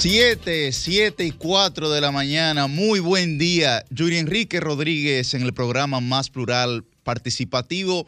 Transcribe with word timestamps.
7, 0.00 0.70
7 0.70 1.24
y 1.24 1.32
4 1.32 1.90
de 1.90 2.00
la 2.00 2.12
mañana. 2.12 2.68
Muy 2.68 3.00
buen 3.00 3.36
día. 3.36 3.84
Yuri 3.90 4.18
Enrique 4.18 4.60
Rodríguez 4.60 5.34
en 5.34 5.42
el 5.42 5.52
programa 5.52 5.98
más 5.98 6.30
plural, 6.30 6.84
participativo 7.02 8.06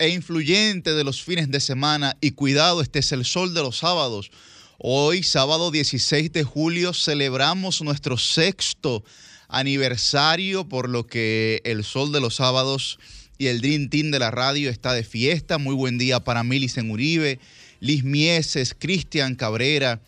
e 0.00 0.08
influyente 0.08 0.94
de 0.94 1.04
los 1.04 1.22
fines 1.22 1.48
de 1.48 1.60
semana. 1.60 2.16
Y 2.20 2.32
cuidado, 2.32 2.82
este 2.82 2.98
es 2.98 3.12
el 3.12 3.24
sol 3.24 3.54
de 3.54 3.62
los 3.62 3.78
sábados. 3.78 4.32
Hoy, 4.78 5.22
sábado 5.22 5.70
16 5.70 6.32
de 6.32 6.42
julio, 6.42 6.92
celebramos 6.92 7.82
nuestro 7.82 8.18
sexto 8.18 9.04
aniversario, 9.46 10.68
por 10.68 10.88
lo 10.88 11.06
que 11.06 11.62
el 11.62 11.84
sol 11.84 12.10
de 12.10 12.20
los 12.20 12.34
sábados 12.34 12.98
y 13.38 13.46
el 13.46 13.60
Dream 13.60 13.90
Team 13.90 14.10
de 14.10 14.18
la 14.18 14.32
radio 14.32 14.70
está 14.70 14.92
de 14.92 15.04
fiesta. 15.04 15.58
Muy 15.58 15.76
buen 15.76 15.98
día 15.98 16.18
para 16.18 16.42
Milicen 16.42 16.90
Uribe, 16.90 17.38
Liz 17.78 18.02
Mieses, 18.02 18.74
Cristian 18.76 19.36
Cabrera. 19.36 20.00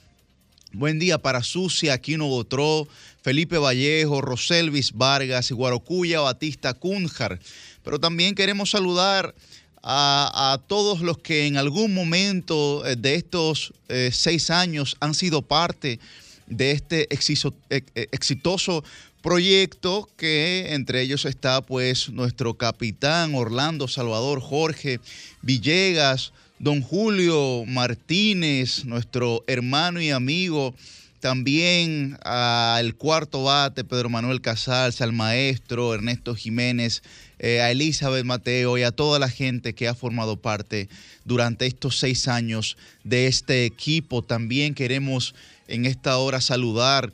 Buen 0.73 1.01
día 1.01 1.19
para 1.19 1.43
Sucia, 1.43 1.95
Aquino 1.95 2.29
Botró, 2.29 2.87
Felipe 3.23 3.59
Vallejo, 3.59 4.21
Roselvis 4.21 4.93
Vargas, 4.93 5.51
Guarocuya, 5.51 6.21
Batista 6.21 6.75
Cunjar. 6.75 7.41
Pero 7.83 7.99
también 7.99 8.37
queremos 8.37 8.71
saludar 8.71 9.35
a, 9.83 10.61
todos 10.69 11.01
los 11.01 11.19
que 11.19 11.49
en 11.49 11.57
algún 11.57 11.93
momento 11.93 12.87
eh, 12.87 12.95
de 12.95 13.17
estos 13.17 13.73
eh, 13.89 14.11
seis 14.13 14.49
años 14.51 14.97
han 15.01 15.15
sido 15.15 15.43
parte 15.43 15.99
de 16.47 16.71
este 16.71 17.09
eh, 17.11 17.83
exitoso 18.13 18.85
proyecto 19.23 20.09
que 20.17 20.73
entre 20.73 21.03
ellos 21.03 21.25
está 21.25 21.63
pues 21.63 22.11
nuestro 22.11 22.55
capitán 22.55 23.35
Orlando 23.35 23.89
Salvador 23.89 24.41
Jorge 24.41 25.01
Villegas, 25.43 26.33
don 26.61 26.83
Julio 26.83 27.65
Martínez, 27.67 28.85
nuestro 28.85 29.43
hermano 29.47 29.99
y 29.99 30.11
amigo, 30.11 30.75
también 31.19 32.19
al 32.23 32.95
cuarto 32.97 33.45
bate 33.45 33.83
Pedro 33.83 34.11
Manuel 34.11 34.43
Casals, 34.43 35.01
al 35.01 35.15
maestro 35.15 35.95
Ernesto 35.95 36.35
Jiménez, 36.35 37.03
eh, 37.39 37.63
a 37.63 37.71
Elizabeth 37.71 38.27
Mateo 38.27 38.77
y 38.77 38.83
a 38.83 38.91
toda 38.91 39.19
la 39.19 39.31
gente 39.31 39.75
que 39.75 39.89
ha 39.89 39.95
formado 39.95 40.37
parte 40.37 40.91
durante 41.25 41.65
estos 41.65 41.99
seis 41.99 42.29
años 42.29 42.77
de 43.05 43.27
este 43.27 43.65
equipo. 43.65 44.21
También 44.21 44.75
queremos 44.75 45.35
en 45.67 45.87
esta 45.87 46.19
hora 46.19 46.43
saludar 46.43 47.11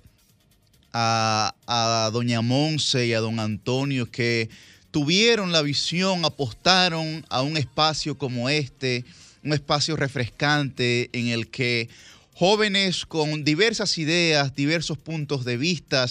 a, 0.92 2.10
doña 2.12 2.40
Monse 2.40 3.06
y 3.06 3.12
a 3.12 3.20
don 3.20 3.38
Antonio 3.38 4.10
que 4.10 4.48
tuvieron 4.90 5.52
la 5.52 5.62
visión, 5.62 6.24
apostaron 6.24 7.24
a 7.28 7.42
un 7.42 7.56
espacio 7.56 8.18
como 8.18 8.48
este, 8.48 9.04
un 9.46 9.52
espacio 9.52 9.96
refrescante 9.96 11.08
en 11.12 11.28
el 11.28 11.48
que 11.48 11.88
jóvenes 12.34 13.06
con 13.06 13.44
diversas 13.44 13.96
ideas, 13.96 14.54
diversos 14.54 14.98
puntos 14.98 15.44
de 15.44 15.56
vista, 15.56 16.06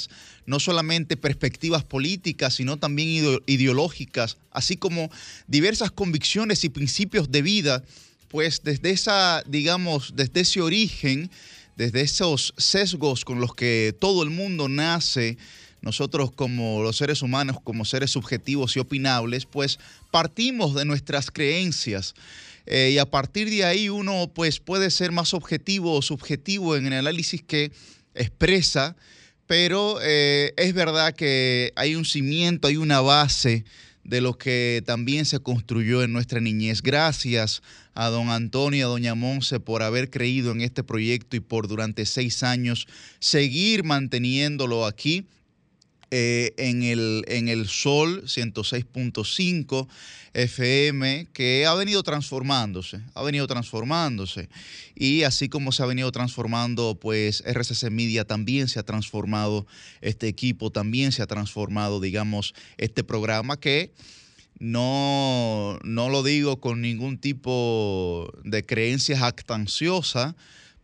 no 0.45 0.59
solamente 0.59 1.17
perspectivas 1.17 1.83
políticas, 1.83 2.56
sino 2.56 2.78
también 2.78 3.39
ideológicas, 3.45 4.38
así 4.52 4.78
como 4.78 5.11
diversas 5.47 5.91
convicciones 5.91 6.63
y 6.63 6.69
principios 6.69 7.31
de 7.31 7.41
vida, 7.41 7.83
pues 8.30 8.61
desde 8.63 8.89
esa, 8.89 9.44
digamos, 9.45 10.13
desde 10.16 10.41
ese 10.41 10.61
origen 10.61 11.30
desde 11.75 12.02
esos 12.02 12.53
sesgos 12.58 13.25
con 13.25 13.39
los 13.39 13.53
que 13.53 13.95
todo 14.00 14.23
el 14.23 14.30
mundo 14.30 14.69
nace, 14.69 15.38
nosotros 15.81 16.31
como 16.31 16.81
los 16.81 16.97
seres 16.97 17.22
humanos, 17.22 17.58
como 17.63 17.86
seres 17.86 18.11
subjetivos 18.11 18.75
y 18.75 18.80
opinables, 18.80 19.45
pues 19.45 19.80
partimos 20.09 20.73
de 20.73 20.86
nuestras 20.86 21.30
creencias. 21.31 22.16
Eh, 22.66 22.91
y 22.94 22.97
a 22.97 23.05
partir 23.05 23.49
de 23.49 23.63
ahí 23.63 23.89
uno 23.89 24.31
pues 24.33 24.59
puede 24.59 24.89
ser 24.91 25.11
más 25.11 25.33
objetivo 25.33 25.94
o 25.94 26.02
subjetivo 26.02 26.75
en 26.75 26.88
el 26.88 26.94
análisis 26.94 27.41
que 27.44 27.72
expresa, 28.13 28.95
pero 29.47 29.99
eh, 30.02 30.53
es 30.57 30.73
verdad 30.73 31.13
que 31.13 31.72
hay 31.75 31.95
un 31.95 32.06
cimiento, 32.06 32.67
hay 32.67 32.78
una 32.78 33.01
base 33.01 33.66
de 34.03 34.22
lo 34.22 34.38
que 34.38 34.84
también 34.85 35.25
se 35.25 35.40
construyó 35.40 36.03
en 36.03 36.13
nuestra 36.13 36.40
niñez. 36.40 36.81
Gracias 36.81 37.62
a 37.95 38.09
don 38.09 38.29
Antonio 38.29 38.79
y 38.79 38.81
a 38.84 38.85
doña 38.85 39.16
Monse 39.16 39.59
por 39.59 39.81
haber 39.81 40.09
creído 40.09 40.51
en 40.51 40.61
este 40.61 40.84
proyecto 40.84 41.35
y 41.35 41.40
por 41.40 41.67
durante 41.67 42.06
seis 42.06 42.44
años 42.44 42.88
seguir 43.19 43.84
manteniéndolo 43.84 44.85
aquí. 44.85 45.28
Eh, 46.11 46.53
en, 46.57 46.83
el, 46.83 47.25
en 47.27 47.47
el 47.47 47.67
Sol 47.67 48.23
106.5 48.25 49.88
FM, 50.35 51.27
que 51.33 51.66
ha 51.66 51.73
venido 51.73 52.03
transformándose, 52.03 52.99
ha 53.16 53.23
venido 53.23 53.47
transformándose. 53.47 54.49
Y 54.93 55.23
así 55.23 55.49
como 55.49 55.71
se 55.71 55.81
ha 55.81 55.85
venido 55.85 56.11
transformando, 56.11 56.99
pues 56.99 57.41
RCC 57.45 57.89
Media 57.89 58.25
también 58.25 58.67
se 58.67 58.79
ha 58.79 58.83
transformado, 58.83 59.66
este 60.01 60.27
equipo 60.27 60.71
también 60.71 61.11
se 61.11 61.21
ha 61.21 61.27
transformado, 61.27 61.99
digamos, 61.99 62.53
este 62.77 63.03
programa 63.03 63.59
que 63.59 63.91
no, 64.59 65.79
no 65.83 66.09
lo 66.09 66.22
digo 66.22 66.59
con 66.59 66.81
ningún 66.81 67.17
tipo 67.17 68.31
de 68.43 68.66
creencia 68.66 69.17
jactanciosa, 69.17 70.35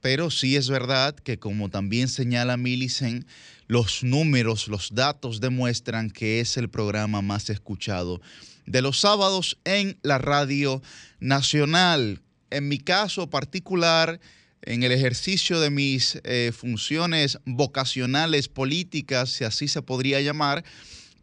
pero 0.01 0.31
sí 0.31 0.55
es 0.55 0.69
verdad 0.69 1.15
que 1.15 1.37
como 1.37 1.69
también 1.69 2.07
señala 2.07 2.57
Millicent, 2.57 3.25
los 3.71 4.03
números, 4.03 4.67
los 4.67 4.93
datos 4.95 5.39
demuestran 5.39 6.11
que 6.11 6.41
es 6.41 6.57
el 6.57 6.69
programa 6.69 7.21
más 7.21 7.49
escuchado 7.49 8.19
de 8.65 8.81
los 8.81 8.99
sábados 8.99 9.59
en 9.63 9.97
la 10.01 10.17
radio 10.17 10.81
nacional. 11.21 12.21
En 12.49 12.67
mi 12.67 12.79
caso 12.79 13.29
particular, 13.29 14.19
en 14.61 14.83
el 14.83 14.91
ejercicio 14.91 15.61
de 15.61 15.69
mis 15.69 16.19
eh, 16.25 16.51
funciones 16.53 17.39
vocacionales 17.45 18.49
políticas, 18.49 19.29
si 19.29 19.45
así 19.45 19.69
se 19.69 19.81
podría 19.81 20.19
llamar, 20.19 20.65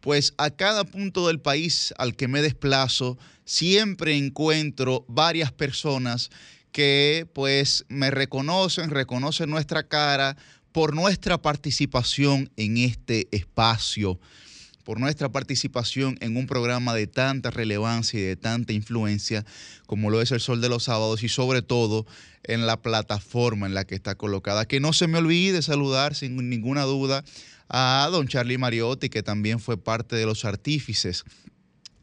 pues 0.01 0.33
a 0.39 0.49
cada 0.49 0.85
punto 0.85 1.27
del 1.27 1.39
país 1.39 1.93
al 1.99 2.15
que 2.15 2.27
me 2.27 2.41
desplazo, 2.41 3.19
siempre 3.45 4.17
encuentro 4.17 5.05
varias 5.07 5.51
personas 5.51 6.31
que 6.71 7.27
pues 7.33 7.85
me 7.89 8.09
reconocen, 8.09 8.89
reconocen 8.89 9.51
nuestra 9.51 9.87
cara 9.87 10.35
por 10.71 10.93
nuestra 10.95 11.41
participación 11.41 12.51
en 12.57 12.77
este 12.77 13.27
espacio, 13.31 14.19
por 14.83 14.99
nuestra 14.99 15.29
participación 15.29 16.17
en 16.21 16.37
un 16.37 16.47
programa 16.47 16.93
de 16.93 17.07
tanta 17.07 17.51
relevancia 17.51 18.19
y 18.19 18.23
de 18.23 18.35
tanta 18.35 18.73
influencia 18.73 19.45
como 19.85 20.09
lo 20.09 20.21
es 20.21 20.31
el 20.31 20.39
Sol 20.39 20.61
de 20.61 20.69
los 20.69 20.83
Sábados 20.83 21.23
y 21.23 21.29
sobre 21.29 21.61
todo 21.61 22.05
en 22.43 22.65
la 22.65 22.81
plataforma 22.81 23.67
en 23.67 23.73
la 23.73 23.85
que 23.85 23.95
está 23.95 24.15
colocada. 24.15 24.67
Que 24.67 24.79
no 24.79 24.93
se 24.93 25.07
me 25.07 25.17
olvide 25.17 25.61
saludar 25.61 26.15
sin 26.15 26.49
ninguna 26.49 26.83
duda 26.83 27.23
a 27.67 28.07
don 28.11 28.27
Charlie 28.27 28.57
Mariotti, 28.57 29.09
que 29.09 29.21
también 29.21 29.59
fue 29.59 29.77
parte 29.77 30.15
de 30.15 30.25
los 30.25 30.45
artífices 30.45 31.23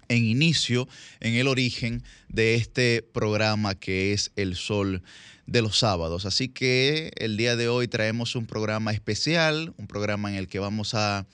en 0.08 0.24
inicio, 0.24 0.88
en 1.20 1.34
el 1.34 1.48
origen 1.48 2.02
de 2.28 2.54
este 2.54 3.02
programa 3.02 3.74
que 3.74 4.12
es 4.12 4.30
El 4.36 4.54
Sol 4.54 5.02
de 5.46 5.62
los 5.62 5.78
Sábados. 5.78 6.26
Así 6.26 6.48
que 6.48 7.12
el 7.16 7.36
día 7.36 7.56
de 7.56 7.68
hoy 7.68 7.88
traemos 7.88 8.34
un 8.36 8.46
programa 8.46 8.92
especial, 8.92 9.74
un 9.76 9.86
programa 9.86 10.30
en 10.30 10.36
el 10.36 10.48
que 10.48 10.58
vamos 10.58 10.94
a, 10.94 11.26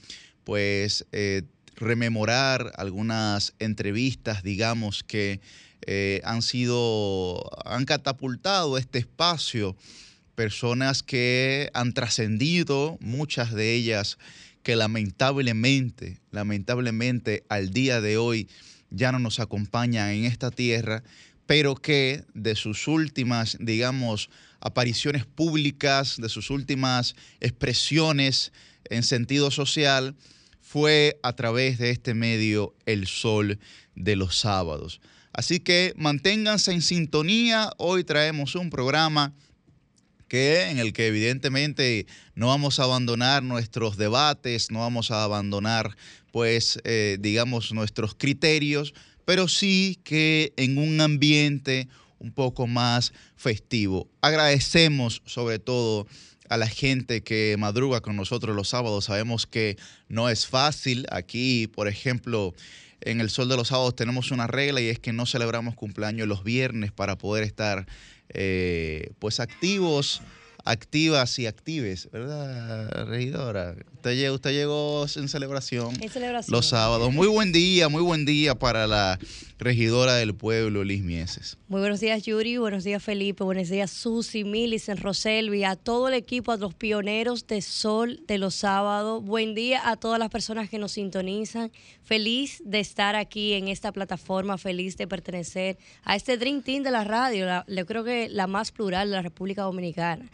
pues, 0.44 1.06
eh, 1.12 1.42
rememorar 1.76 2.72
algunas 2.76 3.54
entrevistas, 3.58 4.42
digamos, 4.42 5.02
que 5.02 5.40
eh, 5.86 6.20
han 6.24 6.42
sido, 6.42 7.50
han 7.64 7.84
catapultado 7.84 8.78
este 8.78 8.98
espacio 8.98 9.76
personas 10.34 11.02
que 11.02 11.70
han 11.74 11.92
trascendido, 11.92 12.96
muchas 13.00 13.52
de 13.52 13.74
ellas 13.74 14.18
que 14.62 14.76
lamentablemente, 14.76 16.20
lamentablemente 16.30 17.44
al 17.48 17.70
día 17.70 18.00
de 18.00 18.16
hoy 18.16 18.48
ya 18.90 19.12
no 19.12 19.18
nos 19.18 19.40
acompañan 19.40 20.10
en 20.10 20.24
esta 20.24 20.50
tierra, 20.50 21.02
pero 21.52 21.74
que 21.74 22.24
de 22.32 22.56
sus 22.56 22.88
últimas, 22.88 23.58
digamos, 23.60 24.30
apariciones 24.58 25.26
públicas, 25.26 26.16
de 26.16 26.30
sus 26.30 26.48
últimas 26.48 27.14
expresiones 27.40 28.52
en 28.84 29.02
sentido 29.02 29.50
social, 29.50 30.16
fue 30.62 31.20
a 31.22 31.34
través 31.34 31.76
de 31.76 31.90
este 31.90 32.14
medio 32.14 32.74
El 32.86 33.06
Sol 33.06 33.58
de 33.94 34.16
los 34.16 34.38
Sábados. 34.38 35.02
Así 35.34 35.60
que 35.60 35.92
manténganse 35.94 36.72
en 36.72 36.80
sintonía, 36.80 37.70
hoy 37.76 38.02
traemos 38.02 38.54
un 38.54 38.70
programa 38.70 39.34
que, 40.28 40.70
en 40.70 40.78
el 40.78 40.94
que 40.94 41.08
evidentemente 41.08 42.06
no 42.34 42.46
vamos 42.46 42.80
a 42.80 42.84
abandonar 42.84 43.42
nuestros 43.42 43.98
debates, 43.98 44.70
no 44.70 44.78
vamos 44.78 45.10
a 45.10 45.22
abandonar, 45.22 45.98
pues, 46.30 46.80
eh, 46.84 47.18
digamos, 47.20 47.74
nuestros 47.74 48.14
criterios, 48.14 48.94
pero 49.24 49.48
sí 49.48 49.98
que 50.04 50.52
en 50.56 50.78
un 50.78 51.00
ambiente 51.00 51.88
un 52.18 52.32
poco 52.32 52.66
más 52.66 53.12
festivo. 53.36 54.08
Agradecemos 54.20 55.22
sobre 55.26 55.58
todo 55.58 56.06
a 56.48 56.56
la 56.56 56.68
gente 56.68 57.22
que 57.22 57.56
madruga 57.58 58.00
con 58.00 58.14
nosotros 58.14 58.54
los 58.54 58.68
sábados. 58.68 59.06
Sabemos 59.06 59.46
que 59.46 59.76
no 60.08 60.28
es 60.28 60.46
fácil. 60.46 61.06
Aquí, 61.10 61.66
por 61.66 61.88
ejemplo, 61.88 62.54
en 63.00 63.20
el 63.20 63.30
Sol 63.30 63.48
de 63.48 63.56
los 63.56 63.68
Sábados 63.68 63.96
tenemos 63.96 64.30
una 64.30 64.46
regla 64.46 64.80
y 64.80 64.88
es 64.88 64.98
que 64.98 65.12
no 65.12 65.26
celebramos 65.26 65.74
cumpleaños 65.74 66.28
los 66.28 66.44
viernes 66.44 66.92
para 66.92 67.18
poder 67.18 67.42
estar 67.42 67.86
eh, 68.28 69.12
pues 69.18 69.40
activos 69.40 70.22
activas 70.64 71.38
y 71.38 71.46
actives, 71.46 72.08
¿verdad, 72.10 73.06
regidora? 73.06 73.74
Usted, 73.94 74.30
usted 74.30 74.50
llegó 74.52 75.06
en 75.16 75.28
celebración, 75.28 75.94
en 76.00 76.08
celebración 76.08 76.52
los 76.52 76.66
sábados. 76.66 77.12
Muy 77.12 77.26
buen 77.26 77.52
día, 77.52 77.88
muy 77.88 78.02
buen 78.02 78.24
día 78.24 78.54
para 78.54 78.86
la 78.86 79.18
regidora 79.62 80.14
del 80.14 80.34
pueblo, 80.34 80.84
Liz 80.84 81.02
Mieses. 81.02 81.58
Muy 81.68 81.80
buenos 81.80 82.00
días, 82.00 82.22
Yuri. 82.24 82.56
Buenos 82.58 82.84
días, 82.84 83.02
Felipe. 83.02 83.44
Buenos 83.44 83.68
días, 83.68 83.90
Susi, 83.90 84.44
Milicen, 84.44 84.96
Roselvi, 84.96 85.64
a 85.64 85.76
todo 85.76 86.08
el 86.08 86.14
equipo, 86.14 86.52
a 86.52 86.56
los 86.56 86.74
pioneros 86.74 87.46
de 87.46 87.62
Sol 87.62 88.20
de 88.26 88.38
los 88.38 88.54
sábados. 88.54 89.24
Buen 89.24 89.54
día 89.54 89.88
a 89.88 89.96
todas 89.96 90.18
las 90.18 90.28
personas 90.30 90.68
que 90.68 90.78
nos 90.78 90.92
sintonizan. 90.92 91.72
Feliz 92.02 92.62
de 92.64 92.80
estar 92.80 93.16
aquí 93.16 93.54
en 93.54 93.68
esta 93.68 93.92
plataforma, 93.92 94.58
feliz 94.58 94.96
de 94.96 95.06
pertenecer 95.06 95.78
a 96.04 96.16
este 96.16 96.36
Dream 96.36 96.62
Team 96.62 96.82
de 96.82 96.90
la 96.90 97.04
radio, 97.04 97.46
yo 97.66 97.86
creo 97.86 98.04
que 98.04 98.28
la 98.28 98.46
más 98.46 98.72
plural 98.72 99.08
de 99.08 99.16
la 99.16 99.22
República 99.22 99.62
Dominicana. 99.62 100.30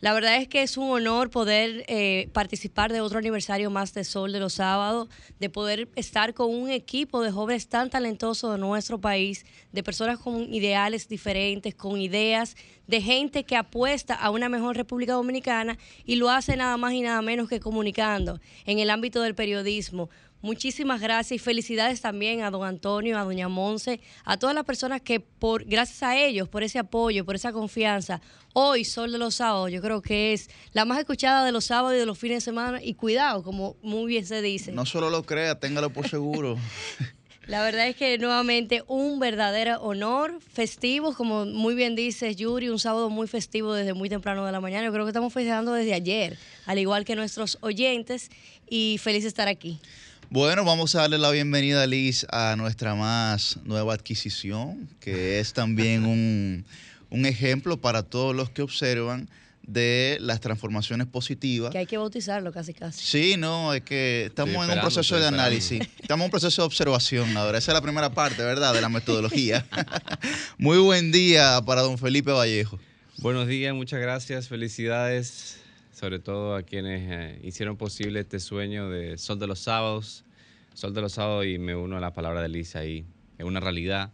La 0.00 0.12
verdad 0.12 0.36
es 0.36 0.46
que 0.46 0.62
es 0.62 0.76
un 0.76 0.90
honor 0.90 1.30
poder 1.30 1.84
eh, 1.88 2.28
participar 2.32 2.92
de 2.92 3.00
otro 3.00 3.18
aniversario 3.18 3.70
más 3.70 3.94
de 3.94 4.04
Sol 4.04 4.30
de 4.30 4.40
los 4.40 4.54
sábados, 4.54 5.08
de 5.40 5.48
poder 5.48 5.88
estar 5.96 6.34
con 6.34 6.54
un 6.54 6.70
equipo 6.70 7.22
de 7.22 7.30
jóvenes 7.30 7.68
tan 7.68 7.88
talentosos 7.88 8.52
de 8.52 8.58
nuestro 8.66 9.00
país, 9.00 9.44
de 9.72 9.82
personas 9.82 10.18
con 10.18 10.52
ideales 10.52 11.08
diferentes, 11.08 11.74
con 11.74 12.00
ideas, 12.00 12.56
de 12.86 13.00
gente 13.00 13.44
que 13.44 13.56
apuesta 13.56 14.14
a 14.14 14.30
una 14.30 14.48
mejor 14.48 14.76
República 14.76 15.14
Dominicana 15.14 15.78
y 16.04 16.16
lo 16.16 16.30
hace 16.30 16.56
nada 16.56 16.76
más 16.76 16.92
y 16.92 17.02
nada 17.02 17.20
menos 17.22 17.48
que 17.48 17.60
comunicando 17.60 18.40
en 18.64 18.78
el 18.78 18.90
ámbito 18.90 19.22
del 19.22 19.34
periodismo. 19.34 20.08
Muchísimas 20.42 21.00
gracias 21.00 21.32
y 21.32 21.38
felicidades 21.42 22.00
también 22.00 22.42
a 22.42 22.50
don 22.50 22.62
Antonio, 22.62 23.18
a 23.18 23.24
doña 23.24 23.48
Monse, 23.48 24.00
a 24.24 24.36
todas 24.36 24.54
las 24.54 24.64
personas 24.64 25.00
que 25.00 25.18
por 25.18 25.64
gracias 25.64 26.02
a 26.02 26.16
ellos, 26.16 26.48
por 26.48 26.62
ese 26.62 26.78
apoyo, 26.78 27.24
por 27.24 27.34
esa 27.34 27.52
confianza, 27.52 28.20
hoy 28.52 28.84
Sol 28.84 29.10
de 29.10 29.18
los 29.18 29.36
Sábados, 29.36 29.72
yo 29.72 29.80
creo 29.80 30.02
que 30.02 30.34
es 30.34 30.48
la 30.72 30.84
más 30.84 30.98
escuchada 30.98 31.44
de 31.44 31.52
los 31.52 31.64
sábados 31.64 31.96
y 31.96 31.98
de 31.98 32.06
los 32.06 32.18
fines 32.18 32.36
de 32.36 32.40
semana 32.42 32.80
y 32.82 32.94
cuidado, 32.94 33.42
como 33.42 33.76
muy 33.82 34.06
bien 34.06 34.26
se 34.26 34.42
dice. 34.42 34.72
No 34.72 34.86
solo 34.86 35.10
lo 35.10 35.24
crea, 35.24 35.58
téngalo 35.58 35.90
por 35.90 36.08
seguro. 36.08 36.56
La 37.46 37.62
verdad 37.62 37.86
es 37.86 37.94
que 37.94 38.18
nuevamente 38.18 38.82
un 38.88 39.20
verdadero 39.20 39.80
honor, 39.80 40.40
festivo, 40.52 41.14
como 41.14 41.46
muy 41.46 41.76
bien 41.76 41.94
dice 41.94 42.34
Yuri, 42.34 42.70
un 42.70 42.80
sábado 42.80 43.08
muy 43.08 43.28
festivo 43.28 43.72
desde 43.72 43.94
muy 43.94 44.08
temprano 44.08 44.44
de 44.44 44.50
la 44.50 44.60
mañana. 44.60 44.84
Yo 44.84 44.92
creo 44.92 45.04
que 45.04 45.10
estamos 45.10 45.32
festejando 45.32 45.72
desde 45.72 45.94
ayer, 45.94 46.36
al 46.64 46.80
igual 46.80 47.04
que 47.04 47.14
nuestros 47.14 47.58
oyentes, 47.60 48.32
y 48.68 48.98
feliz 49.00 49.22
de 49.22 49.28
estar 49.28 49.46
aquí. 49.46 49.78
Bueno, 50.28 50.64
vamos 50.64 50.96
a 50.96 51.02
darle 51.02 51.18
la 51.18 51.30
bienvenida, 51.30 51.86
Liz, 51.86 52.26
a 52.30 52.56
nuestra 52.56 52.96
más 52.96 53.60
nueva 53.64 53.94
adquisición, 53.94 54.88
que 54.98 55.38
es 55.38 55.52
también 55.52 56.04
un, 56.04 56.64
ejemplo 57.26 57.76
para 57.76 58.02
todos 58.02 58.34
los 58.34 58.50
que 58.50 58.62
observan 58.62 59.28
de 59.66 60.18
las 60.20 60.40
transformaciones 60.40 61.06
positivas. 61.06 61.72
Que 61.72 61.78
hay 61.78 61.86
que 61.86 61.98
bautizarlo 61.98 62.52
casi 62.52 62.72
casi. 62.72 63.04
Sí, 63.04 63.36
no, 63.36 63.74
es 63.74 63.82
que 63.82 64.26
estamos 64.26 64.54
en 64.64 64.74
un 64.74 64.80
proceso 64.80 65.18
de 65.18 65.26
análisis, 65.26 65.80
estamos 66.00 66.22
en 66.22 66.26
un 66.26 66.30
proceso 66.30 66.62
de 66.62 66.66
observación 66.66 67.36
ahora. 67.36 67.58
Esa 67.58 67.72
es 67.72 67.74
la 67.74 67.82
primera 67.82 68.10
parte, 68.10 68.42
¿verdad?, 68.42 68.74
de 68.74 68.80
la 68.80 68.88
metodología. 68.88 69.66
Muy 70.58 70.78
buen 70.78 71.12
día 71.12 71.60
para 71.66 71.82
don 71.82 71.98
Felipe 71.98 72.30
Vallejo. 72.32 72.78
Buenos 73.18 73.48
días, 73.48 73.74
muchas 73.74 74.00
gracias, 74.00 74.48
felicidades 74.48 75.60
sobre 75.96 76.18
todo 76.18 76.56
a 76.56 76.62
quienes 76.62 77.10
eh, 77.10 77.40
hicieron 77.42 77.78
posible 77.78 78.20
este 78.20 78.38
sueño 78.38 78.90
de 78.90 79.16
Sol 79.16 79.38
de 79.38 79.46
los 79.46 79.60
Sábados. 79.60 80.24
Sol 80.74 80.92
de 80.92 81.00
los 81.00 81.14
Sábados 81.14 81.46
y 81.46 81.58
me 81.58 81.74
uno 81.74 81.96
a 81.96 82.00
la 82.00 82.12
palabra 82.12 82.42
de 82.42 82.50
Lisa 82.50 82.80
ahí, 82.80 83.06
es 83.38 83.46
una 83.46 83.60
realidad 83.60 84.12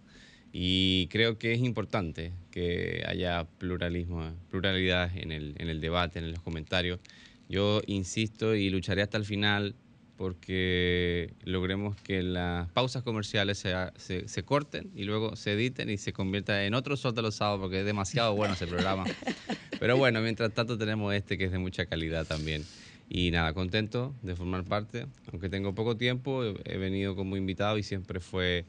y 0.52 1.06
creo 1.08 1.38
que 1.38 1.54
es 1.54 1.60
importante 1.60 2.32
que 2.50 3.02
haya 3.06 3.46
pluralismo, 3.58 4.32
pluralidad 4.50 5.16
en 5.16 5.32
el, 5.32 5.54
en 5.56 5.68
el 5.68 5.80
debate, 5.80 6.18
en 6.18 6.30
los 6.30 6.42
comentarios. 6.42 7.00
Yo 7.48 7.80
insisto 7.86 8.54
y 8.54 8.68
lucharé 8.68 9.02
hasta 9.02 9.16
el 9.16 9.24
final 9.24 9.74
porque 10.18 11.32
logremos 11.44 11.96
que 11.96 12.22
las 12.22 12.70
pausas 12.70 13.02
comerciales 13.02 13.58
se, 13.58 14.28
se, 14.28 14.42
corten 14.44 14.90
y 14.94 15.04
luego 15.04 15.36
se 15.36 15.54
editen 15.54 15.88
y 15.90 15.96
se 15.96 16.12
convierta 16.12 16.64
en 16.64 16.74
otro 16.74 16.96
Sol 16.96 17.14
de 17.14 17.22
los 17.22 17.36
Sábados 17.36 17.60
porque 17.60 17.80
es 17.80 17.86
demasiado 17.86 18.34
bueno 18.34 18.54
ese 18.54 18.66
programa. 18.66 19.04
Pero 19.80 19.96
bueno, 19.96 20.20
mientras 20.20 20.52
tanto 20.52 20.76
tenemos 20.78 21.14
este 21.14 21.38
que 21.38 21.46
es 21.46 21.52
de 21.52 21.58
mucha 21.58 21.86
calidad 21.86 22.26
también. 22.26 22.62
Y 23.08 23.30
nada, 23.30 23.52
contento 23.52 24.14
de 24.22 24.36
formar 24.36 24.64
parte. 24.64 25.06
Aunque 25.32 25.48
tengo 25.48 25.74
poco 25.74 25.96
tiempo, 25.96 26.44
he 26.64 26.76
venido 26.76 27.16
como 27.16 27.36
invitado 27.36 27.78
y 27.78 27.82
siempre 27.82 28.20
fue 28.20 28.64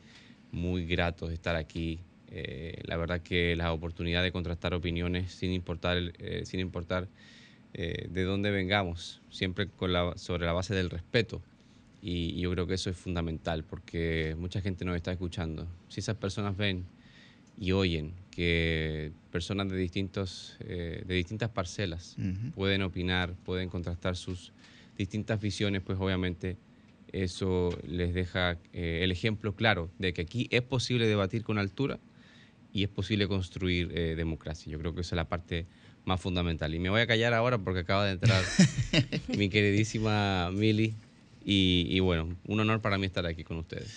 muy 0.54 0.86
grato 0.86 1.30
estar 1.30 1.58
aquí. 1.58 2.00
Eh, 2.30 2.82
la 2.86 2.96
verdad 2.98 3.22
que 3.22 3.56
la 3.56 3.74
oportunidad 3.74 4.24
de 4.24 4.32
contrastar 4.32 4.74
opiniones 4.74 5.32
sin 5.34 5.52
importar, 5.52 5.98
eh, 6.18 6.44
sin 6.46 6.60
importar 6.62 7.08
eh, 7.76 8.08
de 8.10 8.24
dónde 8.24 8.52
vengamos, 8.52 9.22
siempre 9.30 9.68
con 9.68 9.92
la, 9.92 10.16
sobre 10.16 10.46
la 10.46 10.54
base 10.54 10.76
del 10.76 10.90
respeto. 10.90 11.42
Y, 12.02 12.40
yo 12.40 12.52
creo 12.52 12.68
que 12.68 12.76
eso 12.76 12.90
es 12.90 12.98
fundamental 12.98 13.64
porque 13.64 14.36
mucha 14.38 14.62
gente 14.62 14.86
nos 14.86 14.96
está 14.96 15.12
escuchando. 15.12 15.68
Si 15.90 16.02
esas 16.02 16.18
personas 16.18 16.56
ven 16.56 16.86
y 17.58 17.72
oyen 17.72 18.14
que 18.30 19.12
personas 19.32 19.70
de, 19.70 19.78
distintos, 19.78 20.58
eh, 20.60 21.04
de 21.06 21.16
distintas 21.16 21.50
parcelas 21.50 22.16
pueden 22.56 22.82
opinar, 22.82 23.34
pueden 23.46 23.70
contrastar 23.70 24.16
sus 24.16 24.52
distintas 24.98 25.42
visiones, 25.42 25.82
pues 25.82 25.98
obviamente 26.00 26.58
eso 27.14 27.70
les 27.88 28.14
deja 28.14 28.58
eh, 28.74 29.02
el 29.04 29.12
ejemplo 29.12 29.56
claro 29.56 29.90
de 30.00 30.14
que 30.14 30.24
aquí 30.24 30.48
es 30.52 30.64
posible 30.64 31.08
debatir 31.08 31.44
con 31.44 31.58
altura 31.58 32.00
y 32.74 32.84
es 32.84 32.90
posible 32.90 33.28
construir 33.28 33.92
eh, 33.96 34.16
democracia. 34.16 34.72
Yo 34.72 34.80
creo 34.80 34.94
que 34.94 35.02
esa 35.02 35.16
es 35.16 35.18
la 35.18 35.30
parte 35.30 35.68
más 36.06 36.20
fundamental. 36.20 36.74
Y 36.74 36.80
me 36.80 36.90
voy 36.90 37.02
a 37.02 37.08
callar 37.08 37.34
ahora 37.34 37.58
porque 37.60 37.82
acaba 37.82 38.06
de 38.06 38.14
entrar 38.14 38.44
mi 39.38 39.50
queridísima 39.50 40.50
Mili. 40.52 40.96
Y, 41.46 41.88
y 41.90 42.00
bueno, 42.00 42.36
un 42.48 42.60
honor 42.60 42.82
para 42.82 42.98
mí 42.98 43.06
estar 43.06 43.26
aquí 43.26 43.44
con 43.44 43.58
ustedes. 43.58 43.94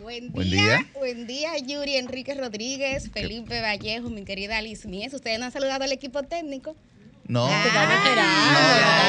Buen, 0.00 0.30
día, 0.30 0.86
buen 0.94 1.26
día, 1.26 1.56
Yuri 1.58 1.96
Enrique 1.96 2.34
Rodríguez, 2.34 3.10
Felipe 3.10 3.60
Vallejo, 3.62 4.10
mi 4.10 4.24
querida 4.24 4.60
Liz 4.60 4.84
Mies. 4.84 5.14
Ustedes 5.14 5.38
no 5.38 5.46
han 5.46 5.52
saludado 5.52 5.84
al 5.84 5.92
equipo 5.92 6.22
técnico. 6.22 6.76
No, 7.28 7.48
no, 7.48 7.56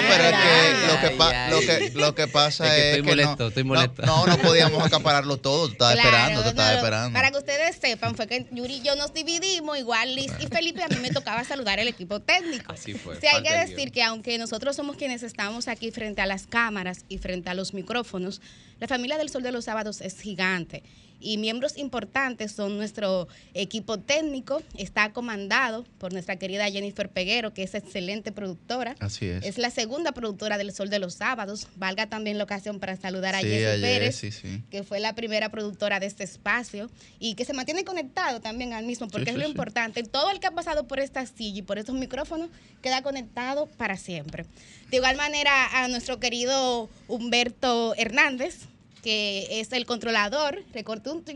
pero 0.09 0.23
es 0.23 0.31
que 0.31 0.87
lo 0.87 0.99
que, 1.01 1.51
lo 1.51 1.59
que, 1.59 1.91
lo 1.99 2.15
que 2.15 2.27
pasa 2.27 2.65
es 2.65 2.73
que, 2.73 2.89
estoy 2.89 3.03
molesto, 3.03 3.47
estoy 3.47 3.63
molesto. 3.63 4.01
No, 4.05 4.25
no, 4.25 4.37
podíamos 4.39 4.83
acapararlo 4.83 5.37
todo, 5.37 5.69
estaba 5.69 5.93
esperando, 5.93 6.41
te 6.41 6.49
estaba 6.49 6.73
esperando. 6.73 7.13
Para 7.13 7.31
que 7.31 7.37
ustedes 7.37 7.77
sepan, 7.77 8.15
fue 8.15 8.27
que 8.27 8.47
Yuri 8.51 8.77
y 8.77 8.81
yo 8.81 8.95
nos 8.95 9.13
dividimos, 9.13 9.77
igual 9.77 10.15
Liz 10.15 10.31
y 10.39 10.47
Felipe, 10.47 10.83
a 10.83 10.87
mí 10.87 10.97
me 11.01 11.11
tocaba 11.11 11.43
saludar 11.43 11.79
al 11.79 11.87
equipo 11.87 12.19
técnico. 12.19 12.73
Así 12.73 12.93
fue. 12.93 13.19
Sí, 13.19 13.27
hay 13.27 13.43
que 13.43 13.53
decir 13.53 13.91
que 13.91 14.03
aunque 14.03 14.37
nosotros 14.37 14.75
somos 14.75 14.95
quienes 14.95 15.23
estamos 15.23 15.67
aquí 15.67 15.91
frente 15.91 16.21
a 16.21 16.25
las 16.25 16.47
cámaras 16.47 17.05
y 17.09 17.19
frente 17.19 17.49
a 17.49 17.53
los 17.53 17.73
micrófonos, 17.73 18.41
la 18.79 18.87
familia 18.87 19.17
del 19.17 19.29
Sol 19.29 19.43
de 19.43 19.51
los 19.51 19.65
Sábados 19.65 20.01
es 20.01 20.19
gigante 20.19 20.83
y 21.19 21.37
miembros 21.37 21.77
importantes 21.77 22.51
son 22.51 22.77
nuestro 22.77 23.27
equipo 23.53 23.99
técnico, 23.99 24.61
está 24.77 25.13
comandado 25.13 25.83
por 25.97 26.13
nuestra 26.13 26.37
querida 26.37 26.69
Jennifer 26.69 27.09
Peguero, 27.09 27.53
que 27.53 27.63
es 27.63 27.75
excelente 27.75 28.31
productora. 28.31 28.95
Así 28.99 29.25
es. 29.25 29.43
Es 29.45 29.57
la 29.57 29.71
segunda 29.71 30.11
productora 30.11 30.57
del 30.57 30.71
Sol 30.71 30.89
de 30.89 30.99
los 30.99 31.15
Sábados. 31.15 31.67
Valga 31.75 32.07
también 32.07 32.37
la 32.37 32.43
ocasión 32.43 32.79
para 32.79 32.95
saludar 32.95 33.35
a 33.35 33.39
Jessy 33.39 33.81
Pérez, 33.81 34.21
que 34.69 34.83
fue 34.83 34.99
la 34.99 35.15
primera 35.15 35.49
productora 35.49 35.99
de 35.99 36.05
este 36.05 36.23
espacio 36.23 36.89
y 37.19 37.35
que 37.35 37.45
se 37.45 37.53
mantiene 37.53 37.83
conectado 37.83 38.39
también 38.41 38.73
al 38.73 38.85
mismo, 38.85 39.07
porque 39.07 39.31
es 39.31 39.37
lo 39.37 39.47
importante. 39.47 40.03
Todo 40.03 40.29
el 40.29 40.39
que 40.39 40.47
ha 40.47 40.51
pasado 40.51 40.87
por 40.87 40.99
esta 40.99 41.25
silla 41.25 41.59
y 41.59 41.61
por 41.61 41.77
estos 41.77 41.95
micrófonos 41.95 42.49
queda 42.81 43.01
conectado 43.01 43.65
para 43.77 43.97
siempre. 43.97 44.45
De 44.89 44.97
igual 44.97 45.17
manera, 45.17 45.83
a 45.83 45.87
nuestro 45.87 46.19
querido 46.19 46.89
Humberto 47.07 47.93
Hernández, 47.95 48.67
que 49.07 49.61
es 49.61 49.71
el 49.71 49.85
controlador. 49.85 50.65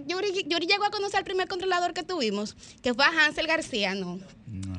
Yuri, 0.05 0.43
Yuri 0.45 0.67
llegó 0.67 0.83
a 0.83 0.91
conocer 0.91 1.19
al 1.19 1.23
primer 1.23 1.47
controlador 1.47 1.93
que 1.93 2.03
tuvimos, 2.03 2.57
que 2.83 2.93
fue 2.93 3.05
a 3.05 3.07
Hansel 3.07 3.47
García, 3.47 3.95
no. 3.95 4.19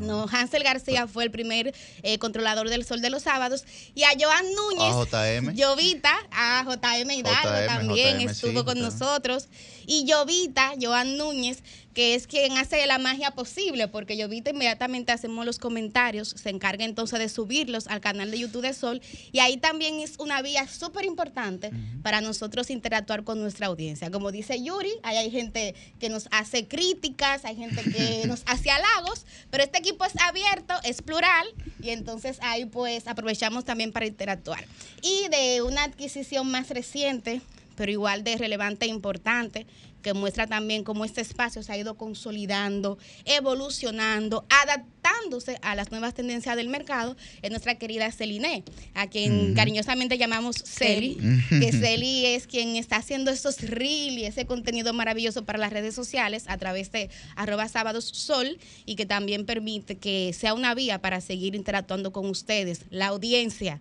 No, 0.01 0.27
Hansel 0.31 0.63
García 0.63 1.07
fue 1.07 1.25
el 1.25 1.31
primer 1.31 1.75
eh, 2.03 2.19
controlador 2.19 2.69
del 2.69 2.85
Sol 2.85 3.01
de 3.01 3.09
los 3.09 3.23
Sábados. 3.23 3.65
Y 3.95 4.03
a 4.03 4.11
Joan 4.21 4.45
Núñez, 4.55 5.11
a 5.11 5.39
JM. 5.39 5.55
Llovita, 5.55 6.13
a 6.33 6.65
JM 6.65 7.11
Hidalgo 7.13 7.67
también 7.67 8.21
estuvo 8.21 8.67
con 8.67 8.79
nosotros. 8.79 9.49
Y 9.87 10.05
Llovita, 10.05 10.73
Joan 10.81 11.17
Núñez, 11.17 11.62
que 11.95 12.15
es 12.15 12.27
quien 12.27 12.57
hace 12.57 12.87
la 12.87 12.99
magia 12.99 13.33
posible, 13.33 13.89
porque 13.89 14.17
Llovita 14.17 14.51
inmediatamente 14.51 15.12
hacemos 15.12 15.45
los 15.45 15.59
comentarios, 15.59 16.31
se 16.31 16.51
encarga 16.51 16.85
entonces 16.85 17.19
de 17.19 17.29
subirlos 17.29 17.87
al 17.87 18.01
canal 18.01 18.31
de 18.31 18.39
YouTube 18.39 18.62
de 18.62 18.73
Sol. 18.73 19.03
Y 19.31 19.41
ahí 19.41 19.59
también 19.59 20.01
es 20.01 20.19
una 20.19 20.41
vía 20.43 20.67
súper 20.69 21.05
importante 21.05 21.71
para 22.03 22.21
nosotros 22.21 22.71
interactuar 22.71 23.25
con 23.25 23.41
nuestra 23.41 23.67
audiencia. 23.67 24.11
Como 24.11 24.33
dice 24.33 24.62
Yuri, 24.62 24.93
ahí 25.03 25.17
hay 25.17 25.31
gente 25.31 25.75
que 26.01 26.09
nos 26.09 26.29
hace 26.31 26.67
críticas, 26.67 27.45
hay 27.45 27.57
gente 27.57 27.83
que 27.83 28.23
nos 28.27 28.43
hace 28.47 28.71
halagos, 28.71 29.27
pero 29.51 29.62
este 29.62 29.79
equipo 29.79 30.05
es 30.05 30.15
abierto, 30.23 30.75
es 30.85 31.03
plural 31.03 31.47
y 31.83 31.91
entonces 31.91 32.39
ahí 32.41 32.65
pues 32.65 33.07
aprovechamos 33.07 33.65
también 33.65 33.93
para 33.93 34.07
interactuar. 34.07 34.65
Y 35.03 35.29
de 35.29 35.62
una 35.62 35.85
adquisición 35.85 36.51
más 36.51 36.71
reciente, 36.71 37.43
pero 37.76 37.91
igual 37.93 38.25
de 38.25 38.37
relevante 38.37 38.87
e 38.87 38.88
importante, 38.88 39.67
que 40.02 40.12
muestra 40.12 40.47
también 40.47 40.85
cómo 40.85 41.05
este 41.05 41.21
espacio 41.21 41.62
se 41.62 41.73
ha 41.73 41.79
ido 41.79 41.97
consolidando, 41.97 42.99
evolucionando, 43.25 44.45
adaptándose 44.50 45.59
a 45.62 45.75
las 45.75 45.91
nuevas 45.91 46.14
tendencias 46.14 46.57
del 46.57 46.69
mercado 46.69 47.17
es 47.41 47.50
nuestra 47.50 47.76
querida 47.76 48.11
Celine, 48.11 48.64
a 48.95 49.07
quien 49.09 49.55
cariñosamente 49.55 50.19
llamamos 50.19 50.57
Celi, 50.57 51.17
que 51.49 51.73
Celi 51.73 52.26
es 52.26 52.47
quien 52.47 52.76
está 52.76 52.97
haciendo 52.97 53.31
estos 53.31 53.61
reels 53.61 54.19
y 54.19 54.25
ese 54.25 54.47
contenido 54.47 54.93
maravilloso 54.93 55.45
para 55.45 55.59
las 55.59 55.73
redes 55.73 55.95
sociales 55.95 56.45
a 56.49 56.59
través 56.59 56.91
de 56.93 57.09
arroba 57.37 57.69
sábados 57.69 58.05
sol 58.05 58.59
y 58.85 58.97
que 58.97 59.07
también 59.07 59.47
permite 59.47 59.97
que 59.97 60.33
sea 60.33 60.55
una 60.55 60.75
vía 60.75 61.00
para 61.00 61.21
seguir 61.21 61.55
interactuando 61.55 62.12
con 62.12 62.26
ustedes, 62.26 62.83
la 62.91 63.07
audiencia 63.07 63.81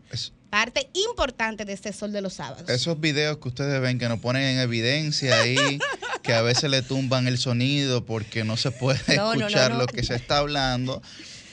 parte 0.52 0.90
importante 0.94 1.66
de 1.66 1.74
este 1.74 1.94
sol 1.94 2.12
de 2.12 2.22
los 2.22 2.34
sábados. 2.34 2.70
Esos 2.70 3.00
videos 3.00 3.38
que 3.38 3.48
ustedes 3.48 3.82
ven 3.82 3.98
que 3.98 4.10
nos 4.10 4.20
ponen 4.20 4.44
en 4.44 4.60
evidencia 4.60 5.40
ahí, 5.40 5.58
que 6.22 6.34
a 6.34 6.42
veces 6.42 6.70
le 6.70 6.82
tumban 6.82 7.26
el 7.28 7.38
sonido 7.38 8.06
porque 8.06 8.44
no 8.44 8.58
se 8.58 8.70
puede 8.70 9.00
escuchar 9.08 9.74
lo 9.74 9.88
que 9.88 10.04
se 10.04 10.14
está 10.14 10.40
hablando, 10.40 11.02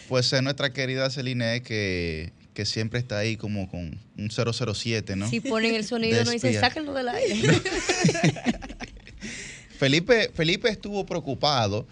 pues 0.09 0.31
es 0.33 0.43
nuestra 0.43 0.73
querida 0.73 1.09
Celine 1.11 1.63
que, 1.63 2.33
que 2.55 2.67
siempre 2.67 2.99
está 2.99 3.19
ahí 3.19 3.37
como 3.37 3.71
con 3.71 4.01
un 4.19 4.31
007, 4.31 5.15
¿no? 5.15 5.31
Si 5.31 5.41
ponen 5.41 5.77
el 5.77 5.85
sonido, 5.85 6.25
no 6.25 6.33
dicen, 6.33 6.59
sáquenlo 6.59 6.93
del 6.93 7.09
aire. 7.09 7.37
Felipe, 9.79 10.33
Felipe 10.35 10.69
estuvo 10.69 11.07
preocupado 11.07 11.87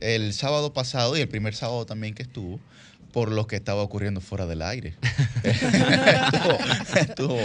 el 0.00 0.34
sábado 0.34 0.72
pasado 0.72 1.16
y 1.16 1.20
el 1.20 1.28
primer 1.28 1.54
sábado 1.54 1.86
también 1.86 2.14
que 2.14 2.24
estuvo 2.24 2.58
por 3.12 3.32
lo 3.32 3.46
que 3.46 3.56
estaba 3.56 3.82
ocurriendo 3.82 4.20
fuera 4.20 4.46
del 4.46 4.62
aire. 4.62 4.94
estuvo, 6.96 7.38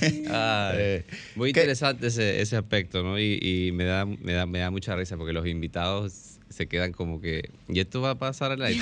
eh, 0.00 1.04
muy 1.34 1.50
interesante 1.50 2.06
ese, 2.08 2.40
ese, 2.40 2.56
aspecto, 2.56 3.02
¿no? 3.02 3.18
Y, 3.18 3.70
me, 3.74 3.84
da, 3.84 4.04
me, 4.06 4.32
da, 4.32 4.46
me 4.46 4.58
da 4.60 4.70
mucha 4.70 4.94
risa 4.96 5.16
porque 5.16 5.32
los 5.32 5.46
invitados 5.46 6.38
se 6.48 6.66
quedan 6.66 6.92
como 6.92 7.20
que, 7.20 7.50
¿y 7.68 7.80
esto 7.80 8.00
va 8.00 8.10
a 8.10 8.14
pasar 8.18 8.52
al 8.52 8.62
aire? 8.62 8.80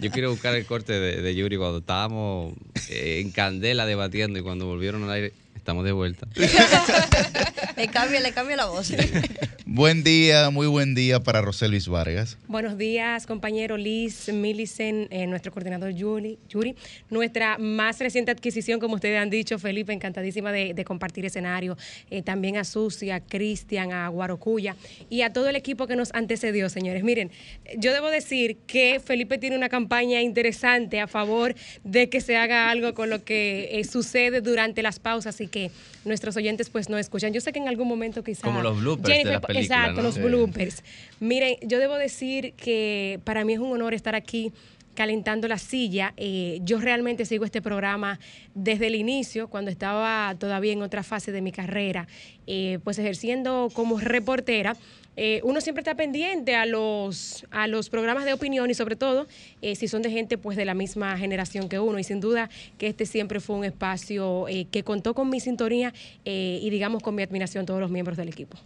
yo 0.00 0.10
quiero 0.10 0.30
buscar 0.30 0.54
el 0.54 0.64
corte 0.66 0.92
de, 0.92 1.20
de 1.20 1.34
Yuri 1.34 1.56
cuando 1.56 1.78
estábamos 1.78 2.54
eh, 2.88 3.20
en 3.20 3.30
candela 3.30 3.86
debatiendo 3.86 4.38
y 4.38 4.42
cuando 4.42 4.66
volvieron 4.66 5.04
al 5.04 5.10
aire, 5.10 5.32
estamos 5.62 5.84
de 5.84 5.92
vuelta. 5.92 6.26
le 7.76 7.86
cambia, 7.86 8.20
le 8.20 8.32
cambia 8.32 8.56
la 8.56 8.66
voz. 8.66 8.92
Buen 9.64 10.02
día, 10.02 10.50
muy 10.50 10.66
buen 10.66 10.94
día 10.94 11.20
para 11.20 11.40
Rosel 11.40 11.70
Luis 11.70 11.88
Vargas. 11.88 12.36
Buenos 12.46 12.76
días, 12.76 13.26
compañero 13.26 13.78
Liz, 13.78 14.30
Millicent, 14.30 15.06
eh, 15.10 15.26
nuestro 15.26 15.50
coordinador 15.50 15.92
Yuri, 15.92 16.38
Yuri, 16.48 16.74
nuestra 17.08 17.56
más 17.56 17.98
reciente 18.00 18.30
adquisición, 18.32 18.80
como 18.80 18.96
ustedes 18.96 19.18
han 19.18 19.30
dicho, 19.30 19.58
Felipe, 19.58 19.92
encantadísima 19.94 20.52
de, 20.52 20.84
compartir 20.84 21.24
escenario, 21.24 21.78
eh, 22.10 22.20
también 22.22 22.58
a 22.58 22.64
Susi, 22.64 23.10
a 23.10 23.20
Cristian, 23.20 23.92
a 23.92 24.08
Guarocuya 24.08 24.76
y 25.08 25.22
a 25.22 25.32
todo 25.32 25.48
el 25.48 25.56
equipo 25.56 25.86
que 25.86 25.96
nos 25.96 26.12
antecedió, 26.12 26.68
señores. 26.68 27.02
Miren, 27.02 27.30
yo 27.78 27.94
debo 27.94 28.10
decir 28.10 28.58
que 28.66 29.00
Felipe 29.02 29.38
tiene 29.38 29.56
una 29.56 29.70
campaña 29.70 30.20
interesante 30.20 31.00
a 31.00 31.06
favor 31.06 31.54
de 31.82 32.10
que 32.10 32.20
se 32.20 32.36
haga 32.36 32.68
algo 32.68 32.92
con 32.92 33.08
lo 33.08 33.24
que 33.24 33.70
eh, 33.72 33.84
sucede 33.84 34.42
durante 34.42 34.82
las 34.82 34.98
pausas 34.98 35.40
y 35.40 35.46
que 35.52 35.70
nuestros 36.04 36.36
oyentes 36.36 36.68
pues 36.68 36.88
no 36.88 36.98
escuchan. 36.98 37.32
Yo 37.32 37.40
sé 37.40 37.52
que 37.52 37.60
en 37.60 37.68
algún 37.68 37.86
momento 37.86 38.24
quizás... 38.24 38.42
Como 38.42 38.60
los 38.60 38.80
bloopers 38.80 39.22
de 39.22 39.24
la 39.24 39.40
película, 39.40 39.60
Exacto, 39.60 40.02
los 40.02 40.18
bloopers. 40.18 40.82
Miren, 41.20 41.56
yo 41.62 41.78
debo 41.78 41.94
decir 41.94 42.54
que 42.54 43.20
para 43.22 43.44
mí 43.44 43.52
es 43.52 43.60
un 43.60 43.70
honor 43.70 43.94
estar 43.94 44.16
aquí 44.16 44.52
calentando 44.94 45.48
la 45.48 45.58
silla. 45.58 46.14
Eh, 46.16 46.60
yo 46.62 46.78
realmente 46.78 47.24
sigo 47.24 47.44
este 47.44 47.62
programa 47.62 48.18
desde 48.54 48.88
el 48.88 48.94
inicio, 48.94 49.48
cuando 49.48 49.70
estaba 49.70 50.34
todavía 50.38 50.72
en 50.72 50.82
otra 50.82 51.02
fase 51.02 51.32
de 51.32 51.40
mi 51.40 51.52
carrera, 51.52 52.06
eh, 52.46 52.78
pues 52.84 52.98
ejerciendo 52.98 53.68
como 53.72 53.98
reportera. 53.98 54.76
Eh, 55.16 55.40
uno 55.44 55.60
siempre 55.60 55.80
está 55.82 55.94
pendiente 55.94 56.54
a 56.54 56.66
los, 56.66 57.46
a 57.50 57.66
los 57.66 57.90
programas 57.90 58.24
de 58.24 58.32
opinión 58.32 58.70
y 58.70 58.74
sobre 58.74 58.96
todo 58.96 59.26
si 59.60 59.88
son 59.88 60.02
de 60.02 60.10
gente 60.10 60.38
pues 60.38 60.56
de 60.56 60.64
la 60.64 60.74
misma 60.74 61.16
generación 61.18 61.68
que 61.68 61.78
uno. 61.78 61.98
Y 61.98 62.04
sin 62.04 62.20
duda 62.20 62.48
que 62.78 62.86
este 62.86 63.06
siempre 63.06 63.40
fue 63.40 63.56
un 63.56 63.64
espacio 63.64 64.46
que 64.70 64.82
contó 64.82 65.14
con 65.14 65.28
mi 65.28 65.40
sintonía 65.40 65.92
y 66.24 66.68
digamos 66.70 67.02
con 67.02 67.14
mi 67.14 67.22
admiración 67.22 67.66
todos 67.66 67.80
los 67.80 67.90
miembros 67.90 68.16
del 68.16 68.28
equipo. 68.28 68.56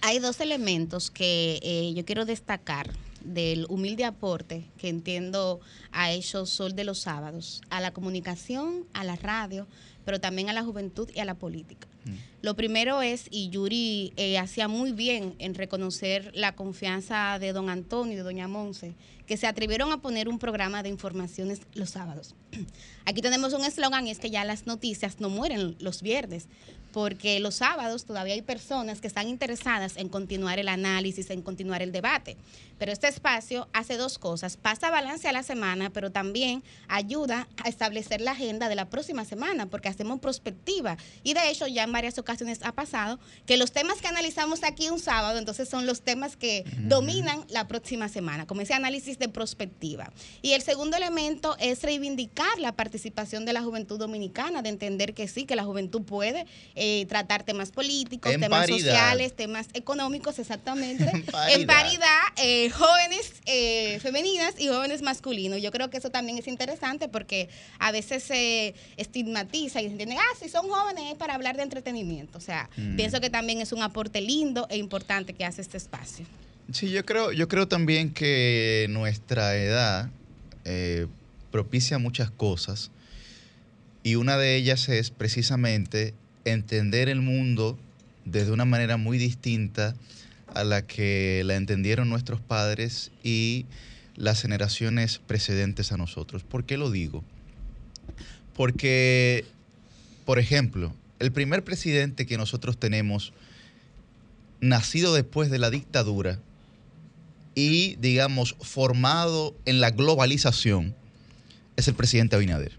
Hay 0.00 0.18
dos 0.18 0.40
elementos 0.40 1.10
que 1.10 1.92
yo 1.94 2.04
quiero 2.04 2.24
destacar 2.24 2.90
del 3.24 3.66
humilde 3.68 4.04
aporte 4.04 4.64
que 4.78 4.88
entiendo 4.88 5.60
ha 5.92 6.12
hecho 6.12 6.46
Sol 6.46 6.76
de 6.76 6.84
los 6.84 7.00
Sábados 7.00 7.62
a 7.70 7.80
la 7.80 7.92
comunicación, 7.92 8.86
a 8.92 9.02
la 9.02 9.16
radio, 9.16 9.66
pero 10.04 10.20
también 10.20 10.50
a 10.50 10.52
la 10.52 10.62
juventud 10.62 11.10
y 11.14 11.20
a 11.20 11.24
la 11.24 11.34
política. 11.34 11.88
Lo 12.42 12.54
primero 12.54 13.00
es, 13.00 13.26
y 13.30 13.48
Yuri 13.48 14.12
eh, 14.16 14.38
hacía 14.38 14.68
muy 14.68 14.92
bien 14.92 15.34
en 15.38 15.54
reconocer 15.54 16.30
la 16.34 16.54
confianza 16.54 17.38
de 17.38 17.52
don 17.52 17.70
Antonio 17.70 18.12
y 18.12 18.16
de 18.16 18.22
doña 18.22 18.48
Monse, 18.48 18.94
que 19.26 19.36
se 19.36 19.46
atrevieron 19.46 19.92
a 19.92 20.02
poner 20.02 20.28
un 20.28 20.38
programa 20.38 20.82
de 20.82 20.90
informaciones 20.90 21.60
los 21.72 21.90
sábados. 21.90 22.34
Aquí 23.06 23.22
tenemos 23.22 23.54
un 23.54 23.64
eslogan 23.64 24.06
y 24.06 24.10
es 24.10 24.18
que 24.18 24.30
ya 24.30 24.44
las 24.44 24.66
noticias 24.66 25.20
no 25.20 25.30
mueren 25.30 25.76
los 25.80 26.02
viernes, 26.02 26.46
porque 26.92 27.40
los 27.40 27.56
sábados 27.56 28.04
todavía 28.04 28.34
hay 28.34 28.42
personas 28.42 29.00
que 29.00 29.08
están 29.08 29.28
interesadas 29.28 29.96
en 29.96 30.08
continuar 30.08 30.58
el 30.58 30.68
análisis, 30.68 31.30
en 31.30 31.42
continuar 31.42 31.82
el 31.82 31.92
debate. 31.92 32.36
Pero 32.78 32.92
este 32.92 33.08
espacio 33.08 33.68
hace 33.72 33.96
dos 33.96 34.18
cosas, 34.18 34.56
pasa 34.56 34.90
balance 34.90 35.28
a 35.28 35.32
la 35.32 35.42
semana, 35.42 35.90
pero 35.90 36.10
también 36.10 36.62
ayuda 36.88 37.48
a 37.62 37.68
establecer 37.68 38.20
la 38.20 38.32
agenda 38.32 38.68
de 38.68 38.74
la 38.74 38.90
próxima 38.90 39.24
semana, 39.24 39.66
porque 39.66 39.88
hacemos 39.88 40.20
prospectiva. 40.20 40.96
Y 41.22 41.34
de 41.34 41.50
hecho 41.50 41.66
ya 41.66 41.84
en 41.84 41.92
varias 41.92 42.18
ocasiones 42.18 42.60
ha 42.62 42.72
pasado 42.72 43.18
que 43.46 43.56
los 43.56 43.72
temas 43.72 44.00
que 44.00 44.08
analizamos 44.08 44.64
aquí 44.64 44.88
un 44.88 44.98
sábado, 44.98 45.38
entonces 45.38 45.68
son 45.68 45.86
los 45.86 46.02
temas 46.02 46.36
que 46.36 46.64
dominan 46.78 47.44
la 47.48 47.68
próxima 47.68 48.08
semana, 48.08 48.46
como 48.46 48.60
ese 48.60 48.74
análisis 48.74 49.18
de 49.18 49.28
prospectiva. 49.28 50.12
Y 50.42 50.52
el 50.52 50.62
segundo 50.62 50.96
elemento 50.96 51.56
es 51.58 51.82
reivindicar 51.82 52.58
la 52.58 52.72
participación 52.72 53.44
de 53.44 53.52
la 53.52 53.62
juventud 53.62 53.98
dominicana, 53.98 54.62
de 54.62 54.68
entender 54.68 55.14
que 55.14 55.28
sí, 55.28 55.44
que 55.44 55.56
la 55.56 55.64
juventud 55.64 56.02
puede 56.02 56.46
eh, 56.74 57.06
tratar 57.06 57.44
temas 57.44 57.70
políticos, 57.70 58.32
temas 58.38 58.68
sociales, 58.68 59.34
temas 59.34 59.68
económicos, 59.74 60.38
exactamente, 60.38 61.04
en 61.50 61.66
paridad, 61.66 62.22
eh, 62.36 62.63
jóvenes 62.70 63.34
eh, 63.46 63.98
femeninas 64.00 64.54
y 64.58 64.68
jóvenes 64.68 65.02
masculinos. 65.02 65.60
Yo 65.62 65.70
creo 65.70 65.90
que 65.90 65.96
eso 65.96 66.10
también 66.10 66.38
es 66.38 66.46
interesante 66.46 67.08
porque 67.08 67.48
a 67.78 67.92
veces 67.92 68.22
se 68.22 68.74
estigmatiza 68.96 69.80
y 69.80 69.86
se 69.86 69.92
entiende, 69.92 70.16
ah, 70.16 70.36
si 70.40 70.48
son 70.48 70.68
jóvenes 70.68 71.12
es 71.12 71.14
para 71.16 71.34
hablar 71.34 71.56
de 71.56 71.62
entretenimiento. 71.62 72.38
O 72.38 72.40
sea, 72.40 72.70
mm. 72.76 72.96
pienso 72.96 73.20
que 73.20 73.30
también 73.30 73.60
es 73.60 73.72
un 73.72 73.82
aporte 73.82 74.20
lindo 74.20 74.66
e 74.70 74.76
importante 74.76 75.32
que 75.32 75.44
hace 75.44 75.62
este 75.62 75.76
espacio. 75.76 76.24
Sí, 76.72 76.90
yo 76.90 77.04
creo, 77.04 77.32
yo 77.32 77.48
creo 77.48 77.68
también 77.68 78.12
que 78.12 78.86
nuestra 78.88 79.56
edad 79.56 80.10
propicia 81.50 81.98
muchas 81.98 82.30
cosas 82.30 82.90
y 84.02 84.16
una 84.16 84.36
de 84.36 84.56
ellas 84.56 84.88
es 84.88 85.10
precisamente 85.10 86.14
entender 86.44 87.08
el 87.08 87.22
mundo 87.22 87.78
desde 88.24 88.52
una 88.52 88.64
manera 88.64 88.96
muy 88.96 89.18
distinta 89.18 89.94
a 90.54 90.64
la 90.64 90.86
que 90.86 91.42
la 91.44 91.56
entendieron 91.56 92.08
nuestros 92.08 92.40
padres 92.40 93.10
y 93.22 93.66
las 94.16 94.42
generaciones 94.42 95.18
precedentes 95.18 95.92
a 95.92 95.96
nosotros. 95.96 96.42
¿Por 96.42 96.64
qué 96.64 96.76
lo 96.76 96.90
digo? 96.90 97.24
Porque, 98.54 99.44
por 100.24 100.38
ejemplo, 100.38 100.94
el 101.18 101.32
primer 101.32 101.64
presidente 101.64 102.26
que 102.26 102.38
nosotros 102.38 102.78
tenemos, 102.78 103.32
nacido 104.60 105.14
después 105.14 105.50
de 105.50 105.58
la 105.58 105.70
dictadura 105.70 106.38
y, 107.54 107.96
digamos, 107.96 108.56
formado 108.60 109.54
en 109.64 109.80
la 109.80 109.90
globalización, 109.90 110.94
es 111.76 111.88
el 111.88 111.94
presidente 111.94 112.36
Abinader. 112.36 112.72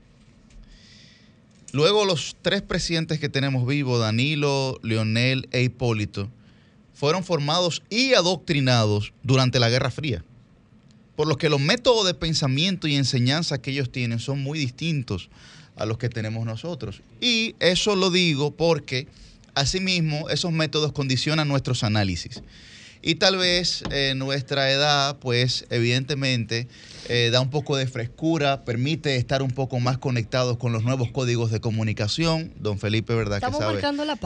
Luego 1.73 2.05
los 2.05 2.37
tres 2.41 2.61
presidentes 2.61 3.19
que 3.19 3.27
tenemos 3.27 3.67
vivos, 3.67 3.99
Danilo, 3.99 4.79
Leonel 4.81 5.49
e 5.51 5.61
Hipólito, 5.63 6.29
fueron 6.95 7.23
formados 7.23 7.83
y 7.89 8.13
adoctrinados 8.13 9.13
durante 9.21 9.59
la 9.59 9.69
Guerra 9.69 9.91
Fría. 9.91 10.23
Por 11.15 11.27
lo 11.27 11.37
que 11.37 11.49
los 11.49 11.61
métodos 11.61 12.07
de 12.07 12.13
pensamiento 12.13 12.87
y 12.87 12.95
enseñanza 12.95 13.61
que 13.61 13.71
ellos 13.71 13.91
tienen 13.91 14.19
son 14.19 14.41
muy 14.41 14.57
distintos 14.57 15.29
a 15.75 15.85
los 15.85 15.97
que 15.97 16.09
tenemos 16.09 16.45
nosotros. 16.45 17.01
Y 17.21 17.55
eso 17.59 17.95
lo 17.95 18.09
digo 18.09 18.51
porque, 18.51 19.07
asimismo, 19.53 20.29
esos 20.29 20.51
métodos 20.51 20.93
condicionan 20.93 21.47
nuestros 21.47 21.83
análisis. 21.83 22.41
Y 23.07 23.15
tal 23.15 23.37
vez 23.37 23.83
eh, 23.91 24.13
nuestra 24.15 24.71
edad, 24.71 25.19
pues 25.19 25.67
evidentemente 25.69 26.67
eh, 27.07 27.29
da 27.31 27.39
un 27.39 27.51
poco 27.51 27.77
de 27.77 27.85
frescura, 27.85 28.63
permite 28.65 29.15
estar 29.17 29.43
un 29.43 29.51
poco 29.51 29.79
más 29.79 29.99
conectados 29.99 30.57
con 30.57 30.73
los 30.73 30.83
nuevos 30.83 31.11
códigos 31.11 31.51
de 31.51 31.59
comunicación. 31.61 32.51
Don 32.57 32.79
Felipe, 32.79 33.13
¿verdad? 33.13 33.39
que 33.39 33.51
sabe, 33.55 33.79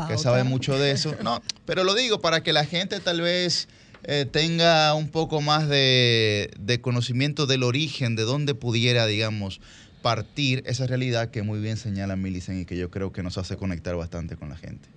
que 0.08 0.18
sabe 0.18 0.46
mucho 0.46 0.80
de 0.80 0.92
eso. 0.92 1.14
No, 1.22 1.42
pero 1.66 1.84
lo 1.84 1.94
digo 1.94 2.22
para 2.22 2.42
que 2.42 2.54
la 2.54 2.64
gente 2.64 3.02
tal 3.02 3.20
vez 3.20 3.68
eh, 4.06 4.26
tenga 4.32 4.94
un 4.94 5.10
poco 5.10 5.42
más 5.42 5.68
de, 5.68 6.50
de 6.58 6.80
conocimiento 6.80 7.48
del 7.48 7.64
origen, 7.64 8.16
de 8.16 8.24
dónde 8.24 8.56
pudiera, 8.56 9.08
digamos, 9.08 9.60
partir 10.02 10.64
esa 10.66 10.88
realidad 10.88 11.32
que 11.32 11.44
muy 11.44 11.60
bien 11.60 11.76
señala 11.76 12.16
Millicent 12.16 12.62
y 12.62 12.66
que 12.66 12.78
yo 12.78 12.90
creo 12.90 13.12
que 13.12 13.24
nos 13.24 13.38
hace 13.38 13.58
conectar 13.58 13.96
bastante 13.98 14.38
con 14.38 14.48
la 14.48 14.56
gente. 14.56 14.88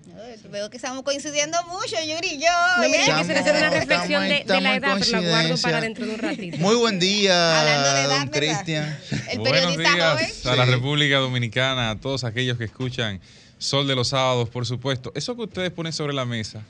Veo 0.50 0.70
que 0.70 0.76
estamos 0.76 1.02
coincidiendo 1.02 1.58
mucho, 1.64 1.96
Yuri 1.96 2.34
y 2.34 2.40
yo. 2.40 2.48
No, 2.76 2.88
mira, 2.88 3.06
yo 3.06 3.16
quisiera 3.18 3.40
hacer 3.40 3.56
una 3.56 3.70
reflexión 3.70 4.22
de, 4.22 4.44
la 4.60 4.76
edad, 4.76 4.96
pero 5.00 5.20
la 5.20 5.28
guardo 5.28 5.60
para 5.60 5.80
dentro 5.80 6.06
de 6.06 6.14
un 6.14 6.18
ratito. 6.18 6.58
Muy 6.58 6.76
buen 6.76 7.00
día, 7.00 8.06
don 8.08 8.28
Cristian. 8.28 8.98
Buenos 9.38 9.76
días 9.76 10.46
a 10.46 10.54
la 10.54 10.64
República 10.64 11.16
Dominicana, 11.16 11.90
a 11.90 11.96
todos 11.98 12.22
aquellos 12.22 12.56
que 12.56 12.64
escuchan 12.64 13.20
Sol 13.58 13.88
de 13.88 13.96
los 13.96 14.08
Sábados, 14.08 14.48
por 14.48 14.64
supuesto. 14.64 15.10
Eso 15.16 15.34
que 15.34 15.42
ustedes 15.42 15.70
ponen 15.72 15.92
sobre 15.92 16.12
la 16.12 16.24
mesa, 16.24 16.62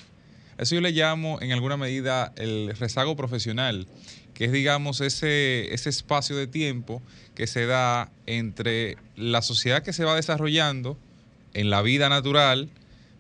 eso 0.57 0.75
yo 0.75 0.81
le 0.81 0.93
llamo 0.93 1.39
en 1.43 1.53
alguna 1.53 1.77
medida 1.77 2.33
el 2.37 2.75
rezago 2.79 3.17
profesional, 3.17 3.87
que 4.33 4.47
es, 4.47 4.53
digamos, 4.53 5.03
ese, 5.03 5.75
ese 5.75 5.91
espacio 5.91 6.37
de 6.37 6.47
tiempo 6.47 7.03
que 7.35 7.47
se 7.47 7.67
da 7.67 8.11
entre 8.25 8.97
la 9.15 9.43
sociedad 9.43 9.83
que 9.83 9.93
se 9.93 10.05
va 10.05 10.17
desarrollando 10.17 10.97
en 11.53 11.69
la 11.69 11.83
vida 11.83 12.09
natural 12.09 12.71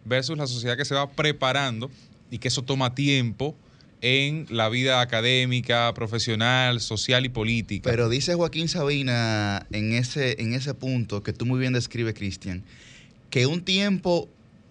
versus 0.05 0.37
la 0.37 0.47
sociedad 0.47 0.77
que 0.77 0.85
se 0.85 0.95
va 0.95 1.11
preparando 1.11 1.91
y 2.31 2.39
que 2.39 2.49
eso 2.49 2.63
toma 2.63 2.95
tiempo 2.95 3.57
en 4.01 4.47
la 4.51 4.69
vida 4.69 5.01
académica, 5.01 5.93
profesional, 5.95 6.81
social 6.81 7.25
y 7.25 7.29
política. 7.29 7.89
Pero 7.89 8.09
dice 8.09 8.35
Joaquín 8.35 8.69
Sabina 8.69 9.67
en 9.71 9.93
ese, 9.93 10.43
en 10.43 10.55
ese 10.55 10.75
punto 10.75 11.23
que 11.23 11.33
tú 11.33 11.47
muy 11.47 11.61
bien 11.61 11.73
describes, 11.73 12.15
Cristian, 12.15 12.65
que 13.31 13.47
un 13.47 13.65
tiempo 13.65 14.29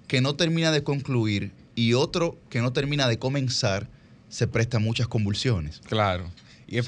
que 0.07 0.19
no 0.19 0.35
termina 0.35 0.71
de 0.71 0.83
concluir 0.83 1.51
y 1.75 1.93
otro 1.93 2.37
que 2.49 2.59
no 2.59 2.73
termina 2.73 3.07
de 3.07 3.17
comenzar 3.17 3.87
se 4.27 4.47
presta 4.47 4.79
muchas 4.79 5.07
convulsiones. 5.07 5.79
Claro. 5.85 6.29
Y 6.67 6.77
es, 6.77 6.87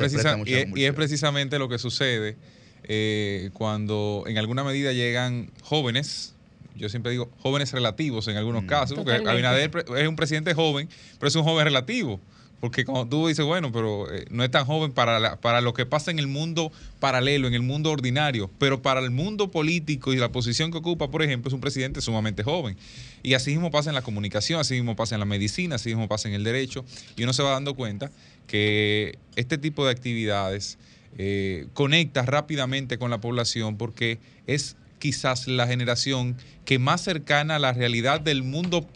y 0.76 0.84
es 0.84 0.94
precisamente 0.94 1.60
lo 1.60 1.68
que 1.70 1.78
sucede 1.78 2.38
eh, 2.84 3.50
cuando 3.54 4.24
en 4.28 4.38
alguna 4.38 4.64
medida 4.64 4.92
llegan 4.92 5.52
jóvenes, 5.62 6.33
yo 6.76 6.90
siempre 6.90 7.12
digo 7.12 7.30
jóvenes 7.40 7.72
relativos 7.72 8.28
en 8.28 8.38
algunos 8.38 8.64
mm. 8.64 8.68
casos, 8.68 8.98
porque 8.98 9.14
Abinader 9.28 9.72
es 9.98 10.08
un 10.08 10.16
presidente 10.16 10.54
joven, 10.54 10.90
pero 11.20 11.28
es 11.28 11.36
un 11.36 11.44
joven 11.44 11.66
relativo. 11.66 12.20
Porque 12.64 12.86
cuando 12.86 13.10
tú 13.10 13.28
dices, 13.28 13.44
bueno, 13.44 13.74
pero 13.74 14.10
eh, 14.10 14.24
no 14.30 14.42
es 14.42 14.50
tan 14.50 14.64
joven 14.64 14.94
para, 14.94 15.36
para 15.42 15.60
lo 15.60 15.74
que 15.74 15.86
pasa 15.86 16.12
en 16.12 16.20
el 16.20 16.28
mundo 16.28 16.72
paralelo, 17.02 17.50
en 17.50 17.54
el 17.56 17.62
mundo 17.62 17.92
ordinario, 17.92 18.50
pero 18.58 18.82
para 18.82 19.02
el 19.02 19.12
mundo 19.12 19.52
político 19.52 20.14
y 20.14 20.16
la 20.16 20.32
posición 20.32 20.72
que 20.72 20.78
ocupa, 20.78 21.12
por 21.12 21.22
ejemplo, 21.24 21.50
es 21.50 21.54
un 21.54 21.60
presidente 21.60 22.00
sumamente 22.00 22.42
joven. 22.42 22.78
Y 23.22 23.34
así 23.34 23.52
mismo 23.52 23.70
pasa 23.70 23.90
en 23.90 23.96
la 23.96 24.02
comunicación, 24.02 24.62
así 24.62 24.76
mismo 24.76 24.96
pasa 24.96 25.16
en 25.16 25.20
la 25.20 25.26
medicina, 25.26 25.76
así 25.76 25.90
mismo 25.90 26.08
pasa 26.08 26.30
en 26.30 26.36
el 26.36 26.46
derecho, 26.46 26.86
y 27.18 27.24
uno 27.24 27.34
se 27.34 27.44
va 27.44 27.52
dando 27.52 27.76
cuenta 27.76 28.14
que 28.48 29.20
este 29.36 29.58
tipo 29.58 29.84
de 29.84 29.92
actividades 29.92 30.78
eh, 31.18 31.68
conecta 31.74 32.22
rápidamente 32.22 32.98
con 32.98 33.12
la 33.12 33.20
población 33.20 33.78
porque 33.78 34.20
es 34.48 34.78
quizás 35.04 35.50
la 35.50 35.68
generación 35.68 36.38
que 36.64 36.80
más 36.80 37.02
cercana 37.02 37.58
a 37.58 37.60
la 37.60 37.74
realidad 37.74 38.22
del 38.22 38.42
mundo 38.42 38.88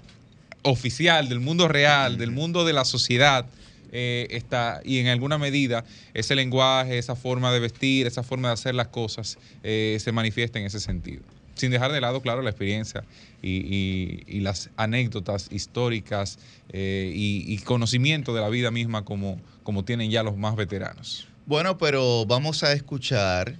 oficial, 0.61 1.27
del 1.27 1.41
mundo 1.41 1.67
real, 1.67 2.17
del 2.17 2.31
mundo 2.31 2.63
de 2.63 2.71
la 2.71 2.85
sociedad, 2.85 3.45
eh, 3.91 4.25
está, 4.29 4.79
y 4.85 4.99
en 4.99 5.07
alguna 5.07 5.37
medida 5.37 5.83
ese 6.13 6.33
lenguaje, 6.35 6.97
esa 6.97 7.17
forma 7.17 7.51
de 7.51 7.59
vestir, 7.59 8.07
esa 8.07 8.23
forma 8.23 8.47
de 8.47 8.53
hacer 8.53 8.73
las 8.73 8.87
cosas 8.87 9.37
eh, 9.63 9.97
se 9.99 10.13
manifiesta 10.13 10.59
en 10.59 10.67
ese 10.67 10.79
sentido. 10.79 11.23
Sin 11.55 11.71
dejar 11.71 11.91
de 11.91 11.99
lado, 11.99 12.21
claro, 12.21 12.41
la 12.41 12.51
experiencia 12.51 13.03
y, 13.41 14.39
las 14.39 14.69
anécdotas 14.77 15.49
históricas 15.51 16.39
y, 16.71 17.57
conocimiento 17.65 18.33
de 18.33 18.39
la 18.39 18.47
vida 18.47 18.71
misma 18.71 19.03
como, 19.03 19.41
como 19.63 19.83
tienen 19.83 20.09
ya 20.09 20.23
los 20.23 20.37
más 20.37 20.55
veteranos. 20.55 21.27
Bueno, 21.47 21.77
pero 21.77 22.25
vamos 22.25 22.63
a 22.63 22.71
escuchar 22.71 23.57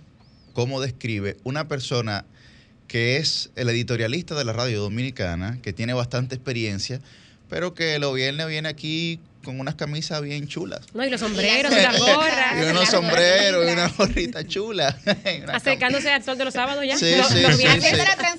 cómo 0.54 0.80
describe 0.80 1.36
una 1.44 1.68
persona 1.68 2.24
que 2.88 3.18
es 3.18 3.50
el 3.56 3.70
editorialista 3.70 4.36
de 4.36 4.46
la 4.46 4.54
radio 4.54 4.82
dominicana, 4.82 5.60
que 5.62 5.74
tiene 5.74 5.94
bastante 5.94 6.36
experiencia, 6.36 7.02
pero 7.50 7.74
que 7.74 8.00
lo 8.00 8.14
viernes 8.14 8.48
viene 8.48 8.70
aquí 8.70 9.20
con 9.44 9.62
unas 9.62 9.76
camisas 9.76 10.22
bien 10.22 10.46
chulas. 10.48 10.82
No, 10.94 11.06
y 11.06 11.10
los 11.10 11.22
sombreros, 11.22 11.72
y 11.72 11.76
las 11.76 11.98
gorras. 11.98 12.54
y 12.58 12.70
unos 12.70 12.90
sombreros 12.90 13.66
y 13.66 13.72
una 13.72 13.88
gorrita 13.88 14.46
chula. 14.46 15.00
Acercándose 15.54 16.12
al 16.12 16.22
sol 16.22 16.38
de 16.38 16.44
los 16.44 16.54
sábados 16.54 16.84
ya. 16.86 16.98
Sí, 16.98 17.14
sí, 17.30 17.46
sí, 17.56 17.66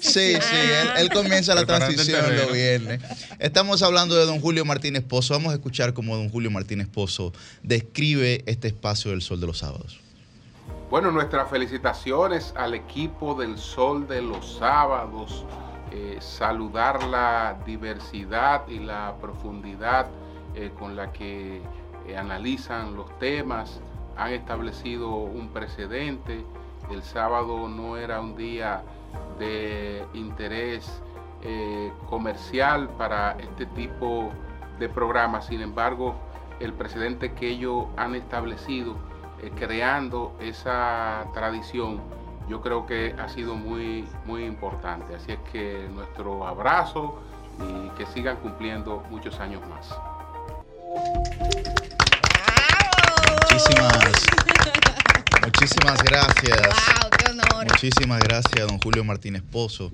sí, 0.01 0.35
sí, 0.41 0.57
él, 0.99 1.09
comienza 1.09 1.55
la 1.55 1.65
transición 1.65 2.37
los 2.37 2.53
viernes. 2.53 3.01
Estamos 3.39 3.83
hablando 3.83 4.17
de 4.17 4.27
don 4.27 4.39
Julio 4.41 4.67
Martínez 4.67 5.03
Pozo. 5.03 5.33
Vamos 5.33 5.53
a 5.53 5.55
escuchar 5.55 5.95
cómo 5.95 6.15
don 6.15 6.29
Julio 6.29 6.51
Martínez 6.51 6.89
Pozo 6.89 7.33
describe 7.63 8.43
este 8.45 8.69
espacio 8.69 9.11
del 9.11 9.23
sol 9.23 9.41
de 9.41 9.47
los 9.47 9.57
sábados. 9.59 10.08
Bueno, 10.91 11.11
nuestras 11.11 11.51
felicitaciones 11.51 12.55
al 12.57 12.73
equipo 12.73 13.35
del 13.35 13.59
sol 13.59 14.09
de 14.09 14.23
los 14.23 14.55
sábados. 14.55 15.45
Eh, 15.91 16.17
saludar 16.19 17.05
la 17.05 17.59
diversidad 17.67 18.67
y 18.69 18.79
la 18.79 19.15
profundidad 19.21 20.07
eh, 20.55 20.71
con 20.79 20.97
la 20.97 21.13
que 21.13 21.61
eh, 22.07 22.17
analizan 22.17 22.97
los 22.97 23.19
temas, 23.19 23.83
han 24.17 24.33
establecido 24.33 25.11
un 25.11 25.51
precedente. 25.51 26.43
El 26.91 27.03
sábado 27.03 27.69
no 27.69 27.99
era 27.99 28.23
un 28.23 28.35
día 28.35 28.83
de 29.39 30.07
interés 30.15 31.03
comercial 32.09 32.89
para 32.97 33.33
este 33.39 33.67
tipo 33.67 34.31
de 34.79 34.89
programas, 34.89 35.47
sin 35.47 35.61
embargo, 35.61 36.17
el 36.61 36.73
precedente 36.73 37.33
que 37.35 37.49
ellos 37.49 37.87
han 37.97 38.17
establecido 38.17 38.97
creando 39.59 40.37
esa 40.41 41.27
tradición, 41.35 42.01
yo 42.49 42.61
creo 42.61 42.87
que 42.87 43.15
ha 43.19 43.29
sido 43.29 43.55
muy, 43.55 44.07
muy 44.25 44.45
importante. 44.45 45.15
Así 45.15 45.33
es 45.33 45.39
que 45.53 45.89
nuestro 45.93 46.47
abrazo 46.47 47.21
y 47.59 47.89
que 47.97 48.07
sigan 48.07 48.37
cumpliendo 48.37 49.05
muchos 49.11 49.39
años 49.41 49.63
más. 49.69 49.89
Muchísimas, 53.43 54.27
muchísimas 55.45 56.03
gracias. 56.03 56.99
Muchísimas 57.65 58.21
gracias, 58.21 58.67
don 58.67 58.79
Julio 58.79 59.05
Martínez 59.05 59.43
Pozo. 59.43 59.93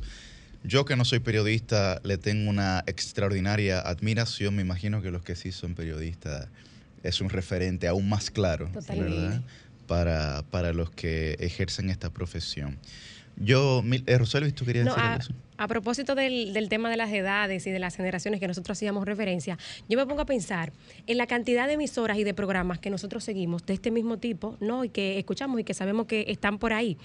Yo 0.63 0.85
que 0.85 0.97
no 0.97 1.05
soy 1.05 1.19
periodista, 1.19 2.01
le 2.05 2.17
tengo 2.17 2.49
una 2.49 2.85
extraordinaria 2.87 3.81
admiración. 3.81 4.57
Me 4.57 4.63
imagino 4.63 5.03
que 5.03 5.11
los 5.11 5.23
que 5.23 5.37
sí 5.37 5.53
son 5.53 5.75
periodistas 5.75 6.49
es 7.05 7.21
un 7.21 7.31
referente 7.31 7.87
aún 7.87 8.09
más 8.09 8.31
claro, 8.31 8.69
¿verdad? 8.89 9.43
Para, 9.87 10.43
para 10.51 10.73
los 10.73 10.91
que 10.91 11.37
ejercen 11.39 11.91
esta 11.91 12.11
profesión. 12.11 12.79
Yo, 13.37 13.83
eh, 13.85 14.53
¿tú 14.55 14.65
querías 14.65 14.87
decir 14.87 15.03
eso? 15.21 15.35
A 15.57 15.69
propósito 15.69 16.15
del, 16.15 16.53
del, 16.53 16.69
tema 16.69 16.91
de 16.91 16.97
las 16.97 17.13
edades 17.13 17.67
y 17.67 17.71
de 17.71 17.79
las 17.79 17.97
generaciones 17.97 18.41
que 18.41 18.49
nosotros 18.49 18.77
hacíamos 18.77 19.05
referencia, 19.05 19.59
yo 19.89 19.99
me 19.99 20.07
pongo 20.07 20.23
a 20.23 20.27
pensar 20.27 20.73
en 21.07 21.17
la 21.17 21.27
cantidad 21.27 21.67
de 21.67 21.75
emisoras 21.75 22.19
y 22.19 22.25
de 22.25 22.35
programas 22.35 22.79
que 22.79 22.91
nosotros 22.91 23.23
seguimos 23.23 23.65
de 23.67 23.75
este 23.75 23.91
mismo 23.91 24.19
tipo, 24.19 24.57
¿no? 24.61 24.85
Y 24.85 24.89
que 24.89 25.19
escuchamos 25.19 25.61
y 25.61 25.65
que 25.65 25.75
sabemos 25.75 26.07
que 26.07 26.25
están 26.29 26.59
por 26.59 26.73
ahí 26.73 26.97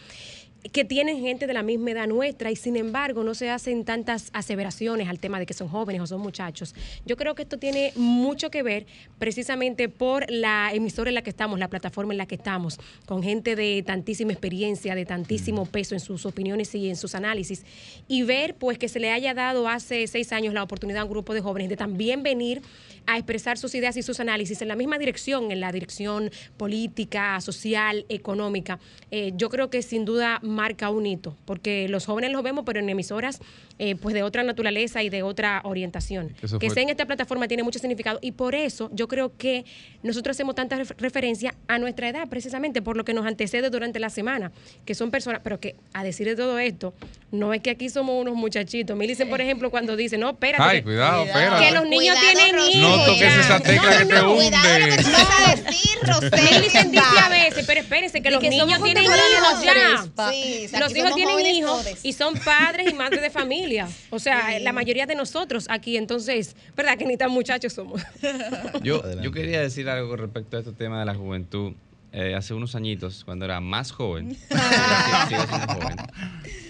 que 0.72 0.84
tienen 0.84 1.20
gente 1.20 1.48
de 1.48 1.54
la 1.54 1.64
misma 1.64 1.92
edad 1.92 2.08
nuestra 2.08 2.52
y 2.52 2.56
sin 2.56 2.76
embargo 2.76 3.24
no 3.24 3.34
se 3.34 3.50
hacen 3.50 3.86
tantas 3.86 4.30
aseveraciones 4.34 5.08
al 5.08 5.20
tema 5.20 5.40
de 5.40 5.46
que 5.46 5.54
son 5.54 5.70
jóvenes 5.70 6.02
o 6.02 6.08
son 6.08 6.22
muchachos. 6.22 6.76
Yo 7.06 7.16
creo 7.16 7.34
que 7.34 7.44
esto 7.44 7.58
tiene 7.58 7.94
mucho 7.96 8.52
que 8.52 8.62
ver 8.62 8.86
precisamente 9.18 9.88
por 9.88 10.30
la 10.30 10.72
emisora 10.74 11.10
en 11.10 11.16
la 11.16 11.22
que 11.22 11.30
estamos, 11.30 11.60
la 11.60 11.70
plataforma 11.70 12.14
en 12.14 12.18
la 12.18 12.26
que 12.26 12.36
estamos, 12.36 12.80
con 13.06 13.24
gente 13.24 13.56
de 13.56 13.84
tantísima 13.86 14.34
experiencia, 14.34 14.96
de 14.96 15.06
tantísimo 15.06 15.66
peso 15.66 15.96
en 15.96 16.02
sus 16.02 16.26
opiniones 16.26 16.76
y 16.76 16.90
en 16.90 16.98
sus 16.98 17.16
análisis 17.16 17.64
y 18.08 18.24
ver 18.24 18.56
pues 18.56 18.78
que 18.78 18.90
se 18.90 19.00
le 19.00 19.12
haya 19.12 19.34
dado 19.34 19.68
hace 19.68 20.06
seis 20.08 20.34
años 20.34 20.54
la 20.54 20.64
oportunidad 20.64 21.02
a 21.02 21.06
un 21.06 21.12
grupo 21.12 21.34
de 21.34 21.42
jóvenes 21.42 21.70
de 21.70 21.78
también 21.78 22.22
venir 22.22 22.62
a 23.06 23.18
expresar 23.18 23.58
sus 23.58 23.74
ideas 23.76 23.98
y 23.98 24.04
sus 24.04 24.20
análisis 24.20 24.62
en 24.62 24.68
la 24.68 24.76
misma 24.76 24.98
dirección, 24.98 25.52
en 25.52 25.60
la 25.62 25.72
dirección 25.72 26.30
política, 26.58 27.40
social, 27.42 28.06
económica. 28.10 28.80
Eh, 29.10 29.32
yo 29.36 29.50
creo 29.50 29.70
que 29.70 29.82
sin 29.82 30.06
duda 30.06 30.40
marca 30.50 30.90
un 30.90 31.06
hito, 31.06 31.36
porque 31.46 31.88
los 31.90 32.06
jóvenes 32.06 32.32
los 32.32 32.44
vemos, 32.44 32.64
pero 32.66 32.80
en 32.80 32.90
emisoras 32.90 33.40
eh, 33.78 33.96
pues 33.96 34.14
de 34.14 34.24
otra 34.24 34.44
naturaleza 34.44 35.04
y 35.04 35.10
de 35.10 35.24
otra 35.24 35.62
orientación. 35.64 36.36
que 36.60 36.68
esté 36.68 36.82
en 36.82 36.90
esta 36.90 37.06
plataforma 37.06 37.48
tiene 37.48 37.64
mucho 37.64 37.80
significado 37.80 38.20
y 38.22 38.34
por 38.34 38.56
eso 38.56 38.90
yo 38.94 39.08
creo 39.08 39.38
que 39.38 39.64
nosotros 40.04 40.36
hacemos 40.36 40.56
tanta 40.56 40.82
referencia 40.98 41.56
a 41.68 41.78
nuestra 41.80 42.10
edad, 42.10 42.28
precisamente 42.28 42.82
por 42.82 42.98
lo 42.98 43.06
que 43.06 43.14
nos 43.14 43.26
antecede 43.26 43.70
durante 43.70 44.00
la 44.00 44.10
semana, 44.10 44.52
que 44.86 44.96
son 44.96 45.12
personas, 45.12 45.42
pero 45.44 45.60
que 45.60 45.76
a 45.94 46.04
decir 46.04 46.28
de 46.28 46.36
todo 46.36 46.60
esto, 46.60 46.94
no 47.32 47.54
es 47.54 47.62
que 47.62 47.70
aquí 47.70 47.90
somos 47.90 48.20
unos 48.20 48.36
muchachitos. 48.36 48.98
Me 48.98 49.08
dicen, 49.08 49.30
por 49.30 49.40
ejemplo, 49.40 49.70
cuando 49.70 49.96
dice, 49.96 50.18
no, 50.18 50.32
espérate. 50.32 50.64
Ay, 50.64 50.82
cuidado, 50.82 51.26
espérate. 51.26 51.66
Que 51.66 51.72
los 51.72 51.88
niños 51.88 52.18
tienen 52.20 52.60
hijos. 52.60 52.98
No 52.98 53.06
toques 53.06 53.38
esa 53.38 53.60
tecla 53.60 53.98
que 53.98 54.06
te 54.06 54.22
hunde. 54.22 54.50
Cuidado 54.50 54.80
lo 54.80 54.86
que 54.88 55.04
tú 55.04 55.10
vas 55.12 55.48
a 55.48 55.56
decir, 55.56 56.52
Me 56.52 56.62
dicen, 56.62 56.92
dice 56.92 57.20
a 57.24 57.30
veces, 57.30 57.66
pero 57.66 57.82
espérense, 57.82 58.22
que 58.22 58.32
los 58.32 58.42
niños 58.42 58.84
tienen 58.84 59.04
hijos 59.04 59.64
ya. 59.64 60.32
Sí, 60.32 60.39
los 60.80 60.96
hijos 60.96 61.16
tienen 61.16 61.46
hijos 61.46 61.86
y 62.04 62.14
son 62.14 62.34
padres 62.36 62.92
y 62.92 62.94
madres 62.94 63.22
de 63.22 63.30
familia. 63.30 63.88
O 64.10 64.20
sea, 64.20 64.60
la 64.60 64.74
mayoría 64.74 65.06
de 65.06 65.16
nosotros 65.16 65.66
aquí, 65.70 65.98
entonces, 65.98 66.56
¿verdad? 66.76 66.98
Que 66.98 67.06
ni 67.06 67.18
tan 67.18 67.32
muchachos 67.32 67.74
somos. 67.74 68.02
Yo, 68.84 69.04
yo 69.22 69.32
quería 69.32 69.62
decir 69.62 69.90
algo 69.90 70.16
respecto 70.16 70.58
a 70.58 70.60
este 70.60 70.74
tema 70.74 71.00
de 71.00 71.06
la 71.06 71.16
juventud. 71.16 71.74
eh, 72.12 72.36
hace 72.36 72.54
unos 72.54 72.76
añitos, 72.76 73.24
cuando 73.24 73.46
era 73.46 73.60
más 73.60 73.92
joven, 73.92 74.36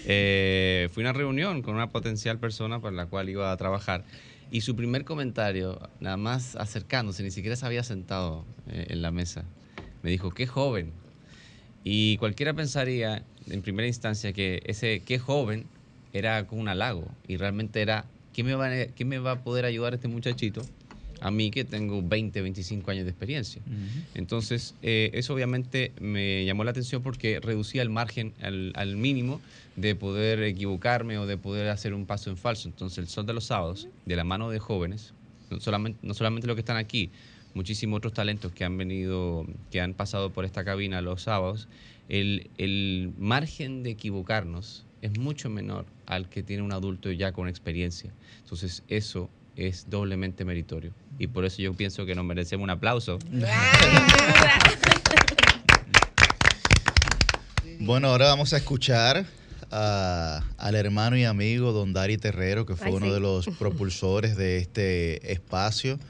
eh, 0.06 0.88
fui 0.92 1.02
a 1.02 1.06
una 1.06 1.12
reunión 1.12 1.62
con 1.62 1.74
una 1.74 1.88
potencial 1.88 2.38
persona 2.38 2.80
para 2.80 2.94
la 2.94 3.06
cual 3.06 3.28
iba 3.30 3.50
a 3.50 3.56
trabajar 3.56 4.04
y 4.50 4.62
su 4.62 4.74
primer 4.74 5.04
comentario, 5.04 5.80
nada 6.00 6.16
más 6.16 6.56
acercándose, 6.56 7.22
ni 7.22 7.30
siquiera 7.30 7.56
se 7.56 7.66
había 7.66 7.84
sentado 7.84 8.44
eh, 8.68 8.86
en 8.90 9.02
la 9.02 9.12
mesa, 9.12 9.44
me 10.02 10.10
dijo, 10.10 10.30
qué 10.30 10.46
joven. 10.46 10.92
Y 11.84 12.16
cualquiera 12.18 12.52
pensaría 12.52 13.22
en 13.50 13.62
primera 13.62 13.86
instancia 13.86 14.32
que 14.32 14.62
ese 14.66 15.02
qué 15.04 15.18
joven 15.18 15.66
era 16.12 16.46
como 16.46 16.60
un 16.60 16.68
halago 16.68 17.06
y 17.28 17.36
realmente 17.36 17.82
era, 17.82 18.04
¿quién 18.34 18.46
me 18.46 18.54
va 18.54 18.66
a, 18.66 19.04
me 19.04 19.18
va 19.18 19.32
a 19.32 19.40
poder 19.40 19.64
ayudar 19.64 19.94
este 19.94 20.08
muchachito? 20.08 20.62
a 21.20 21.30
mí 21.30 21.50
que 21.50 21.64
tengo 21.64 22.02
20, 22.02 22.40
25 22.40 22.90
años 22.90 23.04
de 23.04 23.10
experiencia. 23.10 23.60
Entonces, 24.14 24.74
eh, 24.82 25.10
eso 25.12 25.34
obviamente 25.34 25.92
me 26.00 26.44
llamó 26.44 26.64
la 26.64 26.70
atención 26.70 27.02
porque 27.02 27.40
reducía 27.40 27.82
el 27.82 27.90
margen 27.90 28.32
al, 28.40 28.96
mínimo 28.96 29.40
de 29.76 29.94
poder 29.94 30.42
equivocarme 30.42 31.18
o 31.18 31.26
de 31.26 31.36
poder 31.36 31.68
hacer 31.68 31.94
un 31.94 32.06
paso 32.06 32.30
en 32.30 32.36
falso. 32.36 32.68
Entonces, 32.68 32.98
el 32.98 33.08
Sol 33.08 33.26
de 33.26 33.34
los 33.34 33.44
Sábados, 33.44 33.88
de 34.06 34.16
la 34.16 34.24
mano 34.24 34.50
de 34.50 34.58
jóvenes, 34.58 35.12
no 35.50 35.60
solamente, 35.60 35.98
no 36.02 36.14
solamente 36.14 36.46
los 36.46 36.56
que 36.56 36.60
están 36.60 36.78
aquí, 36.78 37.10
muchísimos 37.54 37.98
otros 37.98 38.14
talentos 38.14 38.52
que 38.52 38.64
han 38.64 38.76
venido, 38.76 39.46
que 39.70 39.80
han 39.80 39.94
pasado 39.94 40.30
por 40.30 40.44
esta 40.44 40.64
cabina 40.64 41.00
los 41.02 41.22
sábados, 41.22 41.68
el, 42.10 42.50
el 42.58 43.12
margen 43.18 43.82
de 43.82 43.90
equivocarnos 43.90 44.84
es 45.00 45.18
mucho 45.18 45.48
menor 45.48 45.86
al 46.06 46.28
que 46.28 46.42
tiene 46.42 46.62
un 46.62 46.72
adulto 46.72 47.10
ya 47.12 47.32
con 47.32 47.48
experiencia. 47.48 48.12
Entonces, 48.42 48.82
eso 48.88 49.30
es 49.56 49.88
doblemente 49.88 50.44
meritorio. 50.44 50.92
Y 51.18 51.28
por 51.28 51.44
eso 51.44 51.62
yo 51.62 51.72
pienso 51.74 52.04
que 52.04 52.16
nos 52.16 52.24
merecemos 52.24 52.64
un 52.64 52.70
aplauso. 52.70 53.20
bueno, 57.78 58.08
ahora 58.08 58.26
vamos 58.26 58.52
a 58.52 58.56
escuchar 58.56 59.24
al 59.70 60.74
hermano 60.74 61.16
y 61.16 61.22
amigo 61.24 61.70
Don 61.70 61.92
Dari 61.92 62.16
Terrero, 62.16 62.66
que 62.66 62.74
fue 62.74 62.90
uno 62.90 63.14
de 63.14 63.20
los 63.20 63.46
propulsores 63.58 64.36
de 64.36 64.58
este 64.58 65.32
espacio. 65.32 66.00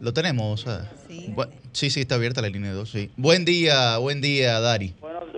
¿Lo 0.00 0.14
tenemos? 0.14 0.64
Sí. 1.08 1.34
sí, 1.72 1.90
sí, 1.90 2.00
está 2.00 2.14
abierta 2.14 2.40
la 2.40 2.48
línea 2.48 2.72
2, 2.72 2.90
sí. 2.90 3.10
Buen 3.16 3.44
día, 3.44 3.98
buen 3.98 4.22
día, 4.22 4.60
Dari. 4.60 4.94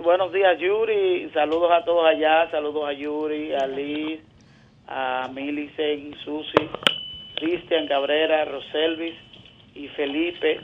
Buenos 0.09 0.33
días, 0.33 0.57
Yuri. 0.57 1.29
Saludos 1.35 1.69
a 1.71 1.85
todos 1.85 2.03
allá. 2.03 2.49
Saludos 2.49 2.83
a 2.89 2.93
Yuri, 2.93 3.53
a 3.53 3.67
Liz, 3.67 4.19
a 4.87 5.29
Milicen, 5.31 6.15
Susi. 6.25 6.67
Cristian 7.35 7.87
Cabrera, 7.87 8.43
Roselvis 8.45 9.13
y 9.75 9.87
Felipe 9.89 10.61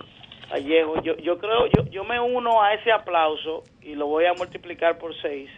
Vallejo. 0.52 1.00
Yo, 1.04 1.16
yo 1.18 1.38
creo, 1.38 1.68
yo, 1.68 1.86
yo 1.92 2.04
me 2.04 2.20
uno 2.20 2.60
a 2.60 2.74
ese 2.74 2.92
aplauso 2.92 3.62
y 3.84 3.94
lo 3.94 4.08
voy 4.08 4.26
a 4.26 4.34
multiplicar 4.34 4.98
por 4.98 5.14
seis. 5.22 5.50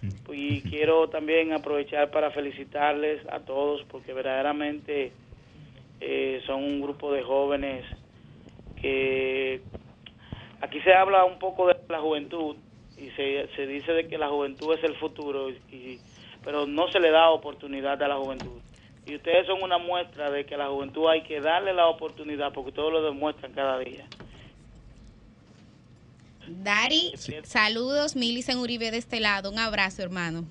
Y 0.30 0.62
quiero 0.62 1.08
también 1.08 1.52
aprovechar 1.52 2.10
para 2.10 2.30
felicitarles 2.30 3.20
a 3.30 3.40
todos 3.40 3.82
porque 3.90 4.14
verdaderamente 4.14 5.12
eh, 6.00 6.40
son 6.46 6.64
un 6.64 6.80
grupo 6.80 7.12
de 7.12 7.22
jóvenes 7.22 7.84
que 8.80 9.60
aquí 10.60 10.80
se 10.80 10.94
habla 10.94 11.24
un 11.24 11.38
poco 11.38 11.66
de 11.66 11.76
la 11.88 11.98
juventud 11.98 12.56
y 12.98 13.10
se, 13.10 13.48
se 13.54 13.66
dice 13.66 13.92
de 13.92 14.08
que 14.08 14.18
la 14.18 14.28
juventud 14.28 14.74
es 14.74 14.82
el 14.84 14.96
futuro, 14.96 15.50
y, 15.50 15.98
pero 16.44 16.66
no 16.66 16.90
se 16.90 17.00
le 17.00 17.10
da 17.10 17.30
oportunidad 17.30 18.02
a 18.02 18.08
la 18.08 18.16
juventud. 18.16 18.60
Y 19.06 19.16
ustedes 19.16 19.46
son 19.46 19.62
una 19.62 19.78
muestra 19.78 20.30
de 20.30 20.44
que 20.44 20.54
a 20.54 20.58
la 20.58 20.68
juventud 20.68 21.08
hay 21.08 21.22
que 21.22 21.40
darle 21.40 21.72
la 21.72 21.86
oportunidad 21.86 22.52
porque 22.52 22.72
todos 22.72 22.92
lo 22.92 23.02
demuestran 23.02 23.52
cada 23.52 23.78
día. 23.78 24.06
Dari, 26.46 27.14
saludos, 27.44 28.16
Milicen 28.16 28.58
Uribe 28.58 28.90
de 28.90 28.98
este 28.98 29.20
lado. 29.20 29.50
Un 29.50 29.58
abrazo, 29.58 30.02
hermano. 30.02 30.46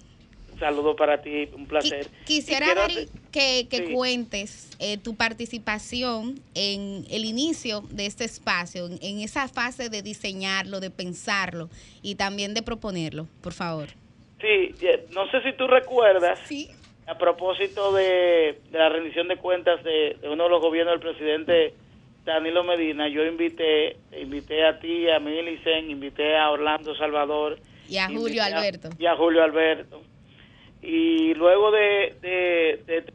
Saludos 0.59 0.95
para 0.97 1.21
ti, 1.21 1.49
un 1.53 1.67
placer. 1.67 2.07
Quisiera, 2.25 2.73
Dari, 2.73 3.07
que, 3.31 3.91
cuentes 3.93 4.71
eh, 4.79 4.97
tu 4.97 5.15
participación 5.15 6.39
en 6.55 7.05
el 7.09 7.25
inicio 7.25 7.81
de 7.91 8.05
este 8.05 8.23
espacio, 8.25 8.87
en 8.87 9.19
esa 9.19 9.47
fase 9.47 9.89
de 9.89 10.01
diseñarlo, 10.01 10.79
de 10.79 10.89
pensarlo 10.89 11.69
y 12.01 12.15
también 12.15 12.53
de 12.53 12.63
proponerlo, 12.63 13.27
por 13.41 13.53
favor. 13.53 13.89
Sí, 14.41 14.73
no 15.11 15.29
sé 15.31 15.41
si 15.43 15.53
tú 15.53 15.67
recuerdas. 15.67 16.39
Sí 16.45 16.69
a 17.07 17.17
propósito 17.17 17.93
de, 17.93 18.59
la 18.71 18.89
rendición 18.89 19.27
de 19.29 19.37
cuentas 19.37 19.81
de, 19.83 20.17
uno 20.29 20.43
de 20.43 20.49
los 20.49 20.61
gobiernos 20.61 20.99
del 20.99 21.09
presidente 21.09 21.73
Danilo 22.25 22.63
Medina, 22.65 23.07
yo 23.07 23.25
invité 23.25 23.95
invité 24.19 24.65
a 24.65 24.77
ti, 24.79 25.09
a 25.09 25.19
Milicen, 25.19 25.89
invité 25.89 26.35
a 26.35 26.51
Orlando 26.51 26.93
Salvador. 26.95 27.57
Y 27.87 27.97
a 27.97 28.09
Julio 28.09 28.43
Alberto. 28.43 28.89
y 28.99 29.05
a 29.05 29.15
Julio 29.15 29.41
Alberto. 29.41 30.01
Y 30.89 31.33
luego 31.33 31.69
de, 31.69 32.15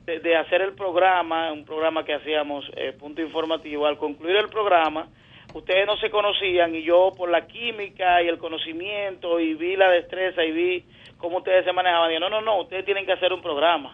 de, 0.04 0.37
hacer 0.37 0.61
el 0.61 0.74
programa, 0.74 1.50
un 1.52 1.64
programa 1.64 2.04
que 2.04 2.12
hacíamos, 2.12 2.70
eh, 2.76 2.92
punto 2.92 3.22
informativo, 3.22 3.87
al 3.87 3.96
concluir 3.96 4.37
el 4.37 4.50
programa, 4.50 5.08
ustedes 5.54 5.87
no 5.87 5.96
se 5.96 6.11
conocían 6.11 6.74
y 6.74 6.82
yo 6.82 7.14
por 7.16 7.30
la 7.30 7.46
química 7.46 8.22
y 8.22 8.28
el 8.28 8.37
conocimiento 8.37 9.40
y 9.40 9.54
vi 9.54 9.74
la 9.76 9.90
destreza 9.90 10.44
y 10.44 10.52
vi 10.52 10.85
cómo 11.16 11.38
ustedes 11.38 11.64
se 11.64 11.72
manejaban. 11.72 12.11
Dije, 12.11 12.20
no, 12.20 12.28
no, 12.28 12.42
no, 12.42 12.61
ustedes 12.61 12.85
tienen 12.85 13.06
que 13.06 13.12
hacer 13.12 13.32
un 13.32 13.40
programa. 13.40 13.90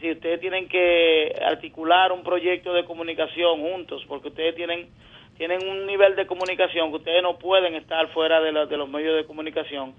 Si 0.00 0.12
ustedes 0.12 0.40
tienen 0.40 0.66
que 0.66 1.34
articular 1.44 2.12
un 2.12 2.22
proyecto 2.22 2.72
de 2.72 2.86
comunicación 2.86 3.60
juntos, 3.60 4.06
porque 4.08 4.28
ustedes 4.28 4.54
tienen 4.54 4.88
tienen 5.36 5.68
un 5.68 5.84
nivel 5.84 6.16
de 6.16 6.26
comunicación 6.26 6.88
que 6.88 6.96
ustedes 6.96 7.22
no 7.22 7.36
pueden 7.36 7.74
estar 7.74 8.08
fuera 8.14 8.40
de, 8.40 8.52
de 8.52 8.76
los 8.78 8.88
medios 8.88 9.16
de 9.16 9.26
comunicación. 9.26 9.92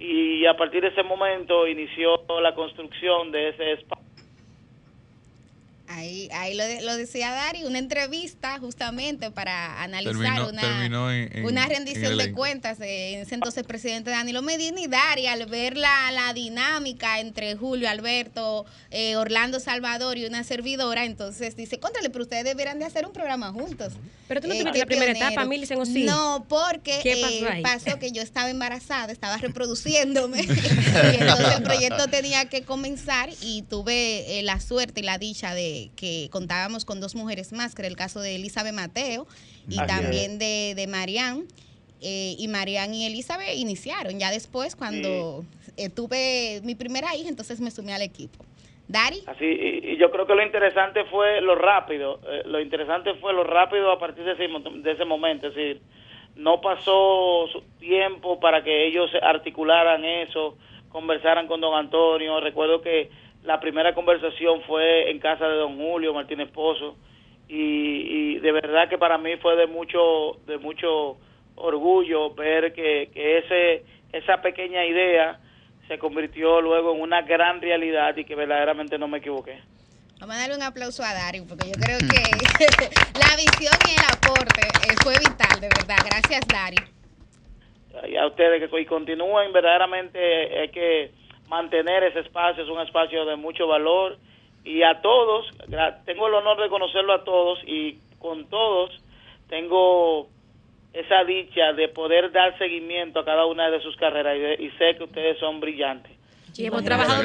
Y 0.00 0.46
a 0.46 0.56
partir 0.56 0.80
de 0.80 0.88
ese 0.88 1.02
momento 1.02 1.68
inició 1.68 2.24
la 2.40 2.54
construcción 2.54 3.30
de 3.30 3.50
ese 3.50 3.72
espacio 3.72 3.99
Ahí, 5.92 6.28
ahí 6.32 6.54
lo, 6.54 6.62
lo, 6.82 6.96
decía 6.96 7.32
Dari, 7.32 7.64
una 7.64 7.80
entrevista 7.80 8.60
justamente 8.60 9.32
para 9.32 9.82
analizar 9.82 10.42
una, 10.42 11.66
rendición 11.66 12.16
de 12.16 12.30
cuentas 12.30 12.78
de 12.78 13.22
ese 13.22 13.34
entonces 13.34 13.64
presidente 13.64 14.10
Danilo 14.10 14.40
Medina 14.40 14.80
y 14.80 14.86
Dari 14.86 15.26
al 15.26 15.46
ver 15.46 15.76
la, 15.76 16.12
la 16.12 16.32
dinámica 16.32 17.18
entre 17.18 17.56
Julio 17.56 17.88
Alberto, 17.88 18.66
eh, 18.92 19.16
Orlando 19.16 19.58
Salvador 19.58 20.16
y 20.16 20.26
una 20.26 20.44
servidora, 20.44 21.04
entonces 21.04 21.56
dice, 21.56 21.80
contrale, 21.80 22.08
pero 22.10 22.22
ustedes 22.22 22.44
deberían 22.44 22.78
de 22.78 22.84
hacer 22.84 23.04
un 23.04 23.12
programa 23.12 23.50
juntos. 23.52 23.94
Pero 24.28 24.40
tú 24.40 24.46
no 24.46 24.54
eh, 24.54 24.58
tuviste 24.60 24.78
la 24.78 24.86
primera 24.86 25.10
etapa, 25.10 25.44
Millicent, 25.44 25.80
¿o 25.80 25.84
sí? 25.84 26.04
No, 26.04 26.46
porque 26.48 27.00
eh, 27.04 27.62
pasó, 27.64 27.98
que 27.98 28.12
yo 28.12 28.22
estaba 28.22 28.48
embarazada, 28.48 29.12
estaba 29.12 29.36
reproduciéndome 29.38 30.42
y 30.42 31.16
entonces 31.16 31.56
el 31.56 31.62
proyecto 31.64 32.06
tenía 32.06 32.48
que 32.48 32.62
comenzar 32.62 33.30
y 33.40 33.62
tuve 33.62 34.40
la 34.44 34.60
suerte 34.60 35.00
y 35.00 35.02
la 35.02 35.18
dicha 35.18 35.52
de 35.52 35.79
que 35.96 36.28
contábamos 36.30 36.84
con 36.84 37.00
dos 37.00 37.14
mujeres 37.14 37.52
más, 37.52 37.74
que 37.74 37.82
era 37.82 37.88
el 37.88 37.96
caso 37.96 38.20
de 38.20 38.36
Elizabeth 38.36 38.74
Mateo 38.74 39.26
y 39.68 39.76
también 39.76 40.38
de, 40.38 40.74
de 40.76 40.86
Marianne. 40.86 41.44
Eh, 42.02 42.34
y 42.38 42.48
Marianne 42.48 42.96
y 42.96 43.06
Elizabeth 43.06 43.54
iniciaron. 43.56 44.18
Ya 44.18 44.30
después, 44.30 44.74
cuando 44.74 45.44
eh, 45.76 45.90
tuve 45.90 46.60
mi 46.64 46.74
primera 46.74 47.14
hija, 47.14 47.28
entonces 47.28 47.60
me 47.60 47.70
sumé 47.70 47.92
al 47.92 48.02
equipo. 48.02 48.44
Dari. 48.88 49.22
Así, 49.26 49.44
y, 49.44 49.96
yo 49.98 50.10
creo 50.10 50.26
que 50.26 50.34
lo 50.34 50.42
interesante 50.42 51.04
fue 51.04 51.40
lo 51.42 51.54
rápido. 51.54 52.20
Eh, 52.26 52.42
lo 52.46 52.60
interesante 52.60 53.14
fue 53.14 53.32
lo 53.32 53.44
rápido 53.44 53.92
a 53.92 53.98
partir 53.98 54.24
de 54.24 54.32
ese, 54.32 54.48
de 54.48 54.92
ese 54.92 55.04
momento. 55.04 55.48
Es 55.48 55.54
decir, 55.54 55.82
no 56.36 56.60
pasó 56.60 57.46
tiempo 57.78 58.40
para 58.40 58.64
que 58.64 58.86
ellos 58.86 59.10
articularan 59.22 60.04
eso, 60.04 60.56
conversaran 60.88 61.46
con 61.46 61.60
don 61.60 61.74
Antonio. 61.74 62.40
Recuerdo 62.40 62.80
que 62.80 63.10
la 63.42 63.60
primera 63.60 63.94
conversación 63.94 64.62
fue 64.66 65.10
en 65.10 65.18
casa 65.18 65.46
de 65.48 65.56
don 65.56 65.76
Julio 65.76 66.12
Martínez 66.12 66.50
Pozo 66.50 66.96
y, 67.48 68.38
de 68.38 68.52
verdad 68.52 68.88
que 68.88 68.96
para 68.96 69.18
mí 69.18 69.36
fue 69.38 69.56
de 69.56 69.66
mucho 69.66 70.38
de 70.46 70.58
mucho 70.58 71.18
orgullo 71.56 72.32
ver 72.34 72.72
que, 72.72 73.10
que 73.12 73.38
ese 73.38 73.84
esa 74.12 74.40
pequeña 74.40 74.84
idea 74.84 75.40
se 75.88 75.98
convirtió 75.98 76.60
luego 76.60 76.94
en 76.94 77.00
una 77.00 77.22
gran 77.22 77.60
realidad 77.60 78.16
y 78.16 78.24
que 78.24 78.34
verdaderamente 78.34 78.98
no 78.98 79.08
me 79.08 79.18
equivoqué. 79.18 79.60
Vamos 80.20 80.36
a 80.36 80.40
darle 80.40 80.56
un 80.56 80.62
aplauso 80.62 81.02
a 81.02 81.14
Dario 81.14 81.44
porque 81.48 81.66
yo 81.66 81.74
creo 81.80 81.98
que 81.98 82.20
la 83.18 83.36
visión 83.36 83.74
y 83.88 83.98
el 83.98 84.04
aporte 84.06 84.60
eh, 84.60 84.94
fue 85.02 85.14
vital, 85.18 85.60
de 85.60 85.68
verdad. 85.68 85.96
Gracias, 86.04 86.46
Dario. 86.46 86.80
Y 88.08 88.16
a 88.16 88.26
ustedes 88.26 88.70
que 88.70 88.86
continúen, 88.86 89.52
verdaderamente 89.52 90.64
es 90.64 90.70
que 90.70 91.10
mantener 91.50 92.04
ese 92.04 92.20
espacio, 92.20 92.62
es 92.62 92.70
un 92.70 92.80
espacio 92.80 93.26
de 93.26 93.36
mucho 93.36 93.66
valor. 93.66 94.16
Y 94.64 94.82
a 94.82 95.00
todos, 95.02 95.46
tengo 96.06 96.28
el 96.28 96.34
honor 96.34 96.62
de 96.62 96.68
conocerlo 96.68 97.12
a 97.12 97.24
todos 97.24 97.58
y 97.66 97.98
con 98.18 98.48
todos 98.48 98.90
tengo 99.48 100.28
esa 100.92 101.24
dicha 101.24 101.72
de 101.72 101.88
poder 101.88 102.30
dar 102.30 102.56
seguimiento 102.58 103.20
a 103.20 103.24
cada 103.24 103.46
una 103.46 103.70
de 103.70 103.80
sus 103.82 103.96
carreras. 103.96 104.36
Y, 104.60 104.70
sé 104.78 104.96
que 104.96 105.04
ustedes 105.04 105.38
son 105.38 105.60
brillantes. 105.60 106.12
Y 106.56 106.66
hemos 106.66 106.84
trabajado 106.84 107.22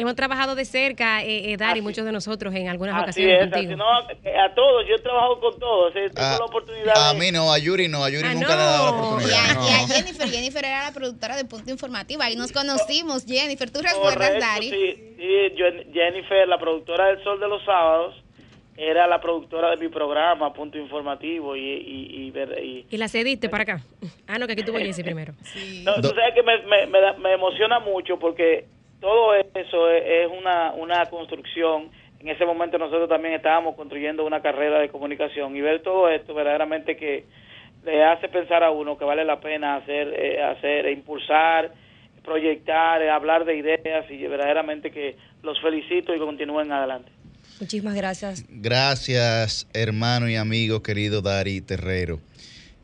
hemos 0.00 0.14
trabajado 0.14 0.54
de 0.54 0.64
cerca, 0.64 1.24
eh, 1.24 1.52
eh 1.52 1.56
Dari, 1.56 1.82
muchos 1.82 2.04
de 2.04 2.12
nosotros 2.12 2.54
en 2.54 2.68
algunas 2.68 3.02
ocasiones 3.02 3.50
contigo. 3.50 3.76
no, 3.76 3.84
a 3.90 4.54
todos, 4.54 4.86
yo 4.88 4.94
he 4.94 4.98
trabajado 5.00 5.40
con 5.40 5.58
todos, 5.58 5.96
eh, 5.96 6.08
tengo 6.14 6.28
a, 6.28 6.38
la 6.38 6.44
oportunidad. 6.44 7.10
A 7.10 7.14
mí 7.14 7.32
no, 7.32 7.52
a 7.52 7.58
Yuri 7.58 7.88
no, 7.88 8.04
a 8.04 8.10
Yuri 8.10 8.28
ah, 8.28 8.34
nunca 8.34 8.48
le 8.48 8.62
he 8.62 8.66
dado 8.66 8.84
la 8.84 8.98
oportunidad. 8.98 9.38
Y 9.54 9.72
a, 9.72 9.86
Jennifer, 9.88 10.28
Jennifer 10.28 10.64
era 10.64 10.84
la 10.84 10.92
productora 10.92 11.36
de 11.36 11.44
Punto 11.44 11.70
Informativo, 11.70 12.22
ahí 12.22 12.36
nos 12.36 12.52
conocimos, 12.52 13.24
Jennifer, 13.26 13.70
¿tú 13.70 13.80
recuerdas, 13.82 14.38
Dari? 14.38 14.70
Sí, 14.70 15.14
sí, 15.16 15.64
Jennifer, 15.92 16.46
la 16.46 16.58
productora 16.58 17.06
del 17.08 17.24
Sol 17.24 17.40
de 17.40 17.48
los 17.48 17.64
Sábados, 17.64 18.14
era 18.76 19.08
la 19.08 19.20
productora 19.20 19.70
de 19.70 19.76
mi 19.78 19.88
programa, 19.88 20.52
Punto 20.52 20.78
Informativo, 20.78 21.56
y... 21.56 21.60
¿Y, 21.60 22.32
y, 22.32 22.86
y, 22.88 22.96
la 22.96 23.08
cediste 23.08 23.48
para 23.48 23.64
acá? 23.64 23.82
Ah, 24.28 24.38
no, 24.38 24.46
que 24.46 24.52
aquí 24.52 24.62
tuvo 24.62 24.78
Jessy 24.78 25.02
primero. 25.02 25.34
No, 25.82 25.94
tú 25.96 26.08
sabes 26.10 26.34
que 26.34 26.44
me, 26.44 26.86
me, 26.86 27.12
me, 27.18 27.32
emociona 27.32 27.80
mucho 27.80 28.20
porque 28.20 28.66
todo 29.00 29.34
eso 29.34 29.90
es, 29.90 30.28
una, 30.28 30.72
una 30.72 31.06
construcción. 31.06 31.90
En 32.20 32.28
ese 32.28 32.44
momento 32.44 32.78
nosotros 32.78 33.08
también 33.08 33.34
estábamos 33.34 33.76
construyendo 33.76 34.26
una 34.26 34.42
carrera 34.42 34.80
de 34.80 34.88
comunicación 34.88 35.54
y 35.56 35.60
ver 35.60 35.82
todo 35.82 36.08
esto 36.08 36.34
verdaderamente 36.34 36.96
que 36.96 37.24
le 37.84 38.04
hace 38.04 38.28
pensar 38.28 38.64
a 38.64 38.70
uno 38.70 38.98
que 38.98 39.04
vale 39.04 39.24
la 39.24 39.40
pena 39.40 39.76
hacer, 39.76 40.08
eh, 40.08 40.42
hacer 40.42 40.88
impulsar, 40.90 41.72
proyectar, 42.24 43.02
hablar 43.08 43.44
de 43.44 43.56
ideas 43.56 44.10
y 44.10 44.26
verdaderamente 44.26 44.90
que 44.90 45.16
los 45.42 45.60
felicito 45.60 46.14
y 46.14 46.18
continúen 46.18 46.72
adelante. 46.72 47.10
Muchísimas 47.60 47.94
gracias. 47.94 48.44
Gracias, 48.48 49.66
hermano 49.72 50.28
y 50.28 50.36
amigo 50.36 50.82
querido 50.82 51.22
Dari 51.22 51.60
Terrero. 51.60 52.20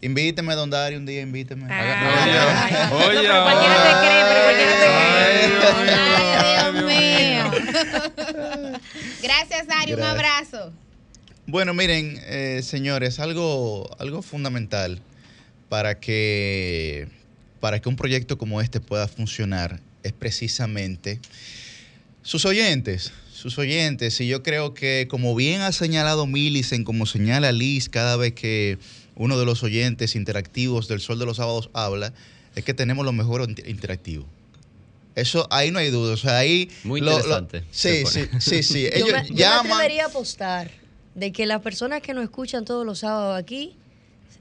Invíteme, 0.05 0.55
don 0.55 0.69
Dari, 0.69 0.97
un 0.97 1.07
día, 1.07 1.23
invíteme. 1.23 1.67
Ah, 1.71 2.91
oye, 2.93 3.21
oye. 3.21 3.27
cualquiera 3.27 3.77
te 3.83 3.93
cree, 4.01 4.23
pero 4.29 4.41
cualquiera 4.45 4.75
te 4.81 4.87
cree. 5.17 6.35
Dios 6.61 6.75
mío. 6.85 7.45
Gracias, 9.23 9.67
Dari, 9.67 9.95
un 9.95 10.03
abrazo. 10.03 10.75
Bueno, 11.47 11.73
miren, 11.73 12.21
eh, 12.27 12.61
señores, 12.63 13.19
algo, 13.19 13.89
algo 13.99 14.21
fundamental 14.21 15.01
para 15.71 15.99
que, 15.99 17.09
para 17.61 17.81
que 17.81 17.89
un 17.89 17.97
proyecto 17.97 18.37
como 18.37 18.61
este 18.61 18.81
pueda 18.81 19.09
funcionar 19.09 19.81
es 20.03 20.13
precisamente 20.13 21.19
sus 22.23 22.45
oyentes 22.45 23.11
sus 23.45 23.59
oyentes. 23.59 24.19
Y 24.23 24.27
yo 24.27 24.43
creo 24.43 24.73
que, 24.73 25.07
como 25.11 25.35
bien 25.35 25.61
ha 25.61 25.73
señalado 25.73 26.27
Millicent, 26.27 26.87
como 26.87 27.05
señala 27.05 27.53
Liz 27.53 27.91
cada 27.91 28.17
vez 28.17 28.33
que 28.33 28.79
uno 29.17 29.39
de 29.39 29.45
los 29.45 29.63
oyentes 29.63 30.17
interactivos 30.17 30.89
del 30.89 31.01
Sol 31.01 31.19
de 31.19 31.27
los 31.27 31.37
Sábados 31.37 31.71
habla, 31.73 32.13
es 32.55 32.65
que 32.65 32.75
tenemos 32.75 33.05
lo 33.05 33.13
mejor 33.13 33.49
interactivo. 33.67 34.27
Eso, 35.15 35.47
ahí 35.51 35.71
no 35.71 35.79
hay 35.79 35.91
duda. 35.91 36.15
O 36.15 36.17
sea, 36.17 36.39
ahí. 36.39 36.71
Muy 36.83 37.01
interesante. 37.01 37.65
sí, 37.71 38.05
sí, 38.07 38.29
sí, 38.41 38.63
sí, 38.63 38.87
Ellos 38.87 39.09
yo 39.09 39.15
me, 39.15 39.29
llaman. 39.31 39.89
Yo 39.89 39.95
me 39.95 40.01
apostar 40.01 40.71
de 41.15 41.33
que 41.33 41.47
las 41.47 41.63
personas 41.63 42.03
que 42.03 42.15
nos 42.15 42.25
escuchan 42.25 42.65
todos 42.65 42.85
los 42.85 43.01
sábados 43.01 43.39
aquí 43.39 43.77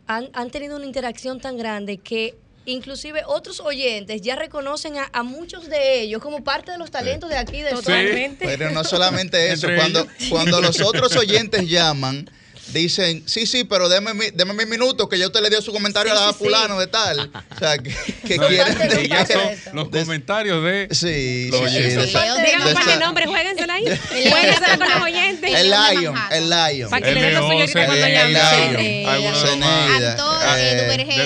han, 0.08 0.30
han 0.34 0.50
tenido 0.50 0.76
una 0.76 0.86
interacción 0.86 1.40
tan 1.40 1.58
grande 1.58 1.98
que 1.98 2.36
inclusive 2.66 3.24
otros 3.26 3.60
oyentes 3.60 4.22
ya 4.22 4.36
reconocen 4.36 4.96
a, 5.12 5.24
muchos 5.24 5.70
de 5.70 6.02
ellos 6.02 6.22
como 6.22 6.44
parte 6.44 6.72
de 6.72 6.78
los 6.78 6.92
talentos 6.92 7.30
de 7.30 7.38
aquí 7.38 7.62
de 7.62 7.72
Totalmente. 7.72 8.46
Pero 8.46 8.72
no 8.72 8.84
solamente 8.84 9.52
eso, 9.52 9.68
cuando, 9.76 10.08
cuando 10.30 10.62
los 10.62 10.82
otros 10.82 11.16
oyentes 11.16 11.70
llaman 11.70 12.30
dicen, 12.72 13.24
sí, 13.26 13.46
sí, 13.46 13.64
pero 13.64 13.90
déme, 13.90 14.14
mi, 14.14 14.30
déme 14.34 14.54
mi 14.54 14.66
minuto, 14.66 15.10
que 15.10 15.18
ya 15.18 15.28
usted 15.28 15.42
le 15.42 15.50
dio 15.50 15.62
su 15.62 15.72
comentario 15.72 16.12
a 16.12 16.16
la 16.28 16.34
fulano 16.34 16.80
de 16.80 16.88
tal. 16.88 17.32
O 17.54 17.60
sea, 17.60 17.78
que, 17.78 17.94
que 18.28 18.38
quieren... 18.38 19.08
ya 19.08 19.26
son 19.26 19.42
los 19.74 19.90
comentarios 19.90 20.64
de... 20.64 20.88
Sí, 20.92 21.50
sí, 21.52 22.08
sí. 22.08 22.14
Para 22.74 22.94
el 22.94 23.00
nombre, 23.00 23.26
jueguensela 23.28 23.74
ahí. 23.76 23.86
Jueguensela 24.10 24.78
con 24.78 24.90
los 24.90 25.02
oyentes. 25.02 25.54
El 25.54 25.70
Lion, 25.70 26.16
el 26.32 26.50
Lion. 26.50 26.90
Para 26.90 27.06
que 27.06 27.14
le 27.14 27.22
den 27.22 27.34
los 27.36 27.72
cuando 27.72 28.08
llamen. 28.08 29.36
Ceneida. 29.36 30.16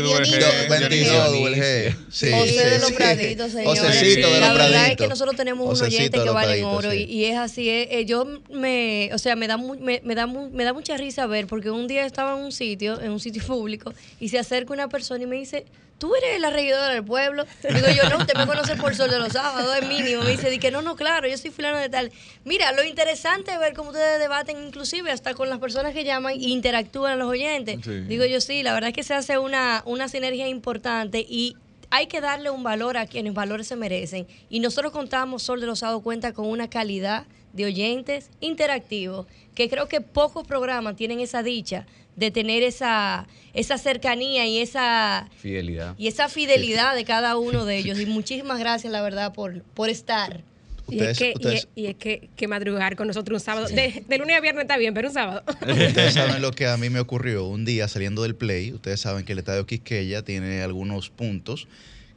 Dionisio. 0.02 0.47
22, 0.69 1.95
Sí, 2.10 2.32
José 2.32 2.69
de 2.69 2.80
los 2.80 2.91
Praditos, 2.91 3.52
señor. 3.52 3.78
Josecito 3.78 4.28
de 4.32 4.39
los 4.39 4.50
Praditos. 4.50 4.50
La 4.50 4.54
verdad 4.54 4.88
es 4.88 4.97
que 4.97 5.08
nosotros 5.08 5.36
tenemos 5.36 5.80
un 5.80 5.86
oyente 5.86 6.21
que 6.21 6.30
vale 6.30 6.63
oro 6.63 6.93
y 6.93 7.26
es 7.26 7.38
así. 7.38 7.69
Eh, 7.69 8.06
yo 8.06 8.26
me, 8.50 9.10
o 9.13 9.17
sea, 9.17 9.36
me 9.36 9.47
da 9.47 9.58
me 9.58 10.15
da 10.15 10.28
me 10.28 10.63
da 10.63 10.73
mucha 10.73 10.97
risa 10.97 11.27
ver, 11.28 11.48
porque 11.48 11.70
un 11.70 11.88
día 11.88 12.06
estaba 12.06 12.38
en 12.38 12.44
un 12.44 12.52
sitio, 12.52 13.00
en 13.02 13.12
un 13.12 13.20
sitio 13.20 13.44
público, 13.48 13.94
y 14.20 14.30
se 14.30 14.40
acerca 14.40 14.74
una 14.74 14.90
persona 14.90 15.24
y 15.24 15.28
me 15.28 15.36
dice, 15.36 15.66
tú 15.98 16.16
eres 16.16 16.40
la 16.40 16.50
regidora 16.50 16.90
del 16.90 17.04
pueblo. 17.04 17.46
Digo 17.63 17.88
yo, 17.96 18.10
no, 18.10 18.18
usted 18.18 18.36
me 18.36 18.46
conoce 18.46 18.76
por 18.76 18.96
Sol 18.96 19.10
de 19.10 19.20
los 19.20 19.34
Sábados, 19.34 19.76
es 19.80 19.88
mínimo. 19.88 20.24
Me 20.24 20.32
dice, 20.32 20.50
di 20.50 20.60
que 20.60 20.72
no, 20.72 20.82
no, 20.82 20.96
claro, 20.96 21.28
yo 21.28 21.38
soy 21.38 21.52
fulano 21.52 21.78
de 21.78 21.90
tal. 21.90 22.12
Mira, 22.46 22.72
lo 22.72 22.84
interesante 22.84 23.52
es 23.52 23.60
ver 23.60 23.74
cómo 23.74 23.90
ustedes 23.90 24.20
debaten, 24.20 24.63
inclusive 24.63 25.12
hasta 25.12 25.34
con 25.34 25.50
las 25.50 25.60
personas 25.60 25.94
que 25.94 26.04
llaman 26.04 26.34
e 26.34 26.50
interactúan 26.50 27.20
los 27.20 27.28
oyentes. 27.28 27.80
Digo 28.08 28.26
yo, 28.26 28.42
sí, 28.42 28.63
la 28.63 28.74
verdad 28.74 28.90
es 28.90 28.96
que 28.96 29.04
se 29.04 29.13
hace 29.13 29.38
una, 29.38 29.82
una 29.86 30.08
sinergia 30.08 30.48
importante 30.48 31.26
y 31.28 31.56
hay 31.89 32.08
que 32.08 32.21
darle 32.21 32.50
un 32.50 32.63
valor 32.63 32.97
a 32.97 33.08
quienes 33.08 33.34
valores 33.34 33.67
se 33.67 33.76
merecen. 33.76 34.28
Y 34.50 34.60
nosotros 34.60 34.91
contamos, 34.91 35.43
Sol 35.43 35.62
de 35.62 35.67
los 35.67 35.80
Sábados 35.80 36.04
cuenta 36.04 36.34
con 36.34 36.47
una 36.47 36.69
calidad 36.69 37.26
de 37.54 37.65
oyentes 37.65 38.30
interactivos, 38.39 39.26
que 39.56 39.69
creo 39.69 39.88
que 39.88 40.02
pocos 40.02 40.45
programas 40.45 40.95
tienen 40.95 41.19
esa 41.19 41.43
dicha 41.43 41.86
de 42.15 42.32
tener 42.32 42.63
esa, 42.63 43.28
esa 43.54 43.78
cercanía 43.78 44.45
y 44.47 44.60
esa 44.60 45.30
fidelidad. 45.38 45.95
Y 45.97 46.08
esa 46.08 46.30
fidelidad 46.30 46.95
de 46.95 47.06
cada 47.06 47.38
uno 47.38 47.65
de 47.65 47.78
ellos. 47.78 48.00
Y 48.00 48.06
muchísimas 48.06 48.60
gracias, 48.60 48.91
la 48.91 49.02
verdad, 49.02 49.34
por, 49.34 49.62
por 49.62 49.89
estar. 49.89 50.43
Y, 50.89 51.00
es 51.02 51.17
que, 51.17 51.34
y, 51.76 51.86
es, 51.86 51.95
que, 51.95 52.47
madrugar 52.47 52.95
con 52.95 53.08
nosotros 53.08 53.41
un 53.41 53.45
sábado. 53.45 53.67
De, 53.67 54.17
lunes 54.17 54.38
a 54.38 54.41
viernes 54.41 54.63
está 54.63 54.78
bien, 54.78 54.93
pero 54.93 55.10
un 55.10 55.13
sábado. 55.13 55.43
Ustedes 55.62 56.13
saben 56.13 56.41
lo 56.41 56.52
que 56.52 56.67
a 56.67 56.78
mí 56.78 56.89
me 56.89 57.00
ocurrió 57.00 57.45
un 57.45 57.65
día 57.65 57.88
saliendo 57.88 58.23
del 58.23 58.36
play. 58.36 58.73
Ustedes 58.73 59.02
saben 59.02 59.26
que 59.26 59.34
el 59.34 59.39
estadio 59.39 59.65
Quisqueya 59.65 60.23
tiene 60.23 60.62
algunos 60.62 61.10
puntos 61.10 61.67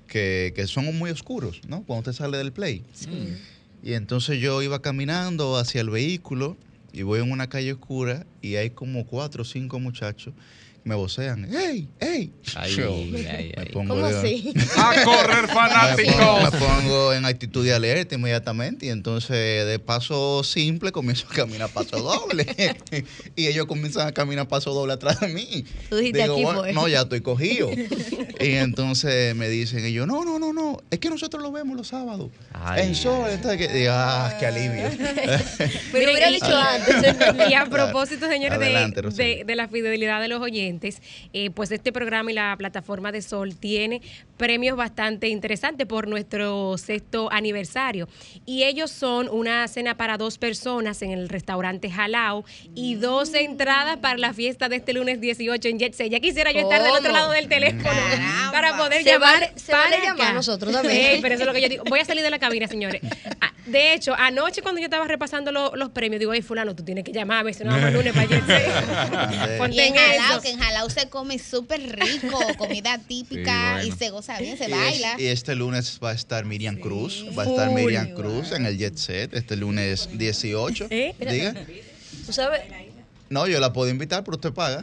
que, 0.07 0.53
que 0.55 0.67
son 0.67 0.97
muy 0.99 1.11
oscuros, 1.11 1.61
¿no? 1.69 1.83
Cuando 1.85 2.11
usted 2.11 2.23
sale 2.25 2.39
del 2.39 2.53
play. 2.53 2.83
Sí. 2.93 3.09
Y 3.83 3.95
entonces 3.95 4.41
yo 4.41 4.63
iba 4.63 4.83
caminando 4.83 5.57
hacia 5.57 5.81
el 5.81 5.91
vehículo 5.91 6.57
y 6.93 7.03
voy 7.03 7.21
en 7.21 7.31
una 7.31 7.49
calle 7.49 7.73
oscura 7.73 8.27
y 8.43 8.57
hay 8.57 8.71
como 8.71 9.07
cuatro 9.07 9.43
o 9.43 9.45
cinco 9.45 9.79
muchachos 9.81 10.35
me 10.85 10.95
vocean, 10.95 11.47
¡Ey! 11.55 11.89
¡Ey! 12.01 12.33
¿Cómo 13.73 14.05
así? 14.05 14.55
¡A 14.77 15.05
correr, 15.05 15.47
fanático! 15.53 16.39
Me 16.43 16.59
pongo, 16.59 17.13
en 17.13 17.25
actitud 17.27 17.65
de 17.65 17.75
alerta 17.75 18.15
inmediatamente 18.15 18.87
y 18.87 18.89
entonces 18.89 19.67
de 19.67 19.79
paso 19.79 20.43
simple 20.43 20.91
comienzo 20.91 21.27
a 21.31 21.35
caminar 21.35 21.69
paso 21.71 21.99
doble. 21.99 22.47
y 23.37 23.47
ellos 23.47 23.67
comienzan 23.67 24.09
a 24.09 24.13
caminar 24.13 24.49
paso 24.49 24.73
doble 24.73 24.95
atrás 24.95 25.21
de 25.21 25.29
mí. 25.29 25.65
Tú 25.91 25.97
dijiste 25.97 26.23
aquí 26.23 26.43
No, 26.73 26.89
ya 26.89 27.03
estoy 27.03 27.21
cogido. 27.21 27.71
y 28.41 28.53
entonces 28.53 29.35
me 29.37 29.49
dicen 29.49 29.85
ellos, 29.85 30.07
no, 30.07 30.25
no, 30.25 30.39
no, 30.39 30.53
no, 30.53 30.83
es 30.91 30.99
que 30.99 31.11
nosotros 31.11 31.43
lo 31.43 31.53
vemos 31.53 31.77
los 31.77 31.89
sábados. 31.89 32.31
en 32.77 32.95
sol. 32.95 33.29
que, 33.59 33.89
ah, 33.91 34.35
qué 34.41 34.47
alivio. 34.47 34.89
me 35.93 36.05
lo 36.05 36.13
hubiera 36.13 36.31
dicho 36.31 36.57
antes. 36.57 37.51
y 37.51 37.55
a 37.55 37.67
propósito, 37.67 38.29
señores, 38.29 38.59
de, 38.59 39.45
de 39.45 39.57
la 39.57 39.69
fidelidad 39.69 40.21
de 40.21 40.29
los 40.29 40.41
oyentes 40.41 40.70
eh, 41.33 41.51
pues 41.51 41.71
este 41.71 41.93
programa 41.93 42.31
y 42.31 42.35
la 42.35 42.55
plataforma 42.57 43.13
de 43.13 43.23
Sol 43.23 43.57
tiene 43.57 44.01
premios 44.37 44.77
bastante 44.77 45.29
interesantes 45.29 45.87
por 45.87 46.09
nuestro 46.09 46.79
sexto 46.79 47.31
aniversario. 47.33 48.09
Y 48.47 48.65
ellos 48.65 48.91
son 48.91 49.29
una 49.31 49.67
cena 49.69 49.97
para 49.97 50.17
dos 50.17 50.39
personas 50.39 51.03
en 51.03 51.11
el 51.11 51.29
restaurante 51.29 51.91
Jalao 51.91 52.45
y 52.75 52.95
dos 52.95 53.35
entradas 53.35 53.99
para 53.99 54.19
la 54.19 54.33
fiesta 54.33 54.69
de 54.69 54.77
este 54.77 54.93
lunes 54.93 55.21
18 55.21 55.69
en 55.69 55.79
Jet 55.79 55.97
Ya 56.09 56.21
quisiera 56.21 56.53
yo 56.53 56.61
estar 56.61 56.83
del 56.83 56.93
otro 56.93 57.13
lado 57.13 57.33
del 57.33 57.49
teléfono 57.49 58.01
para 58.53 58.77
poder 58.77 59.05
llevar 59.05 59.53
para 59.71 60.03
llamar 60.03 60.35
nosotros 60.35 60.73
también. 60.73 61.21
pero 61.23 61.35
eso 61.35 61.43
es 61.45 61.47
lo 61.47 61.53
que 61.53 61.63
yo 61.63 61.69
digo. 61.69 61.85
Voy 61.89 62.01
a 62.01 62.05
salir 62.05 62.23
de 62.23 62.31
la 62.31 62.39
cabina, 62.39 62.67
señores. 62.67 63.03
Ah, 63.41 63.53
de 63.67 63.95
hecho, 63.95 64.15
anoche 64.15 64.63
cuando 64.63 64.81
yo 64.81 64.87
estaba 64.87 65.07
repasando 65.07 65.53
los 65.53 65.91
premios, 65.91 66.19
digo, 66.19 66.33
ay, 66.33 66.43
fulano, 66.43 66.75
tú 66.75 66.83
tienes 66.83 67.05
que 67.05 67.13
llamarme, 67.13 67.53
si 67.55 67.65
no 67.65 67.71
vamos 67.71 67.89
el 67.89 67.95
lunes 67.95 68.13
para 68.13 68.27
Jet 68.27 68.43
y 69.71 69.81
en 69.81 69.95
Jalao, 69.95 70.41
que 70.41 70.51
en 70.51 70.59
Jalao 70.61 70.91
se 70.91 71.09
come 71.09 71.39
súper 71.39 71.81
rico, 71.99 72.39
comida 72.59 72.99
típica 72.99 73.83
y 73.85 73.93
se 73.93 74.11
goza 74.11 74.39
bien, 74.39 74.59
se 74.59 74.69
baila. 74.69 75.17
y 75.19 75.27
este 75.27 75.55
lunes 75.55 75.99
va 76.03 76.11
a 76.11 76.15
estar 76.15 76.45
Miriam 76.45 76.77
Cruz, 76.77 77.25
va 77.37 77.45
a 77.45 77.47
estar 77.47 77.71
Miriam 77.71 78.15
Cruz 78.15 78.53
en 78.53 78.67
el 78.67 78.77
Jet 78.77 78.97
Set, 78.97 79.35
este 79.35 79.57
lunes 79.57 80.09
18. 80.13 80.89
¿Eh? 80.91 81.15
Diga. 81.19 81.55
Tú 82.27 82.33
sabes, 82.33 82.61
No, 83.31 83.47
yo 83.47 83.61
la 83.61 83.73
puedo 83.73 83.89
invitar, 83.89 84.25
pero 84.25 84.35
usted 84.35 84.53
paga. 84.53 84.83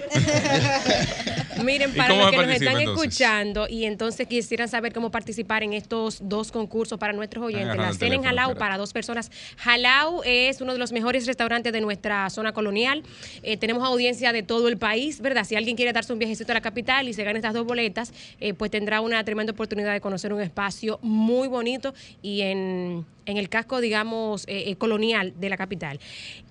Miren, 1.66 1.94
para 1.94 2.16
los 2.16 2.32
que 2.32 2.38
nos 2.38 2.50
están 2.50 2.80
escuchando 2.80 3.68
y 3.68 3.84
entonces 3.84 4.26
quisieran 4.26 4.70
saber 4.70 4.94
cómo 4.94 5.12
participar 5.12 5.64
en 5.64 5.74
estos 5.74 6.20
dos 6.22 6.54
concursos 6.54 6.98
para 6.98 7.12
nuestros 7.12 7.44
oyentes, 7.44 7.76
la 7.76 7.92
cena 7.92 8.16
en 8.16 8.24
Jalau 8.24 8.56
para 8.56 8.78
dos 8.78 8.94
personas. 8.94 9.32
Jalau 9.58 10.22
es 10.24 10.62
uno 10.62 10.72
de 10.72 10.80
los 10.80 10.94
mejores 10.94 11.28
restaurantes 11.28 11.74
de 11.74 11.82
nuestra 11.82 12.30
zona 12.30 12.54
colonial. 12.54 13.04
Eh, 13.44 13.58
tenemos 13.58 13.86
audiencia 13.86 14.32
de 14.32 14.44
todo 14.44 14.70
el 14.70 14.78
país, 14.78 15.20
¿verdad? 15.20 15.44
Si 15.44 15.58
alguien 15.58 15.76
quiere 15.76 15.92
darse 15.92 16.14
un 16.14 16.20
viajecito 16.20 16.54
a 16.54 16.56
la 16.56 16.62
capital 16.62 17.10
y 17.10 17.14
se 17.14 17.26
gana 17.26 17.40
estas 17.40 17.54
dos 17.54 17.66
boletas, 17.66 18.14
eh, 18.40 18.54
pues 18.54 18.72
tendrá 18.72 19.02
una 19.02 19.22
tremenda 19.26 19.52
oportunidad 19.52 19.92
de 19.92 20.00
conocer 20.00 20.32
un 20.32 20.40
espacio 20.40 21.00
muy 21.02 21.50
bonito 21.50 21.94
y 22.22 22.44
en 22.44 23.06
en 23.28 23.38
el 23.38 23.50
casco, 23.50 23.80
digamos, 23.82 24.46
eh, 24.48 24.76
colonial 24.78 25.34
de 25.40 25.50
la 25.50 25.58
capital. 25.58 26.00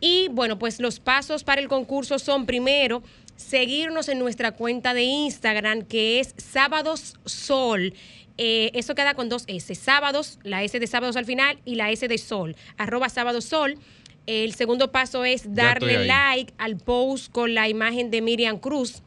Y 0.00 0.28
bueno, 0.30 0.58
pues 0.58 0.78
los 0.78 1.00
pasos 1.00 1.42
para 1.42 1.60
el 1.60 1.68
concurso 1.68 2.18
son 2.20 2.46
primero 2.46 3.02
seguirnos 3.36 4.08
en 4.08 4.18
nuestra 4.18 4.52
cuenta 4.52 4.94
de 4.94 5.02
Instagram 5.02 5.82
que 5.82 6.20
es 6.20 6.34
Sábados 6.36 7.16
Sol. 7.24 7.94
Eh, 8.38 8.70
eso 8.74 8.94
queda 8.94 9.14
con 9.14 9.28
dos 9.28 9.44
S, 9.46 9.74
sábados, 9.74 10.38
la 10.42 10.62
S 10.62 10.78
de 10.78 10.86
sábados 10.86 11.16
al 11.16 11.24
final 11.24 11.58
y 11.64 11.76
la 11.76 11.90
S 11.90 12.06
de 12.06 12.18
sol, 12.18 12.54
arroba 12.76 13.08
sábados 13.08 13.46
sol. 13.46 13.78
El 14.26 14.54
segundo 14.54 14.92
paso 14.92 15.24
es 15.24 15.54
darle 15.54 16.04
like 16.04 16.52
al 16.58 16.76
post 16.76 17.32
con 17.32 17.54
la 17.54 17.68
imagen 17.68 18.10
de 18.10 18.20
Miriam 18.20 18.58
Cruz. 18.58 19.02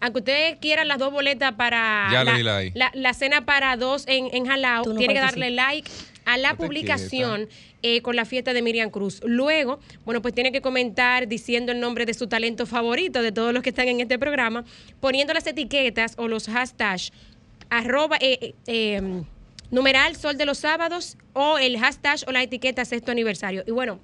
Aunque 0.00 0.20
ustedes 0.20 0.56
quieran 0.58 0.88
las 0.88 0.98
dos 0.98 1.12
boletas 1.12 1.52
para 1.52 2.08
la, 2.94 3.14
cena 3.14 3.44
para 3.44 3.76
dos 3.76 4.04
en, 4.06 4.28
en 4.32 4.46
Jalao, 4.46 4.84
tiene 4.96 5.14
que 5.14 5.20
darle 5.20 5.50
like 5.50 5.90
a 6.30 6.36
la 6.36 6.54
publicación 6.54 7.48
eh, 7.82 8.02
con 8.02 8.14
la 8.14 8.24
fiesta 8.24 8.52
de 8.52 8.62
Miriam 8.62 8.90
Cruz. 8.90 9.20
Luego, 9.24 9.80
bueno, 10.04 10.22
pues 10.22 10.32
tiene 10.32 10.52
que 10.52 10.60
comentar 10.60 11.26
diciendo 11.26 11.72
el 11.72 11.80
nombre 11.80 12.06
de 12.06 12.14
su 12.14 12.28
talento 12.28 12.66
favorito 12.66 13.20
de 13.20 13.32
todos 13.32 13.52
los 13.52 13.64
que 13.64 13.70
están 13.70 13.88
en 13.88 14.00
este 14.00 14.16
programa, 14.16 14.64
poniendo 15.00 15.34
las 15.34 15.46
etiquetas 15.48 16.14
o 16.18 16.28
los 16.28 16.46
hashtags 16.46 17.12
arroba, 17.68 18.16
eh, 18.20 18.54
eh, 18.66 18.94
em, 18.96 19.24
numeral 19.72 20.14
sol 20.14 20.36
de 20.36 20.44
los 20.44 20.58
sábados 20.58 21.16
o 21.32 21.58
el 21.58 21.78
hashtag 21.78 22.20
o 22.28 22.32
la 22.32 22.42
etiqueta 22.42 22.84
sexto 22.84 23.10
aniversario. 23.10 23.64
Y 23.66 23.72
bueno, 23.72 23.98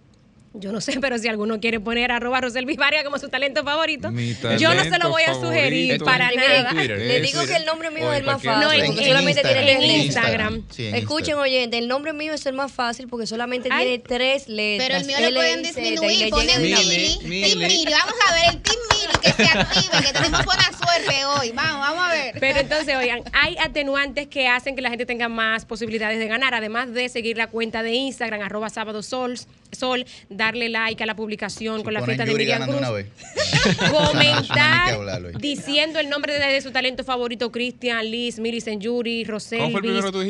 yo 0.58 0.72
no 0.72 0.80
sé, 0.80 0.98
pero 1.00 1.18
si 1.18 1.28
alguno 1.28 1.60
quiere 1.60 1.80
poner 1.80 2.12
arroba 2.12 2.40
Rosel 2.40 2.66
Vivaria 2.66 3.04
como 3.04 3.18
su 3.18 3.28
talento 3.28 3.64
favorito, 3.64 4.10
yo 4.58 4.74
no 4.74 4.84
se 4.84 4.98
lo 4.98 5.10
voy 5.10 5.22
a 5.22 5.34
sugerir 5.34 6.02
para 6.02 6.30
nada. 6.32 6.72
Le 6.72 7.20
digo 7.20 7.44
que 7.46 7.56
el 7.56 7.64
nombre 7.64 7.90
mío 7.90 8.12
es 8.12 8.20
el 8.20 8.26
más 8.26 8.42
fácil. 8.42 8.60
No, 8.60 8.72
en, 8.72 8.94
solamente 8.94 9.42
tiene 9.42 9.72
en 9.72 10.02
Instagram. 10.02 10.64
Escuchen, 10.76 11.34
oyente, 11.36 11.78
el 11.78 11.88
nombre 11.88 12.12
mío 12.12 12.32
es 12.32 12.44
el 12.46 12.54
más 12.54 12.72
fácil 12.72 13.08
porque 13.08 13.26
solamente 13.26 13.68
tiene 13.68 13.98
tres 13.98 14.48
letras. 14.48 14.88
Pero 14.88 15.00
el 15.00 15.06
mío 15.06 15.30
lo 15.30 15.36
pueden 15.36 15.62
disminuir, 15.62 16.30
ponen 16.30 16.62
Mili, 16.62 17.18
Mili. 17.24 17.84
Vamos 17.90 18.14
a 18.28 18.34
ver 18.34 18.54
el 18.54 18.62
Team 18.62 18.76
Mili 18.90 19.18
que 19.22 19.32
se 19.32 19.42
active, 19.44 20.06
que 20.06 20.12
tenemos 20.12 20.44
buena 20.44 20.64
suerte 20.72 21.24
hoy. 21.24 21.52
Vamos, 21.52 21.80
vamos 21.80 22.04
a 22.04 22.12
ver. 22.12 22.34
Pero 22.38 22.60
entonces, 22.60 22.96
oigan, 22.96 23.22
hay 23.32 23.56
atenuantes 23.58 24.26
que 24.28 24.48
hacen 24.48 24.76
que 24.76 24.82
la 24.82 24.90
gente 24.90 25.06
tenga 25.06 25.28
más 25.28 25.64
posibilidades 25.64 26.18
de 26.18 26.26
ganar, 26.26 26.54
además 26.54 26.92
de 26.92 27.08
seguir 27.08 27.36
la 27.36 27.48
cuenta 27.48 27.82
de 27.82 27.92
Instagram, 27.92 28.42
arroba 28.42 28.70
sábado 28.70 29.02
sol, 29.02 29.38
sol 29.72 30.06
darle 30.46 30.68
like 30.68 31.02
a 31.02 31.06
la 31.06 31.16
publicación 31.16 31.82
con 31.82 31.92
la 31.92 32.02
fiesta 32.02 32.24
de 32.24 32.34
Miriam 32.34 32.62
Cruz. 32.66 32.80
Comentar 33.90 35.32
diciendo 35.38 35.98
el 35.98 36.08
nombre 36.08 36.38
de, 36.38 36.60
su 36.60 36.70
talento 36.70 37.02
favorito, 37.02 37.50
Cristian, 37.50 38.08
Liz, 38.08 38.38
Millicent 38.38 38.80
Yuri, 38.80 39.24
Rosel, 39.24 39.72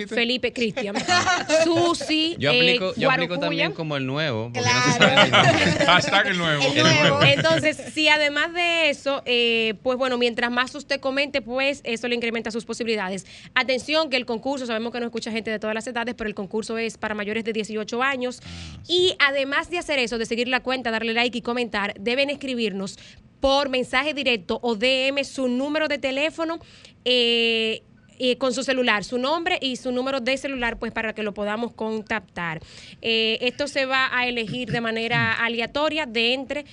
Felipe, 0.09 0.53
Cristian, 0.53 0.97
Susi. 1.65 2.37
Yo 2.39 2.51
aplico, 2.51 2.95
yo 2.97 3.11
aplico 3.11 3.39
también 3.39 3.73
como 3.73 3.97
el 3.97 4.07
nuevo. 4.07 4.53
Hashtag 5.87 6.29
el 6.29 6.39
nuevo. 6.39 6.63
El 6.63 6.83
nuevo. 6.83 7.23
Entonces, 7.23 7.77
si 7.93 8.09
además 8.09 8.53
de 8.55 8.91
eso, 8.91 9.23
eh, 9.27 9.75
pues 9.83 9.99
bueno, 9.99 10.17
mientras 10.17 10.51
más 10.51 10.75
usted 10.75 11.01
comente, 11.01 11.43
pues 11.43 11.83
eso 11.85 12.09
le 12.09 12.15
incrementa 12.15 12.51
sus 12.51 12.65
posibilidades. 12.65 13.27
Atención 13.55 14.09
que 14.09 14.17
el 14.17 14.25
concurso, 14.25 14.67
sabemos 14.67 14.93
que 14.93 15.01
no 15.01 15.07
escucha 15.07 15.31
gente 15.31 15.51
de 15.51 15.59
todas 15.59 15.75
las 15.75 15.87
edades, 15.87 16.15
pero 16.17 16.29
el 16.29 16.35
concurso 16.35 16.79
es 16.79 16.97
para 16.97 17.15
mayores 17.15 17.45
de 17.45 17.53
18 17.53 18.03
años. 18.03 18.41
Ah, 18.43 18.81
y 18.89 19.17
además 19.19 19.71
de 19.71 19.79
hacer 19.79 19.96
eso, 19.99 20.19
de 20.19 20.27
seguir 20.27 20.49
la 20.49 20.61
cuenta, 20.61 20.91
darle 20.91 21.13
like 21.13 21.39
y 21.39 21.43
comentar, 21.43 21.95
deben 21.99 22.31
escribirnos 22.31 22.99
por 23.41 23.69
mensaje 23.69 24.15
directo 24.15 24.59
o 24.63 24.75
DM 24.75 25.23
su 25.25 25.49
número 25.49 25.89
de 25.89 25.99
teléfono. 25.99 26.59
Eh, 27.05 27.83
eh, 28.19 28.39
con 28.39 28.55
su 28.55 28.63
celular, 28.63 29.05
su 29.05 29.19
nombre 29.19 29.59
y 29.61 29.77
su 29.77 29.93
número 29.93 30.21
de 30.21 30.39
celular, 30.39 30.79
pues 30.79 30.91
para 30.91 31.15
que 31.15 31.23
lo 31.23 31.35
podamos 31.35 31.75
contactar. 31.75 32.63
Eh, 33.03 33.37
esto 33.43 33.69
se 33.69 33.85
va 33.85 34.09
a 34.11 34.27
elegir 34.27 34.73
de 34.73 34.81
manera 34.81 35.35
aleatoria 35.35 36.07
de 36.07 36.33
entre 36.33 36.65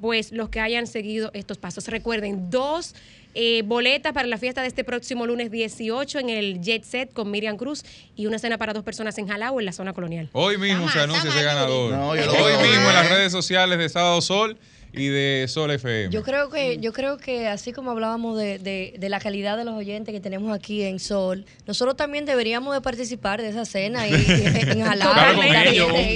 pues 0.00 0.30
los 0.30 0.48
que 0.48 0.60
hayan 0.60 0.86
seguido 0.86 1.32
estos 1.34 1.58
pasos. 1.58 1.88
Recuerden, 1.88 2.50
dos 2.50 2.94
eh, 3.34 3.62
boletas 3.64 4.12
para 4.12 4.26
la 4.28 4.38
fiesta 4.38 4.62
de 4.62 4.68
este 4.68 4.84
próximo 4.84 5.26
lunes 5.26 5.50
18 5.50 6.18
en 6.18 6.30
el 6.30 6.60
Jet 6.60 6.84
Set 6.84 7.12
con 7.12 7.30
Miriam 7.30 7.56
Cruz 7.56 7.84
y 8.16 8.26
una 8.26 8.38
cena 8.38 8.58
para 8.58 8.72
dos 8.72 8.84
personas 8.84 9.16
en 9.18 9.28
Jalao, 9.28 9.60
en 9.60 9.66
la 9.66 9.72
zona 9.72 9.92
colonial. 9.92 10.28
Hoy 10.32 10.58
mismo 10.58 10.88
se 10.88 11.00
anuncia 11.00 11.30
ese 11.30 11.42
ganador. 11.42 11.92
Hoy 11.94 12.18
mismo 12.18 12.88
en 12.88 12.94
las 12.94 13.08
redes 13.08 13.32
sociales 13.32 13.78
de 13.78 13.88
Sábado 13.88 14.20
Sol 14.20 14.58
y 14.92 15.08
de 15.08 15.46
Sol 15.48 15.70
FM. 15.70 16.12
Yo 16.12 16.22
creo 16.22 16.50
que, 16.50 16.78
yo 16.78 16.92
creo 16.92 17.16
que 17.16 17.48
así 17.48 17.72
como 17.72 17.90
hablábamos 17.90 18.38
de, 18.38 18.58
de, 18.58 19.08
la 19.08 19.20
calidad 19.20 19.56
de 19.56 19.64
los 19.64 19.74
oyentes 19.74 20.12
que 20.14 20.20
tenemos 20.20 20.54
aquí 20.54 20.82
en 20.82 20.98
Sol, 20.98 21.46
nosotros 21.66 21.96
también 21.96 22.26
deberíamos 22.26 22.74
de 22.74 22.80
participar 22.80 23.40
de 23.40 23.48
esa 23.48 23.64
cena 23.64 24.06
y, 24.06 24.14
en 24.28 24.84
Jalao. 24.84 25.12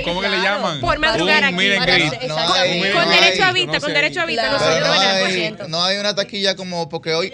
¿Cómo 0.04 0.20
que 0.20 0.28
le 0.28 0.38
llaman? 0.42 0.80
Por 0.80 0.98
madrugar 0.98 1.44
aquí. 1.44 1.54
con 2.92 3.08
derecho 3.10 3.44
a 3.44 3.52
vista, 3.52 3.80
con 3.80 3.92
derecho 3.92 4.20
a 4.20 4.26
vista. 4.26 4.50
no, 4.50 4.92
hay, 4.92 5.56
no 5.68 5.84
hay 5.84 5.96
una 5.98 6.14
taquilla 6.14 6.54
como 6.54 6.88
porque 6.88 7.14
hoy... 7.14 7.32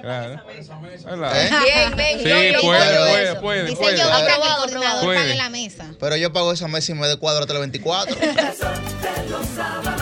Claro. 0.00 0.34
¿Eh? 0.34 1.50
Bien, 1.64 1.96
bien. 1.96 2.18
Sí, 2.18 2.52
yo, 2.52 2.60
puede, 2.60 2.98
puede, 2.98 3.34
puede, 3.36 3.64
Dice 3.64 3.82
yo 3.82 3.86
que 3.86 4.32
el 4.32 4.56
coordinador 4.56 5.14
pague 5.14 5.34
la 5.34 5.48
mesa. 5.48 5.86
Pero 5.98 6.16
yo 6.16 6.30
pago 6.30 6.52
esa 6.52 6.68
mesa 6.68 6.92
y 6.92 6.94
me 6.94 7.08
de 7.08 7.16
cuadro 7.16 7.40
hasta 7.40 7.54
el 7.54 7.60
24. 7.60 8.14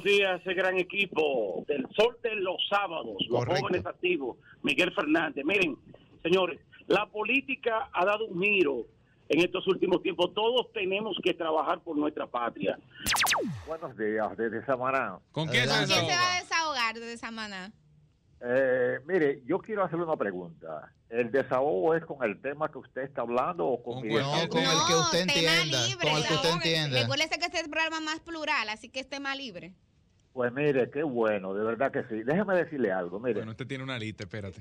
Buenos 0.00 0.18
días, 0.18 0.40
ese 0.40 0.54
gran 0.54 0.78
equipo 0.78 1.62
del 1.68 1.86
Sol 1.94 2.16
de 2.22 2.34
los 2.36 2.56
Sábados, 2.70 3.16
los 3.28 3.44
jóvenes 3.44 3.84
activos, 3.84 4.38
Miguel 4.62 4.94
Fernández. 4.94 5.44
Miren, 5.44 5.76
señores, 6.22 6.58
la 6.86 7.04
política 7.04 7.90
ha 7.92 8.06
dado 8.06 8.24
un 8.24 8.42
giro 8.42 8.86
en 9.28 9.40
estos 9.40 9.66
últimos 9.66 10.02
tiempos. 10.02 10.32
Todos 10.32 10.72
tenemos 10.72 11.18
que 11.22 11.34
trabajar 11.34 11.80
por 11.80 11.98
nuestra 11.98 12.26
patria. 12.26 12.78
Buenos 13.66 13.94
días, 13.98 14.34
desde 14.38 14.64
Samaná. 14.64 15.18
¿Con 15.32 15.48
quién, 15.48 15.68
se, 15.68 15.86
se 15.86 15.92
va 15.92 16.32
a 16.32 16.40
desahogar 16.40 16.94
desde 16.94 17.18
Samaná? 17.18 17.70
Eh, 18.40 19.00
mire, 19.06 19.42
yo 19.44 19.58
quiero 19.58 19.84
hacerle 19.84 20.06
una 20.06 20.16
pregunta. 20.16 20.90
¿El 21.10 21.30
desahogo 21.30 21.94
es 21.94 22.06
con 22.06 22.22
el 22.22 22.40
tema 22.40 22.70
que 22.70 22.78
usted 22.78 23.02
está 23.02 23.20
hablando 23.20 23.66
o 23.66 23.82
con, 23.82 23.96
con, 23.96 24.06
el 24.06 24.48
que 24.48 24.94
usted 24.94 25.20
entienda? 25.28 25.78
con 26.00 26.16
el 26.16 26.26
que 26.26 26.34
usted 26.34 26.50
entienda. 26.54 27.02
Recuérdese 27.02 27.38
que 27.38 27.44
este 27.44 27.58
es 27.58 27.64
el 27.64 27.70
programa 27.70 28.00
más 28.00 28.20
plural, 28.20 28.70
así 28.70 28.88
que 28.88 29.00
es 29.00 29.08
tema 29.10 29.34
libre. 29.34 29.74
Pues 30.32 30.52
mire, 30.52 30.90
qué 30.90 31.02
bueno, 31.02 31.54
de 31.54 31.64
verdad 31.64 31.90
que 31.90 32.04
sí. 32.04 32.22
Déjeme 32.22 32.54
decirle 32.54 32.92
algo, 32.92 33.18
mire. 33.18 33.40
Bueno, 33.40 33.52
usted 33.52 33.66
tiene 33.66 33.84
una 33.84 33.98
lista, 33.98 34.24
espérate. 34.24 34.60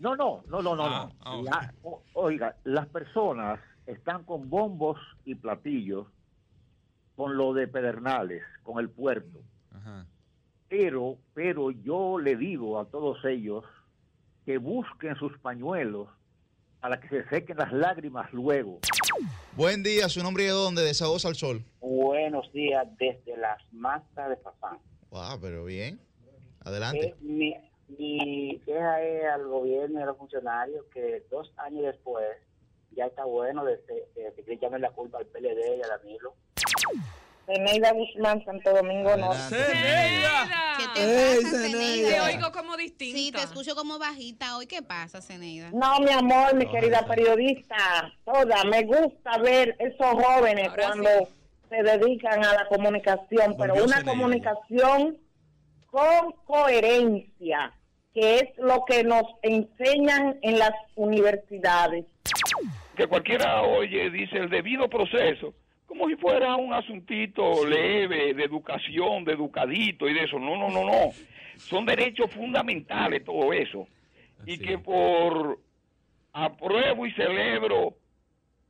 No, 0.00 0.16
no, 0.16 0.42
no, 0.48 0.60
no, 0.60 0.74
no. 0.74 0.88
no. 0.88 1.12
Ah, 1.20 1.40
ah, 1.52 1.70
oiga, 2.14 2.56
las 2.64 2.88
personas 2.88 3.60
están 3.86 4.24
con 4.24 4.50
bombos 4.50 4.98
y 5.24 5.36
platillos 5.36 6.08
con 7.14 7.36
lo 7.36 7.52
de 7.52 7.68
Pedernales, 7.68 8.42
con 8.64 8.80
el 8.80 8.90
puerto. 8.90 9.38
Ajá. 9.70 10.06
Pero, 10.68 11.18
pero 11.34 11.70
yo 11.70 12.18
le 12.18 12.36
digo 12.36 12.80
a 12.80 12.86
todos 12.86 13.24
ellos 13.24 13.64
que 14.44 14.58
busquen 14.58 15.14
sus 15.16 15.38
pañuelos 15.38 16.08
para 16.80 16.98
que 16.98 17.08
se 17.08 17.28
sequen 17.28 17.58
las 17.58 17.72
lágrimas 17.72 18.32
luego. 18.32 18.80
Buen 19.56 19.82
día, 19.82 20.08
¿su 20.08 20.22
nombre 20.22 20.44
y 20.44 20.46
de 20.46 20.52
dónde? 20.52 20.82
De 20.82 20.94
Sagosa 20.94 21.28
al 21.28 21.34
Sol. 21.34 21.64
Buenos 21.80 22.50
días, 22.52 22.86
desde 22.98 23.36
las 23.36 23.60
masas 23.72 24.28
de 24.28 24.36
Papá. 24.36 24.78
Wow, 25.10 25.40
pero 25.40 25.64
bien. 25.64 26.00
Adelante. 26.64 27.08
Eh, 27.08 27.14
mi, 27.20 27.54
mi 27.98 28.60
queja 28.64 29.02
es 29.02 29.24
al 29.26 29.46
gobierno 29.46 30.00
y 30.00 30.02
a 30.02 30.06
los 30.06 30.16
funcionarios 30.16 30.84
que 30.92 31.24
dos 31.30 31.52
años 31.58 31.82
después 31.82 32.24
ya 32.96 33.06
está 33.06 33.24
bueno 33.24 33.64
de, 33.64 33.80
que 34.14 34.42
le 34.46 34.58
llamen 34.58 34.82
la 34.82 34.90
culpa 34.90 35.18
al 35.18 35.26
PLD 35.26 35.78
y 35.78 35.82
a 35.82 35.88
Danilo. 35.88 36.34
Zeneida 37.52 37.92
Guzmán, 37.92 38.42
Santo 38.44 38.72
Domingo 38.72 39.14
no. 39.16 39.32
¡Zeneida! 39.34 40.48
¿Qué 40.78 40.84
te 40.94 41.42
pasa, 41.42 41.58
Zeneida? 41.58 42.08
Te 42.08 42.20
oigo 42.20 42.52
como 42.52 42.76
distinta. 42.76 43.18
Sí, 43.18 43.32
te 43.32 43.42
escucho 43.42 43.74
como 43.74 43.98
bajita 43.98 44.56
hoy. 44.56 44.66
¿Qué 44.66 44.80
pasa, 44.80 45.20
Zeneida? 45.20 45.70
No, 45.72 46.00
mi 46.00 46.10
amor, 46.10 46.54
mi 46.54 46.66
querida 46.66 47.04
periodista, 47.06 48.10
toda, 48.24 48.64
me 48.64 48.84
gusta 48.84 49.36
ver 49.38 49.76
esos 49.78 50.24
jóvenes 50.24 50.70
cuando 50.74 51.08
se 51.68 51.82
dedican 51.82 52.42
a 52.44 52.54
la 52.54 52.66
comunicación, 52.68 53.54
pero 53.58 53.74
una 53.84 54.02
comunicación 54.02 55.18
con 55.90 56.32
coherencia, 56.46 57.72
que 58.14 58.36
es 58.36 58.44
lo 58.56 58.84
que 58.86 59.04
nos 59.04 59.24
enseñan 59.42 60.38
en 60.40 60.58
las 60.58 60.72
universidades. 60.94 62.06
Que 62.96 63.06
cualquiera 63.06 63.62
oye, 63.62 64.08
dice 64.10 64.38
el 64.38 64.48
debido 64.48 64.88
proceso 64.88 65.52
como 65.92 66.08
si 66.08 66.16
fuera 66.16 66.56
un 66.56 66.72
asuntito 66.72 67.66
leve 67.66 68.32
de 68.32 68.44
educación, 68.44 69.26
de 69.26 69.34
educadito 69.34 70.08
y 70.08 70.14
de 70.14 70.24
eso. 70.24 70.38
No, 70.38 70.56
no, 70.56 70.70
no, 70.70 70.86
no. 70.86 71.10
Son 71.58 71.84
derechos 71.84 72.30
fundamentales 72.30 73.22
todo 73.22 73.52
eso. 73.52 73.86
y 74.46 74.56
que 74.56 74.78
por 74.78 75.58
apruebo 76.32 77.04
y 77.04 77.12
celebro 77.12 77.94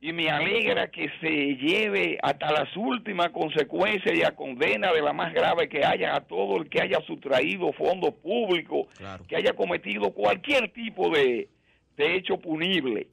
y 0.01 0.11
me 0.11 0.29
alegra 0.29 0.91
que 0.91 1.09
se 1.21 1.55
lleve 1.55 2.17
hasta 2.21 2.51
las 2.51 2.75
últimas 2.75 3.29
consecuencias 3.29 4.13
y 4.17 4.21
a 4.23 4.35
condena 4.35 4.91
de 4.91 5.01
la 5.01 5.13
más 5.13 5.33
grave 5.33 5.69
que 5.69 5.85
haya 5.85 6.17
a 6.17 6.19
todo 6.19 6.57
el 6.57 6.69
que 6.69 6.81
haya 6.81 6.99
sustraído 7.07 7.71
fondos 7.71 8.15
públicos, 8.15 8.87
que 9.29 9.37
haya 9.37 9.53
cometido 9.53 10.11
cualquier 10.11 10.73
tipo 10.73 11.09
de, 11.09 11.47
hecho 11.95 12.37
punible. 12.37 13.07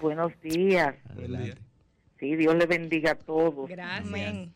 Buenos 0.00 0.32
días. 0.40 0.94
Sí, 2.24 2.36
Dios 2.36 2.54
le 2.54 2.64
bendiga 2.64 3.10
a 3.12 3.14
todos. 3.16 3.68
Gracias. 3.68 4.48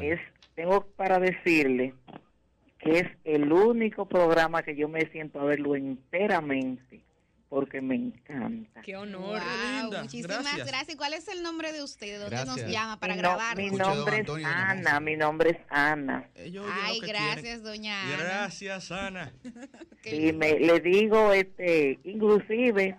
Es, 0.00 0.20
tengo 0.54 0.86
para 0.86 1.18
decirle 1.18 1.94
que 2.78 3.00
es 3.00 3.08
el 3.24 3.52
único 3.52 4.08
programa 4.08 4.62
que 4.62 4.76
yo 4.76 4.88
me 4.88 5.00
siento 5.10 5.40
a 5.40 5.44
verlo 5.44 5.74
enteramente 5.74 7.02
porque 7.48 7.80
me 7.80 7.96
encanta. 7.96 8.82
Qué 8.82 8.96
honor. 8.96 9.40
muchísimas 10.00 10.64
gracias. 10.64 10.96
¿Cuál 10.96 11.14
es 11.14 11.26
el 11.26 11.42
nombre 11.42 11.72
de 11.72 11.82
usted? 11.82 12.20
¿Dónde 12.20 12.44
nos 12.44 12.64
llama 12.70 13.00
para 13.00 13.16
grabar? 13.16 13.56
Mi 13.56 13.70
nombre 13.70 14.20
es 14.20 14.44
Ana, 14.44 15.00
mi 15.00 15.16
nombre 15.16 15.50
es 15.50 15.58
Ana. 15.68 16.28
Ay, 16.36 17.00
gracias, 17.00 17.64
doña 17.64 18.00
Ana. 18.00 18.16
Gracias, 18.16 18.92
Ana. 18.92 19.32
y 20.04 20.32
me, 20.32 20.60
le 20.60 20.78
digo, 20.78 21.32
este, 21.32 21.98
inclusive, 22.04 22.96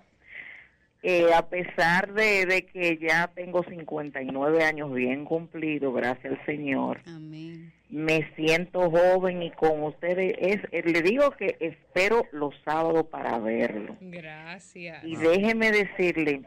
eh, 1.03 1.33
a 1.33 1.47
pesar 1.47 2.13
de, 2.13 2.45
de, 2.45 2.65
que 2.65 2.97
ya 2.97 3.27
tengo 3.33 3.63
59 3.63 4.63
años 4.63 4.93
bien 4.93 5.25
cumplido, 5.25 5.93
gracias 5.93 6.33
al 6.33 6.45
Señor. 6.45 7.01
Amén 7.05 7.73
me 7.89 8.29
siento 8.35 8.91
joven 8.91 9.41
y 9.43 9.51
con 9.51 9.83
ustedes 9.83 10.35
es 10.39 10.61
eh, 10.71 10.83
le 10.83 11.01
digo 11.01 11.31
que 11.31 11.55
espero 11.59 12.25
los 12.31 12.53
sábados 12.65 13.05
para 13.07 13.39
verlo. 13.39 13.95
Gracias. 14.01 15.03
Y 15.03 15.15
déjeme 15.15 15.71
decirle 15.71 16.41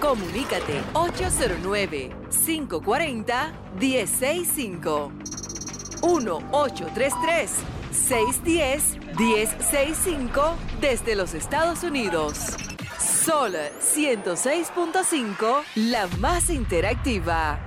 Comunícate 0.00 0.80
809 0.92 2.10
540 2.46 3.52
165 3.78 5.12
1833 6.02 7.75
610 8.08 8.98
1065 9.18 10.56
desde 10.80 11.16
los 11.16 11.34
Estados 11.34 11.82
Unidos. 11.82 12.38
Sol 13.00 13.54
106.5, 13.80 15.62
la 15.74 16.06
más 16.18 16.48
interactiva. 16.50 17.58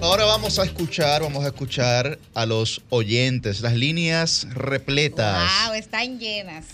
Ahora 0.00 0.24
vamos 0.24 0.58
a 0.58 0.64
escuchar, 0.64 1.22
vamos 1.22 1.44
a 1.44 1.46
escuchar 1.46 2.18
a 2.34 2.44
los 2.44 2.82
oyentes, 2.88 3.60
las 3.60 3.74
líneas 3.74 4.48
repletas. 4.52 5.48
Wow, 5.66 5.74
están 5.74 6.18
llenas. 6.18 6.66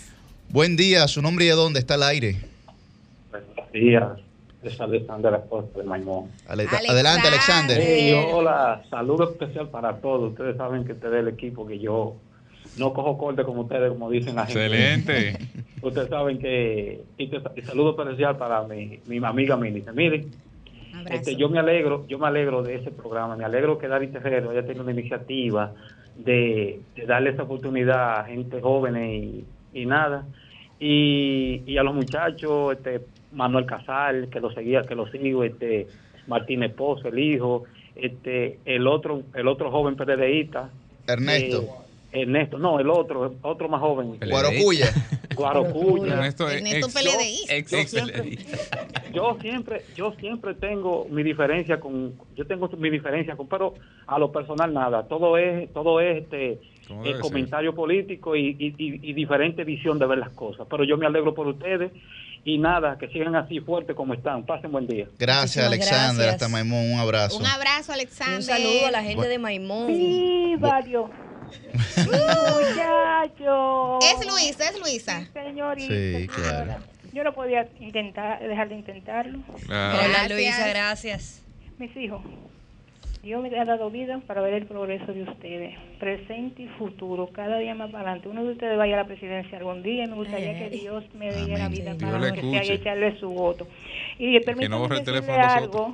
Buen 0.49 0.75
día, 0.75 1.07
su 1.07 1.21
nombre 1.21 1.45
y 1.45 1.49
de 1.49 1.53
dónde 1.53 1.79
está 1.79 1.93
el 1.93 2.01
aire. 2.01 2.37
Buenos 3.29 3.71
días, 3.71 4.28
es 4.63 4.79
Alexander 4.81 5.33
Acosta 5.33 5.79
de 5.79 5.85
Maimón. 5.85 6.29
Adelante, 6.47 7.27
Alexander. 7.27 7.81
hola, 8.33 8.83
saludo 8.89 9.31
especial 9.31 9.69
para 9.69 9.97
todos. 9.97 10.31
Ustedes 10.31 10.57
saben 10.57 10.85
que 10.85 10.93
este 10.93 11.07
es 11.07 11.13
el 11.13 11.27
equipo 11.29 11.65
que 11.65 11.79
yo 11.79 12.15
no 12.77 12.93
cojo 12.93 13.17
corte 13.17 13.43
como 13.43 13.61
ustedes, 13.61 13.89
como 13.89 14.09
dicen 14.09 14.35
la 14.35 14.45
gente. 14.45 14.65
Excelente. 14.65 15.39
ustedes 15.81 16.09
saben 16.09 16.39
que, 16.39 17.03
y, 17.17 17.31
saludo 17.63 17.91
especial 17.91 18.37
para 18.37 18.63
mi, 18.63 18.99
mi 19.05 19.17
amiga 19.23 19.55
Milice. 19.55 19.91
Miren, 19.93 20.31
este, 21.09 21.35
yo 21.35 21.49
me 21.49 21.59
alegro, 21.59 22.05
yo 22.07 22.19
me 22.19 22.27
alegro 22.27 22.61
de 22.61 22.75
ese 22.75 22.91
programa, 22.91 23.35
me 23.35 23.45
alegro 23.45 23.77
que 23.77 23.87
David 23.87 24.11
Terrero 24.11 24.51
haya 24.51 24.63
tenido 24.63 24.83
una 24.83 24.91
iniciativa 24.91 25.73
de, 26.17 26.81
darle 27.07 27.31
esa 27.31 27.43
oportunidad 27.43 28.19
a 28.19 28.23
gente 28.25 28.59
joven 28.61 28.97
y, 28.97 29.45
y 29.73 29.85
nada. 29.85 30.25
Y, 30.79 31.63
y, 31.65 31.77
a 31.77 31.83
los 31.83 31.93
muchachos, 31.93 32.73
este 32.73 33.01
Manuel 33.31 33.65
Casal, 33.65 34.29
que 34.29 34.39
lo 34.39 34.51
seguía, 34.51 34.83
que 34.83 34.95
lo 34.95 35.07
sigo, 35.11 35.43
este 35.43 35.87
Martín 36.27 36.63
Esposo, 36.63 37.07
el 37.07 37.19
hijo, 37.19 37.63
este 37.95 38.59
el 38.65 38.87
otro, 38.87 39.23
el 39.33 39.47
otro 39.47 39.71
joven 39.71 39.95
PDDista. 39.95 40.69
Ernesto. 41.07 41.61
Eh, 42.11 42.21
Ernesto, 42.21 42.57
no, 42.57 42.79
el 42.79 42.89
otro, 42.89 43.35
otro 43.41 43.69
más 43.69 43.81
joven. 43.81 44.17
Guarocuya. 44.27 44.87
Guarocuya. 45.35 46.13
Ernesto, 46.13 46.49
Ernesto 46.49 46.87
ex, 47.49 47.71
yo, 47.71 47.85
siempre, 47.85 48.37
yo 49.13 49.37
siempre, 49.39 49.81
yo 49.95 50.13
siempre 50.19 50.53
tengo 50.55 51.07
mi 51.09 51.21
diferencia 51.21 51.79
con, 51.79 52.15
yo 52.35 52.45
tengo 52.47 52.67
mi 52.77 52.89
diferencia 52.89 53.35
con, 53.35 53.47
pero 53.47 53.75
a 54.07 54.17
lo 54.17 54.31
personal 54.31 54.73
nada. 54.73 55.07
Todo 55.07 55.37
es, 55.37 55.71
todo 55.71 55.99
es 56.01 56.23
este 56.23 56.59
el 57.05 57.19
comentario 57.19 57.75
político 57.75 58.35
y, 58.35 58.55
y, 58.57 59.13
diferente 59.13 59.63
visión 59.63 59.99
de 59.99 60.07
ver 60.07 60.17
las 60.17 60.31
cosas. 60.31 60.65
Pero 60.67 60.83
yo 60.83 60.97
me 60.97 61.05
alegro 61.05 61.35
por 61.35 61.47
ustedes 61.47 61.91
y 62.45 62.57
nada, 62.57 62.97
que 62.97 63.07
sigan 63.09 63.35
así 63.35 63.59
fuertes 63.59 63.95
como 63.95 64.13
están. 64.13 64.45
Pasen 64.45 64.71
buen 64.71 64.87
día. 64.87 65.07
Gracias, 65.17 65.65
Alexander. 65.65 66.29
Hasta 66.29 66.47
Maimón. 66.47 66.93
Un 66.93 66.99
abrazo. 66.99 67.37
Un 67.37 67.45
abrazo, 67.45 67.93
Alexander. 67.93 68.37
Un 68.37 68.43
saludo 68.43 68.87
a 68.87 68.91
la 68.91 69.03
gente 69.03 69.27
de 69.27 69.39
Maimón. 69.39 69.87
Sí, 69.87 70.55
varios. 70.59 71.09
Muchacho. 71.97 73.99
Es 74.01 74.25
Luisa, 74.25 74.69
es 74.69 74.79
Luisa. 74.79 75.27
señorita. 75.33 75.93
Sí, 75.93 76.27
claro. 76.27 76.75
Yo 77.11 77.23
no 77.23 77.33
podía 77.33 77.67
intentar, 77.79 78.39
dejar 78.41 78.69
de 78.69 78.75
intentarlo. 78.75 79.39
Hola, 79.67 80.27
Luisa, 80.29 80.67
gracias. 80.69 81.41
Mis 81.77 81.95
hijos, 81.97 82.21
Dios 83.21 83.41
me 83.41 83.59
ha 83.59 83.65
dado 83.65 83.89
vida 83.89 84.19
para 84.25 84.41
ver 84.41 84.53
el 84.53 84.65
progreso 84.65 85.11
de 85.11 85.23
ustedes, 85.23 85.77
presente 85.99 86.63
y 86.63 86.67
futuro, 86.67 87.27
cada 87.27 87.57
día 87.57 87.75
más 87.75 87.93
adelante. 87.93 88.29
Uno 88.29 88.45
de 88.45 88.53
ustedes 88.53 88.77
vaya 88.77 88.93
a 88.93 89.03
la 89.03 89.07
presidencia 89.07 89.57
algún 89.57 89.83
día 89.83 90.05
y 90.05 90.07
me 90.07 90.15
gustaría 90.15 90.57
que 90.57 90.69
Dios 90.69 91.03
me 91.15 91.29
diera 91.33 91.67
vida 91.67 91.95
para 91.99 92.31
que 92.31 92.41
sea 92.41 92.63
y 92.63 92.71
echarle 92.71 93.19
su 93.19 93.29
voto. 93.29 93.67
Y 94.17 94.39
permítanme 94.39 94.79
no 94.79 94.87
decirle 94.87 95.33
algo, 95.33 95.93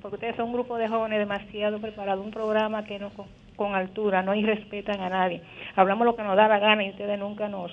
porque 0.00 0.16
ustedes 0.16 0.34
son 0.34 0.46
un 0.46 0.54
grupo 0.54 0.76
de 0.78 0.88
jóvenes 0.88 1.20
demasiado 1.20 1.78
preparados, 1.80 2.24
un 2.24 2.32
programa 2.32 2.84
que 2.84 2.98
no 2.98 3.12
con 3.54 3.76
altura, 3.76 4.22
no 4.22 4.34
irrespetan 4.34 5.00
a 5.00 5.08
nadie. 5.08 5.42
Hablamos 5.76 6.04
lo 6.04 6.16
que 6.16 6.22
nos 6.24 6.36
da 6.36 6.48
la 6.48 6.58
gana 6.58 6.84
y 6.84 6.90
ustedes 6.90 7.18
nunca 7.18 7.48
nos... 7.48 7.70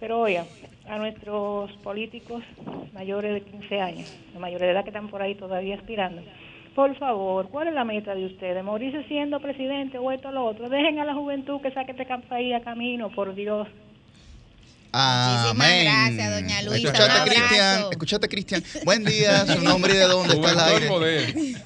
Pero 0.00 0.20
oigan, 0.20 0.46
a 0.88 0.96
nuestros 0.98 1.70
políticos 1.84 2.42
mayores 2.92 3.34
de 3.34 3.40
15 3.42 3.80
años, 3.80 4.18
la 4.32 4.40
mayoría 4.40 4.66
de 4.66 4.72
edad 4.72 4.82
que 4.82 4.90
están 4.90 5.08
por 5.08 5.22
ahí 5.22 5.34
todavía 5.34 5.76
aspirando, 5.76 6.22
por 6.78 6.96
favor, 6.96 7.48
¿cuál 7.48 7.66
es 7.66 7.74
la 7.74 7.84
meta 7.84 8.14
de 8.14 8.24
ustedes? 8.24 8.62
¿Morirse 8.62 9.02
siendo 9.08 9.40
presidente 9.40 9.98
o 9.98 10.12
esto 10.12 10.28
o 10.28 10.30
lo 10.30 10.44
otro? 10.44 10.68
Dejen 10.68 11.00
a 11.00 11.04
la 11.04 11.12
juventud 11.12 11.60
que 11.60 11.72
saque 11.72 11.90
este 11.90 12.06
país 12.28 12.54
a 12.54 12.60
camino, 12.60 13.10
por 13.10 13.34
Dios. 13.34 13.66
Amén. 14.92 15.86
gracias, 15.86 16.40
doña 16.40 16.62
Luisa. 16.62 16.92
Escuchate, 16.92 17.30
Cristian. 17.30 17.82
Escuchate, 17.90 18.28
Cristian. 18.28 18.62
Buen 18.84 19.04
día, 19.04 19.44
su 19.44 19.60
nombre 19.60 19.92
y 19.92 19.96
de 19.96 20.04
dónde 20.04 20.34
está 20.34 20.52
el 20.52 20.84
aire. 20.84 21.64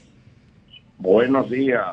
Buenos 0.97 1.51
días. 1.51 1.85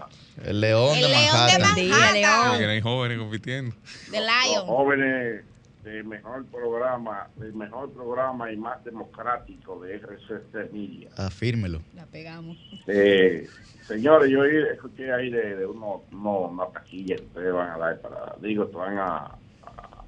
El 0.46 0.62
León 0.62 0.96
el 0.96 1.02
de 1.02 1.10
León 1.10 1.26
Manhattan. 1.26 1.76
De 1.76 1.90
Manhattan. 1.90 2.62
Eran 2.62 2.82
jóvenes 2.82 3.18
compitiendo. 3.18 3.76
De 4.12 4.20
Lion. 4.22 4.66
jóvenes 4.66 5.44
del 5.84 6.04
mejor 6.06 6.46
programa, 6.46 7.30
el 7.42 7.54
mejor 7.54 7.92
programa 7.92 8.52
y 8.52 8.58
más 8.58 8.84
democrático 8.84 9.80
de 9.80 9.96
RCC 9.96 10.72
Media. 10.72 11.10
Afírmelo. 11.18 11.82
La 11.96 12.06
pegamos. 12.06 12.58
Eh, 12.88 13.48
señores, 13.88 14.30
yo 14.30 14.44
escuché 14.44 15.12
ahí 15.14 15.30
de, 15.30 15.56
de 15.56 15.66
uno, 15.66 16.04
una 16.12 16.66
taquilla 16.68 17.16
que 17.16 17.24
ustedes 17.24 17.54
van 17.54 17.70
a 17.70 17.78
dar 17.78 18.02
para, 18.02 18.36
digo, 18.42 18.70
que 18.70 18.76
van 18.76 18.98
a, 18.98 19.32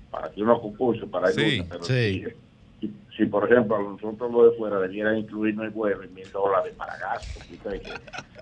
para 0.10 0.30
que 0.32 0.42
uno 0.44 0.60
concurso 0.60 1.08
para 1.08 1.32
sí, 1.32 1.64
pero 1.70 1.84
sí 1.84 2.26
si 3.16 3.26
por 3.26 3.50
ejemplo 3.52 3.78
nosotros 3.80 4.32
lo 4.32 4.50
de 4.50 4.58
fuera 4.58 4.80
debieran 4.80 5.18
incluirnos 5.18 5.68
y 5.68 6.08
mil 6.14 6.32
dólares 6.32 6.74
para 6.78 6.98
gastos. 6.98 7.44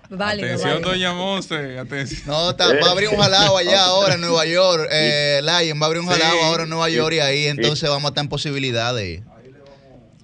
Vale, 0.08 0.44
atención, 0.44 0.82
doña 0.82 1.12
Monse, 1.12 1.78
atención. 1.78 2.22
No, 2.26 2.56
va 2.56 2.88
a 2.88 2.90
abrir 2.90 3.08
un 3.08 3.16
jalado 3.16 3.56
allá 3.56 3.84
ahora 3.86 4.14
en 4.14 4.20
Nueva 4.20 4.46
York. 4.46 4.88
Eh, 4.90 5.40
Lion 5.42 5.80
va 5.80 5.84
a 5.84 5.86
abrir 5.86 6.02
un 6.02 6.08
jalado 6.08 6.42
ahora 6.44 6.62
en 6.64 6.70
Nueva 6.70 6.88
York 6.88 7.14
y 7.14 7.20
ahí 7.20 7.46
entonces 7.46 7.88
vamos 7.88 8.04
a 8.04 8.08
estar 8.08 8.24
en 8.24 8.30
posibilidad 8.30 8.94
de, 8.94 9.22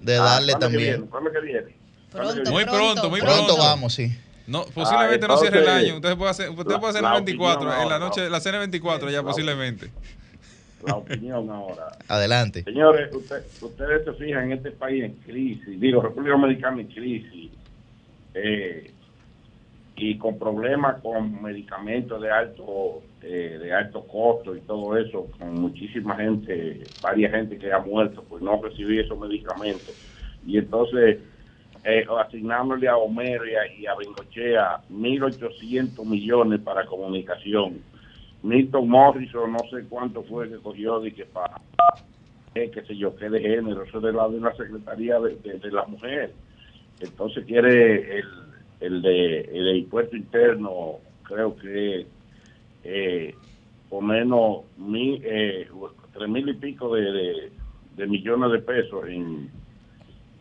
de 0.01 0.15
ah, 0.15 0.23
darle 0.23 0.53
también. 0.55 1.05
¿Cuándo 1.07 1.31
que 1.31 1.39
viene? 1.39 1.75
Pronto, 2.11 2.51
muy 2.51 2.65
pronto, 2.65 3.09
muy 3.09 3.19
pronto. 3.21 3.45
Pronto 3.45 3.57
vamos, 3.57 3.93
sí. 3.93 4.17
No, 4.47 4.63
posiblemente 4.63 5.25
ah, 5.25 5.27
no 5.27 5.37
cierre 5.37 5.59
el 5.59 5.69
año. 5.69 5.95
Usted 5.95 6.17
puede 6.17 6.31
hacer, 6.31 6.49
usted 6.49 6.75
puede 6.77 6.89
hacer 6.89 7.03
la, 7.03 7.13
24, 7.13 7.81
en 7.81 7.89
la 7.89 7.99
noche, 7.99 8.29
la 8.29 8.39
cena 8.39 8.59
24 8.59 9.09
ya 9.09 9.21
posiblemente 9.21 9.91
la 10.87 10.95
opinión 10.95 11.49
ahora. 11.49 11.89
Adelante. 12.07 12.63
Señores, 12.63 13.13
ustedes 13.13 14.05
se 14.05 14.13
fijan 14.13 14.45
en 14.45 14.53
este 14.53 14.71
país 14.71 15.03
en 15.03 15.13
crisis, 15.13 15.79
digo, 15.79 16.01
República 16.01 16.31
Dominicana 16.31 16.81
en 16.81 16.87
crisis. 16.87 17.51
Eh, 18.33 18.91
y 19.99 20.15
con 20.17 20.37
problemas 20.37 21.01
con 21.01 21.41
medicamentos 21.41 22.21
de 22.21 22.29
alto 22.29 23.01
eh, 23.23 23.57
de 23.59 23.73
alto 23.73 24.05
costo 24.05 24.55
y 24.55 24.61
todo 24.61 24.95
eso, 24.95 25.27
con 25.39 25.55
muchísima 25.55 26.15
gente, 26.15 26.83
varias 27.01 27.31
gente 27.31 27.57
que 27.57 27.73
ha 27.73 27.79
muerto 27.79 28.23
por 28.23 28.41
no 28.41 28.61
recibir 28.61 29.01
esos 29.01 29.19
medicamentos. 29.19 29.91
Y 30.45 30.59
entonces, 30.59 31.17
eh, 31.83 32.05
asignándole 32.19 32.87
a 32.87 32.95
Homero 32.95 33.43
y 33.47 33.55
a, 33.55 33.73
y 33.75 33.85
a 33.87 33.95
Bengochea 33.95 34.81
1.800 34.91 36.05
millones 36.05 36.61
para 36.61 36.85
comunicación. 36.85 37.81
Milton 38.43 38.89
Morrison, 38.89 39.51
no 39.51 39.59
sé 39.69 39.85
cuánto 39.89 40.23
fue 40.23 40.49
que 40.49 40.57
cogió 40.57 40.99
de 40.99 41.13
que 41.13 41.25
para, 41.25 41.59
eh, 42.55 42.69
qué 42.73 42.81
sé 42.83 42.95
yo, 42.95 43.15
qué 43.15 43.29
de 43.29 43.41
género, 43.41 43.83
eso 43.83 43.99
de 43.99 44.13
la 44.13 44.27
de 44.29 44.39
la 44.39 44.55
Secretaría 44.55 45.19
de, 45.19 45.35
de 45.35 45.71
la 45.71 45.85
Mujer. 45.85 46.33
Entonces 46.99 47.45
quiere 47.45 48.19
el 48.19 48.47
el 48.79 49.01
de, 49.01 49.39
el 49.41 49.77
impuesto 49.77 50.15
interno, 50.15 50.97
creo 51.23 51.55
que 51.55 52.05
eh, 52.83 53.35
por 53.89 54.03
menos 54.03 54.63
mil, 54.77 55.21
eh, 55.23 55.67
tres 56.13 56.29
mil 56.29 56.47
y 56.49 56.53
pico 56.53 56.93
de, 56.95 57.51
de, 57.95 58.07
millones 58.07 58.51
de 58.51 58.59
pesos 58.59 59.07
en, 59.07 59.49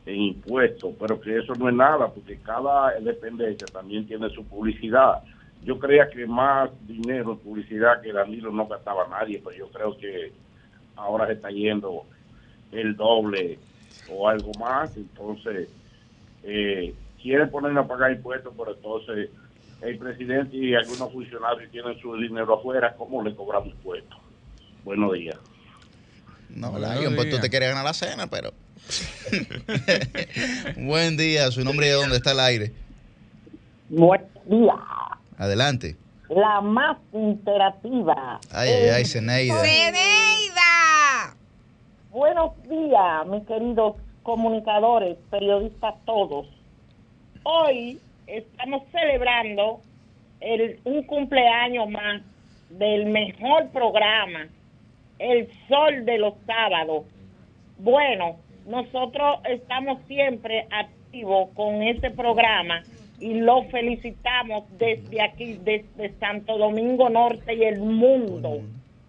en 0.05 0.17
impuestos, 0.17 0.95
pero 0.99 1.21
que 1.21 1.39
eso 1.39 1.55
no 1.55 1.69
es 1.69 1.75
nada, 1.75 2.09
porque 2.09 2.37
cada 2.39 2.99
dependencia 3.01 3.67
también 3.69 4.07
tiene 4.07 4.29
su 4.31 4.45
publicidad. 4.45 5.23
Yo 5.67 5.81
creía 5.81 6.09
que 6.09 6.25
más 6.27 6.71
dinero 6.87 7.33
en 7.33 7.39
publicidad 7.39 8.01
que 8.01 8.13
Danilo 8.13 8.53
no 8.53 8.69
gastaba 8.69 9.09
nadie, 9.09 9.43
pero 9.45 9.57
yo 9.57 9.69
creo 9.69 9.99
que 9.99 10.33
ahora 10.95 11.27
se 11.27 11.33
está 11.33 11.51
yendo 11.51 12.05
el 12.71 12.95
doble 12.95 13.59
o 14.09 14.29
algo 14.29 14.53
más, 14.61 14.97
entonces 14.97 15.69
eh, 16.45 16.95
quieren 17.21 17.51
poner 17.51 17.77
a 17.77 17.85
pagar 17.85 18.13
impuestos, 18.13 18.55
pero 18.57 18.77
entonces 18.77 19.29
el 19.83 19.99
presidente 19.99 20.57
y 20.57 20.77
algunos 20.77 21.13
funcionarios 21.13 21.69
tienen 21.73 21.99
su 21.99 22.15
dinero 22.15 22.55
afuera, 22.55 22.95
¿cómo 22.97 23.25
le 23.25 23.35
cobramos 23.35 23.71
impuestos? 23.71 24.19
Buenos 24.85 25.15
días. 25.15 25.37
No, 26.49 26.71
pues 26.71 27.29
tú 27.29 27.41
te 27.41 27.51
quieres 27.51 27.71
ganar 27.71 27.85
la 27.85 27.93
cena, 27.93 28.29
pero... 28.29 28.53
Buen 30.77 31.17
día, 31.17 31.51
su 31.51 31.65
nombre 31.65 31.87
y 31.87 31.89
de 31.89 31.97
dónde 31.97 32.17
está 32.19 32.31
el 32.31 32.41
aire. 32.41 32.73
Buen 33.89 34.23
día. 34.49 34.75
Adelante. 35.39 35.97
La 36.29 36.61
más 36.61 36.99
interactiva. 37.13 38.41
Ay, 38.53 38.69
ay, 38.69 38.89
ay, 38.89 39.05
Zeneida. 39.05 39.61
Zeneida. 39.61 41.37
Buenos 42.11 42.51
días, 42.69 43.27
mis 43.27 43.47
queridos 43.47 43.97
comunicadores, 44.23 45.17
periodistas 45.31 45.95
todos 46.05 46.47
hoy 47.49 48.01
estamos 48.27 48.83
celebrando 48.91 49.81
el, 50.41 50.81
un 50.85 51.05
cumpleaños 51.05 51.89
más 51.89 52.21
del 52.71 53.07
mejor 53.07 53.69
programa, 53.69 54.49
El 55.21 55.49
Sol 55.69 56.05
de 56.05 56.19
los 56.19 56.35
Sábados. 56.45 57.05
Bueno, 57.79 58.37
nosotros 58.67 59.39
estamos 59.49 60.01
siempre 60.09 60.67
activos 60.73 61.51
con 61.55 61.83
este 61.83 62.11
programa 62.11 62.83
y 63.21 63.35
lo 63.35 63.63
felicitamos 63.65 64.65
desde 64.79 65.23
aquí, 65.23 65.59
desde 65.63 66.13
Santo 66.19 66.59
Domingo 66.59 67.09
Norte 67.09 67.55
y 67.55 67.65
el 67.65 67.81
mundo, 67.81 68.61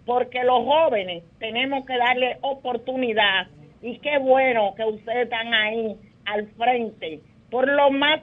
porque 0.05 0.43
los 0.43 0.64
jóvenes 0.64 1.24
tenemos 1.39 1.86
que 1.86 1.97
darle 1.97 2.38
oportunidad. 2.41 3.47
Y 3.82 3.99
qué 3.99 4.18
bueno 4.18 4.74
que 4.76 4.86
ustedes 4.86 5.26
están 5.26 5.53
ahí 5.53 5.95
al 6.26 6.47
frente. 6.51 7.20
Por 7.49 7.68
lo 7.68 7.91
más 7.91 8.22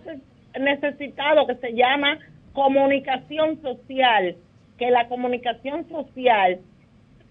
necesitado 0.59 1.47
que 1.47 1.55
se 1.57 1.75
llama 1.75 2.19
comunicación 2.53 3.61
social, 3.63 4.37
que 4.79 4.91
la 4.91 5.09
comunicación 5.09 5.89
social 5.89 6.61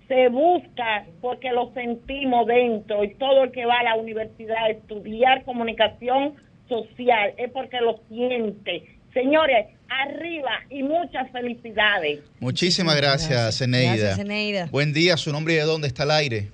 se 0.07 0.27
busca 0.29 1.05
porque 1.21 1.51
lo 1.51 1.71
sentimos 1.73 2.45
dentro 2.45 3.03
y 3.03 3.15
todo 3.15 3.45
el 3.45 3.51
que 3.51 3.65
va 3.65 3.79
a 3.79 3.83
la 3.83 3.95
universidad 3.95 4.65
a 4.65 4.69
estudiar 4.69 5.43
comunicación 5.43 6.35
social 6.67 7.33
es 7.37 7.51
porque 7.51 7.79
lo 7.81 7.99
siente. 8.09 8.97
Señores, 9.13 9.67
arriba 9.89 10.51
y 10.69 10.83
muchas 10.83 11.31
felicidades. 11.31 12.21
Muchísimas 12.39 12.95
gracias, 12.97 13.57
Zeneida. 13.57 14.67
Buen 14.71 14.93
día, 14.93 15.17
su 15.17 15.31
nombre 15.31 15.53
y 15.53 15.57
de 15.57 15.63
dónde 15.63 15.87
está 15.87 16.03
el 16.03 16.11
aire. 16.11 16.49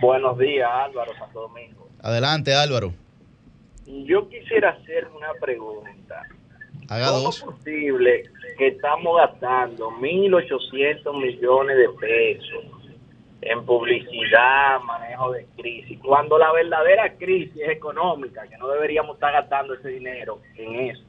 Buenos 0.00 0.38
días, 0.38 0.68
Álvaro 0.70 1.12
Santo 1.18 1.40
Domingo. 1.40 1.88
Adelante, 2.00 2.54
Álvaro. 2.54 2.92
Yo 3.86 4.28
quisiera 4.28 4.70
hacer 4.70 5.08
una 5.16 5.32
pregunta. 5.40 6.22
Haga 6.88 7.10
¿Cómo 7.10 7.30
es 7.30 7.40
posible 7.40 8.24
que 8.56 8.68
estamos 8.68 9.16
gastando 9.16 9.90
1.800 9.90 11.20
millones 11.20 11.76
de 11.76 11.88
pesos 12.00 12.77
en 13.40 13.64
publicidad, 13.64 14.80
manejo 14.80 15.32
de 15.32 15.46
crisis, 15.56 15.98
cuando 16.00 16.38
la 16.38 16.52
verdadera 16.52 17.14
crisis 17.16 17.56
es 17.56 17.70
económica, 17.70 18.46
que 18.48 18.58
no 18.58 18.68
deberíamos 18.68 19.14
estar 19.14 19.32
gastando 19.32 19.74
ese 19.74 19.88
dinero 19.88 20.40
en 20.56 20.90
eso? 20.90 21.02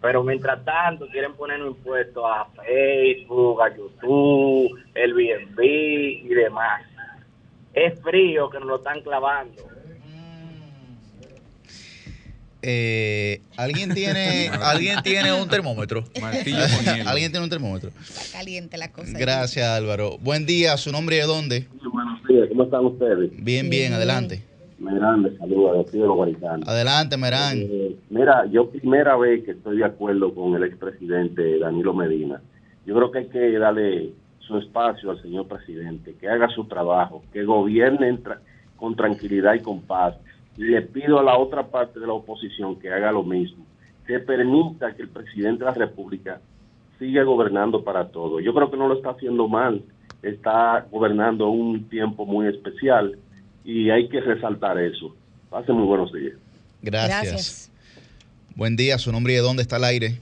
Pero 0.00 0.22
mientras 0.22 0.64
tanto 0.64 1.06
quieren 1.08 1.34
poner 1.34 1.62
un 1.62 1.68
impuesto 1.68 2.26
a 2.26 2.46
Facebook, 2.46 3.62
a 3.62 3.74
YouTube, 3.74 4.78
el 4.94 5.16
Airbnb 5.16 5.60
y 5.62 6.28
demás. 6.28 6.82
Es 7.72 8.00
frío 8.02 8.50
que 8.50 8.58
nos 8.58 8.68
lo 8.68 8.76
están 8.76 9.00
clavando 9.00 9.73
eh, 12.66 13.42
¿Alguien 13.56 13.92
tiene 13.92 14.48
alguien 14.48 15.02
tiene 15.02 15.32
un 15.32 15.48
termómetro? 15.48 16.04
¿Alguien 17.06 17.30
tiene 17.30 17.44
un 17.44 17.50
termómetro? 17.50 17.90
Está 18.00 18.38
caliente 18.38 18.78
la 18.78 18.90
cosa. 18.90 19.18
Gracias, 19.18 19.66
Álvaro. 19.68 20.16
Buen 20.18 20.46
día, 20.46 20.76
¿su 20.76 20.90
nombre 20.90 21.16
y 21.16 21.18
de 21.20 21.26
dónde? 21.26 21.68
buenos 21.92 22.24
días, 22.26 22.48
¿cómo 22.48 22.64
están 22.64 22.84
ustedes? 22.86 23.30
Bien, 23.44 23.68
bien, 23.68 23.92
adelante. 23.92 24.42
Merán, 24.78 25.22
les 25.22 25.38
saluda, 25.38 25.72
de 25.82 25.98
los 25.98 26.16
guaritanos. 26.16 26.68
Adelante, 26.68 27.16
Merán. 27.16 27.58
Eh, 27.58 27.96
mira, 28.10 28.44
yo 28.50 28.68
primera 28.70 29.16
vez 29.16 29.44
que 29.44 29.52
estoy 29.52 29.78
de 29.78 29.84
acuerdo 29.84 30.34
con 30.34 30.54
el 30.54 30.64
expresidente 30.64 31.58
Danilo 31.58 31.94
Medina. 31.94 32.40
Yo 32.86 32.94
creo 32.94 33.10
que 33.10 33.18
hay 33.18 33.28
que 33.28 33.58
darle 33.58 34.12
su 34.40 34.58
espacio 34.58 35.10
al 35.10 35.22
señor 35.22 35.46
presidente, 35.48 36.14
que 36.20 36.28
haga 36.28 36.48
su 36.48 36.64
trabajo, 36.64 37.22
que 37.32 37.44
gobierne 37.44 38.18
con 38.76 38.96
tranquilidad 38.96 39.54
y 39.54 39.60
con 39.60 39.80
paz 39.82 40.14
le 40.56 40.82
pido 40.82 41.18
a 41.18 41.22
la 41.22 41.36
otra 41.36 41.66
parte 41.66 41.98
de 42.00 42.06
la 42.06 42.12
oposición 42.12 42.78
que 42.78 42.90
haga 42.90 43.12
lo 43.12 43.22
mismo, 43.22 43.64
que 44.06 44.20
permita 44.20 44.94
que 44.94 45.02
el 45.02 45.08
presidente 45.08 45.64
de 45.64 45.70
la 45.70 45.74
República 45.74 46.40
siga 46.98 47.24
gobernando 47.24 47.82
para 47.82 48.08
todo. 48.08 48.40
Yo 48.40 48.54
creo 48.54 48.70
que 48.70 48.76
no 48.76 48.88
lo 48.88 48.94
está 48.94 49.10
haciendo 49.10 49.48
mal, 49.48 49.82
está 50.22 50.86
gobernando 50.90 51.48
un 51.48 51.88
tiempo 51.88 52.24
muy 52.24 52.46
especial 52.46 53.18
y 53.64 53.90
hay 53.90 54.08
que 54.08 54.20
resaltar 54.20 54.78
eso. 54.78 55.14
Pase 55.50 55.72
muy 55.72 55.86
buenos 55.86 56.12
días. 56.12 56.34
Gracias. 56.82 57.70
Buen 58.54 58.76
día, 58.76 58.98
su 58.98 59.10
nombre 59.10 59.32
y 59.32 59.36
de 59.36 59.42
dónde 59.42 59.62
está 59.62 59.78
el 59.78 59.84
aire. 59.84 60.20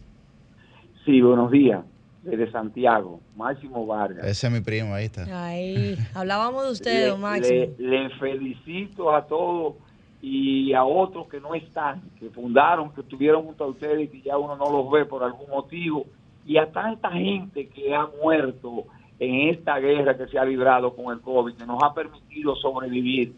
Sí, 1.05 1.20
buenos 1.20 1.51
días. 1.51 1.85
Desde 2.22 2.51
Santiago, 2.53 3.20
Máximo 3.37 3.85
Vargas. 3.85 4.24
Ese 4.24 4.47
es 4.47 4.53
mi 4.53 4.61
primo, 4.61 4.95
ahí 4.95 5.07
está. 5.07 5.47
Ahí, 5.47 5.97
hablábamos 6.14 6.64
de 6.64 6.70
usted, 6.70 7.16
Máximo. 7.16 7.74
le 7.78 8.11
felicito 8.11 9.12
a 9.12 9.26
todos 9.26 9.74
y 10.23 10.73
a 10.73 10.85
otros 10.85 11.27
que 11.27 11.41
no 11.41 11.53
están, 11.53 12.01
que 12.20 12.31
fundaron, 12.31 12.95
que 12.95 13.01
estuvieron 13.01 13.43
junto 13.43 13.64
a 13.64 13.66
ustedes 13.66 14.05
y 14.05 14.09
que 14.09 14.23
ya 14.23 14.39
uno 14.39 14.57
no 14.57 14.70
los 14.70 14.89
ve 14.89 15.05
por 15.05 15.25
algún 15.25 15.51
motivo, 15.51 16.07
y 16.47 16.59
a 16.59 16.70
tanta 16.70 17.11
gente 17.11 17.66
que 17.68 17.93
ha 17.93 18.09
muerto 18.23 18.85
en 19.18 19.49
esta 19.49 19.79
guerra 19.81 20.16
que 20.16 20.29
se 20.29 20.39
ha 20.39 20.45
librado 20.45 20.95
con 20.95 21.12
el 21.12 21.20
COVID, 21.20 21.55
que 21.55 21.66
nos 21.66 21.83
ha 21.83 21.93
permitido 21.93 22.55
sobrevivir 22.55 23.35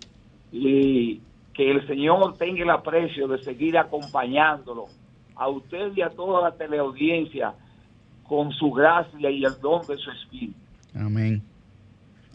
y 0.52 1.20
que 1.54 1.70
el 1.70 1.86
Señor 1.86 2.36
tenga 2.36 2.62
el 2.62 2.70
aprecio 2.70 3.28
de 3.28 3.42
seguir 3.42 3.78
acompañándolo 3.78 4.86
a 5.36 5.48
usted 5.48 5.92
y 5.96 6.02
a 6.02 6.10
toda 6.10 6.42
la 6.42 6.56
teleaudiencia 6.56 7.54
con 8.28 8.52
su 8.52 8.70
gracia 8.70 9.30
y 9.30 9.44
el 9.44 9.60
don 9.60 9.86
de 9.86 9.96
su 9.96 10.10
espíritu. 10.10 10.58
Amén. 10.94 11.42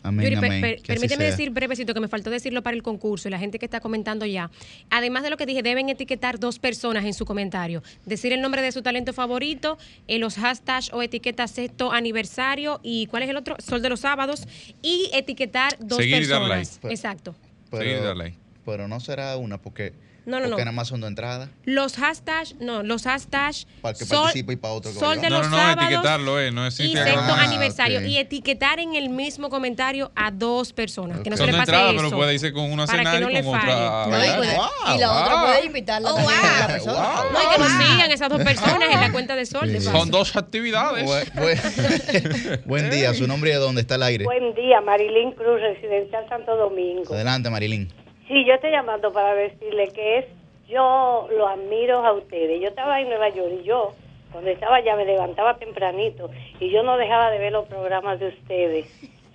Amén, 0.03 0.79
permíteme 0.85 1.23
decir 1.23 1.49
brevecito 1.49 1.93
que 1.93 1.99
me 1.99 2.07
faltó 2.07 2.29
decirlo 2.29 2.61
para 2.61 2.75
el 2.75 2.83
concurso 2.83 3.27
y 3.27 3.31
la 3.31 3.39
gente 3.39 3.59
que 3.59 3.65
está 3.65 3.79
comentando 3.79 4.25
ya. 4.25 4.49
Además 4.89 5.23
de 5.23 5.29
lo 5.29 5.37
que 5.37 5.45
dije, 5.45 5.63
deben 5.63 5.89
etiquetar 5.89 6.39
dos 6.39 6.59
personas 6.59 7.05
en 7.05 7.13
su 7.13 7.25
comentario. 7.25 7.83
Decir 8.05 8.33
el 8.33 8.41
nombre 8.41 8.61
de 8.61 8.71
su 8.71 8.81
talento 8.81 9.13
favorito, 9.13 9.77
en 10.07 10.21
los 10.21 10.35
hashtags 10.35 10.91
o 10.93 11.01
etiquetas 11.01 11.51
sexto 11.51 11.91
aniversario 11.91 12.79
y 12.83 13.07
¿cuál 13.07 13.23
es 13.23 13.29
el 13.29 13.37
otro? 13.37 13.55
Sol 13.59 13.81
de 13.81 13.89
los 13.89 14.01
sábados 14.01 14.47
y 14.81 15.09
etiquetar 15.13 15.77
dos 15.79 15.99
personas. 15.99 16.79
Exacto. 16.83 17.35
Pero, 17.69 17.83
Seguir 17.83 17.97
y 17.97 18.01
darle. 18.01 18.35
Pero 18.65 18.87
no 18.87 18.99
será 18.99 19.37
una 19.37 19.57
porque 19.57 19.93
No, 20.29 20.39
no, 20.39 20.45
no. 20.45 20.49
Porque 20.51 20.65
nada 20.65 20.75
más 20.75 20.87
son 20.87 21.01
dos 21.01 21.07
entradas. 21.07 21.49
Los 21.65 21.95
hashtags, 21.95 22.55
no, 22.59 22.83
los 22.83 23.03
hashtags. 23.03 23.65
Para 23.81 23.97
que 23.97 24.05
participe 24.05 24.53
y 24.53 24.55
para 24.57 24.75
otro 24.75 24.93
que 24.93 24.99
Sol 24.99 25.19
de 25.19 25.27
no, 25.27 25.39
los 25.39 25.49
no, 25.49 25.57
no, 25.57 25.57
sábados 25.57 25.83
etiquetarlo, 25.85 26.39
eh, 26.39 26.51
no 26.51 26.67
es 26.67 26.79
y 26.79 26.93
sexto 26.93 27.19
ah, 27.19 27.41
aniversario. 27.41 27.97
Okay. 27.97 28.11
Y 28.11 28.17
etiquetar 28.17 28.79
en 28.79 28.93
el 28.93 29.09
mismo 29.09 29.49
comentario 29.49 30.11
a 30.15 30.29
dos 30.29 30.71
personas. 30.71 31.17
Okay. 31.17 31.23
Que 31.23 31.29
no 31.31 31.37
se 31.37 31.47
le 31.47 31.51
pase 31.53 31.71
entrada, 31.71 31.89
eso. 31.89 31.97
pero 31.97 32.15
puede 32.15 32.33
irse 32.35 32.53
con 32.53 32.71
una 32.71 32.85
para 32.85 32.99
cenar 32.99 33.21
no 33.21 33.31
y 33.31 33.41
con 33.41 33.55
otra. 33.55 34.05
No, 34.05 34.17
y, 34.17 34.37
puede, 34.37 34.55
wow, 34.55 34.95
y 34.95 34.99
la 34.99 35.07
wow. 35.07 35.21
otra 35.23 35.41
puede 35.41 35.65
invitarla 35.65 36.13
oh, 36.13 36.19
wow. 36.19 36.29
a 36.29 36.59
la 36.59 36.67
persona. 36.67 37.09
No, 37.33 37.43
y 37.43 37.53
que 37.55 37.59
nos 37.59 37.87
sigan 37.87 38.11
esas 38.11 38.29
dos 38.29 38.43
personas 38.43 38.89
en 38.91 38.99
la 38.99 39.11
cuenta 39.11 39.35
de 39.35 39.45
Sol. 39.47 39.67
Sí. 39.67 39.81
Son 39.81 40.11
dos 40.11 40.35
actividades. 40.35 41.09
Buen 42.65 42.91
día, 42.91 43.15
su 43.15 43.25
nombre 43.25 43.49
y 43.49 43.53
de 43.53 43.59
dónde 43.59 43.81
está 43.81 43.95
el 43.95 44.03
aire. 44.03 44.25
Buen 44.25 44.53
día, 44.53 44.79
Marilyn 44.81 45.31
Cruz, 45.31 45.59
residencial 45.59 46.29
Santo 46.29 46.55
Domingo. 46.55 47.15
Adelante, 47.15 47.49
Marilyn. 47.49 47.91
Sí, 48.29 48.45
yo 48.45 48.53
estoy 48.53 48.69
llamando 48.69 49.11
para 49.11 49.33
decirle 49.33 49.87
que 49.87 50.19
es, 50.19 50.25
yo 50.67 51.27
lo 51.31 51.47
admiro 51.47 52.05
a 52.05 52.13
ustedes. 52.13 52.61
Yo 52.61 52.67
estaba 52.67 53.01
en 53.01 53.09
Nueva 53.09 53.29
York 53.29 53.53
y 53.59 53.63
yo, 53.63 53.95
cuando 54.31 54.51
estaba 54.51 54.75
allá, 54.75 54.95
me 54.95 55.03
levantaba 55.03 55.57
tempranito 55.57 56.29
y 56.59 56.69
yo 56.69 56.83
no 56.83 56.95
dejaba 56.97 57.31
de 57.31 57.39
ver 57.39 57.51
los 57.51 57.67
programas 57.67 58.19
de 58.19 58.27
ustedes. 58.27 58.85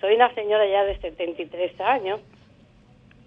Soy 0.00 0.14
una 0.14 0.32
señora 0.34 0.64
ya 0.68 0.84
de 0.84 0.96
73 1.00 1.80
años. 1.80 2.20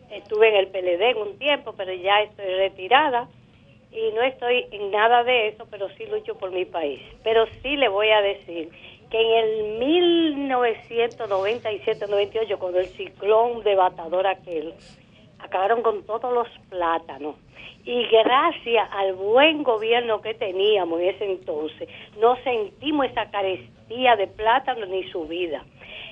Estuve 0.10 0.48
en 0.48 0.56
el 0.56 0.68
PLD 0.68 1.02
en 1.02 1.18
un 1.18 1.38
tiempo, 1.38 1.74
pero 1.76 1.94
ya 1.94 2.22
estoy 2.22 2.46
retirada 2.46 3.28
y 3.92 4.14
no 4.14 4.22
estoy 4.22 4.68
en 4.72 4.90
nada 4.90 5.26
de 5.26 5.50
eso, 5.50 5.68
pero 5.70 5.90
sí 5.98 6.06
lucho 6.06 6.38
por 6.38 6.52
mi 6.52 6.64
país. 6.64 7.02
Pero 7.26 7.46
sí 7.62 7.76
le 7.76 7.90
voy 7.90 8.10
a 8.12 8.22
decir 8.22 8.70
que 9.10 9.20
en 9.20 9.32
el 9.44 9.82
1997-98, 10.48 12.58
cuando 12.58 12.80
el 12.80 12.88
ciclón 12.88 13.66
devastador 13.66 14.28
aquel, 14.28 14.74
acabaron 15.40 15.82
con 15.82 16.04
todos 16.06 16.34
los 16.34 16.48
plátanos. 16.70 17.36
Y 17.86 18.04
gracias 18.08 18.90
al 18.92 19.14
buen 19.14 19.64
gobierno 19.64 20.22
que 20.22 20.34
teníamos 20.34 21.00
en 21.00 21.10
ese 21.10 21.26
entonces, 21.26 21.88
no 22.20 22.36
sentimos 22.44 23.06
esa 23.06 23.30
carestía 23.32 24.16
de 24.18 24.28
plátanos 24.28 24.90
ni 24.90 25.10
subida. 25.10 25.64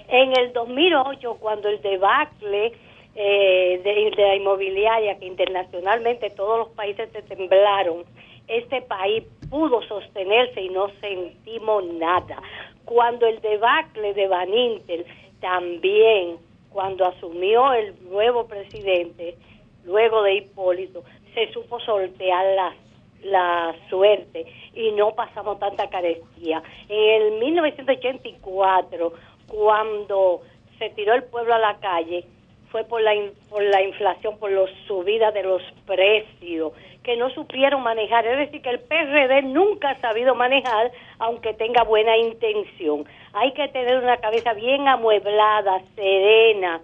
En 0.07 0.37
el 0.37 0.53
2008, 0.53 1.37
cuando 1.39 1.67
el 1.67 1.81
debacle 1.81 2.71
eh, 3.15 3.81
de, 3.83 4.23
la 4.23 4.35
inmobiliaria, 4.35 5.17
que 5.17 5.25
internacionalmente 5.25 6.29
todos 6.31 6.59
los 6.59 6.69
países 6.69 7.09
se 7.11 7.21
temblaron, 7.23 8.03
este 8.47 8.81
país 8.81 9.23
pudo 9.49 9.81
sostenerse 9.83 10.61
y 10.61 10.69
no 10.69 10.89
sentimos 11.01 11.85
nada. 11.93 12.41
Cuando 12.85 13.25
el 13.25 13.41
debacle 13.41 14.13
de 14.13 14.27
Van 14.27 14.53
Inter 14.53 15.05
también 15.39 16.37
cuando 16.75 17.05
asumió 17.05 17.71
el 17.71 17.95
nuevo 18.09 18.47
presidente, 18.47 19.37
luego 19.85 20.23
de 20.23 20.35
Hipólito, 20.35 21.05
se 21.33 21.49
supo 21.53 21.79
sortear 21.79 22.45
la, 22.53 22.75
la 23.23 23.75
suerte 23.89 24.45
y 24.73 24.91
no 24.91 25.15
pasamos 25.15 25.57
tanta 25.57 25.89
carestía. 25.89 26.61
En 26.89 27.21
el 27.21 27.39
1984, 27.39 29.13
cuando 29.47 30.41
se 30.77 30.89
tiró 30.89 31.13
el 31.13 31.23
pueblo 31.23 31.53
a 31.53 31.59
la 31.59 31.77
calle, 31.79 32.25
fue 32.71 32.83
por 32.83 33.01
la, 33.01 33.13
por 33.49 33.63
la 33.63 33.81
inflación, 33.81 34.37
por 34.37 34.51
la 34.51 34.65
subida 34.87 35.31
de 35.31 35.43
los 35.43 35.61
precios, 35.85 36.73
que 37.03 37.15
no 37.15 37.29
supieron 37.29 37.83
manejar. 37.83 38.25
Es 38.25 38.37
decir, 38.37 38.61
que 38.61 38.69
el 38.69 38.79
PRD 38.79 39.43
nunca 39.43 39.91
ha 39.91 40.01
sabido 40.01 40.35
manejar, 40.35 40.91
aunque 41.19 41.53
tenga 41.53 41.83
buena 41.83 42.17
intención. 42.17 43.05
Hay 43.33 43.53
que 43.53 43.67
tener 43.69 43.97
una 43.97 44.17
cabeza 44.17 44.53
bien 44.53 44.87
amueblada, 44.87 45.81
serena 45.95 46.81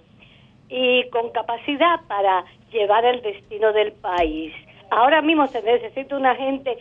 y 0.69 1.09
con 1.09 1.31
capacidad 1.31 1.99
para 2.07 2.45
llevar 2.71 3.05
el 3.05 3.21
destino 3.21 3.73
del 3.73 3.91
país. 3.93 4.53
Ahora 4.89 5.21
mismo 5.21 5.47
se 5.47 5.61
necesita 5.61 6.15
una 6.15 6.35
gente 6.35 6.77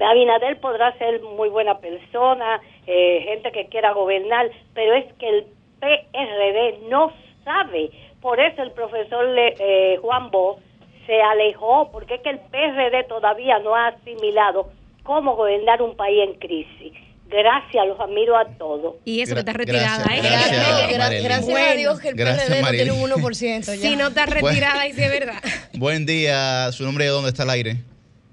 Abinader 0.00 0.60
podrá 0.60 0.96
ser 0.98 1.20
muy 1.22 1.48
buena 1.48 1.78
persona, 1.78 2.60
eh, 2.86 3.22
gente 3.24 3.52
que 3.52 3.66
quiera 3.66 3.92
gobernar, 3.92 4.50
pero 4.74 4.94
es 4.94 5.12
que 5.14 5.28
el 5.28 5.46
PRD 5.80 6.88
no 6.88 7.12
sabe. 7.50 7.90
Por 8.20 8.38
eso 8.40 8.62
el 8.62 8.72
profesor 8.72 9.26
Le, 9.26 9.54
eh, 9.58 9.98
Juan 9.98 10.30
Bo 10.30 10.60
se 11.06 11.20
alejó, 11.20 11.90
porque 11.90 12.16
es 12.16 12.20
que 12.20 12.30
el 12.30 12.38
PRD 12.38 13.04
todavía 13.08 13.58
no 13.58 13.74
ha 13.74 13.88
asimilado 13.88 14.70
cómo 15.02 15.34
gobernar 15.34 15.82
un 15.82 15.96
país 15.96 16.28
en 16.28 16.34
crisis. 16.34 16.92
Gracias, 17.28 17.86
los 17.86 17.98
admiro 18.00 18.36
a 18.36 18.44
todos. 18.44 18.96
Y 19.04 19.20
eso 19.20 19.34
que 19.34 19.40
está 19.40 19.52
retirada, 19.52 20.02
gracias, 20.04 20.18
¿eh? 20.18 20.28
Gracias, 20.28 20.94
gracias, 20.94 21.24
gracias 21.24 21.70
a 21.70 21.74
Dios 21.74 22.00
que 22.00 22.08
el 22.08 22.16
PRD 22.16 22.62
no 22.62 22.70
tiene 22.70 22.92
un 22.92 23.10
1%. 23.10 23.64
Ya. 23.66 23.76
Si 23.76 23.96
no 23.96 24.08
está 24.08 24.26
retirada, 24.26 24.86
y 24.86 24.90
es 24.90 24.96
verdad. 24.96 25.40
Buen 25.78 26.06
día, 26.06 26.70
su 26.72 26.84
nombre 26.84 27.04
de 27.04 27.10
dónde 27.10 27.30
está 27.30 27.44
el 27.44 27.50
aire. 27.50 27.76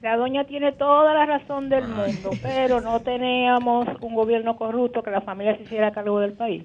La 0.02 0.16
doña 0.16 0.46
tiene 0.46 0.72
toda 0.72 1.14
la 1.14 1.26
razón 1.26 1.70
del 1.70 1.88
mundo, 1.88 2.32
pero 2.42 2.82
no 2.82 3.00
teníamos 3.02 3.88
un 4.02 4.16
gobierno 4.16 4.56
corrupto 4.56 5.04
que 5.04 5.12
la 5.12 5.22
familia 5.22 5.58
se 5.58 5.64
hiciera 5.64 5.92
cargo 5.92 6.20
del 6.20 6.34
país. 6.34 6.64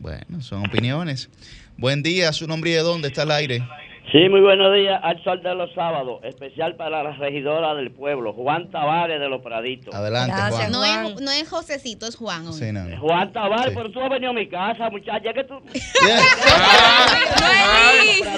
Bueno, 0.00 0.40
son 0.40 0.66
opiniones. 0.66 1.30
Buen 1.76 2.02
día, 2.02 2.32
su 2.32 2.46
nombre 2.46 2.70
y 2.70 2.74
de 2.74 2.80
dónde 2.80 3.08
está 3.08 3.22
el 3.24 3.30
aire. 3.30 3.62
Sí, 4.12 4.28
muy 4.28 4.42
buenos 4.42 4.74
días. 4.74 5.00
Al 5.02 5.24
sol 5.24 5.42
de 5.42 5.54
los 5.54 5.72
sábados, 5.74 6.20
especial 6.22 6.76
para 6.76 7.02
la 7.02 7.12
regidora 7.12 7.74
del 7.74 7.90
pueblo, 7.92 8.34
Juan 8.34 8.70
Tavares 8.70 9.18
de 9.18 9.26
los 9.26 9.40
Praditos. 9.40 9.94
Adelante, 9.94 10.34
Gracias, 10.36 10.68
Juan. 10.68 10.72
No, 10.72 10.84
es, 10.84 11.20
no 11.22 11.30
es 11.30 11.48
Josecito, 11.48 12.06
es 12.06 12.16
Juan. 12.16 12.46
hoy. 12.46 12.52
Sí, 12.52 12.72
no. 12.72 12.84
Juan 13.00 13.32
Tavares, 13.32 13.70
sí. 13.70 13.74
pero 13.74 13.90
tú 13.90 14.02
has 14.02 14.10
venido 14.10 14.32
a 14.32 14.34
mi 14.34 14.46
casa, 14.50 14.90
muchacha, 14.90 15.32
que 15.32 15.44
tú... 15.44 15.54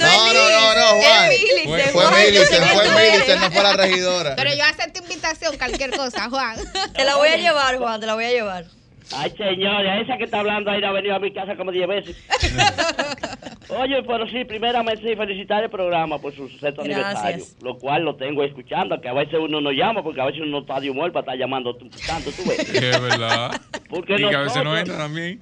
No, 0.00 0.32
no, 0.32 0.50
no, 0.50 0.74
no, 0.74 0.86
Juan. 1.02 1.30
Fue, 1.64 1.80
fue 1.80 2.04
Millicent, 2.24 2.64
fue 2.66 2.84
Millicent, 2.90 3.40
no 3.40 3.50
fue 3.50 3.62
la 3.62 3.72
regidora. 3.72 4.36
Pero 4.36 4.50
yo 4.54 4.64
acepto 4.64 5.02
invitación, 5.02 5.56
cualquier 5.58 5.90
cosa, 5.90 6.28
Juan. 6.30 6.56
Te 6.94 7.04
la 7.04 7.16
voy 7.16 7.28
a 7.28 7.36
llevar, 7.36 7.78
Juan, 7.78 8.00
te 8.00 8.06
la 8.06 8.14
voy 8.14 8.24
a 8.24 8.30
llevar. 8.30 8.64
Ay, 9.12 9.30
señora, 9.32 10.00
esa 10.00 10.16
que 10.16 10.24
está 10.24 10.40
hablando 10.40 10.70
ahí 10.70 10.80
no 10.80 10.88
ha 10.88 10.92
venido 10.92 11.14
a 11.14 11.18
mi 11.18 11.30
casa 11.30 11.56
como 11.56 11.70
10 11.70 11.88
veces. 11.88 12.24
Oye, 13.68 14.02
pero 14.02 14.26
sí, 14.28 14.44
primeramente 14.44 15.08
sí, 15.08 15.16
felicitar 15.16 15.64
el 15.64 15.70
programa 15.70 16.18
por 16.18 16.34
su 16.34 16.48
sexto 16.48 16.82
aniversario, 16.82 17.44
lo 17.62 17.78
cual 17.78 18.04
lo 18.04 18.16
tengo 18.16 18.42
escuchando, 18.44 19.00
que 19.00 19.08
a 19.08 19.12
veces 19.14 19.38
uno 19.40 19.60
no 19.60 19.72
llama, 19.72 20.02
porque 20.02 20.20
a 20.20 20.26
veces 20.26 20.42
uno 20.42 20.60
está 20.60 20.80
de 20.80 20.90
humor 20.90 21.12
para 21.12 21.20
estar 21.22 21.38
llamando 21.38 21.74
tanto, 21.74 22.30
tú 22.30 22.42
ves. 22.48 22.58
Es 22.74 23.00
verdad. 23.00 23.60
Porque 23.88 24.14
y 24.14 24.22
nosotros, 24.22 24.30
que 24.30 24.36
a 24.36 24.42
veces 24.42 24.64
no 24.64 24.76
entran 24.76 24.98
también. 24.98 25.40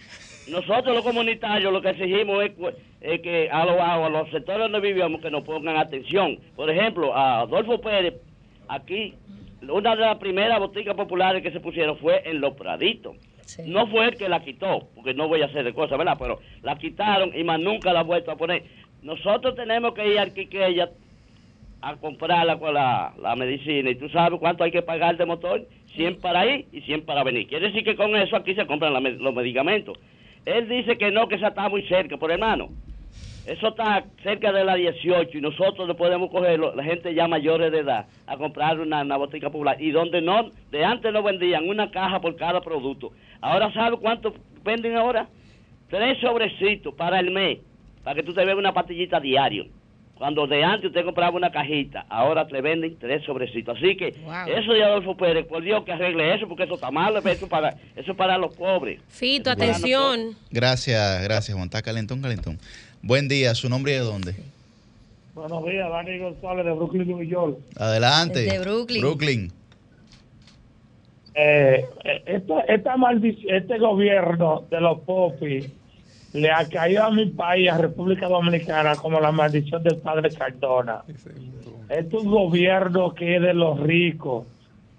Nosotros 0.49 0.95
los 0.95 1.05
comunitarios 1.05 1.73
lo 1.73 1.81
que 1.81 1.91
exigimos 1.91 2.45
es, 2.45 2.53
es 3.01 3.21
que 3.21 3.49
a 3.51 3.65
los, 3.65 3.81
a 3.81 4.09
los 4.09 4.31
sectores 4.31 4.61
donde 4.61 4.81
vivimos 4.81 5.21
que 5.21 5.31
nos 5.31 5.45
pongan 5.45 5.77
atención. 5.77 6.39
Por 6.55 6.69
ejemplo, 6.69 7.17
a 7.17 7.41
Adolfo 7.41 7.81
Pérez, 7.81 8.15
aquí, 8.69 9.15
una 9.69 9.95
de 9.95 10.03
las 10.03 10.19
primeras 10.19 10.59
boticas 10.59 10.95
populares 10.95 11.43
que 11.43 11.53
se 11.53 11.61
pusieron 11.61 11.97
fue 11.99 12.23
en 12.29 12.41
Los 12.41 12.55
Praditos. 12.55 13.17
No 13.65 13.87
fue 13.87 14.07
el 14.09 14.17
que 14.17 14.29
la 14.29 14.41
quitó, 14.41 14.89
porque 14.95 15.15
no 15.15 15.29
voy 15.29 15.43
a 15.43 15.47
hacer 15.47 15.65
de 15.65 15.75
cosas, 15.75 15.99
¿verdad? 15.99 16.17
Pero 16.19 16.41
la 16.63 16.77
quitaron 16.77 17.33
y 17.35 17.45
más 17.45 17.61
nunca 17.61 17.93
la 17.93 18.01
ha 18.01 18.05
vuelto 18.05 18.31
a 18.31 18.37
poner. 18.37 18.65
Nosotros 19.03 19.55
tenemos 19.55 19.95
que 19.95 20.07
ir 20.07 20.19
al 20.19 20.33
Quiqueya 20.33 20.91
a 21.81 21.97
comprarla 21.97 22.59
con 22.59 22.75
la, 22.75 23.13
la 23.21 23.35
medicina 23.35 23.91
y 23.91 23.97
tú 23.97 24.09
sabes 24.09 24.39
cuánto 24.39 24.63
hay 24.63 24.71
que 24.71 24.83
pagar 24.83 25.17
de 25.17 25.27
motor, 25.27 25.67
100 25.97 26.21
para 26.21 26.47
ir 26.47 26.67
y 26.73 26.81
100 26.83 27.05
para 27.05 27.25
venir. 27.25 27.49
Quiere 27.49 27.67
decir 27.67 27.83
que 27.85 27.97
con 27.97 28.15
eso 28.17 28.37
aquí 28.37 28.55
se 28.55 28.67
compran 28.67 28.93
los 28.93 29.35
medicamentos. 29.35 29.99
Él 30.45 30.69
dice 30.69 30.97
que 30.97 31.11
no, 31.11 31.29
que 31.29 31.37
esa 31.37 31.49
está 31.49 31.69
muy 31.69 31.83
cerca, 31.89 32.17
por 32.17 32.31
hermano. 32.31 32.71
Eso 33.47 33.69
está 33.69 34.05
cerca 34.23 34.53
de 34.53 34.65
la 34.65 34.77
18 34.77 35.37
y 35.37 35.41
nosotros 35.41 35.89
no 35.89 35.97
podemos 35.97 36.31
cogerlo, 36.31 36.75
la 36.77 36.85
gente 36.85 37.13
ya 37.13 37.27
mayores 37.27 37.73
de 37.73 37.81
edad, 37.81 38.07
a 38.27 38.37
comprar 38.37 38.79
una, 38.79 39.03
una 39.03 39.17
botica 39.17 39.51
popular. 39.51 39.81
Y 39.81 39.91
donde 39.91 40.21
no, 40.21 40.51
de 40.71 40.85
antes 40.85 41.13
no 41.13 41.23
vendían 41.23 41.69
una 41.69 41.91
caja 41.91 42.21
por 42.21 42.37
cada 42.37 42.61
producto. 42.61 43.11
Ahora, 43.41 43.73
¿sabe 43.73 43.97
cuánto 43.97 44.33
venden 44.63 44.97
ahora? 44.97 45.27
Tres 45.91 46.19
sobrecitos 46.21 46.95
para 46.95 47.19
el 47.19 47.33
mes, 47.33 47.59
para 48.05 48.15
que 48.15 48.23
tú 48.23 48.33
te 48.33 48.45
veas 48.45 48.57
una 48.57 48.73
pastillita 48.73 49.19
diario. 49.19 49.67
Cuando 50.15 50.47
de 50.47 50.63
antes 50.63 50.87
usted 50.87 51.05
compraba 51.05 51.37
una 51.37 51.51
cajita, 51.51 52.07
ahora 52.09 52.47
te 52.47 52.61
venden 52.61 52.97
tres 52.97 53.25
sobrecitos. 53.25 53.77
Así 53.77 53.97
que 53.97 54.13
wow. 54.23 54.47
eso 54.57 54.73
de 54.73 54.85
Adolfo 54.85 55.17
Pérez, 55.17 55.47
por 55.47 55.65
Dios 55.65 55.83
que 55.85 55.91
arregle 55.91 56.33
eso, 56.33 56.47
porque 56.47 56.63
eso 56.63 56.75
está 56.75 56.93
mal, 56.93 57.17
eso 57.27 57.49
para, 57.49 57.75
eso 57.97 58.15
para 58.15 58.39
los 58.39 58.55
pobres. 58.55 59.01
Fito, 59.09 59.51
atención. 59.51 60.37
Gracias, 60.49 61.25
gracias, 61.25 61.57
Juan. 61.57 61.65
Está 61.65 61.83
calentón, 61.83 62.23
calentón. 62.23 62.57
Buen 63.03 63.27
día, 63.27 63.53
¿su 63.57 63.69
nombre 63.69 63.93
y 63.93 63.95
de 63.97 64.03
dónde? 64.03 64.37
Buenos 65.35 65.65
días, 65.65 65.91
Dani 65.91 66.19
González 66.19 66.65
de 66.65 66.73
Brooklyn, 66.73 67.09
New 67.09 67.23
York. 67.25 67.59
Adelante. 67.77 68.43
De 68.43 68.61
Brooklyn. 68.61 69.01
Brooklyn. 69.01 69.53
Eh, 71.35 71.85
esta, 72.27 72.61
esta 72.61 72.95
este 73.49 73.79
gobierno 73.79 74.65
de 74.71 74.81
los 74.81 75.01
popis 75.01 75.69
le 76.33 76.51
ha 76.51 76.69
caído 76.69 77.03
a 77.03 77.11
mi 77.11 77.27
país, 77.27 77.71
a 77.71 77.79
República 77.79 78.29
Dominicana, 78.29 78.95
como 78.95 79.19
la 79.19 79.33
maldición 79.33 79.83
del 79.83 79.97
padre 79.97 80.31
Cardona. 80.31 81.03
Este 81.89 82.17
es 82.17 82.23
un 82.23 82.31
gobierno 82.31 83.15
que 83.15 83.37
es 83.37 83.43
de 83.43 83.55
los 83.55 83.81
ricos. 83.81 84.47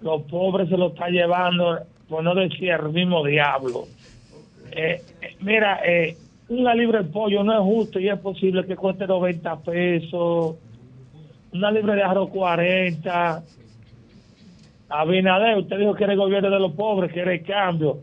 Los 0.02 0.22
pobres 0.22 0.68
se 0.68 0.76
lo 0.76 0.88
está 0.88 1.08
llevando, 1.08 1.78
por 2.08 2.22
no 2.22 2.34
decir 2.34 2.68
el 2.68 2.90
mismo 2.90 3.24
diablo. 3.24 3.86
Eh, 4.72 5.00
eh, 5.22 5.36
mira, 5.40 5.80
eh, 5.86 6.18
una 6.48 6.74
libre 6.74 6.98
de 6.98 7.04
pollo 7.04 7.42
no 7.42 7.52
es 7.54 7.60
justo 7.60 7.98
y 7.98 8.08
es 8.08 8.18
posible 8.18 8.64
que 8.66 8.76
cueste 8.76 9.06
90 9.06 9.60
pesos. 9.60 10.56
una 11.52 11.70
libre 11.70 11.94
de 11.94 12.02
arroz 12.02 12.30
40. 12.30 13.44
Abinader, 14.88 15.58
usted 15.58 15.78
dijo 15.78 15.94
que 15.94 16.04
era 16.04 16.12
el 16.12 16.18
gobierno 16.18 16.50
de 16.50 16.60
los 16.60 16.72
pobres, 16.72 17.12
que 17.12 17.20
era 17.20 17.32
el 17.32 17.42
cambio. 17.42 17.98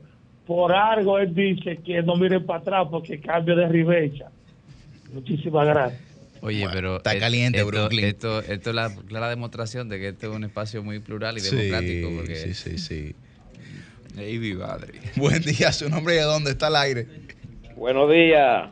Por 0.46 0.74
algo 0.74 1.20
él 1.20 1.34
dice 1.34 1.78
que 1.78 2.02
no 2.02 2.16
mire 2.16 2.39
para 2.42 2.60
atrás 2.60 2.88
porque 2.89 3.20
cambio 3.20 3.56
de 3.56 3.68
ribecha. 3.68 4.30
Muchísimas 5.14 5.68
gracias. 5.68 6.02
Oye, 6.42 6.68
pero 6.74 6.98
está 6.98 7.18
caliente 7.20 7.60
esto, 7.60 7.70
Brooklyn. 7.70 8.06
Esto, 8.06 8.39
esto, 8.39 8.72
es 8.72 8.76
la 8.76 8.89
clara 9.08 9.30
demostración 9.30 9.89
de 9.89 10.00
que 10.00 10.08
este 10.10 10.26
es 10.26 10.34
un 10.34 10.44
espacio 10.44 10.82
muy 10.82 11.00
plural 11.00 11.38
y 11.38 11.42
democrático. 11.42 12.10
Porque... 12.16 12.36
Sí, 12.36 12.54
sí, 12.56 12.78
sí. 12.80 13.16
Hey, 14.18 14.58
Buen 15.16 15.42
día, 15.44 15.72
su 15.72 15.88
nombre 15.88 16.16
y 16.16 16.18
de 16.18 16.24
dónde 16.24 16.52
está 16.52 16.68
el 16.68 16.76
aire. 16.76 17.08
Buenos 17.82 18.11
días. 18.11 18.69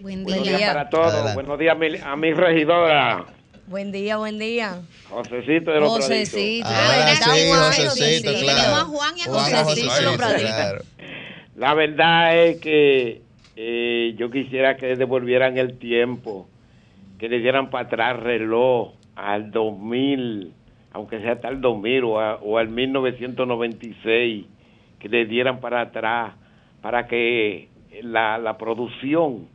Buen 0.00 0.22
Buenos 0.22 0.44
día. 0.46 0.56
días 0.58 0.70
para 0.74 0.88
todos. 0.88 1.34
Buenos 1.34 1.58
días 1.58 1.74
a 1.74 1.76
mi, 1.76 1.88
a 2.00 2.14
mi 2.14 2.32
regidora. 2.32 3.24
Buen 3.66 3.90
día, 3.90 4.16
buen 4.16 4.38
día. 4.38 4.80
Josecito 5.10 5.72
de 5.72 5.80
los 5.80 5.88
Josecito. 5.88 6.68
Ah, 6.70 7.14
sí, 7.16 7.50
Josecito, 7.50 8.30
claro. 8.30 8.46
Tenemos 8.46 8.78
a 8.80 8.84
Juan 8.84 9.14
y 9.16 9.20
a 9.22 9.24
Juan 9.24 9.40
Josecito. 9.64 9.90
Josecito, 9.90 10.02
los 10.08 10.16
claro. 10.16 10.84
La 11.56 11.74
verdad 11.74 12.36
es 12.44 12.60
que 12.60 13.22
eh, 13.56 14.14
yo 14.16 14.30
quisiera 14.30 14.76
que 14.76 14.94
devolvieran 14.94 15.58
el 15.58 15.76
tiempo, 15.76 16.46
que 17.18 17.28
le 17.28 17.40
dieran 17.40 17.70
para 17.70 17.86
atrás 17.88 18.20
reloj 18.20 18.92
al 19.16 19.50
2000, 19.50 20.52
aunque 20.92 21.18
sea 21.18 21.32
hasta 21.32 21.48
el 21.48 21.60
2000 21.60 22.04
o, 22.04 22.20
a- 22.20 22.36
o 22.36 22.56
al 22.58 22.68
1996, 22.68 24.46
que 25.00 25.08
le 25.08 25.26
dieran 25.26 25.58
para 25.58 25.80
atrás 25.80 26.34
para 26.82 27.08
que 27.08 27.68
la, 28.02 28.38
la 28.38 28.58
producción 28.58 29.46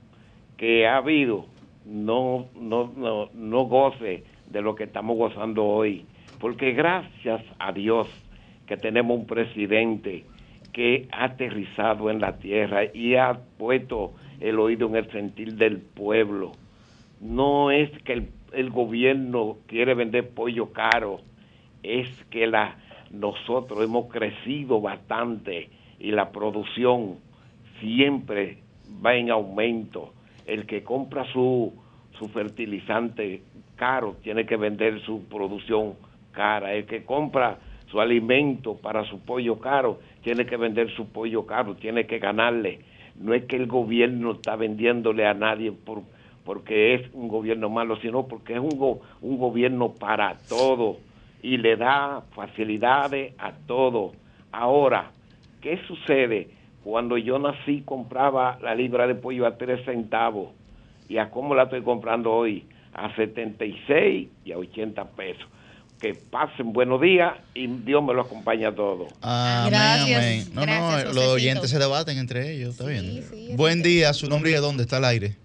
que 0.57 0.87
ha 0.87 0.97
habido 0.97 1.45
no, 1.85 2.47
no, 2.55 2.91
no, 2.95 3.29
no 3.33 3.63
goce 3.63 4.23
de 4.49 4.61
lo 4.61 4.75
que 4.75 4.85
estamos 4.85 5.17
gozando 5.17 5.65
hoy. 5.65 6.05
Porque 6.39 6.73
gracias 6.73 7.41
a 7.57 7.71
Dios 7.71 8.07
que 8.67 8.77
tenemos 8.77 9.17
un 9.17 9.25
presidente 9.25 10.25
que 10.71 11.07
ha 11.11 11.25
aterrizado 11.25 12.09
en 12.09 12.21
la 12.21 12.37
tierra 12.37 12.85
y 12.93 13.15
ha 13.15 13.39
puesto 13.57 14.13
el 14.39 14.59
oído 14.59 14.87
en 14.87 14.95
el 14.95 15.11
sentir 15.11 15.55
del 15.55 15.79
pueblo. 15.79 16.51
No 17.19 17.71
es 17.71 17.89
que 18.03 18.13
el, 18.13 18.29
el 18.53 18.69
gobierno 18.69 19.57
quiere 19.67 19.93
vender 19.93 20.29
pollo 20.29 20.71
caro, 20.71 21.19
es 21.83 22.09
que 22.25 22.47
la, 22.47 22.77
nosotros 23.11 23.83
hemos 23.83 24.07
crecido 24.07 24.79
bastante 24.79 25.69
y 25.99 26.11
la 26.11 26.31
producción 26.31 27.17
siempre 27.79 28.57
va 29.05 29.15
en 29.15 29.31
aumento. 29.31 30.13
El 30.45 30.65
que 30.65 30.83
compra 30.83 31.25
su, 31.31 31.73
su 32.17 32.27
fertilizante 32.29 33.41
caro 33.75 34.15
tiene 34.23 34.45
que 34.45 34.57
vender 34.57 35.01
su 35.01 35.23
producción 35.25 35.93
cara. 36.31 36.73
El 36.73 36.85
que 36.85 37.03
compra 37.03 37.57
su 37.91 37.99
alimento 37.99 38.75
para 38.75 39.03
su 39.05 39.19
pollo 39.21 39.59
caro 39.59 39.99
tiene 40.23 40.45
que 40.45 40.57
vender 40.57 40.89
su 40.95 41.07
pollo 41.11 41.45
caro, 41.45 41.75
tiene 41.75 42.05
que 42.05 42.19
ganarle. 42.19 42.79
No 43.19 43.33
es 43.33 43.45
que 43.45 43.55
el 43.55 43.67
gobierno 43.67 44.31
está 44.31 44.55
vendiéndole 44.55 45.25
a 45.25 45.33
nadie 45.33 45.71
por, 45.71 46.03
porque 46.45 46.93
es 46.93 47.13
un 47.13 47.27
gobierno 47.27 47.69
malo, 47.69 47.97
sino 47.97 48.27
porque 48.27 48.53
es 48.53 48.59
un, 48.59 48.77
go- 48.77 49.01
un 49.21 49.37
gobierno 49.37 49.93
para 49.93 50.39
todo 50.47 50.97
y 51.41 51.57
le 51.57 51.75
da 51.77 52.23
facilidades 52.33 53.33
a 53.37 53.53
todo. 53.67 54.13
Ahora, 54.51 55.11
¿qué 55.61 55.77
sucede? 55.87 56.49
Cuando 56.89 57.19
yo 57.19 57.37
nací 57.37 57.83
compraba 57.85 58.57
la 58.63 58.73
libra 58.73 59.05
de 59.05 59.13
pollo 59.13 59.45
a 59.45 59.57
3 59.57 59.85
centavos 59.85 60.49
y 61.07 61.19
a 61.19 61.29
cómo 61.29 61.53
la 61.53 61.63
estoy 61.63 61.83
comprando 61.83 62.31
hoy, 62.31 62.65
a 62.93 63.15
76 63.15 64.27
y 64.43 64.51
a 64.51 64.57
80 64.57 65.05
pesos. 65.09 65.45
Que 66.01 66.15
pasen 66.15 66.73
buenos 66.73 66.99
días 66.99 67.35
y 67.53 67.67
Dios 67.67 68.03
me 68.03 68.15
lo 68.15 68.21
acompaña 68.21 68.69
a 68.69 68.71
todos. 68.73 69.13
Amén, 69.21 69.69
Gracias. 69.69 70.17
amén. 70.17 70.45
No, 70.51 70.61
Gracias, 70.63 71.05
no, 71.05 71.13
los 71.13 71.27
oyentes 71.27 71.69
se 71.69 71.77
debaten 71.77 72.17
entre 72.17 72.53
ellos, 72.53 72.71
está 72.71 72.87
bien. 72.87 73.23
Sí, 73.29 73.53
Buen 73.55 73.83
día, 73.83 74.11
su 74.13 74.27
nombre 74.27 74.49
y 74.49 74.53
de 74.55 74.59
dónde 74.59 74.81
está 74.81 74.97
el 74.97 75.05
aire. 75.05 75.35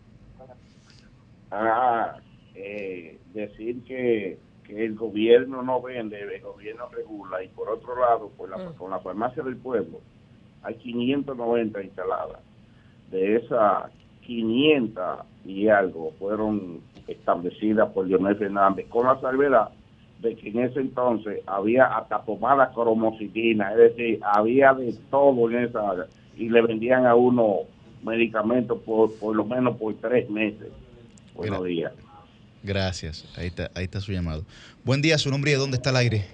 Ah, 1.51 2.17
eh, 2.55 3.19
decir 3.35 3.85
que, 3.85 4.39
que 4.67 4.83
el 4.83 4.95
gobierno 4.95 5.63
no 5.63 5.83
vende, 5.83 6.23
el 6.23 6.41
gobierno 6.41 6.89
regula 6.89 7.45
y 7.45 7.49
por 7.49 7.69
otro 7.69 8.01
lado, 8.01 8.31
por 8.35 8.49
la, 8.49 8.71
con 8.71 8.91
la 8.91 9.01
farmacia 9.01 9.43
del 9.43 9.59
pueblo 9.59 10.01
hay 10.65 10.75
590 10.75 11.83
instaladas. 11.83 12.41
De 13.11 13.37
esas 13.37 13.91
500 14.27 15.19
y 15.45 15.69
algo 15.69 16.13
fueron 16.19 16.81
establecidas 17.07 17.91
por 17.93 18.07
Leonel 18.07 18.37
Fernández, 18.37 18.87
con 18.89 19.07
la 19.07 19.21
salvedad 19.21 19.69
de 20.21 20.35
que 20.37 20.49
en 20.49 20.61
ese 20.61 20.81
entonces 20.81 21.41
había 21.47 21.85
hasta 21.85 22.23
pomada 22.23 22.73
cromocitina, 22.73 23.73
es 23.73 23.79
decir, 23.79 24.21
había 24.23 24.73
de 24.73 24.95
todo 25.11 25.51
en 25.51 25.65
esa 25.65 25.91
área 25.91 26.07
y 26.37 26.49
le 26.49 26.63
vendían 26.63 27.07
a 27.07 27.15
uno 27.15 27.59
medicamentos 28.03 28.81
por, 28.81 29.15
por 29.19 29.37
lo 29.37 29.45
menos 29.45 29.77
por 29.77 29.95
tres 29.95 30.29
meses. 30.31 30.69
Buenos 31.35 31.65
días. 31.65 31.93
Gracias, 32.63 33.31
ahí 33.37 33.49
está, 33.49 33.71
ahí 33.75 33.85
está 33.85 34.01
su 34.01 34.13
llamado. 34.13 34.45
Buen 34.85 35.03
día, 35.03 35.19
su 35.19 35.31
nombre 35.31 35.51
y 35.51 35.55
de 35.55 35.61
dónde 35.61 35.77
está 35.77 35.91
el 35.91 35.97
aire. 35.97 36.25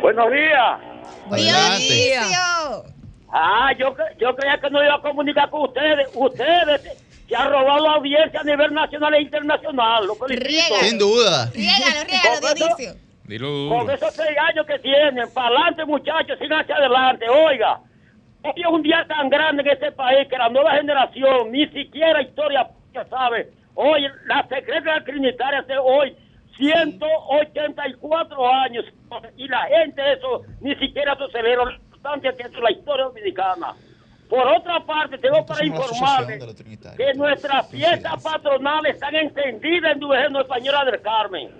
Buenos 0.00 0.30
días. 0.30 0.97
Adelante. 1.30 1.84
Dionisio. 1.84 2.84
Ah, 3.30 3.72
yo, 3.78 3.94
yo 4.18 4.34
creía 4.36 4.58
que 4.58 4.70
no 4.70 4.82
iba 4.82 4.94
a 4.94 5.00
comunicar 5.02 5.50
con 5.50 5.62
ustedes. 5.64 6.08
Ustedes 6.14 6.80
se 7.28 7.36
han 7.36 7.50
robado 7.50 7.84
la 7.84 7.92
audiencia 7.94 8.40
a 8.40 8.44
nivel 8.44 8.72
nacional 8.72 9.14
e 9.14 9.22
internacional. 9.22 10.06
Lo 10.06 10.14
felicito. 10.14 10.46
Riega. 10.48 10.84
Sin 10.88 10.98
duda. 10.98 11.50
Riégalo, 11.52 12.40
Con 12.40 12.54
Dionisio. 12.54 12.94
Dilo 13.24 13.46
Con 13.68 13.80
duro. 13.80 13.92
esos 13.92 14.14
seis 14.14 14.38
años 14.38 14.64
que 14.66 14.78
tienen, 14.78 15.30
para 15.34 15.48
adelante 15.48 15.84
muchachos, 15.84 16.38
sigan 16.38 16.62
hacia 16.62 16.76
adelante. 16.76 17.28
Oiga, 17.28 17.78
hoy 18.42 18.52
es 18.56 18.66
un 18.66 18.82
día 18.82 19.04
tan 19.06 19.28
grande 19.28 19.60
en 19.62 19.68
este 19.68 19.92
país 19.92 20.26
que 20.28 20.38
la 20.38 20.48
nueva 20.48 20.72
generación 20.76 21.52
ni 21.52 21.66
siquiera 21.68 22.22
historia 22.22 22.66
ya 22.94 23.04
sabe. 23.08 23.50
Hoy 23.74 24.06
la 24.26 24.42
secretaria 24.48 25.04
trinitaria 25.04 25.58
hace 25.60 25.76
hoy 25.76 26.16
184 26.58 28.52
años 28.52 28.84
y 29.36 29.48
la 29.48 29.62
gente 29.62 30.12
eso 30.12 30.42
ni 30.60 30.74
siquiera 30.74 31.16
se 31.16 31.28
celebra 31.30 31.66
la 31.66 31.74
importancia 31.76 32.32
que 32.32 32.42
es 32.42 32.52
la 32.60 32.70
historia 32.72 33.04
dominicana. 33.04 33.74
Por 34.28 34.46
otra 34.46 34.80
parte, 34.80 35.16
tengo 35.18 35.46
para 35.46 35.64
informarles 35.64 36.44
que 36.96 37.14
nuestras 37.14 37.70
fiestas 37.70 38.22
patronales 38.22 38.94
están 38.94 39.14
encendidas 39.14 39.92
en 39.92 40.00
Duvergeno 40.00 40.40
Española 40.40 40.84
del 40.84 41.00
Carmen. 41.00 41.50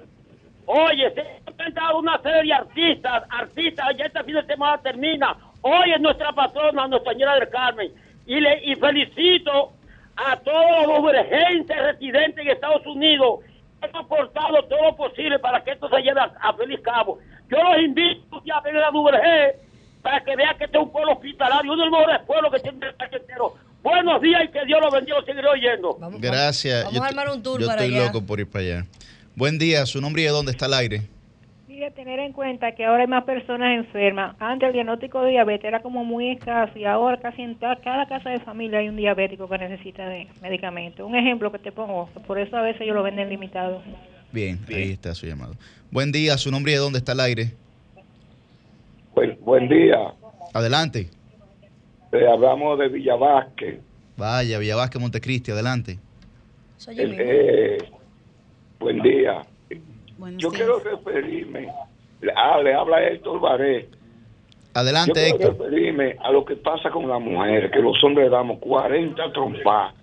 Oye, 0.66 1.10
se 1.14 1.20
ha 1.20 1.50
presentado 1.50 1.98
una 1.98 2.20
serie 2.20 2.52
de 2.52 2.52
artistas, 2.52 3.24
artistas, 3.30 3.96
ya 3.96 4.04
este 4.04 4.22
fin 4.24 4.34
de 4.34 4.44
semana 4.44 4.76
termina. 4.82 5.34
Hoy 5.62 5.92
es 5.94 6.00
nuestra 6.00 6.30
patrona, 6.32 6.86
Nuestra 6.88 7.12
Señora 7.12 7.36
del 7.36 7.48
Carmen. 7.48 7.90
Y, 8.26 8.38
le, 8.38 8.62
y 8.62 8.74
felicito 8.74 9.72
a 10.16 10.36
todos 10.36 10.86
los 10.86 10.98
urgentes 10.98 11.76
residentes 11.78 12.44
en 12.44 12.50
Estados 12.52 12.86
Unidos 12.86 13.40
que 13.80 13.86
han 13.86 13.96
aportado 13.96 14.62
todo 14.64 14.82
lo 14.82 14.96
posible 14.96 15.38
para 15.38 15.62
que 15.62 15.72
esto 15.72 15.88
se 15.88 16.00
lleve 16.02 16.20
a, 16.20 16.32
a 16.40 16.52
feliz 16.54 16.80
cabo. 16.82 17.18
Yo 17.50 17.56
los 17.62 17.82
invito 17.82 18.42
a 18.54 18.60
venir 18.60 18.82
a 18.82 18.90
Duvergé 18.90 19.56
para 20.02 20.22
que 20.22 20.36
vean 20.36 20.56
que 20.58 20.64
este 20.64 20.76
es 20.78 20.82
un 20.84 20.92
pueblo 20.92 21.12
hospitalario, 21.12 21.72
uno 21.72 21.84
de 21.84 21.90
los 21.90 21.98
mejores 22.00 22.20
pueblos 22.26 22.52
que 22.52 22.60
tiene 22.60 22.86
el 22.86 22.94
país 22.94 23.12
entero. 23.12 23.54
Buenos 23.82 24.20
días 24.20 24.42
y 24.44 24.48
que 24.48 24.64
Dios 24.64 24.80
los 24.82 24.92
bendiga, 24.92 25.16
seguiré 25.24 25.48
oyendo. 25.48 25.96
Vamos, 25.98 26.20
Gracias. 26.20 26.84
Vamos 26.84 26.98
Yo 26.98 27.04
a 27.04 27.08
armar 27.08 27.28
un 27.30 27.42
tour 27.42 27.60
Yo 27.60 27.66
para 27.66 27.82
estoy 27.82 27.96
allá. 27.96 28.06
loco 28.06 28.26
por 28.26 28.40
ir 28.40 28.50
para 28.50 28.64
allá. 28.64 28.86
Buen 29.34 29.58
día, 29.58 29.86
su 29.86 30.00
nombre 30.00 30.22
y 30.22 30.24
de 30.26 30.30
dónde 30.32 30.50
está 30.52 30.66
el 30.66 30.74
aire. 30.74 31.02
Tener 31.94 32.18
en 32.18 32.32
cuenta 32.32 32.72
que 32.72 32.84
ahora 32.84 33.02
hay 33.02 33.06
más 33.08 33.22
personas 33.24 33.72
enfermas. 33.76 34.34
Antes 34.40 34.66
el 34.68 34.72
diagnóstico 34.72 35.22
de 35.22 35.30
diabetes 35.30 35.64
era 35.64 35.80
como 35.80 36.04
muy 36.04 36.30
escaso 36.30 36.76
y 36.76 36.84
ahora 36.84 37.18
casi 37.18 37.42
en 37.42 37.54
toda- 37.54 37.76
cada 37.76 38.06
casa 38.06 38.30
de 38.30 38.40
familia 38.40 38.80
hay 38.80 38.88
un 38.88 38.96
diabético 38.96 39.48
que 39.48 39.58
necesita 39.58 40.08
de 40.08 40.26
medicamentos. 40.42 41.06
Un 41.06 41.14
ejemplo 41.14 41.52
que 41.52 41.58
te 41.60 41.70
pongo, 41.70 42.08
por 42.26 42.38
eso 42.40 42.56
a 42.56 42.62
veces 42.62 42.82
ellos 42.82 42.96
lo 42.96 43.02
venden 43.04 43.28
limitado. 43.28 43.80
Bien, 44.32 44.58
ahí 44.68 44.90
está 44.92 45.14
su 45.14 45.26
llamado. 45.26 45.54
Buen 45.92 46.10
día, 46.10 46.36
su 46.36 46.50
nombre 46.50 46.72
y 46.72 46.74
de 46.74 46.80
dónde 46.80 46.98
está 46.98 47.12
el 47.12 47.20
aire. 47.20 47.52
Buen, 49.14 49.38
buen 49.40 49.68
día. 49.68 49.98
Adelante. 50.54 51.08
Eh, 52.12 52.26
hablamos 52.28 52.78
de 52.80 52.88
Villavasque. 52.88 53.80
Vaya, 54.16 54.58
Villavasque, 54.58 54.98
Montecristi, 54.98 55.52
adelante. 55.52 55.98
Soy 56.76 56.96
yo 56.96 57.02
mismo. 57.04 57.16
Eh, 57.24 57.78
buen 58.80 59.00
día. 59.00 59.42
Buenos 60.18 60.42
Yo 60.42 60.50
días. 60.50 60.62
quiero 60.62 60.78
referirme, 60.80 61.68
ah, 62.36 62.60
le 62.62 62.74
habla 62.74 63.02
Héctor 63.06 63.40
Baré. 63.40 63.88
Adelante, 64.74 65.28
Yo 65.30 65.36
quiero 65.36 65.52
Héctor. 65.52 65.66
referirme 65.70 66.16
a 66.20 66.30
lo 66.32 66.44
que 66.44 66.56
pasa 66.56 66.90
con 66.90 67.08
las 67.08 67.20
mujeres, 67.20 67.70
que 67.70 67.80
los 67.80 68.02
hombres 68.04 68.30
damos 68.30 68.58
40 68.58 69.32
trompas 69.32 69.94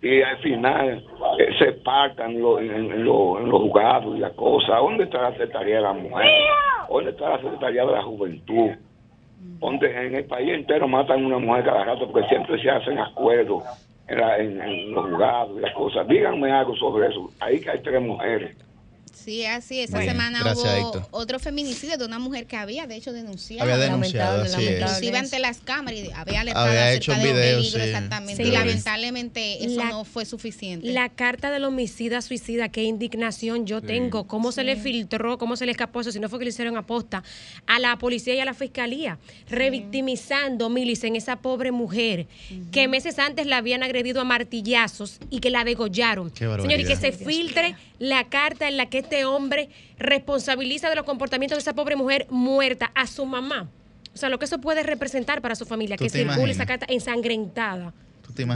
y 0.00 0.20
al 0.22 0.38
final 0.38 1.04
eh, 1.38 1.48
se 1.58 1.72
partan 1.72 2.40
lo- 2.40 2.58
en, 2.58 2.70
en 2.74 3.04
lo- 3.04 3.38
en 3.38 3.48
los 3.48 3.60
juzgados 3.62 4.16
y 4.16 4.20
la 4.20 4.30
cosa. 4.30 4.76
¿Dónde 4.76 5.04
está 5.04 5.22
la 5.22 5.30
Secretaría 5.32 5.76
de 5.76 5.82
la 5.82 5.92
Mujer? 5.92 6.26
¿Dónde 6.88 7.10
está 7.10 7.28
la 7.30 7.40
Secretaría 7.40 7.84
de 7.86 7.92
la 7.92 8.02
Juventud? 8.02 8.70
Donde 9.60 10.06
en 10.06 10.14
el 10.14 10.24
país 10.24 10.50
entero 10.52 10.88
matan 10.88 11.22
a 11.22 11.26
una 11.26 11.38
mujer 11.38 11.64
cada 11.64 11.84
rato 11.84 12.10
porque 12.10 12.28
siempre 12.28 12.60
se 12.60 12.70
hacen 12.70 12.98
acuerdos 12.98 13.62
en, 14.08 14.18
la- 14.18 14.38
en- 14.38 14.60
en 14.60 14.92
los 14.92 15.06
juzgados 15.10 15.56
y 15.56 15.60
las 15.60 15.74
cosas. 15.74 16.08
Díganme 16.08 16.50
algo 16.50 16.74
sobre 16.76 17.08
eso. 17.08 17.28
Ahí 17.40 17.60
que 17.60 17.70
hay 17.70 17.80
tres 17.82 18.00
mujeres. 18.02 18.56
Sí, 19.14 19.44
así. 19.44 19.80
Esa 19.80 20.02
semana 20.02 20.52
hubo 20.54 21.08
otro 21.10 21.38
feminicidio 21.38 21.96
de 21.96 22.04
una 22.04 22.18
mujer 22.18 22.46
que 22.46 22.56
había, 22.56 22.86
de 22.86 22.96
hecho, 22.96 23.12
denunciado. 23.12 23.62
Había 23.62 23.78
denunciado, 23.78 24.44
Inclusive 24.44 25.18
ante 25.18 25.38
las 25.38 25.58
cámaras 25.58 26.00
y 26.00 26.10
había 26.12 26.40
alertado 26.40 26.66
había 26.66 26.92
hecho 26.92 27.12
un 27.12 27.22
video, 27.22 27.58
exactamente. 27.60 28.42
y 28.42 28.50
lamentablemente 28.50 29.64
eso 29.64 29.84
no 29.84 30.04
fue 30.04 30.24
suficiente. 30.24 30.92
La 30.92 31.08
carta 31.08 31.50
del 31.50 31.64
homicida 31.64 32.20
suicida, 32.22 32.68
qué 32.70 32.82
indignación 32.84 33.66
yo 33.66 33.80
tengo. 33.82 34.26
¿Cómo 34.26 34.52
se 34.52 34.64
le 34.64 34.76
filtró, 34.76 35.38
cómo 35.38 35.56
se 35.56 35.66
le 35.66 35.72
escapó 35.72 36.00
eso? 36.00 36.12
Si 36.12 36.20
no 36.20 36.28
fue 36.28 36.38
que 36.38 36.46
le 36.46 36.50
hicieron 36.50 36.76
aposta 36.76 37.22
a 37.66 37.78
la 37.78 37.98
policía 37.98 38.34
y 38.34 38.40
a 38.40 38.44
la 38.44 38.54
fiscalía, 38.54 39.18
revictimizando, 39.48 40.68
Milis, 40.68 41.04
en 41.04 41.16
esa 41.16 41.36
pobre 41.36 41.72
mujer 41.72 42.26
que 42.70 42.88
meses 42.88 43.18
antes 43.18 43.46
la 43.46 43.58
habían 43.58 43.82
agredido 43.82 44.20
a 44.20 44.24
martillazos 44.24 45.18
y 45.30 45.40
que 45.40 45.50
la 45.50 45.64
degollaron. 45.64 46.34
Señor, 46.34 46.80
y 46.80 46.84
que 46.84 46.96
se 46.96 47.12
filtre 47.12 47.76
la 47.98 48.28
carta 48.28 48.68
en 48.68 48.76
la 48.76 48.86
que 48.86 49.02
este 49.12 49.26
hombre 49.26 49.68
responsabiliza 49.98 50.88
de 50.88 50.96
los 50.96 51.04
comportamientos 51.04 51.58
de 51.58 51.60
esa 51.60 51.74
pobre 51.74 51.96
mujer 51.96 52.26
muerta 52.30 52.90
a 52.94 53.06
su 53.06 53.26
mamá. 53.26 53.68
O 54.14 54.16
sea, 54.16 54.30
lo 54.30 54.38
que 54.38 54.46
eso 54.46 54.58
puede 54.58 54.82
representar 54.82 55.42
para 55.42 55.54
su 55.54 55.66
familia, 55.66 55.98
que 55.98 56.08
circule 56.08 56.52
esa 56.52 56.64
carta 56.64 56.86
ensangrentada. 56.88 57.92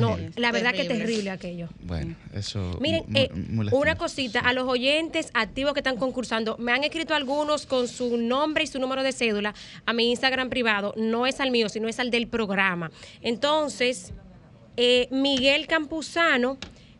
No, 0.01 0.17
la 0.37 0.53
verdad 0.53 0.73
que 0.73 0.83
es 0.83 0.89
terrible 0.89 1.29
aquello. 1.29 1.69
Bueno, 1.83 2.15
eso. 2.33 2.79
Miren, 2.81 3.05
eh, 3.15 3.29
una 3.71 3.97
cosita, 3.97 4.41
a 4.41 4.55
los 4.55 4.67
oyentes 4.67 5.31
activos 5.35 5.75
que 5.75 5.81
están 5.81 5.99
concursando, 5.99 6.57
me 6.57 6.73
han 6.73 6.85
escrito 6.85 7.15
algunos 7.15 7.67
con 7.67 7.87
su 7.87 8.17
nombre 8.17 8.65
y 8.65 8.67
su 8.67 8.79
número 8.79 9.03
de 9.03 9.13
cédula 9.13 9.55
a 9.85 9.93
mi 9.93 10.11
Instagram 10.11 10.49
privado. 10.49 10.95
No 10.97 11.27
es 11.27 11.41
al 11.41 11.51
mío, 11.51 11.69
sino 11.69 11.89
es 11.89 12.01
al 12.01 12.11
del 12.11 12.29
programa. 12.29 12.91
Entonces, 13.21 14.15
eh, 14.79 15.09
Miguel 15.11 15.67
Campuzano 15.67 16.57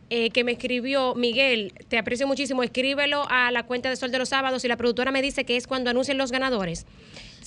eh, 0.09 0.29
que 0.29 0.43
me 0.43 0.53
escribió, 0.53 1.15
Miguel, 1.15 1.73
te 1.89 1.97
aprecio 1.97 2.27
muchísimo, 2.27 2.63
escríbelo 2.63 3.25
a 3.29 3.51
la 3.51 3.63
cuenta 3.63 3.89
de 3.89 3.95
Sol 3.95 4.11
de 4.11 4.19
los 4.19 4.29
Sábados 4.29 4.63
y 4.63 4.67
la 4.67 4.77
productora 4.77 5.11
me 5.11 5.21
dice 5.21 5.45
que 5.45 5.57
es 5.57 5.67
cuando 5.67 5.89
anuncien 5.89 6.17
los 6.17 6.31
ganadores. 6.31 6.85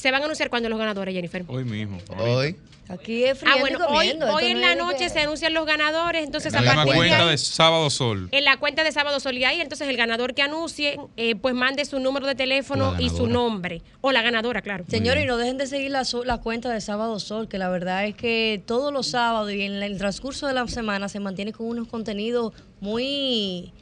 Se 0.00 0.10
van 0.10 0.22
a 0.22 0.24
anunciar 0.24 0.48
cuando 0.48 0.70
los 0.70 0.78
ganadores, 0.78 1.14
Jennifer. 1.14 1.44
Hoy 1.46 1.64
mismo. 1.64 1.98
Hoy. 2.16 2.56
Aquí 2.88 3.24
es 3.24 3.38
ah, 3.46 3.56
bueno, 3.60 3.78
hoy, 3.88 4.18
hoy 4.32 4.46
en 4.46 4.62
la 4.62 4.74
noche 4.74 5.10
se 5.10 5.20
anuncian 5.20 5.52
los 5.52 5.64
ganadores, 5.64 6.24
entonces 6.24 6.52
en 6.54 6.64
la 6.64 6.84
cuenta 6.84 7.26
de, 7.26 7.36
Sábado 7.38 7.88
Sol. 7.90 8.28
En 8.32 8.44
la 8.44 8.56
cuenta 8.56 8.82
de 8.82 8.90
Sábado 8.92 9.20
Sol 9.20 9.36
y 9.36 9.44
ahí, 9.44 9.60
entonces 9.60 9.86
el 9.88 9.96
ganador 9.96 10.34
que 10.34 10.42
anuncie, 10.42 10.98
eh, 11.16 11.36
pues 11.36 11.54
mande 11.54 11.84
su 11.84 12.00
número 12.00 12.26
de 12.26 12.34
teléfono 12.34 12.96
y 12.98 13.10
su 13.10 13.26
nombre. 13.26 13.82
O 14.00 14.10
la 14.10 14.22
ganadora, 14.22 14.62
claro. 14.62 14.86
Señores, 14.88 15.22
y 15.22 15.26
no 15.26 15.36
dejen 15.36 15.58
de 15.58 15.66
seguir 15.66 15.90
la, 15.90 16.02
la 16.24 16.38
cuenta 16.38 16.72
de 16.72 16.80
Sábado 16.80 17.20
Sol, 17.20 17.46
que 17.46 17.58
la 17.58 17.68
verdad 17.68 18.06
es 18.06 18.16
que 18.16 18.60
todos 18.66 18.92
los 18.92 19.08
sábados 19.08 19.52
y 19.52 19.60
en 19.60 19.74
el 19.74 19.98
transcurso 19.98 20.46
de 20.46 20.54
la 20.54 20.66
semana 20.66 21.10
se 21.10 21.20
mantiene 21.20 21.52
con 21.52 21.66
unos 21.66 21.88
contenidos 21.88 22.54
muy 22.80 23.72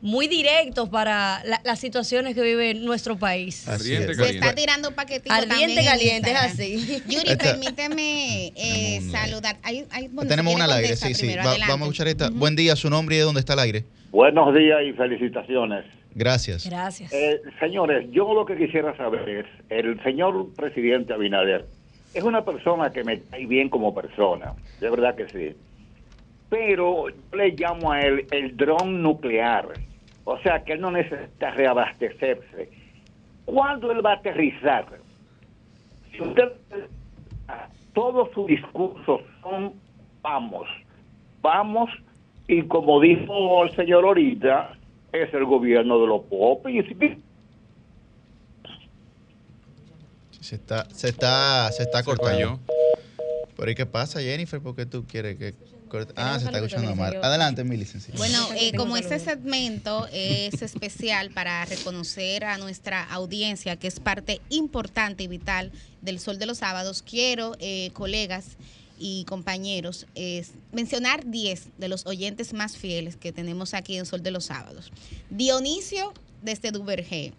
muy 0.00 0.28
directos 0.28 0.88
para 0.88 1.42
las 1.64 1.80
situaciones 1.80 2.34
que 2.34 2.42
vive 2.42 2.74
nuestro 2.74 3.16
país. 3.16 3.66
Ardiente, 3.68 4.14
Se 4.14 4.30
está 4.30 4.54
tirando 4.54 4.92
paquetitos 4.92 5.36
Ardiente 5.36 5.84
caliente, 5.84 6.30
es 6.30 6.36
así. 6.36 7.02
Yuri, 7.08 7.36
permíteme 7.36 8.52
eh, 8.56 9.00
saludar. 9.10 9.56
tenemos 10.28 10.54
una 10.54 10.64
al 10.64 10.72
aire, 10.72 10.96
sí, 10.96 11.14
sí. 11.14 11.34
vamos 11.36 11.68
a 11.68 11.74
escuchar 11.84 12.08
esta. 12.08 12.30
Buen 12.30 12.56
día, 12.56 12.76
su 12.76 12.90
nombre 12.90 13.16
y 13.16 13.18
de 13.18 13.24
dónde 13.24 13.40
está 13.40 13.54
el 13.54 13.60
aire. 13.60 13.84
Buenos 14.10 14.54
días 14.54 14.80
y 14.84 14.92
felicitaciones. 14.92 15.84
Gracias. 16.14 16.66
Gracias. 16.66 17.12
Eh, 17.12 17.42
señores, 17.60 18.06
yo 18.10 18.32
lo 18.32 18.46
que 18.46 18.56
quisiera 18.56 18.96
saber 18.96 19.28
es, 19.28 19.46
el 19.68 20.02
señor 20.02 20.54
presidente 20.54 21.12
Abinader 21.12 21.66
es 22.14 22.24
una 22.24 22.42
persona 22.44 22.90
que 22.90 23.04
me 23.04 23.20
cae 23.20 23.44
bien 23.44 23.68
como 23.68 23.94
persona, 23.94 24.54
de 24.80 24.88
verdad 24.88 25.14
que 25.14 25.28
sí. 25.28 25.54
Pero 26.48 27.10
yo 27.10 27.36
le 27.36 27.50
llamo 27.50 27.92
a 27.92 28.00
él 28.00 28.26
el 28.30 28.56
dron 28.56 29.02
nuclear 29.02 29.68
o 30.26 30.38
sea 30.40 30.64
que 30.64 30.72
él 30.72 30.80
no 30.80 30.90
necesita 30.90 31.52
reabastecerse. 31.52 32.68
¿Cuándo 33.44 33.92
él 33.92 34.04
va 34.04 34.10
a 34.10 34.16
aterrizar? 34.16 34.84
Si 36.10 36.20
usted 36.20 36.52
todos 37.94 38.30
sus 38.34 38.48
discursos 38.48 39.20
son 39.40 39.72
vamos, 40.20 40.66
vamos, 41.40 41.88
y 42.48 42.62
como 42.62 43.00
dijo 43.00 43.62
el 43.62 43.70
señor 43.70 44.04
ahorita, 44.04 44.76
es 45.12 45.32
el 45.32 45.44
gobierno 45.44 46.00
de 46.00 46.06
los 46.08 46.22
popis. 46.24 46.84
Se 50.40 50.56
está, 50.56 50.90
se 50.90 51.08
está, 51.08 51.70
se 51.70 51.84
está 51.84 52.02
cortando. 52.02 52.58
¿Por 53.54 53.68
ahí 53.68 53.76
qué 53.76 53.86
pasa, 53.86 54.20
Jennifer? 54.20 54.60
¿Por 54.60 54.74
qué 54.74 54.86
tú 54.86 55.04
quieres 55.06 55.36
que 55.36 55.54
Ah, 56.16 56.38
se 56.38 56.46
está 56.46 56.58
escuchando 56.58 56.94
mal. 56.94 57.18
Adelante, 57.22 57.64
mi 57.64 57.76
licenciada. 57.76 58.18
Bueno, 58.18 58.48
eh, 58.56 58.72
como 58.76 58.96
este 58.96 59.18
segmento 59.18 60.08
es 60.12 60.62
especial 60.62 61.30
para 61.30 61.64
reconocer 61.64 62.44
a 62.44 62.58
nuestra 62.58 63.04
audiencia, 63.04 63.76
que 63.76 63.88
es 63.88 64.00
parte 64.00 64.40
importante 64.48 65.22
y 65.22 65.28
vital 65.28 65.72
del 66.02 66.20
Sol 66.20 66.38
de 66.38 66.46
los 66.46 66.58
Sábados, 66.58 67.02
quiero, 67.02 67.56
eh, 67.58 67.90
colegas 67.92 68.56
y 68.98 69.24
compañeros, 69.24 70.06
mencionar 70.72 71.26
10 71.26 71.68
de 71.76 71.88
los 71.88 72.06
oyentes 72.06 72.54
más 72.54 72.78
fieles 72.78 73.16
que 73.16 73.30
tenemos 73.30 73.74
aquí 73.74 73.98
en 73.98 74.06
Sol 74.06 74.22
de 74.22 74.30
los 74.30 74.46
Sábados. 74.46 74.90
Dionisio 75.28 76.14
desde 76.42 76.70
Duvergé, 76.70 77.34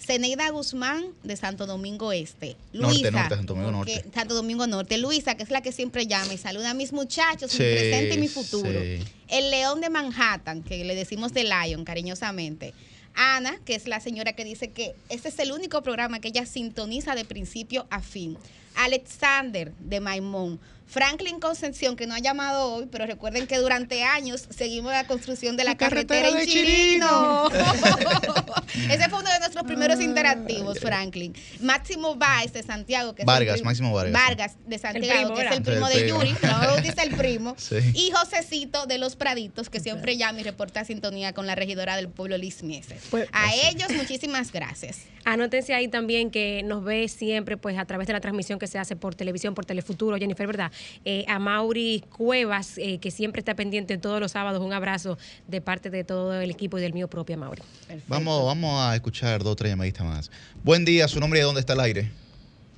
Ceneida 0.00 0.48
Guzmán 0.50 1.12
de 1.22 1.36
Santo 1.36 1.66
Domingo 1.66 2.12
Este. 2.12 2.56
Luisa. 2.72 3.10
Norte, 3.10 3.36
Santo 3.36 3.54
Domingo 3.54 3.70
Norte. 3.70 4.04
Santo 4.14 4.34
Domingo 4.34 4.66
Norte. 4.66 4.98
Luisa, 4.98 5.36
que 5.36 5.42
es 5.42 5.50
la 5.50 5.60
que 5.60 5.72
siempre 5.72 6.06
llama 6.06 6.32
y 6.32 6.38
saluda 6.38 6.70
a 6.70 6.74
mis 6.74 6.92
muchachos, 6.92 7.52
mi 7.52 7.58
presente 7.58 8.14
y 8.14 8.18
mi 8.18 8.28
futuro. 8.28 8.80
El 9.28 9.50
León 9.50 9.80
de 9.80 9.90
Manhattan, 9.90 10.62
que 10.62 10.84
le 10.84 10.94
decimos 10.94 11.32
de 11.32 11.44
Lion 11.44 11.84
cariñosamente. 11.84 12.74
Ana, 13.14 13.58
que 13.64 13.74
es 13.74 13.86
la 13.86 14.00
señora 14.00 14.32
que 14.32 14.44
dice 14.44 14.70
que 14.70 14.94
este 15.08 15.28
es 15.28 15.38
el 15.38 15.52
único 15.52 15.82
programa 15.82 16.20
que 16.20 16.28
ella 16.28 16.46
sintoniza 16.46 17.14
de 17.14 17.24
principio 17.24 17.86
a 17.90 18.00
fin. 18.00 18.38
Alexander 18.76 19.72
de 19.80 20.00
Maimón. 20.00 20.60
Franklin 20.90 21.38
Concepción, 21.38 21.94
que 21.94 22.08
no 22.08 22.14
ha 22.14 22.18
llamado 22.18 22.74
hoy, 22.74 22.88
pero 22.90 23.06
recuerden 23.06 23.46
que 23.46 23.58
durante 23.58 24.02
años 24.02 24.48
seguimos 24.50 24.90
la 24.90 25.06
construcción 25.06 25.56
de 25.56 25.62
la, 25.62 25.76
carretera, 25.76 26.28
en 26.28 26.46
Chirino. 26.48 27.48
Ese 28.90 29.08
fue 29.08 29.20
uno 29.20 29.30
de 29.30 29.38
nuestros 29.38 29.64
primeros 29.64 30.00
interactivos, 30.00 30.80
Franklin. 30.80 31.32
Máximo 31.60 32.16
Baez 32.16 32.52
de 32.52 32.64
Santiago, 32.64 33.14
que 33.14 33.24
Vargas, 33.24 33.56
es 33.56 33.64
Máximo 33.64 33.92
Vargas. 33.92 34.12
Vargas 34.12 34.56
de 34.66 34.78
Santiago, 34.78 35.34
que 35.34 35.46
es 35.46 35.52
el 35.52 35.62
primo 35.62 35.88
de 35.88 36.08
Yuri, 36.08 36.34
no 36.42 36.76
dice 36.78 37.02
el 37.02 37.14
primo. 37.14 37.56
Y 37.94 38.10
Josecito 38.12 38.86
de 38.86 38.98
Los 38.98 39.14
Praditos, 39.14 39.70
que 39.70 39.78
siempre 39.78 40.16
llama 40.16 40.40
y 40.40 40.42
reporta 40.42 40.84
sintonía 40.84 41.32
con 41.32 41.46
la 41.46 41.54
regidora 41.54 41.96
del 41.96 42.08
pueblo, 42.08 42.36
Liz 42.36 42.62
Mieses. 42.62 43.02
Pues, 43.10 43.28
a 43.32 43.54
ellos, 43.54 43.90
muchísimas 43.96 44.50
gracias. 44.52 45.00
Anótense 45.24 45.74
ahí 45.74 45.88
también 45.88 46.30
que 46.30 46.62
nos 46.64 46.82
ve 46.82 47.06
siempre 47.08 47.56
pues 47.56 47.78
a 47.78 47.84
través 47.84 48.06
de 48.06 48.14
la 48.14 48.20
transmisión 48.20 48.58
que 48.58 48.66
se 48.66 48.78
hace 48.78 48.96
por 48.96 49.14
televisión, 49.14 49.54
por 49.54 49.66
Telefuturo, 49.66 50.16
Jennifer, 50.16 50.46
¿verdad? 50.46 50.72
Eh, 51.04 51.24
a 51.28 51.38
Mauri 51.38 52.04
Cuevas, 52.16 52.78
eh, 52.78 52.98
que 52.98 53.10
siempre 53.10 53.40
está 53.40 53.54
pendiente 53.54 53.98
todos 53.98 54.20
los 54.20 54.32
sábados. 54.32 54.60
Un 54.60 54.72
abrazo 54.72 55.18
de 55.48 55.60
parte 55.60 55.90
de 55.90 56.04
todo 56.04 56.40
el 56.40 56.50
equipo 56.50 56.78
y 56.78 56.80
del 56.80 56.92
mío 56.92 57.08
propio, 57.08 57.36
Mauri. 57.36 57.62
Vamos, 58.08 58.44
vamos 58.44 58.80
a 58.80 58.94
escuchar 58.94 59.42
dos 59.42 59.52
o 59.52 59.56
tres 59.56 59.72
llamaditas 59.72 60.06
más. 60.06 60.30
Buen 60.62 60.84
día, 60.84 61.08
su 61.08 61.20
nombre 61.20 61.40
y 61.40 61.42
dónde 61.42 61.60
está 61.60 61.72
el 61.72 61.80
aire. 61.80 62.10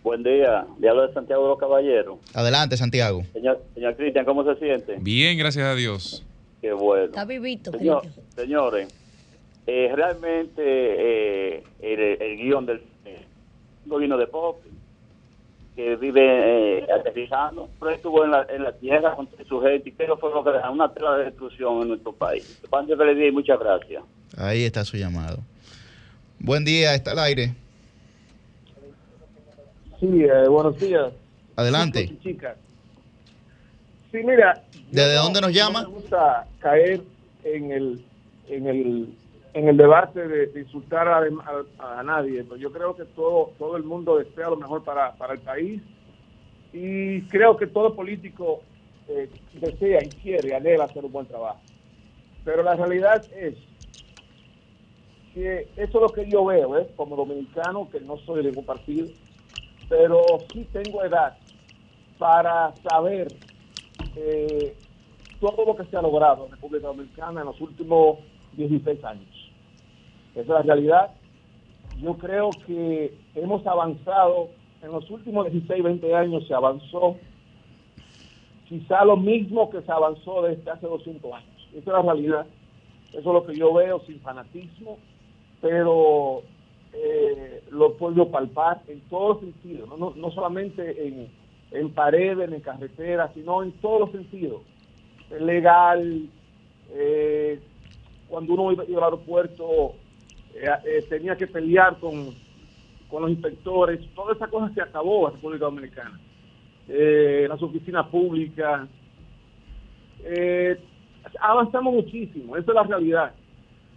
Buen 0.03 0.23
día, 0.23 0.67
diablo 0.79 1.07
de 1.07 1.15
Santiago 1.15 1.45
de 1.45 1.49
los 1.51 1.59
Caballeros. 1.59 2.19
Adelante, 2.35 2.77
Santiago. 2.77 3.23
Señor, 3.33 3.63
señor 3.75 3.97
Cristian, 3.97 4.25
¿cómo 4.25 4.45
se 4.45 4.59
siente? 4.59 4.97
Bien, 5.01 5.39
gracias 5.39 5.65
a 5.65 5.75
Dios. 5.75 6.25
Qué 6.61 6.73
bueno. 6.73 7.05
Está 7.05 7.25
vivito, 7.25 7.73
Señores, 8.35 8.89
eh, 9.67 9.93
realmente 9.95 11.59
el, 11.81 12.01
el, 12.21 12.37
guion 12.37 12.67
del 12.67 12.83
gobierno 13.87 14.17
de 14.17 14.27
pop 14.27 14.61
que 15.75 15.97
vive 15.97 16.79
eh, 16.79 16.87
aterrizando, 16.93 17.69
pero 17.81 17.93
estuvo 17.93 18.25
en 18.25 18.33
la, 18.33 18.47
en 18.51 18.63
la 18.63 18.73
tierra 18.73 19.15
con 19.17 19.29
su 19.49 19.61
gente 19.61 19.89
y 19.89 19.93
creo 19.93 20.17
que 20.17 20.21
fue 20.21 20.31
lo 20.31 20.45
que 20.45 20.51
dejó 20.51 20.71
una 20.71 20.93
tela 20.93 21.17
de 21.17 21.25
destrucción 21.25 21.83
en 21.83 21.89
nuestro 21.89 22.13
país. 22.13 22.61
Pancho 22.69 22.97
que 22.97 23.05
le 23.05 23.15
di 23.15 23.31
muchas 23.31 23.59
gracias. 23.59 24.03
Ahí 24.37 24.65
está 24.65 24.85
su 24.85 24.97
llamado. 24.97 25.39
Buen 26.39 26.65
día, 26.65 26.95
está 26.95 27.13
al 27.13 27.21
aire. 27.21 27.55
Sí, 30.01 30.25
eh, 30.25 30.49
buenos 30.49 30.79
días. 30.79 31.13
Adelante. 31.57 32.13
Sí, 32.23 34.19
mira. 34.25 34.63
¿Desde 34.91 35.15
dónde 35.15 35.41
nos 35.41 35.53
llama? 35.53 35.83
No 35.83 35.91
me 35.91 35.95
gusta 35.95 36.47
caer 36.59 37.01
en 37.45 37.73
el, 37.73 38.05
en 38.49 38.67
el 38.67 39.15
en 39.55 39.69
el 39.69 39.77
debate 39.77 40.27
de, 40.27 40.61
insultar 40.61 41.09
a, 41.09 42.03
nadie. 42.03 42.45
Pues 42.45 42.61
yo 42.61 42.73
creo 42.73 42.95
que 42.95 43.05
todo, 43.05 43.53
todo 43.59 43.77
el 43.77 43.85
mundo 43.85 44.19
desea 44.19 44.49
lo 44.51 44.57
mejor 44.57 44.83
para, 44.83 45.15
el 45.31 45.41
país 45.41 45.83
y 46.73 47.23
creo 47.23 47.57
que 47.57 47.67
todo 47.67 47.95
político 47.95 48.63
eh, 49.09 49.29
desea 49.55 50.03
y 50.03 50.09
quiere, 50.09 50.55
anhela 50.55 50.85
hacer 50.85 51.05
un 51.05 51.13
buen 51.13 51.27
trabajo. 51.27 51.61
Pero 52.45 52.63
la 52.63 52.75
realidad 52.75 53.25
es 53.37 53.55
que 55.35 55.69
eso 55.77 55.99
es 55.99 56.03
lo 56.03 56.09
que 56.09 56.29
yo 56.29 56.45
veo, 56.45 56.79
¿eh? 56.79 56.89
como 56.97 57.17
dominicano, 57.17 57.89
que 57.91 58.01
no 58.01 58.17
soy 58.19 58.43
de 58.43 58.51
ningún 58.51 58.65
partido, 58.65 59.09
pero 59.89 60.25
sí 60.53 60.67
tengo 60.73 61.05
edad 61.05 61.37
para 62.19 62.75
saber 62.89 63.29
eh, 64.17 64.75
todo 65.41 65.65
lo 65.67 65.77
que 65.77 65.85
se 65.85 65.97
ha 65.97 66.03
logrado 66.03 66.47
en 66.47 66.53
República 66.53 66.87
Dominicana 66.89 67.41
en 67.41 67.47
los 67.47 67.61
últimos 67.61 68.19
16 68.57 69.05
años. 69.05 69.32
Esa 70.35 70.41
es 70.41 70.49
la 70.49 70.63
realidad. 70.63 71.11
Yo 72.01 72.15
creo 72.15 72.51
que 72.67 73.15
hemos 73.35 73.67
avanzado, 73.67 74.49
en 74.83 74.93
los 74.93 75.09
últimos 75.11 75.51
16, 75.51 75.83
20 75.83 76.15
años 76.15 76.47
se 76.47 76.55
avanzó 76.55 77.17
quizá 78.69 79.05
lo 79.05 79.17
mismo 79.17 79.69
que 79.71 79.83
se 79.83 79.93
avanzó 79.93 80.43
desde 80.43 80.71
hace 80.71 80.87
200 80.87 81.33
años. 81.33 81.69
Esa 81.71 81.79
es 81.79 81.87
la 81.87 82.03
realidad. 82.03 82.47
Eso 83.11 83.19
es 83.19 83.25
lo 83.25 83.45
que 83.45 83.55
yo 83.55 83.75
veo 83.75 84.01
sin 84.07 84.19
fanatismo, 84.21 84.97
pero 85.61 86.43
eh, 86.95 87.63
lo 87.71 87.95
puedo 87.99 88.31
palpar 88.31 88.83
en 88.89 89.01
todos 89.11 89.43
los 89.43 89.53
sentidos, 89.53 89.89
no, 89.99 90.15
no, 90.17 90.31
solamente 90.31 91.07
en, 91.07 91.29
en 91.71 91.91
paredes, 91.93 92.51
en 92.51 92.61
carreteras, 92.61 93.31
sino 93.35 93.63
en 93.63 93.73
todos 93.73 94.01
los 94.01 94.13
sentidos. 94.13 94.63
Legal, 95.39 96.29
eh, 96.93 97.61
cuando 98.29 98.55
uno 98.55 98.73
iba, 98.73 98.85
al 98.85 99.05
aeropuerto 99.05 99.95
eh, 100.55 100.69
eh, 100.85 101.07
tenía 101.09 101.37
que 101.37 101.47
pelear 101.47 101.99
con, 101.99 102.35
con 103.09 103.23
los 103.23 103.31
inspectores, 103.31 104.01
toda 104.15 104.35
esa 104.35 104.49
cosa 104.49 104.73
se 104.75 104.83
acabó 104.83 105.29
en 105.29 105.35
República 105.35 105.65
Dominicana. 105.65 106.21
las 106.89 107.63
oficinas 107.63 108.07
públicas, 108.09 108.89
avanzamos 111.41 111.95
muchísimo, 111.95 112.57
esa 112.57 112.71
es 112.71 112.75
la 112.75 112.83
realidad. 112.83 113.35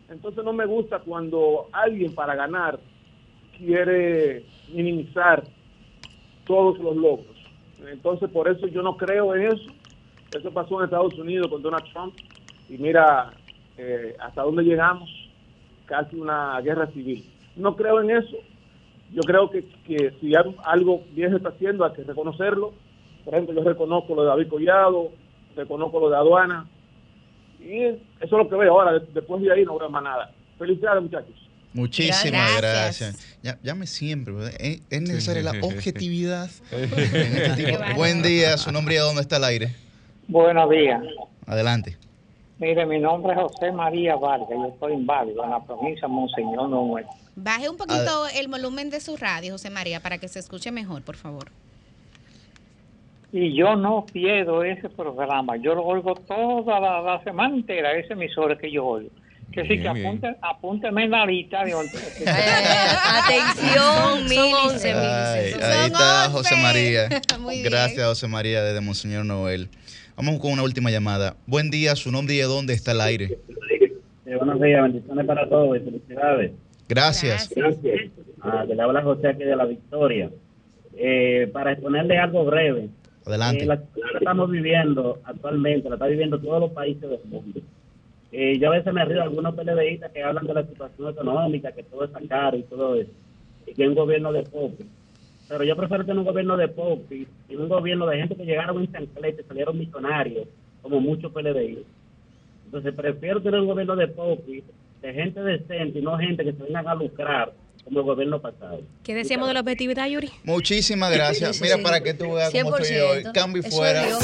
Entonces 0.10 0.44
no 0.44 0.54
me 0.54 0.66
gusta 0.66 1.00
cuando 1.00 1.68
alguien 1.72 2.14
para 2.14 2.36
ganar 2.36 2.80
quiere 3.58 4.46
minimizar 4.72 5.44
todos 6.46 6.78
los 6.80 6.96
logros. 6.96 7.36
Entonces 7.88 8.30
por 8.30 8.48
eso 8.48 8.68
yo 8.68 8.82
no 8.82 8.98
creo 8.98 9.36
en 9.36 9.48
eso. 9.48 9.72
Eso 10.38 10.52
pasó 10.52 10.80
en 10.80 10.86
Estados 10.86 11.18
Unidos 11.18 11.48
con 11.48 11.62
Donald 11.62 11.86
Trump 11.92 12.14
y 12.70 12.78
mira 12.78 13.32
eh, 13.78 14.16
hasta 14.20 14.44
dónde 14.44 14.64
llegamos, 14.64 15.10
casi 15.86 16.16
una 16.16 16.60
guerra 16.62 16.88
civil. 16.88 17.26
No 17.56 17.76
creo 17.76 18.02
en 18.02 18.12
eso. 18.12 18.38
Yo 19.14 19.22
creo 19.22 19.50
que, 19.50 19.64
que 19.86 20.14
si 20.20 20.34
algo 20.36 21.04
bien 21.12 21.30
se 21.32 21.38
está 21.38 21.50
haciendo 21.50 21.86
hay 21.86 21.94
que 21.94 22.04
reconocerlo. 22.04 22.74
Por 23.24 23.34
ejemplo, 23.34 23.56
yo 23.56 23.64
reconozco 23.68 24.14
lo 24.16 24.24
de 24.24 24.28
David 24.28 24.50
Collado, 24.50 25.12
reconozco 25.56 26.00
lo 26.00 26.10
de 26.10 26.18
aduana, 26.18 26.68
y 27.60 27.84
eso 27.84 28.00
es 28.22 28.32
lo 28.32 28.48
que 28.48 28.56
veo 28.56 28.80
ahora. 28.80 29.00
Después 29.00 29.42
de 29.42 29.52
ahí 29.52 29.66
no 29.66 29.78
veo 29.78 29.90
más 29.90 30.04
nada. 30.04 30.32
Felicidades, 30.58 31.02
muchachos. 31.02 31.36
Muchísimas 31.74 32.58
gracias. 32.58 33.38
Llame 33.62 33.88
siempre. 33.88 34.34
Es, 34.90 35.02
necesaria 35.02 35.44
la 35.44 35.60
objetividad. 35.62 36.50
Este 36.72 37.78
Buen 37.96 38.22
día. 38.22 38.58
Su 38.58 38.72
nombre 38.72 38.96
y 38.96 38.98
a 38.98 39.02
dónde 39.02 39.22
está 39.22 39.38
el 39.38 39.44
aire. 39.44 39.76
Buenos 40.28 40.70
días. 40.70 41.02
Adelante. 41.46 41.98
Mire, 42.58 42.86
mi 42.86 43.00
nombre 43.00 43.34
es 43.34 43.40
José 43.40 43.72
María 43.72 44.16
Vargas. 44.16 44.50
Yo 44.50 44.68
estoy 44.68 44.94
en 44.94 45.06
Válido, 45.06 45.44
en 45.44 45.50
la 45.50 45.64
provincia 45.64 46.08
de 46.08 46.14
Monseñor 46.14 46.70
Noel. 46.70 47.06
Baje 47.36 47.70
un 47.70 47.78
poquito 47.78 48.28
el 48.34 48.48
volumen 48.48 48.90
de 48.90 49.02
su 49.02 49.18
radio, 49.18 49.54
José 49.54 49.70
María, 49.70 50.00
para 50.00 50.18
que 50.18 50.28
se 50.28 50.40
escuche 50.40 50.72
mejor, 50.72 51.02
por 51.02 51.16
favor 51.18 51.52
y 53.38 53.54
yo 53.54 53.76
no 53.76 54.06
pierdo 54.06 54.64
ese 54.64 54.88
programa. 54.88 55.58
Yo 55.58 55.76
lo 55.76 55.84
oigo 55.84 56.16
toda 56.16 56.80
la, 56.80 57.22
semana 57.26 57.54
entera, 57.54 57.92
ese 57.92 58.14
emisor 58.14 58.58
que 58.58 58.72
yo 58.72 58.86
oigo. 58.86 59.10
Que 59.52 59.64
sí, 59.68 59.82
que 59.82 59.90
apunte, 59.90 60.36
apúnteme 60.42 61.04
en 61.04 61.12
la 61.12 61.26
lista 61.26 61.66
de 61.66 61.74
Atención, 63.24 64.24
Milice. 64.24 64.94
Ahí 64.94 65.88
está 65.88 66.30
José 66.32 66.56
María. 66.56 67.10
Gracias, 67.64 68.08
José 68.08 68.28
María, 68.30 68.64
desde 68.64 68.80
Monseñor 68.80 69.26
Noel. 69.26 69.70
Vamos 70.18 70.40
con 70.40 70.52
una 70.54 70.64
última 70.64 70.90
llamada. 70.90 71.36
Buen 71.46 71.70
día, 71.70 71.94
su 71.98 72.10
nombre 72.10 72.36
y 72.36 72.38
de 72.38 72.46
dónde 72.46 72.74
está 72.74 72.94
el 72.94 73.02
aire. 73.02 73.38
buenos 74.26 74.62
días, 74.62 74.84
bendiciones 74.84 75.26
para 75.26 75.50
todos 75.50 75.76
y 75.76 75.80
felicidades. 75.82 76.52
Gracias. 76.88 77.50
Gracias. 77.54 78.12
Ah, 78.42 78.64
le 78.64 78.82
habla 78.82 79.02
José 79.02 79.28
aquí 79.28 79.44
de 79.44 79.56
la 79.56 79.66
Victoria. 79.66 80.30
Eh, 80.96 81.50
para 81.52 81.74
exponerle 81.74 82.18
algo 82.18 82.46
breve, 82.46 82.88
Adelante. 83.26 83.64
Eh, 83.64 83.68
la 83.68 83.78
situación 83.78 84.08
que 84.12 84.18
estamos 84.20 84.52
viviendo 84.52 85.20
actualmente, 85.26 85.90
la 85.90 85.96
está 85.96 86.08
viviendo 86.08 86.40
todos 86.40 86.62
los 86.62 86.72
países 86.72 87.10
del 87.10 87.20
mundo. 87.26 87.60
Eh, 88.32 88.58
yo 88.58 88.70
a 88.70 88.78
veces 88.78 88.94
me 88.94 89.04
río 89.04 89.18
de 89.18 89.24
algunos 89.24 89.54
PLDistas 89.54 90.12
que 90.12 90.24
hablan 90.24 90.48
de 90.48 90.54
la 90.54 90.66
situación 90.66 91.10
económica, 91.10 91.74
que 91.74 91.84
todo 91.84 92.06
está 92.06 92.22
caro 92.30 92.56
y 92.56 92.64
todo 92.64 92.96
eso, 92.96 93.12
y 93.68 93.74
que 93.74 93.88
un 93.88 93.96
gobierno 93.96 94.32
de 94.32 94.44
popis. 94.44 94.86
Pero 95.48 95.64
yo 95.64 95.76
prefiero 95.76 96.04
tener 96.04 96.18
un 96.20 96.26
gobierno 96.26 96.58
de 96.58 96.68
popis 96.68 97.28
y 97.48 97.56
un 97.56 97.70
gobierno 97.70 98.08
de 98.08 98.18
gente 98.18 98.36
que 98.36 98.46
llegaron 98.46 98.82
en 98.82 98.92
chanclete, 98.92 99.44
salieron 99.44 99.78
millonarios, 99.78 100.48
como 100.82 101.00
muchos 101.00 101.32
PLDistas. 101.32 101.86
Entonces 102.66 102.94
prefiero 102.94 103.42
tener 103.42 103.60
un 103.60 103.68
gobierno 103.68 103.96
de 103.96 104.08
popis, 104.08 104.64
de 105.02 105.14
gente 105.14 105.40
decente 105.42 106.00
y 106.00 106.02
no 106.02 106.18
gente 106.18 106.44
que 106.44 106.54
se 106.54 106.64
vengan 106.64 106.88
a 106.88 106.96
lucrar 106.96 107.54
como 107.84 108.00
el 108.00 108.06
gobierno 108.06 108.42
pasado. 108.42 108.82
¿Qué 109.04 109.14
decíamos 109.14 109.48
de 109.48 109.54
la 109.54 109.60
objetividad, 109.60 110.08
Yuri? 110.08 110.32
Muchísimas 110.44 111.14
gracias. 111.14 111.62
Mira, 111.64 111.78
para 111.78 112.02
que 112.02 112.16
tú 112.16 112.34
veas 112.34 112.52
cómo 112.52 112.76
estoy 112.78 112.98
hoy. 112.98 113.24
Cambio 113.32 113.62
y 113.66 113.70
fuera. 113.70 114.04
Son 114.10 114.20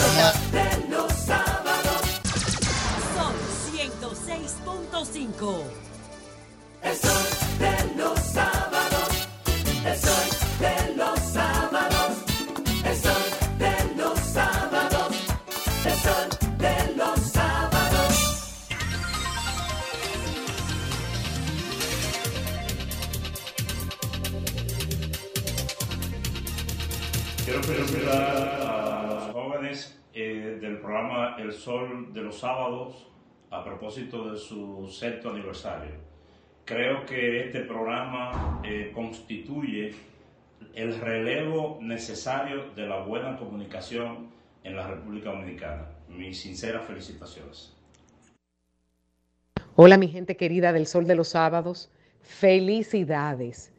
106.5. 3.71 5.61
A 27.71 29.07
los 29.07 29.23
jóvenes 29.31 29.97
eh, 30.13 30.57
del 30.59 30.79
programa 30.79 31.37
El 31.39 31.53
Sol 31.53 32.11
de 32.11 32.21
los 32.21 32.37
Sábados 32.39 33.07
a 33.49 33.63
propósito 33.63 34.29
de 34.29 34.37
su 34.37 34.89
sexto 34.89 35.29
aniversario. 35.29 35.91
Creo 36.65 37.05
que 37.05 37.45
este 37.45 37.61
programa 37.61 38.61
eh, 38.65 38.91
constituye 38.93 39.93
el 40.75 40.99
relevo 40.99 41.79
necesario 41.81 42.71
de 42.75 42.87
la 42.87 43.03
buena 43.03 43.37
comunicación 43.37 44.27
en 44.65 44.75
la 44.75 44.87
República 44.87 45.31
Dominicana. 45.31 45.87
Mis 46.09 46.41
sinceras 46.41 46.85
felicitaciones. 46.85 47.73
Hola 49.77 49.97
mi 49.97 50.09
gente 50.09 50.35
querida 50.35 50.73
del 50.73 50.87
Sol 50.87 51.07
de 51.07 51.15
los 51.15 51.29
Sábados, 51.29 51.89
felicidades. 52.19 53.70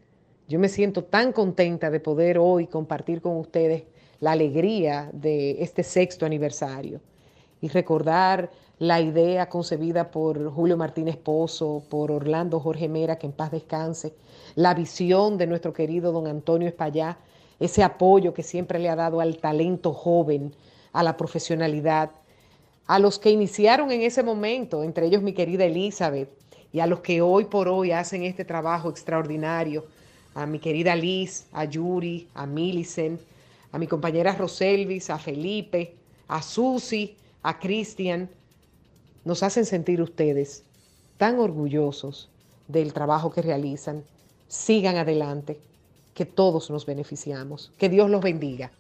Yo 0.48 0.58
me 0.58 0.68
siento 0.68 1.04
tan 1.04 1.32
contenta 1.32 1.90
de 1.90 2.00
poder 2.00 2.38
hoy 2.38 2.66
compartir 2.66 3.22
con 3.22 3.36
ustedes 3.36 3.84
la 4.20 4.32
alegría 4.32 5.08
de 5.12 5.62
este 5.62 5.82
sexto 5.82 6.26
aniversario 6.26 7.00
y 7.60 7.68
recordar 7.68 8.50
la 8.78 9.00
idea 9.00 9.48
concebida 9.48 10.10
por 10.10 10.50
Julio 10.50 10.76
Martínez 10.76 11.16
Pozo, 11.16 11.84
por 11.88 12.10
Orlando 12.10 12.58
Jorge 12.58 12.88
Mera, 12.88 13.16
que 13.16 13.26
en 13.26 13.32
paz 13.32 13.52
descanse, 13.52 14.14
la 14.56 14.74
visión 14.74 15.38
de 15.38 15.46
nuestro 15.46 15.72
querido 15.72 16.10
don 16.10 16.26
Antonio 16.26 16.66
Espallá, 16.66 17.18
ese 17.60 17.84
apoyo 17.84 18.34
que 18.34 18.42
siempre 18.42 18.80
le 18.80 18.88
ha 18.88 18.96
dado 18.96 19.20
al 19.20 19.38
talento 19.38 19.92
joven, 19.92 20.52
a 20.92 21.04
la 21.04 21.16
profesionalidad, 21.16 22.10
a 22.88 22.98
los 22.98 23.20
que 23.20 23.30
iniciaron 23.30 23.92
en 23.92 24.02
ese 24.02 24.24
momento, 24.24 24.82
entre 24.82 25.06
ellos 25.06 25.22
mi 25.22 25.32
querida 25.32 25.64
Elizabeth, 25.64 26.28
y 26.72 26.80
a 26.80 26.86
los 26.88 27.00
que 27.00 27.20
hoy 27.20 27.44
por 27.44 27.68
hoy 27.68 27.92
hacen 27.92 28.24
este 28.24 28.44
trabajo 28.44 28.90
extraordinario, 28.90 29.84
a 30.34 30.46
mi 30.46 30.58
querida 30.58 30.96
Liz, 30.96 31.46
a 31.52 31.64
Yuri, 31.64 32.28
a 32.34 32.46
Millicent, 32.46 33.20
a 33.72 33.78
mi 33.78 33.86
compañera 33.86 34.34
Roselvis, 34.34 35.10
a 35.10 35.18
Felipe, 35.18 35.94
a 36.28 36.42
Susi, 36.42 37.16
a 37.42 37.58
Cristian, 37.58 38.28
nos 39.24 39.42
hacen 39.42 39.64
sentir 39.64 40.00
ustedes 40.00 40.64
tan 41.16 41.38
orgullosos 41.38 42.28
del 42.68 42.92
trabajo 42.92 43.30
que 43.30 43.42
realizan. 43.42 44.04
Sigan 44.48 44.96
adelante, 44.96 45.60
que 46.14 46.26
todos 46.26 46.70
nos 46.70 46.84
beneficiamos. 46.84 47.72
Que 47.78 47.88
Dios 47.88 48.10
los 48.10 48.20
bendiga. 48.20 48.70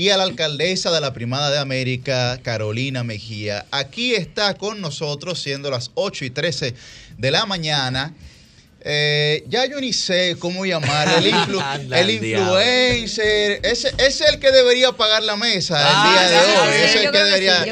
Y 0.00 0.08
a 0.08 0.16
la 0.16 0.22
alcaldesa 0.22 0.90
de 0.90 1.02
la 1.02 1.12
Primada 1.12 1.50
de 1.50 1.58
América, 1.58 2.40
Carolina 2.42 3.04
Mejía. 3.04 3.66
Aquí 3.70 4.14
está 4.14 4.54
con 4.54 4.80
nosotros, 4.80 5.42
siendo 5.42 5.70
las 5.70 5.90
8 5.92 6.24
y 6.24 6.30
13 6.30 6.74
de 7.18 7.30
la 7.30 7.44
mañana. 7.44 8.14
Eh, 8.80 9.44
ya 9.46 9.66
yo 9.66 9.78
ni 9.78 9.92
sé 9.92 10.36
cómo 10.38 10.64
llamar 10.64 11.06
el, 11.18 11.26
el 11.92 12.10
influencer. 12.12 13.60
Ese, 13.62 13.92
es 13.98 14.22
el 14.22 14.38
que 14.38 14.50
debería 14.50 14.92
pagar 14.92 15.22
la 15.22 15.36
mesa 15.36 15.78
el 15.78 15.86
ah, 15.86 16.10
día 16.10 16.22
de 16.30 16.38
hoy. 16.38 16.46
es 16.82 16.96
el 16.96 17.10
que 17.10 17.18
debería. 17.18 17.66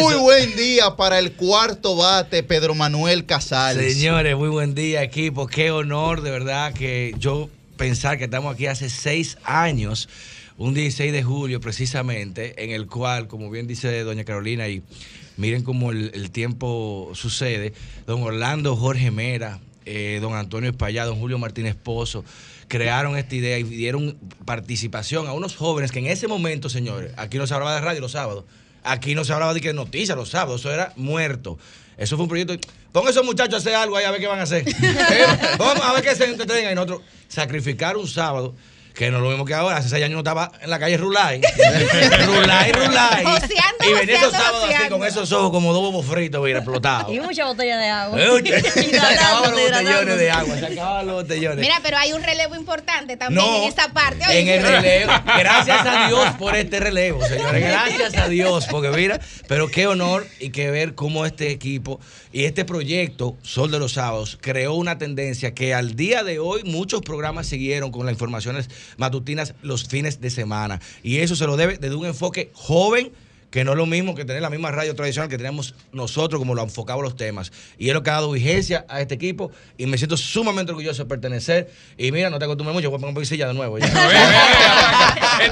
muy 0.00 0.16
buen 0.16 0.56
día 0.56 0.96
para 0.96 1.20
el 1.20 1.34
cuarto 1.34 1.94
bate, 1.94 2.42
Pedro 2.42 2.74
Manuel 2.74 3.24
Casals. 3.24 3.78
Señores, 3.78 4.34
muy 4.34 4.48
buen 4.48 4.74
día, 4.74 5.04
equipo. 5.04 5.46
Qué 5.46 5.70
honor, 5.70 6.22
de 6.22 6.32
verdad, 6.32 6.74
que 6.74 7.14
yo 7.18 7.48
pensar 7.76 8.18
que 8.18 8.24
estamos 8.24 8.52
aquí 8.52 8.66
hace 8.66 8.90
seis 8.90 9.38
años, 9.44 10.08
un 10.58 10.74
16 10.74 11.12
de 11.12 11.22
julio 11.22 11.60
precisamente, 11.60 12.62
en 12.62 12.70
el 12.70 12.86
cual, 12.86 13.28
como 13.28 13.50
bien 13.50 13.66
dice 13.66 14.02
doña 14.02 14.24
Carolina, 14.24 14.68
y 14.68 14.82
miren 15.36 15.62
cómo 15.62 15.90
el, 15.90 16.30
tiempo 16.30 17.10
sucede, 17.14 17.72
don 18.06 18.22
Orlando 18.22 18.76
Jorge 18.76 19.10
Mera, 19.10 19.60
eh, 19.84 20.18
don 20.20 20.34
Antonio 20.34 20.70
Espallá, 20.70 21.04
don 21.04 21.18
Julio 21.18 21.38
Martínez 21.38 21.74
Pozo, 21.74 22.24
crearon 22.68 23.16
esta 23.16 23.34
idea 23.34 23.58
y 23.58 23.64
dieron 23.64 24.16
participación 24.44 25.26
a 25.26 25.32
unos 25.32 25.56
jóvenes 25.56 25.92
que 25.92 25.98
en 25.98 26.06
ese 26.06 26.28
momento, 26.28 26.68
señores, 26.68 27.12
aquí 27.16 27.38
no 27.38 27.46
se 27.46 27.54
hablaba 27.54 27.74
de 27.74 27.80
radio 27.80 28.00
los 28.00 28.12
sábados, 28.12 28.44
aquí 28.84 29.14
no 29.14 29.24
se 29.24 29.32
hablaba 29.32 29.54
de 29.54 29.60
que 29.60 29.72
noticias 29.72 30.16
los 30.16 30.30
sábados, 30.30 30.60
eso 30.60 30.72
era 30.72 30.92
muerto. 30.96 31.58
Eso 31.98 32.16
fue 32.16 32.24
un 32.24 32.28
proyecto. 32.28 32.56
Pon 32.90 33.06
a 33.06 33.10
esos 33.10 33.24
muchachos 33.24 33.54
a 33.54 33.56
hacer 33.58 33.74
algo 33.74 33.96
ahí 33.96 34.04
a 34.04 34.10
ver 34.10 34.20
qué 34.20 34.26
van 34.26 34.40
a 34.40 34.42
hacer. 34.42 34.64
Vamos 35.58 35.84
a 35.84 35.92
ver 35.92 36.02
qué 36.02 36.14
se 36.14 36.24
entretengan. 36.24 36.72
Y 36.72 36.74
nosotros 36.74 37.02
sacrificar 37.28 37.96
un 37.96 38.08
sábado 38.08 38.54
que 38.94 39.10
no 39.10 39.18
es 39.18 39.22
lo 39.22 39.28
mismo 39.30 39.44
que 39.44 39.54
ahora. 39.54 39.76
Hace 39.76 39.88
seis 39.88 40.04
años 40.04 40.14
no 40.14 40.20
estaba 40.20 40.52
en 40.60 40.70
la 40.70 40.78
calle 40.78 40.96
Rulay. 40.96 41.40
Rulay, 42.26 42.72
Rulay. 42.72 43.24
y 43.88 43.92
venía 43.92 44.16
esos 44.16 44.32
sábados 44.32 44.70
así 44.74 44.88
con 44.88 45.04
esos 45.04 45.32
ojos 45.32 45.50
como 45.50 45.72
dos 45.72 45.82
bobos 45.82 46.06
fritos, 46.06 46.42
mira, 46.44 46.58
explotados. 46.58 47.12
Y 47.12 47.20
mucha 47.20 47.46
botella 47.46 47.78
de 47.78 47.88
agua. 47.88 48.18
se 48.42 48.98
acababan 48.98 49.52
los 49.52 49.62
botellones 49.62 50.18
de 50.18 50.30
agua, 50.30 50.58
se 50.58 50.66
acababan 50.66 51.06
los 51.06 51.14
botellones. 51.22 51.58
Mira, 51.58 51.80
pero 51.82 51.98
hay 51.98 52.12
un 52.12 52.22
relevo 52.22 52.54
importante 52.56 53.16
también 53.16 53.46
en 53.46 53.62
esa 53.64 53.92
parte. 53.92 54.24
En 54.38 54.48
el 54.48 54.62
relevo. 54.62 55.12
Gracias 55.38 55.86
a 55.86 56.06
Dios 56.08 56.34
por 56.38 56.56
este 56.56 56.80
relevo, 56.80 57.24
señores. 57.26 57.62
Gracias 57.62 58.16
a 58.16 58.28
Dios, 58.28 58.66
porque 58.70 58.90
mira, 58.90 59.20
pero 59.48 59.68
qué 59.68 59.86
honor 59.86 60.26
y 60.38 60.50
qué 60.50 60.70
ver 60.70 60.94
cómo 60.94 61.26
este 61.26 61.50
equipo 61.50 62.00
y 62.32 62.44
este 62.44 62.64
proyecto, 62.64 63.36
Sol 63.42 63.70
de 63.70 63.78
los 63.78 63.92
Sábados, 63.92 64.38
creó 64.40 64.74
una 64.74 64.98
tendencia 64.98 65.54
que 65.54 65.74
al 65.74 65.96
día 65.96 66.24
de 66.24 66.38
hoy 66.38 66.62
muchos 66.64 67.02
programas 67.02 67.46
siguieron 67.46 67.90
con 67.90 68.06
las 68.06 68.14
informaciones 68.14 68.68
matutinas 68.96 69.54
los 69.62 69.84
fines 69.84 70.20
de 70.20 70.30
semana. 70.30 70.80
Y 71.02 71.18
eso 71.18 71.36
se 71.36 71.46
lo 71.46 71.56
debe 71.56 71.78
desde 71.78 71.96
un 71.96 72.06
enfoque 72.06 72.50
joven 72.54 73.12
que 73.52 73.64
no 73.64 73.72
es 73.72 73.76
lo 73.76 73.84
mismo 73.84 74.14
que 74.14 74.24
tener 74.24 74.40
la 74.40 74.48
misma 74.48 74.70
radio 74.70 74.94
tradicional 74.96 75.28
que 75.28 75.36
tenemos 75.36 75.74
nosotros, 75.92 76.38
como 76.38 76.54
lo 76.54 76.62
enfocado 76.62 77.02
los 77.02 77.16
temas. 77.16 77.52
Y 77.76 77.88
es 77.88 77.94
lo 77.94 78.02
que 78.02 78.08
ha 78.08 78.14
dado 78.14 78.32
vigencia 78.32 78.86
a 78.88 79.02
este 79.02 79.14
equipo 79.14 79.52
y 79.76 79.84
me 79.84 79.98
siento 79.98 80.16
sumamente 80.16 80.72
orgulloso 80.72 81.02
de 81.04 81.08
pertenecer. 81.08 81.70
Y 81.98 82.12
mira, 82.12 82.30
no 82.30 82.38
te 82.38 82.46
acostumbres 82.46 82.74
mucho, 82.74 82.88
voy 82.88 82.96
a 82.96 83.00
poner 83.00 83.18
un 83.18 83.26
silla 83.26 83.48
de 83.48 83.52
nuevo. 83.52 83.76
Esto 83.76 83.86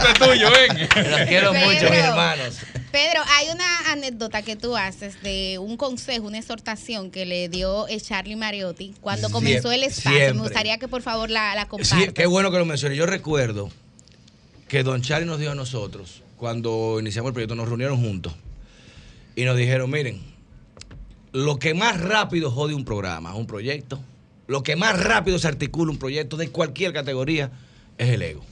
es 0.08 0.14
tuyo, 0.18 0.48
ven. 0.50 1.10
Los 1.10 1.20
quiero 1.28 1.52
mucho, 1.52 1.90
mis 1.90 1.98
hermanos. 1.98 2.56
Pedro, 2.90 3.20
hay 3.36 3.48
una 3.54 3.92
anécdota 3.92 4.40
que 4.40 4.56
tú 4.56 4.78
haces 4.78 5.22
de 5.22 5.58
un 5.58 5.76
consejo, 5.76 6.26
una 6.26 6.38
exhortación 6.38 7.10
que 7.10 7.26
le 7.26 7.50
dio 7.50 7.86
Charlie 8.00 8.34
Mariotti 8.34 8.94
cuando 9.02 9.28
comenzó 9.28 9.72
el 9.72 9.84
espacio. 9.84 10.34
Me 10.34 10.40
gustaría 10.40 10.78
que 10.78 10.88
por 10.88 11.02
favor 11.02 11.28
la, 11.28 11.54
la 11.54 11.68
compartas. 11.68 12.14
qué 12.14 12.24
bueno 12.24 12.50
que 12.50 12.56
lo 12.56 12.64
mencioné. 12.64 12.96
Yo 12.96 13.04
recuerdo 13.04 13.68
que 14.68 14.82
Don 14.82 15.02
Charlie 15.02 15.26
nos 15.26 15.38
dio 15.38 15.52
a 15.52 15.54
nosotros 15.54 16.22
cuando 16.40 16.96
iniciamos 16.98 17.28
el 17.28 17.34
proyecto, 17.34 17.54
nos 17.54 17.68
reunieron 17.68 18.00
juntos 18.00 18.32
y 19.36 19.44
nos 19.44 19.58
dijeron, 19.58 19.90
miren, 19.90 20.22
lo 21.32 21.58
que 21.58 21.74
más 21.74 22.00
rápido 22.00 22.50
jode 22.50 22.72
un 22.72 22.86
programa, 22.86 23.34
un 23.34 23.46
proyecto, 23.46 24.00
lo 24.46 24.62
que 24.62 24.74
más 24.74 24.98
rápido 24.98 25.38
se 25.38 25.48
articula 25.48 25.92
un 25.92 25.98
proyecto 25.98 26.38
de 26.38 26.48
cualquier 26.48 26.94
categoría 26.94 27.52
es 27.98 28.08
el 28.08 28.22
ego. 28.22 28.42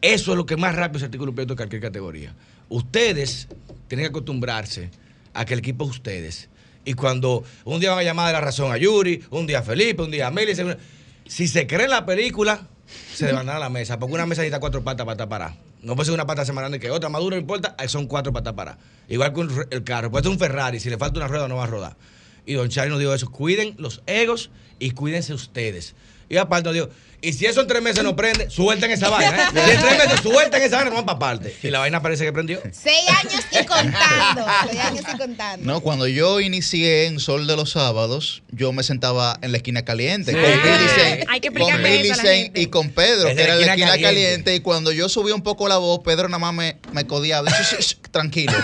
Eso 0.00 0.30
es 0.30 0.36
lo 0.36 0.46
que 0.46 0.56
más 0.56 0.76
rápido 0.76 1.00
se 1.00 1.06
articula 1.06 1.30
un 1.30 1.34
proyecto 1.34 1.54
de 1.54 1.56
cualquier 1.56 1.82
categoría. 1.82 2.36
Ustedes 2.68 3.48
tienen 3.88 4.04
que 4.04 4.10
acostumbrarse 4.10 4.90
a 5.34 5.44
que 5.44 5.54
el 5.54 5.58
equipo 5.58 5.84
es 5.86 5.90
ustedes. 5.90 6.50
Y 6.84 6.94
cuando 6.94 7.42
un 7.64 7.80
día 7.80 7.90
van 7.90 7.98
a 7.98 8.02
llamar 8.04 8.28
de 8.28 8.34
la 8.34 8.40
razón 8.40 8.70
a 8.70 8.76
Yuri, 8.76 9.24
un 9.30 9.48
día 9.48 9.58
a 9.58 9.62
Felipe, 9.62 10.02
un 10.02 10.12
día 10.12 10.28
a 10.28 10.30
Meli, 10.30 10.52
si 11.26 11.48
se 11.48 11.66
cree 11.66 11.84
en 11.84 11.90
la 11.90 12.06
película, 12.06 12.68
se 13.12 13.26
levantan 13.26 13.56
a 13.56 13.58
la 13.58 13.70
mesa, 13.70 13.98
porque 13.98 14.14
una 14.14 14.24
mesa 14.24 14.42
necesita 14.42 14.60
cuatro 14.60 14.84
patas 14.84 15.04
para 15.04 15.14
estar 15.14 15.28
no 15.82 15.96
puede 15.96 16.06
ser 16.06 16.14
una 16.14 16.26
pata 16.26 16.44
grande 16.44 16.78
que 16.78 16.90
otra. 16.90 17.08
Maduro 17.08 17.36
no 17.36 17.40
importa, 17.40 17.76
son 17.88 18.06
cuatro 18.06 18.32
patas 18.32 18.54
para. 18.54 18.78
Igual 19.08 19.32
que 19.32 19.66
el 19.74 19.84
carro. 19.84 20.10
Puede 20.10 20.24
ser 20.24 20.32
un 20.32 20.38
Ferrari, 20.38 20.80
si 20.80 20.88
le 20.88 20.96
falta 20.96 21.18
una 21.18 21.28
rueda 21.28 21.48
no 21.48 21.56
va 21.56 21.64
a 21.64 21.66
rodar. 21.66 21.96
Y 22.46 22.54
don 22.54 22.68
Charlie 22.68 22.90
nos 22.90 23.00
dijo 23.00 23.12
eso. 23.12 23.30
Cuiden 23.30 23.74
los 23.78 24.02
egos 24.06 24.50
y 24.78 24.92
cuídense 24.92 25.34
ustedes. 25.34 25.94
Y 26.28 26.36
aparte 26.36 26.64
nos 26.64 26.74
dijo, 26.74 26.88
y 27.24 27.32
si 27.32 27.46
eso 27.46 27.60
en 27.60 27.68
tres 27.68 27.80
meses 27.80 28.02
no 28.02 28.16
prende, 28.16 28.50
suelten 28.50 28.90
esa 28.90 29.08
vaina. 29.08 29.44
¿eh? 29.44 29.46
Si 29.52 29.58
en 29.70 29.80
tres 29.80 29.96
meses 29.96 30.20
suelten 30.20 30.60
esa 30.60 30.76
vaina, 30.76 30.90
no 30.90 30.96
van 30.96 31.06
para 31.06 31.20
parte. 31.20 31.54
Y 31.62 31.68
la 31.70 31.78
vaina 31.78 32.02
parece 32.02 32.24
que 32.24 32.32
prendió. 32.32 32.60
Seis 32.72 33.08
años 33.08 33.44
y 33.52 33.64
contando. 33.64 34.44
Seis 34.68 34.80
años 34.80 35.04
y 35.14 35.16
contando. 35.16 35.64
No, 35.64 35.80
cuando 35.82 36.08
yo 36.08 36.40
inicié 36.40 37.06
en 37.06 37.20
Sol 37.20 37.46
de 37.46 37.54
los 37.54 37.70
Sábados, 37.70 38.42
yo 38.50 38.72
me 38.72 38.82
sentaba 38.82 39.38
en 39.40 39.52
la 39.52 39.58
esquina 39.58 39.84
caliente. 39.84 40.32
Con 40.32 40.40
Millicent, 41.82 42.58
y 42.58 42.66
con 42.66 42.90
Pedro, 42.90 43.32
que 43.34 43.40
era 43.40 43.54
en 43.54 43.60
la 43.60 43.74
esquina 43.74 43.98
caliente. 44.00 44.56
Y 44.56 44.60
cuando 44.60 44.90
yo 44.90 45.08
subí 45.08 45.30
un 45.30 45.42
poco 45.42 45.68
la 45.68 45.76
voz, 45.76 46.00
Pedro 46.04 46.28
nada 46.28 46.40
más 46.40 46.52
me, 46.52 46.76
me 46.92 47.06
codiaba. 47.06 47.52
tranquilo. 48.10 48.52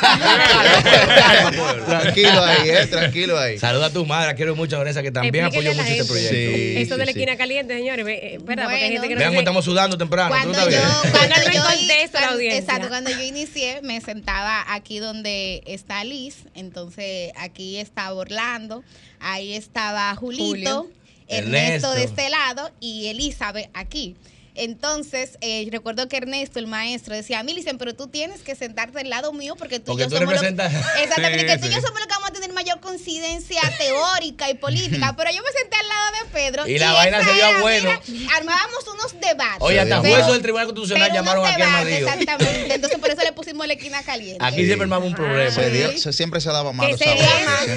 tranquilo 1.87 2.45
ahí, 2.45 2.71
eh, 2.71 2.87
tranquilo 2.87 3.39
ahí. 3.39 3.57
Saluda 3.59 3.87
a 3.87 3.91
tu 3.91 4.05
madre, 4.05 4.35
quiero 4.35 4.57
mucho, 4.57 4.77
Vanessa, 4.79 5.01
que 5.03 5.13
también 5.13 5.45
apoyó 5.45 5.73
mucho 5.75 5.89
este 5.89 6.05
proyecto. 6.05 6.81
Eso 6.81 6.97
de 6.97 7.05
la 7.05 7.13
esquina 7.13 7.37
caliente, 7.37 7.77
señores, 7.77 8.05
¿verdad? 8.49 8.69
Vean 8.69 9.29
cómo 9.29 9.39
estamos 9.39 9.65
sudando 9.65 9.97
temprano. 9.97 10.31
Cuando 10.31 10.69
yo, 10.69 10.81
cuando 11.13 11.37
yo, 11.53 12.41
exacto, 12.51 12.89
cuando 12.89 13.11
yo 13.11 13.23
inicié, 13.23 13.81
me 13.83 14.01
sentaba 14.01 14.65
aquí 14.75 14.99
donde 14.99 15.63
está 15.67 16.03
Liz, 16.03 16.37
entonces 16.55 17.33
aquí 17.37 17.77
estaba 17.77 18.15
Orlando, 18.15 18.83
ahí 19.21 19.55
estaba 19.55 20.15
Julito, 20.17 20.89
Ernesto 21.29 21.93
de 21.93 22.05
este 22.05 22.29
lado 22.31 22.71
y 22.81 23.07
Elizabeth 23.07 23.71
aquí. 23.75 24.17
Entonces, 24.59 25.39
eh, 25.41 25.69
recuerdo 25.71 26.09
que 26.09 26.17
Ernesto, 26.17 26.59
el 26.59 26.67
maestro, 26.67 27.15
decía, 27.15 27.43
Milicen, 27.43 27.79
pero 27.79 27.95
tú 27.95 28.09
tienes 28.09 28.41
que 28.41 28.55
sentarte 28.55 29.01
al 29.01 29.09
lado 29.09 29.33
mío 29.33 29.55
porque 29.57 29.79
tú 29.79 29.95
y 29.95 30.01
yo 30.01 30.11
somos 30.11 30.35
Exactamente, 30.43 31.47
que 31.47 31.59
tú 31.59 31.67
y 31.67 31.71
yo 31.71 31.81
somos 31.81 31.99
los 31.99 32.07
que 32.07 32.15
vamos 32.15 32.31
a 32.31 32.33
tener 32.33 32.53
mayor 32.53 32.81
coincidencia 32.81 33.61
teórica 33.79 34.51
y 34.51 34.55
política. 34.55 35.15
pero 35.17 35.31
yo 35.31 35.43
me 35.43 35.51
senté 35.61 35.77
al 35.77 35.89
lado 35.89 36.05
de 36.13 36.31
Pedro. 36.33 36.69
Y, 36.69 36.79
la 36.79 36.93
vaina 36.93 37.23
se 37.23 37.33
dio 37.33 37.61
bueno. 37.61 37.91
armábamos 38.37 38.87
unos 38.93 39.21
debates. 39.21 39.61
Oye, 39.61 39.81
hasta 39.81 39.99
jueces 40.01 40.27
del 40.27 40.43
Tribunal 40.43 40.67
Constitucional 40.67 41.13
llamaron 41.13 41.47
aquí 41.47 41.63
a 41.63 41.69
Madrid. 41.69 41.95
Exactamente. 41.95 42.75
Entonces, 42.75 42.99
por 42.99 43.11
eso 43.11 43.23
le 43.23 43.33
pusimos 43.33 43.67
la 43.67 43.75
esquina 43.75 44.03
caliente. 44.03 44.45
Aquí 44.45 44.65
siempre 44.65 44.85
armamos 44.85 45.09
un 45.09 45.15
problema. 45.15 45.51
Se, 45.51 46.13
siempre 46.13 46.41
se 46.41 46.49
daba 46.49 46.73
mal. 46.73 46.89
Que 46.89 46.99
sería 46.99 47.29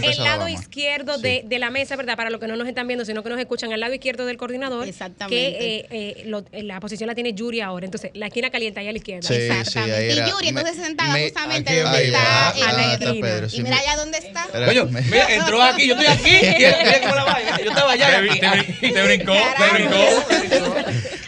el 0.01 0.17
lado 0.23 0.47
izquierdo 0.47 1.17
de, 1.17 1.43
de, 1.45 1.59
la 1.59 1.69
mesa, 1.69 1.95
¿verdad? 1.95 2.17
Para 2.17 2.29
los 2.29 2.39
que 2.39 2.47
no 2.47 2.55
nos 2.55 2.67
están 2.67 2.87
viendo, 2.87 3.05
sino 3.05 3.23
que 3.23 3.29
nos 3.29 3.39
escuchan, 3.39 3.71
al 3.71 3.79
lado 3.79 3.93
izquierdo 3.93 4.25
del 4.25 4.37
coordinador. 4.37 4.87
Exactamente. 4.87 5.59
Que 5.59 5.75
eh, 5.77 5.87
eh, 5.91 6.23
lo, 6.25 6.43
la 6.73 6.79
posición 6.79 7.07
la 7.07 7.15
tiene 7.15 7.33
Yuri 7.33 7.61
ahora. 7.61 7.85
Entonces, 7.85 8.11
la 8.13 8.27
esquina 8.27 8.49
caliente 8.49 8.79
ahí 8.79 8.87
a 8.87 8.91
la 8.91 8.97
izquierda. 8.97 9.27
Sí, 9.27 9.33
Exactamente. 9.33 10.13
y 10.13 10.29
Yuri 10.29 10.47
entonces 10.49 10.75
se 10.75 10.83
sentaba 10.83 11.19
justamente 11.19 11.81
donde 11.81 12.05
está, 12.05 12.49
a 12.49 12.73
la 12.73 12.93
esquina. 12.93 13.47
y 13.51 13.63
mira 13.63 13.77
allá 13.77 13.95
dónde 13.97 14.17
está. 14.17 14.47
Coño, 14.47 14.85
mira, 14.85 15.33
entró 15.33 15.61
aquí, 15.61 15.87
yo 15.87 15.95
estoy 15.95 16.07
aquí. 16.07 16.29
mira 16.57 17.01
cómo 17.01 17.15
la 17.15 17.23
vaya. 17.25 17.57
Yo 17.63 17.69
estaba 17.71 17.91
allá. 17.91 18.21
Te, 18.79 18.91
te, 18.91 19.03
brincó, 19.03 19.33
te 19.57 19.73
brincó. 19.73 19.95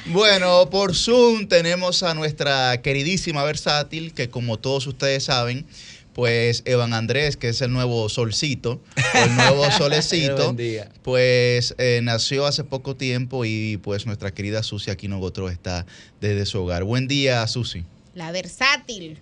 Bueno, 0.06 0.70
por 0.70 0.96
Zoom 0.96 1.48
tenemos 1.48 2.04
a 2.04 2.14
nuestra 2.14 2.82
queridísima 2.82 3.44
Versátil, 3.44 4.14
que 4.14 4.30
como 4.30 4.60
todos 4.60 4.86
ustedes 4.86 5.24
saben, 5.24 5.66
pues 6.14 6.62
Evan 6.66 6.94
Andrés, 6.94 7.38
que 7.38 7.50
es 7.50 7.62
el 7.62 7.72
nuevo 7.72 8.08
solcito, 8.10 8.82
el 9.14 9.36
nuevo 9.36 9.70
solecito, 9.78 10.56
pues 11.02 11.76
eh, 11.78 12.02
nació 12.04 12.46
hace 12.46 12.64
poco 12.64 12.96
tiempo 12.96 13.46
y 13.46 13.78
pues 13.78 14.06
nuestra 14.06 14.32
querida 14.32 14.64
Susi 14.64 14.92
Aquino 14.92 15.20
Gotro 15.20 15.50
está 15.50 15.86
desde 16.22 16.46
su 16.46 16.62
hogar. 16.62 16.84
Buen 16.84 17.08
día, 17.08 17.46
Susi. 17.48 17.84
La 18.14 18.32
versátil. 18.32 19.20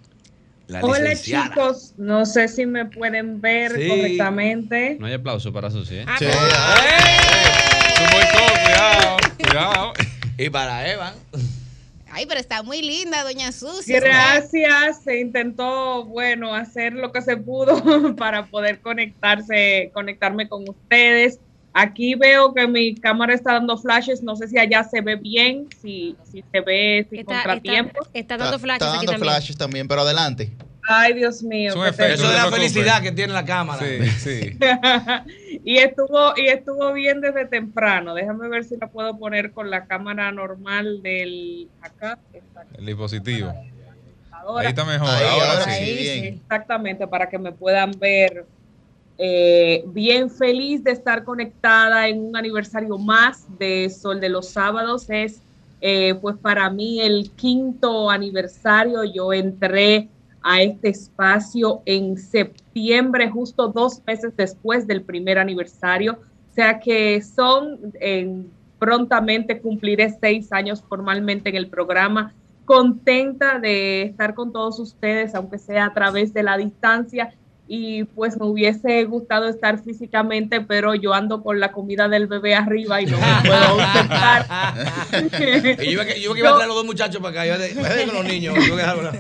Hola 0.81 1.15
chicos, 1.15 1.93
no 1.97 2.25
sé 2.25 2.47
si 2.47 2.65
me 2.65 2.85
pueden 2.85 3.41
ver 3.41 3.71
correctamente. 3.71 4.95
No 4.99 5.07
hay 5.07 5.13
aplauso 5.13 5.51
para 5.51 5.69
Susi. 5.69 5.95
¿eh? 5.95 6.05
Sí. 6.17 6.25
¡Eh! 6.25 6.31
cuidado, 8.65 9.17
cuidado. 9.37 9.93
Y 10.37 10.49
para 10.49 10.89
Evan. 10.91 11.13
Ay, 12.13 12.25
pero 12.25 12.39
está 12.39 12.63
muy 12.63 12.81
linda, 12.81 13.23
doña 13.23 13.51
Susi. 13.51 13.93
Gracias, 13.93 15.03
se 15.03 15.19
intentó, 15.19 16.05
bueno, 16.05 16.53
hacer 16.53 16.93
lo 16.93 17.11
que 17.11 17.21
se 17.21 17.37
pudo 17.37 17.75
para 18.15 18.45
poder 18.47 18.81
conectarse, 18.81 19.91
conectarme 19.93 20.47
con 20.47 20.67
ustedes. 20.67 21.39
Aquí 21.73 22.15
veo 22.15 22.53
que 22.53 22.67
mi 22.67 22.95
cámara 22.95 23.33
está 23.33 23.53
dando 23.53 23.77
flashes, 23.77 24.21
no 24.21 24.35
sé 24.35 24.47
si 24.49 24.57
allá 24.57 24.83
se 24.83 24.99
ve 24.99 25.15
bien, 25.15 25.67
si, 25.81 26.17
si 26.29 26.43
se 26.51 26.59
ve 26.59 27.07
sin 27.09 27.23
contratiempos. 27.23 28.09
Está, 28.13 28.37
dando 28.37 28.59
flashes. 28.59 28.87
Está, 28.87 29.05
dando 29.05 29.23
flashes 29.23 29.57
también, 29.57 29.87
pero 29.87 30.01
adelante. 30.01 30.51
Ay, 30.87 31.13
Dios 31.13 31.43
mío. 31.43 31.73
Eso 31.85 32.03
es 32.03 32.21
la 32.21 32.51
felicidad 32.51 33.01
que 33.01 33.11
tiene 33.11 33.33
la 33.33 33.45
cámara. 33.45 33.79
Sí, 33.85 34.07
sí. 34.09 34.57
y 35.63 35.77
estuvo 35.77 36.33
y 36.35 36.47
estuvo 36.47 36.91
bien 36.93 37.21
desde 37.21 37.45
temprano. 37.45 38.13
Déjame 38.13 38.47
ver 38.49 38.63
si 38.63 38.77
la 38.77 38.87
puedo 38.87 39.17
poner 39.17 39.51
con 39.51 39.69
la 39.69 39.85
cámara 39.85 40.31
normal 40.31 41.01
del 41.01 41.69
acá. 41.81 42.19
El 42.77 42.85
dispositivo. 42.85 43.53
Ahí 44.57 44.67
está 44.67 44.85
mejor. 44.85 45.09
Ahora, 45.09 45.63
sí. 45.65 45.93
Bien. 45.93 46.25
Exactamente, 46.41 47.07
para 47.07 47.29
que 47.29 47.37
me 47.37 47.51
puedan 47.51 47.91
ver. 47.99 48.45
Eh, 49.23 49.83
bien 49.87 50.31
feliz 50.31 50.83
de 50.83 50.91
estar 50.91 51.23
conectada 51.23 52.07
en 52.07 52.25
un 52.25 52.35
aniversario 52.35 52.97
más 52.97 53.45
de 53.59 53.87
Sol 53.89 54.19
de 54.19 54.29
los 54.29 54.49
Sábados. 54.49 55.07
Es 55.11 55.41
eh, 55.81 56.13
pues 56.21 56.37
para 56.37 56.69
mí 56.69 57.01
el 57.01 57.31
quinto 57.31 58.11
aniversario, 58.11 59.03
yo 59.03 59.33
entré 59.33 60.09
a 60.43 60.61
este 60.61 60.89
espacio 60.89 61.81
en 61.85 62.17
septiembre, 62.17 63.29
justo 63.29 63.67
dos 63.67 64.01
meses 64.05 64.35
después 64.35 64.87
del 64.87 65.03
primer 65.03 65.37
aniversario. 65.37 66.19
O 66.51 66.53
sea 66.53 66.79
que 66.79 67.21
son, 67.21 67.93
prontamente 68.79 69.61
cumpliré 69.61 70.09
seis 70.19 70.51
años 70.51 70.83
formalmente 70.87 71.49
en 71.49 71.55
el 71.55 71.67
programa. 71.67 72.33
Contenta 72.65 73.59
de 73.59 74.03
estar 74.03 74.33
con 74.33 74.51
todos 74.51 74.79
ustedes, 74.79 75.35
aunque 75.35 75.57
sea 75.57 75.85
a 75.85 75.93
través 75.93 76.33
de 76.33 76.43
la 76.43 76.57
distancia 76.57 77.33
y 77.73 78.03
pues 78.03 78.37
me 78.37 78.47
hubiese 78.47 79.05
gustado 79.05 79.47
estar 79.47 79.81
físicamente, 79.81 80.59
pero 80.59 80.93
yo 80.93 81.13
ando 81.13 81.41
con 81.41 81.61
la 81.61 81.71
comida 81.71 82.09
del 82.09 82.27
bebé 82.27 82.53
arriba 82.53 83.01
y 83.01 83.05
no 83.05 83.17
me 83.17 83.25
puedo 83.47 83.63
ausentar. 83.63 84.45
yo 85.79 85.89
iba, 85.89 86.03
yo 86.03 86.35
iba 86.35 86.49
a 86.49 86.55
traer 86.55 86.65
a 86.65 86.67
los 86.67 86.75
dos 86.75 86.85
muchachos 86.85 87.21
para 87.21 87.43
acá, 87.43 87.45
yo, 87.45 88.07
con 88.07 88.15
los 88.15 88.25
niños. 88.25 88.55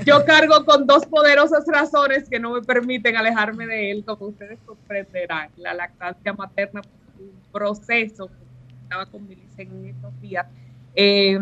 yo 0.05 0.25
cargo 0.25 0.65
con 0.65 0.85
dos 0.85 1.05
poderosas 1.05 1.63
razones 1.65 2.27
que 2.27 2.41
no 2.41 2.51
me 2.51 2.61
permiten 2.61 3.15
alejarme 3.15 3.65
de 3.67 3.91
él, 3.91 4.03
como 4.03 4.25
ustedes 4.25 4.59
comprenderán. 4.65 5.47
La 5.55 5.73
lactancia 5.73 6.33
materna 6.33 6.81
es 6.81 7.21
un 7.21 7.31
proceso, 7.53 8.29
estaba 8.83 9.05
con 9.05 9.25
Milice 9.29 9.61
en 9.61 9.85
estos 9.85 10.19
días, 10.19 10.45
eh, 10.93 11.39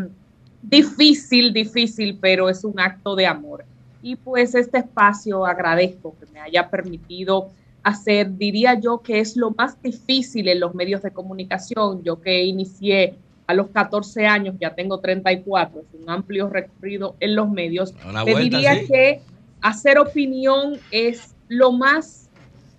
difícil, 0.62 1.54
difícil, 1.54 2.20
pero 2.22 2.50
es 2.50 2.64
un 2.64 2.80
acto 2.80 3.16
de 3.16 3.26
amor 3.26 3.66
y 4.02 4.16
pues 4.16 4.56
este 4.56 4.80
espacio 4.80 5.46
agradezco 5.46 6.16
que 6.20 6.26
me 6.32 6.40
haya 6.40 6.70
permitido 6.70 7.50
hacer, 7.84 8.38
diría 8.38 8.80
yo, 8.80 9.02
que 9.02 9.20
es 9.20 9.36
lo 9.36 9.52
más 9.52 9.82
difícil 9.82 10.48
en 10.48 10.60
los 10.60 10.76
medios 10.76 11.02
de 11.02 11.12
comunicación. 11.12 12.04
Yo 12.04 12.22
que 12.22 12.44
inicié 12.44 13.16
a 13.48 13.54
los 13.54 13.70
14 13.70 14.28
años, 14.28 14.56
ya 14.60 14.76
tengo 14.76 15.00
34, 15.00 15.82
es 15.82 16.02
un 16.02 16.10
amplio 16.10 16.50
recorrido 16.50 17.16
en 17.20 17.36
los 17.36 17.50
medios. 17.50 17.94
Te 18.26 18.36
diría 18.36 18.86
que 18.86 19.22
hacer 19.62 19.98
opinión 19.98 20.78
es 20.92 21.36
lo 21.48 21.72
más 21.72 22.30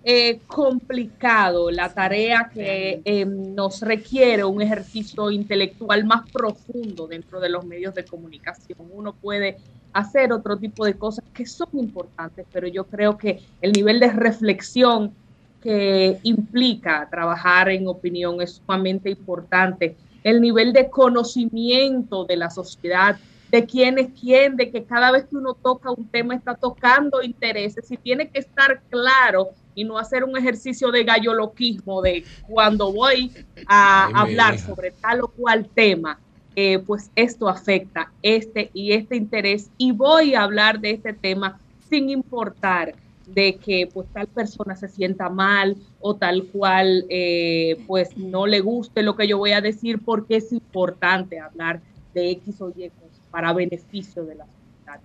eh, 0.03 0.39
complicado, 0.47 1.69
la 1.69 1.93
tarea 1.93 2.49
que 2.51 3.01
eh, 3.05 3.25
nos 3.25 3.81
requiere 3.81 4.43
un 4.43 4.61
ejercicio 4.61 5.29
intelectual 5.29 6.05
más 6.05 6.27
profundo 6.31 7.05
dentro 7.05 7.39
de 7.39 7.49
los 7.49 7.65
medios 7.65 7.93
de 7.93 8.05
comunicación. 8.05 8.79
Uno 8.91 9.13
puede 9.13 9.57
hacer 9.93 10.31
otro 10.33 10.57
tipo 10.57 10.85
de 10.85 10.95
cosas 10.95 11.25
que 11.33 11.45
son 11.45 11.69
importantes, 11.73 12.45
pero 12.51 12.67
yo 12.67 12.85
creo 12.85 13.17
que 13.17 13.41
el 13.61 13.71
nivel 13.71 13.99
de 13.99 14.11
reflexión 14.11 15.13
que 15.61 16.19
implica 16.23 17.07
trabajar 17.09 17.69
en 17.69 17.87
opinión 17.87 18.41
es 18.41 18.53
sumamente 18.53 19.09
importante. 19.09 19.95
El 20.23 20.41
nivel 20.41 20.73
de 20.73 20.89
conocimiento 20.89 22.25
de 22.25 22.37
la 22.37 22.49
sociedad, 22.49 23.17
de 23.51 23.65
quién 23.65 23.99
es 23.99 24.09
quién, 24.19 24.55
de 24.55 24.71
que 24.71 24.83
cada 24.83 25.11
vez 25.11 25.25
que 25.25 25.35
uno 25.35 25.53
toca 25.53 25.91
un 25.91 26.07
tema 26.07 26.35
está 26.35 26.55
tocando 26.55 27.21
intereses 27.21 27.91
y 27.91 27.97
tiene 27.97 28.29
que 28.29 28.39
estar 28.39 28.81
claro 28.89 29.49
y 29.75 29.83
no 29.83 29.97
hacer 29.97 30.23
un 30.23 30.37
ejercicio 30.37 30.91
de 30.91 31.03
galloloquismo 31.03 32.01
de 32.01 32.23
cuando 32.47 32.91
voy 32.91 33.31
a 33.67 34.05
hablar 34.21 34.57
sobre 34.57 34.91
tal 34.91 35.21
o 35.21 35.27
cual 35.27 35.67
tema 35.67 36.19
eh, 36.55 36.79
pues 36.79 37.11
esto 37.15 37.47
afecta 37.47 38.11
este 38.21 38.71
y 38.73 38.93
este 38.93 39.15
interés. 39.15 39.69
Y 39.77 39.91
voy 39.91 40.35
a 40.35 40.43
hablar 40.43 40.79
de 40.79 40.91
este 40.91 41.13
tema 41.13 41.59
sin 41.89 42.09
importar 42.09 42.93
de 43.27 43.55
que 43.55 43.89
pues 43.93 44.07
tal 44.13 44.27
persona 44.27 44.75
se 44.75 44.89
sienta 44.89 45.29
mal 45.29 45.77
o 45.99 46.15
tal 46.15 46.45
cual 46.47 47.05
eh, 47.09 47.83
pues 47.87 48.17
no 48.17 48.45
le 48.47 48.59
guste 48.59 49.03
lo 49.03 49.15
que 49.15 49.27
yo 49.27 49.37
voy 49.37 49.51
a 49.51 49.61
decir 49.61 49.99
porque 50.03 50.37
es 50.37 50.51
importante 50.51 51.39
hablar 51.39 51.81
de 52.13 52.31
X 52.31 52.61
o 52.61 52.69
Y 52.75 52.91
para 53.29 53.53
beneficio 53.53 54.25
de 54.25 54.35
la 54.35 54.45
sociedad. 54.45 54.99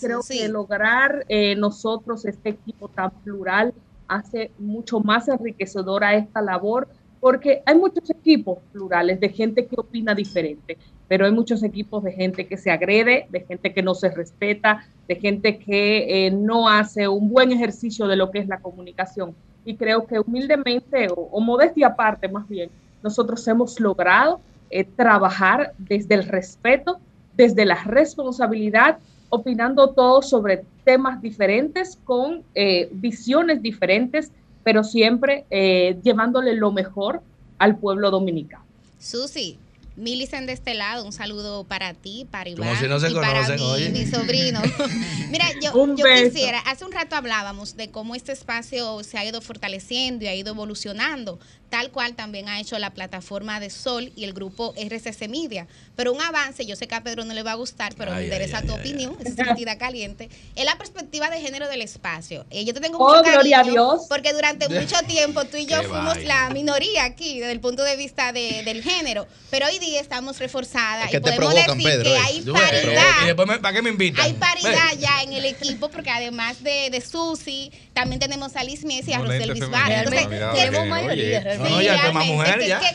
Creo 0.00 0.20
que 0.22 0.48
lograr 0.48 1.24
eh, 1.28 1.56
nosotros 1.56 2.24
este 2.24 2.50
equipo 2.50 2.88
tan 2.88 3.10
plural 3.10 3.74
hace 4.06 4.52
mucho 4.58 5.00
más 5.00 5.28
enriquecedora 5.28 6.14
esta 6.14 6.40
labor 6.40 6.88
porque 7.22 7.62
hay 7.64 7.76
muchos 7.76 8.10
equipos 8.10 8.58
plurales 8.72 9.20
de 9.20 9.28
gente 9.28 9.66
que 9.66 9.76
opina 9.78 10.12
diferente, 10.12 10.76
pero 11.08 11.26
hay 11.26 11.32
muchos 11.32 11.62
equipos 11.62 12.02
de 12.02 12.12
gente 12.12 12.46
que 12.46 12.56
se 12.56 12.70
agrede, 12.70 13.26
de 13.30 13.40
gente 13.40 13.72
que 13.72 13.82
no 13.82 13.94
se 13.94 14.10
respeta, 14.10 14.86
de 15.08 15.16
gente 15.16 15.58
que 15.58 16.26
eh, 16.26 16.30
no 16.30 16.68
hace 16.68 17.08
un 17.08 17.28
buen 17.28 17.52
ejercicio 17.52 18.06
de 18.06 18.16
lo 18.16 18.30
que 18.30 18.38
es 18.38 18.48
la 18.48 18.60
comunicación. 18.60 19.34
Y 19.64 19.76
creo 19.76 20.06
que 20.06 20.18
humildemente, 20.18 21.08
o, 21.14 21.40
modestia 21.40 21.88
aparte 21.88 22.28
más 22.28 22.48
bien, 22.48 22.70
nosotros 23.02 23.46
hemos 23.46 23.78
logrado 23.78 24.40
eh, 24.70 24.84
trabajar 24.84 25.72
desde 25.78 26.14
el 26.14 26.24
respeto, 26.24 26.98
desde 27.36 27.64
la 27.64 27.82
responsabilidad, 27.84 28.98
opinando 29.28 29.90
todos 29.90 30.28
sobre 30.28 30.64
temas 30.84 31.22
diferentes, 31.22 31.98
con 32.04 32.42
eh, 32.54 32.88
visiones 32.92 33.62
diferentes, 33.62 34.30
pero 34.62 34.84
siempre 34.84 35.44
eh, 35.50 35.98
llevándole 36.02 36.54
lo 36.54 36.72
mejor 36.72 37.22
al 37.58 37.76
pueblo 37.76 38.10
dominicano. 38.10 38.64
Susi, 38.98 39.58
Milicen 39.94 40.46
de 40.46 40.52
este 40.52 40.74
lado, 40.74 41.04
un 41.04 41.12
saludo 41.12 41.64
para 41.64 41.92
ti, 41.92 42.26
para 42.30 42.48
Iván 42.48 42.68
y 42.82 43.14
para 43.14 43.48
mí, 43.56 43.88
mi 43.90 44.06
sobrino. 44.06 44.62
Mira, 45.30 45.46
yo, 45.60 45.72
yo 45.96 46.04
quisiera, 46.24 46.60
hace 46.60 46.84
un 46.84 46.92
rato 46.92 47.14
hablábamos 47.14 47.76
de 47.76 47.90
cómo 47.90 48.14
este 48.14 48.32
espacio 48.32 49.02
se 49.04 49.18
ha 49.18 49.24
ido 49.24 49.40
fortaleciendo 49.42 50.24
y 50.24 50.28
ha 50.28 50.34
ido 50.34 50.52
evolucionando, 50.52 51.38
tal 51.72 51.90
cual 51.90 52.14
también 52.14 52.50
ha 52.50 52.60
hecho 52.60 52.78
la 52.78 52.90
plataforma 52.90 53.58
de 53.58 53.70
Sol 53.70 54.12
y 54.14 54.24
el 54.24 54.34
grupo 54.34 54.74
RCC 54.76 55.26
Media. 55.26 55.66
Pero 55.96 56.12
un 56.12 56.20
avance, 56.20 56.66
yo 56.66 56.76
sé 56.76 56.86
que 56.86 56.94
a 56.94 57.02
Pedro 57.02 57.24
no 57.24 57.32
le 57.32 57.42
va 57.42 57.52
a 57.52 57.54
gustar, 57.54 57.94
pero 57.96 58.12
me 58.12 58.24
interesa 58.24 58.60
tu 58.60 58.74
opinión, 58.74 59.16
es 59.24 59.34
sentida 59.34 59.78
caliente, 59.78 60.28
es 60.54 60.66
la 60.66 60.76
perspectiva 60.76 61.30
de 61.30 61.40
género 61.40 61.68
del 61.68 61.80
espacio. 61.80 62.44
Eh, 62.50 62.66
yo 62.66 62.74
te 62.74 62.80
tengo 62.80 62.98
oh, 62.98 63.08
mucho 63.08 63.22
gloria 63.22 63.60
a 63.60 63.64
Dios. 63.64 64.02
porque 64.06 64.34
durante 64.34 64.68
mucho 64.68 64.96
tiempo 65.06 65.46
tú 65.46 65.56
y 65.56 65.64
yo 65.64 65.82
fuimos 65.84 66.22
la 66.24 66.50
minoría 66.50 67.04
aquí 67.04 67.40
desde 67.40 67.52
el 67.52 67.60
punto 67.60 67.84
de 67.84 67.96
vista 67.96 68.34
de, 68.34 68.62
del 68.64 68.82
género, 68.82 69.26
pero 69.50 69.64
hoy 69.66 69.78
día 69.78 69.98
estamos 69.98 70.38
reforzadas 70.40 71.10
y 71.10 71.20
podemos 71.20 71.54
decir 71.54 72.02
que 72.02 72.16
hay 72.18 72.42
paridad. 72.42 73.60
¿Para 73.62 73.72
qué 73.72 73.80
me 73.80 73.88
invitan? 73.88 74.26
Hay 74.26 74.34
paridad 74.34 74.90
ya 74.98 75.22
en 75.22 75.32
el 75.32 75.46
equipo 75.46 75.88
porque 75.88 76.10
además 76.10 76.62
de, 76.62 76.90
de 76.90 77.00
Susi, 77.00 77.72
también 77.92 78.20
tenemos 78.20 78.56
a 78.56 78.64
Liz 78.64 78.84
Messi 78.84 79.10
y 79.10 79.14
a 79.14 79.18
Rosel 79.18 79.52
Bisbal. 79.52 79.92
Entonces, 79.92 80.28
tenemos 80.54 80.86
mayoría 80.86 81.42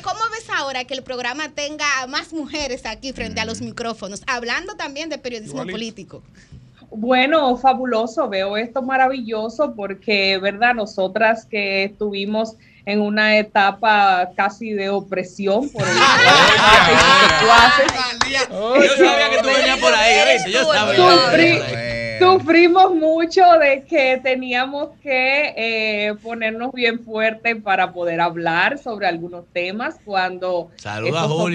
¿Cómo 0.01 0.19
ves 0.31 0.49
ahora 0.55 0.83
que 0.85 0.93
el 0.93 1.03
programa 1.03 1.49
tenga 1.49 1.85
más 2.07 2.33
mujeres 2.33 2.85
aquí 2.85 3.13
frente 3.13 3.39
a 3.39 3.45
los 3.45 3.61
mm. 3.61 3.65
micrófonos, 3.65 4.23
hablando 4.27 4.75
también 4.75 5.09
de 5.09 5.17
periodismo 5.17 5.65
político? 5.65 6.23
Bueno, 6.89 7.57
fabuloso, 7.57 8.29
veo 8.29 8.55
esto 8.55 8.81
maravilloso 8.81 9.73
porque, 9.75 10.37
¿verdad? 10.37 10.73
Nosotras 10.73 11.45
que 11.45 11.83
estuvimos 11.83 12.55
en 12.85 13.01
una 13.01 13.37
etapa 13.37 14.29
casi 14.37 14.71
de 14.71 14.89
opresión 14.89 15.69
por 15.69 15.81
el 15.81 15.89
Yo 18.49 18.95
sabía 18.95 19.29
que 19.29 19.39
tú 19.41 19.47
venías 19.47 19.77
por 19.79 19.93
ahí, 19.93 20.37
yo 20.51 20.73
sabía. 20.73 21.96
Sufrimos 22.19 22.95
mucho 22.95 23.41
de 23.59 23.83
que 23.83 24.19
teníamos 24.21 24.89
que 25.01 25.53
eh, 25.55 26.15
ponernos 26.21 26.71
bien 26.71 26.99
fuerte 26.99 27.55
para 27.55 27.91
poder 27.91 28.21
hablar 28.21 28.77
sobre 28.77 29.07
algunos 29.07 29.45
temas 29.53 29.99
cuando 30.05 30.69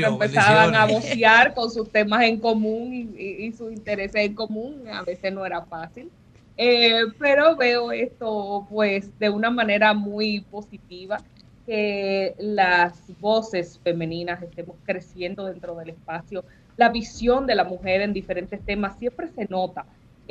empezaban 0.07 0.75
a 0.75 0.87
vocear 0.87 1.55
con 1.55 1.71
sus 1.71 1.91
temas 1.91 2.23
en 2.25 2.39
común 2.39 3.15
y, 3.17 3.53
sus 3.53 3.73
intereses 3.73 4.17
en 4.17 4.35
común. 4.35 4.85
A 4.93 5.03
veces 5.03 5.33
no 5.33 5.45
era 5.47 5.63
fácil. 5.63 6.11
Eh, 6.57 7.05
pero 7.19 7.57
veo 7.57 7.93
esto 7.93 8.67
pues 8.71 9.19
de 9.19 9.31
una 9.31 9.51
manera 9.51 9.95
muy 9.95 10.41
positiva, 10.43 11.19
que 11.67 12.35
las 12.39 12.93
voces 13.21 13.81
femeninas 13.83 14.43
estemos 14.43 14.77
creciendo 14.85 15.47
dentro 15.47 15.75
del 15.77 15.91
espacio. 15.91 16.45
La 16.77 16.89
visión 16.89 17.47
de 17.47 17.55
la 17.55 17.65
mujer 17.65 18.01
en 18.01 18.13
diferentes 18.13 18.61
temas 18.65 18.99
siempre 18.99 19.29
se 19.29 19.47
nota 19.47 19.85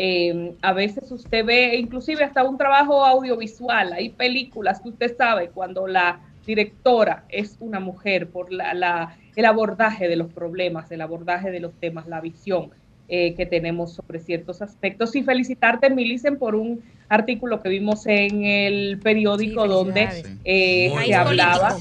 Em, 0.03 0.55
a 0.63 0.73
veces 0.73 1.11
usted 1.11 1.45
ve 1.45 1.75
inclusive 1.75 2.23
hasta 2.23 2.43
un 2.43 2.57
trabajo 2.57 3.05
audiovisual, 3.05 3.93
hay 3.93 4.09
películas 4.09 4.79
que 4.81 4.89
usted 4.89 5.15
sabe 5.15 5.49
cuando 5.49 5.85
la 5.85 6.21
directora 6.43 7.23
es 7.29 7.55
una 7.59 7.79
mujer 7.79 8.27
por 8.29 8.51
la, 8.51 9.15
el 9.35 9.45
abordaje 9.45 10.07
de 10.07 10.15
los 10.15 10.33
problemas, 10.33 10.91
el 10.91 11.01
abordaje 11.01 11.51
de 11.51 11.59
los 11.59 11.75
temas, 11.75 12.07
la 12.07 12.19
visión 12.19 12.71
eh, 13.09 13.35
que 13.35 13.45
tenemos 13.45 13.93
sobre 13.93 14.19
ciertos 14.19 14.63
aspectos. 14.63 15.15
Y 15.15 15.21
felicitarte, 15.21 15.91
Milicen, 15.91 16.39
por 16.39 16.55
un 16.55 16.81
artículo 17.07 17.61
que 17.61 17.69
vimos 17.69 18.07
en 18.07 18.43
el 18.43 18.97
periódico 19.03 19.67
donde 19.67 20.39
eh, 20.43 20.91
se 21.05 21.13
hablaba. 21.13 21.77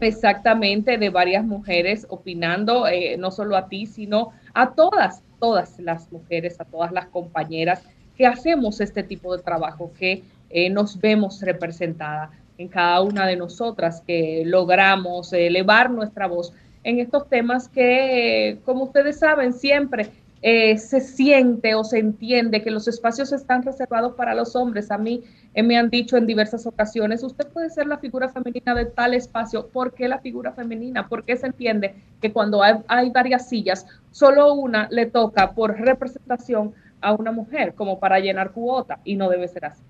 Exactamente, 0.00 0.96
de 0.96 1.10
varias 1.10 1.44
mujeres 1.44 2.06
opinando, 2.08 2.88
eh, 2.88 3.18
no 3.18 3.30
solo 3.30 3.54
a 3.54 3.68
ti, 3.68 3.84
sino 3.84 4.30
a 4.54 4.70
todas 4.70 5.22
todas 5.38 5.78
las 5.78 6.10
mujeres, 6.12 6.60
a 6.60 6.64
todas 6.64 6.92
las 6.92 7.06
compañeras 7.06 7.82
que 8.16 8.26
hacemos 8.26 8.80
este 8.80 9.02
tipo 9.02 9.36
de 9.36 9.42
trabajo, 9.42 9.92
que 9.98 10.22
eh, 10.50 10.70
nos 10.70 11.00
vemos 11.00 11.40
representada 11.40 12.30
en 12.58 12.68
cada 12.68 13.00
una 13.02 13.26
de 13.26 13.36
nosotras, 13.36 14.02
que 14.04 14.42
logramos 14.44 15.32
elevar 15.32 15.90
nuestra 15.90 16.26
voz 16.26 16.52
en 16.82 16.98
estos 16.98 17.28
temas 17.28 17.68
que, 17.68 18.58
como 18.64 18.84
ustedes 18.84 19.18
saben, 19.18 19.52
siempre 19.52 20.10
eh, 20.40 20.78
se 20.78 21.00
siente 21.00 21.74
o 21.74 21.82
se 21.82 21.98
entiende 21.98 22.62
que 22.62 22.70
los 22.70 22.86
espacios 22.86 23.32
están 23.32 23.62
reservados 23.62 24.14
para 24.14 24.34
los 24.34 24.54
hombres. 24.54 24.90
A 24.90 24.98
mí 24.98 25.24
eh, 25.54 25.62
me 25.62 25.76
han 25.76 25.90
dicho 25.90 26.16
en 26.16 26.26
diversas 26.26 26.66
ocasiones, 26.66 27.22
usted 27.22 27.46
puede 27.48 27.70
ser 27.70 27.86
la 27.86 27.98
figura 27.98 28.28
femenina 28.28 28.74
de 28.74 28.86
tal 28.86 29.14
espacio. 29.14 29.66
¿Por 29.66 29.94
qué 29.94 30.08
la 30.08 30.18
figura 30.18 30.52
femenina? 30.52 31.08
Porque 31.08 31.36
se 31.36 31.46
entiende 31.46 31.94
que 32.20 32.32
cuando 32.32 32.62
hay 32.62 33.10
varias 33.10 33.48
sillas, 33.48 33.86
solo 34.18 34.52
una 34.54 34.88
le 34.90 35.06
toca 35.06 35.52
por 35.52 35.78
representación 35.78 36.72
a 37.00 37.12
una 37.12 37.30
mujer, 37.30 37.74
como 37.74 38.00
para 38.00 38.18
llenar 38.18 38.50
cuota, 38.50 38.98
y 39.04 39.14
no 39.14 39.28
debe 39.28 39.46
ser 39.46 39.66
así. 39.66 39.80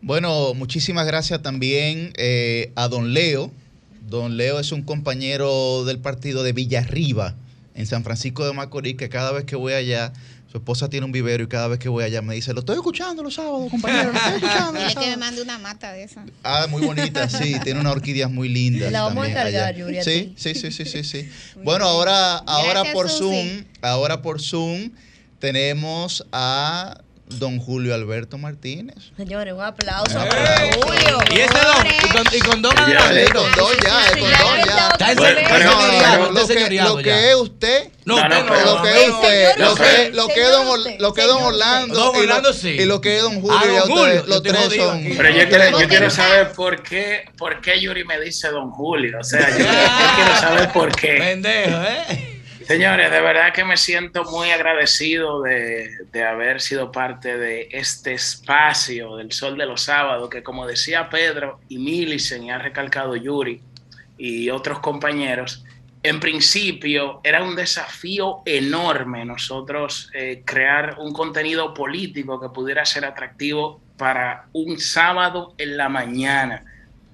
Bueno, 0.00 0.54
muchísimas 0.54 1.06
gracias 1.06 1.42
también 1.42 2.12
eh, 2.16 2.72
a 2.76 2.88
don 2.88 3.12
Leo. 3.12 3.50
Don 4.08 4.38
Leo 4.38 4.58
es 4.58 4.72
un 4.72 4.82
compañero 4.82 5.84
del 5.84 5.98
partido 5.98 6.42
de 6.42 6.52
Villarriba 6.52 7.34
en 7.74 7.86
San 7.86 8.04
Francisco 8.04 8.46
de 8.46 8.54
Macorís, 8.54 8.96
que 8.96 9.10
cada 9.10 9.32
vez 9.32 9.44
que 9.44 9.56
voy 9.56 9.74
allá, 9.74 10.14
su 10.56 10.60
esposa 10.60 10.88
tiene 10.88 11.04
un 11.04 11.12
vivero 11.12 11.44
y 11.44 11.48
cada 11.48 11.68
vez 11.68 11.78
que 11.78 11.90
voy 11.90 12.02
allá 12.02 12.22
me 12.22 12.34
dice, 12.34 12.54
lo 12.54 12.60
estoy 12.60 12.76
escuchando 12.76 13.22
los 13.22 13.34
sábados, 13.34 13.68
compañero, 13.70 14.10
lo 14.10 14.16
estoy 14.16 14.36
escuchando. 14.36 14.72
Dile 14.80 14.94
que 14.94 15.10
me 15.10 15.16
mande 15.18 15.42
una 15.42 15.58
mata 15.58 15.92
de 15.92 16.04
esa. 16.04 16.24
Ah, 16.42 16.66
muy 16.70 16.82
bonita, 16.82 17.28
sí, 17.28 17.56
tiene 17.62 17.80
unas 17.80 17.92
orquídeas 17.92 18.30
muy 18.30 18.48
lindas. 18.48 18.90
La 18.90 19.02
vamos 19.02 19.26
a 19.26 19.28
encargar, 19.28 19.76
Yuri. 19.76 20.02
Sí, 20.02 20.32
sí, 20.38 20.54
sí, 20.54 20.72
sí, 20.72 20.86
sí, 20.86 21.04
sí. 21.04 21.28
Bueno, 21.62 21.84
ahora, 21.84 22.36
ahora 22.38 22.90
por 22.94 23.10
Zoom, 23.10 23.64
ahora 23.82 24.22
por 24.22 24.40
Zoom 24.40 24.92
tenemos 25.40 26.24
a 26.32 27.02
don 27.28 27.58
Julio 27.58 27.94
Alberto 27.94 28.38
Martínez. 28.38 28.96
Señores, 29.16 29.52
un 29.54 29.62
aplauso 29.62 30.14
para 30.14 30.58
Julio. 30.74 31.18
Y 31.30 31.40
ese 31.40 31.52
don, 31.58 31.86
y 31.86 32.08
con, 32.12 32.24
y 32.34 32.38
con 32.40 32.62
don 32.62 32.74
Ya, 32.76 32.82
adelante. 33.06 33.32
con 33.32 33.52
don 33.52 33.72
ya, 33.82 34.10
con 34.10 34.20
don 34.20 34.66
ya. 34.66 34.88
Está 34.88 35.10
en 35.12 35.18
señoriado, 36.46 36.96
lo 36.96 37.02
que- 37.02 37.02
Lo 37.02 37.02
ya. 37.02 37.02
que 37.02 37.30
es 37.30 37.34
usted, 37.36 37.88
No, 38.04 38.28
no, 38.28 38.44
no, 38.44 38.60
lo 38.76 38.82
que 38.82 39.02
es 39.04 39.08
usted, 39.10 39.56
lo 39.58 39.74
que, 39.74 40.10
lo 40.12 40.28
que 40.28 40.42
es 40.42 40.50
don, 40.52 40.80
lo 41.00 41.14
que 41.14 41.22
don 41.22 41.42
Orlando, 41.42 41.94
Don 41.94 42.14
y 42.14 42.18
lo- 42.18 42.22
Orlando 42.22 42.52
sí. 42.52 42.68
y 42.70 42.84
lo 42.84 43.00
que 43.00 43.16
es 43.16 43.22
don 43.22 43.40
Julio, 43.40 43.58
Ah, 43.60 44.22
los 44.26 44.42
tres 44.42 44.56
jodido 44.56 44.86
son. 44.92 45.04
Pero 45.16 45.30
yo 45.30 45.48
quiero, 45.48 45.64
yo 45.64 45.70
Porque- 45.72 45.88
quiero 45.88 46.10
saber 46.10 46.52
por 46.52 46.82
qué, 46.82 47.24
por 47.36 47.60
qué 47.60 47.80
Yuri 47.80 48.04
me 48.04 48.20
dice 48.20 48.48
Don 48.48 48.70
Julio. 48.70 49.18
O 49.20 49.24
sea, 49.24 49.50
yo, 49.50 49.58
yo 49.58 49.64
quiero 50.16 50.36
saber 50.40 50.72
por 50.72 50.94
qué. 50.94 51.14
Pendejo, 51.18 51.82
¿eh? 51.82 52.35
Señores, 52.66 53.12
de 53.12 53.20
verdad 53.20 53.52
que 53.52 53.64
me 53.64 53.76
siento 53.76 54.24
muy 54.24 54.50
agradecido 54.50 55.40
de, 55.42 55.88
de 56.10 56.24
haber 56.24 56.60
sido 56.60 56.90
parte 56.90 57.38
de 57.38 57.68
este 57.70 58.14
espacio 58.14 59.16
del 59.16 59.30
Sol 59.30 59.56
de 59.56 59.66
los 59.66 59.82
Sábados, 59.82 60.28
que 60.28 60.42
como 60.42 60.66
decía 60.66 61.08
Pedro 61.08 61.60
y 61.68 61.78
Milicen 61.78 62.42
y 62.42 62.50
ha 62.50 62.58
recalcado 62.58 63.14
Yuri 63.14 63.60
y 64.18 64.50
otros 64.50 64.80
compañeros, 64.80 65.64
en 66.02 66.18
principio 66.18 67.20
era 67.22 67.44
un 67.44 67.54
desafío 67.54 68.42
enorme 68.44 69.24
nosotros 69.24 70.10
eh, 70.14 70.42
crear 70.44 70.96
un 70.98 71.12
contenido 71.12 71.72
político 71.72 72.40
que 72.40 72.48
pudiera 72.48 72.84
ser 72.84 73.04
atractivo 73.04 73.80
para 73.96 74.46
un 74.52 74.78
sábado 74.78 75.54
en 75.58 75.76
la 75.76 75.88
mañana. 75.88 76.64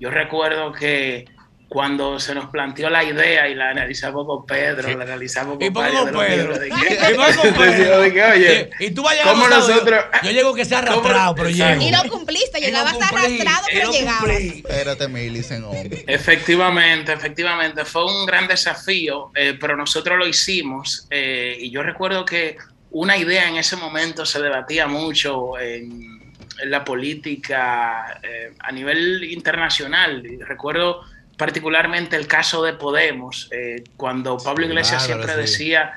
Yo 0.01 0.11
recuerdo 0.11 0.73
que 0.73 1.27
cuando 1.73 2.21
se 2.21 2.35
nos 2.35 2.51
planteó 2.51 2.91
la 2.91 3.03
idea 3.03 3.49
y 3.49 3.55
la 3.55 3.71
analizamos 3.71 4.27
con 4.27 4.45
Pedro, 4.45 4.95
la 4.95 5.05
analizamos 5.05 5.55
con 5.57 5.63
¿Y 5.67 5.71
Pedro? 5.71 6.59
de 6.59 6.69
¿Y 6.69 6.71
que- 6.71 7.17
con 7.17 7.55
Pedro? 7.55 7.99
Decía, 7.99 7.99
oye, 7.99 8.25
oye, 8.25 8.71
Y 8.79 8.91
tú 8.91 9.03
vas 9.03 9.15
a 9.15 9.17
llegar 9.17 9.33
¿cómo 9.33 9.49
nosotros- 9.49 10.05
Yo 10.23 10.31
llego 10.33 10.55
que 10.55 10.67
sea 10.67 10.81
arrastrado, 10.81 11.35
pero 11.35 11.49
llego. 11.49 11.81
Y 11.81 11.91
lo 11.91 12.03
cumpliste, 12.11 12.61
llegabas 12.61 12.93
arrastrado, 13.01 13.65
pero 13.73 13.91
llegabas. 13.91 14.31
Espérate, 14.31 15.09
Milicen, 15.09 15.65
hombre. 15.65 16.05
Efectivamente, 16.07 17.15
efectivamente, 17.15 17.87
fue 17.87 18.05
un 18.05 18.27
gran 18.27 18.47
desafío, 18.47 19.31
eh, 19.35 19.57
pero 19.59 19.75
nosotros 19.75 20.19
lo 20.19 20.27
hicimos 20.29 21.07
eh, 21.09 21.57
y 21.59 21.71
yo 21.71 21.83
recuerdo 21.83 22.27
que 22.27 22.59
una 22.91 23.17
idea 23.17 23.49
en 23.49 23.57
ese 23.57 23.77
momento 23.77 24.27
se 24.27 24.43
debatía 24.43 24.87
mucho 24.89 25.59
en, 25.59 26.21
en 26.63 26.71
la 26.71 26.85
política 26.85 28.21
eh, 28.23 28.53
a 28.59 28.71
nivel 28.73 29.25
internacional. 29.25 30.23
Y 30.27 30.37
recuerdo 30.37 31.01
particularmente 31.43 32.15
el 32.15 32.29
caso 32.29 32.63
de 32.63 32.73
Podemos, 32.73 33.49
eh, 33.51 33.83
cuando 33.97 34.39
Pablo 34.39 34.65
Iglesias 34.65 35.05
Claro, 35.07 35.25
siempre 35.25 35.35
sí. 35.35 35.41
decía, 35.41 35.93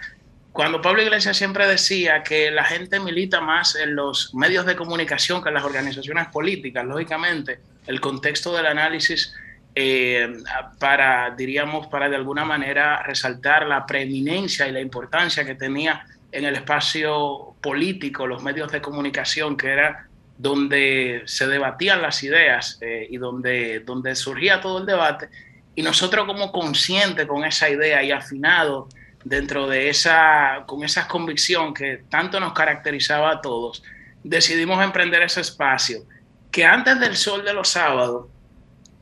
cuando 0.51 0.81
Pablo 0.81 1.03
Iglesias 1.03 1.38
siempre 1.38 1.67
decía 1.67 2.23
que 2.23 2.49
la 2.49 2.63
gente 2.63 2.99
milita 2.99 3.41
más 3.41 3.76
en 3.76 3.95
los 3.95 4.34
medios 4.34 4.65
de 4.65 4.76
comunicación 4.76 5.43
que 5.43 5.49
en 5.49 5.53
las 5.53 5.63
organizaciones 5.63 6.30
políticas, 6.30 6.84
lógicamente, 6.84 7.59
el 7.85 8.01
contexto 8.01 8.55
del 8.55 8.65
análisis 8.65 9.35
eh, 9.76 10.34
para, 10.80 11.30
diríamos, 11.38 11.85
para 11.89 12.09
de 12.09 12.15
alguna 12.15 12.43
manera 12.43 13.03
resaltar 13.03 13.67
la 13.67 13.85
preeminencia 13.85 14.67
y 14.67 14.72
la 14.72 14.81
importancia 14.81 15.45
que 15.45 15.53
tenía 15.53 16.07
en 16.31 16.45
el 16.45 16.55
espacio 16.55 17.53
político, 17.61 18.26
los 18.26 18.41
medios 18.41 18.72
de 18.72 18.81
comunicación, 18.81 19.57
que 19.57 19.67
era 19.67 20.07
donde 20.38 21.24
se 21.26 21.48
debatían 21.48 22.02
las 22.02 22.24
ideas 22.24 22.78
eh, 22.82 23.07
y 23.10 23.18
donde, 23.18 23.80
donde 23.82 24.16
surgía 24.16 24.62
todo 24.62 24.80
el 24.80 24.86
debate. 24.86 25.30
Y 25.76 25.82
nosotros 25.82 26.26
como 26.26 26.52
conscientes 26.52 27.26
con 27.26 27.44
esa 27.44 27.70
idea 27.70 28.03
y 28.03 28.12
afinados 28.12 28.94
dentro 29.24 29.68
de 29.68 29.90
esa, 29.90 30.64
con 30.66 30.84
esa 30.84 31.07
convicción 31.07 31.74
que 31.74 32.03
tanto 32.10 32.40
nos 32.40 32.53
caracterizaba 32.53 33.32
a 33.32 33.41
todos, 33.41 33.84
decidimos 34.24 34.84
emprender 34.84 35.22
ese 35.22 35.41
espacio, 35.41 36.03
que 36.52 36.66
antes 36.66 36.99
del 36.99 37.16
sol 37.16 37.44
de 37.44 37.53
los 37.53 37.70
sábados, 37.70 38.28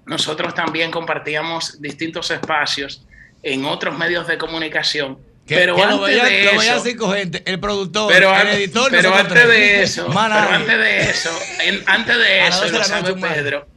nosotros 0.05 0.53
también 0.53 0.91
compartíamos 0.91 1.81
distintos 1.81 2.29
espacios 2.31 3.05
en 3.41 3.65
otros 3.65 3.97
medios 3.97 4.27
de 4.27 4.37
comunicación. 4.37 5.17
Que, 5.45 5.55
pero 5.55 5.75
que 5.75 5.81
antes 5.81 5.99
lo 5.99 6.05
de 6.05 6.53
lo 6.53 6.61
eso, 6.61 6.79
cinco 6.79 7.11
gente, 7.11 7.43
el 7.45 7.59
productor, 7.59 8.11
pero, 8.11 8.33
el 8.33 8.47
editor, 8.47 8.89
pero 8.89 9.13
antes 9.13 9.47
de 9.47 9.83
eso, 9.83 10.07
pero 10.07 10.19
antes 10.19 10.77
de 10.77 11.01
eso, 11.01 11.29
antes 11.85 12.17
de 12.17 12.47
eso, 12.47 12.59
12 12.61 12.71
de 12.71 12.77
lo 12.77 12.83
sabe. 12.85 13.13
Pedro, 13.15 13.67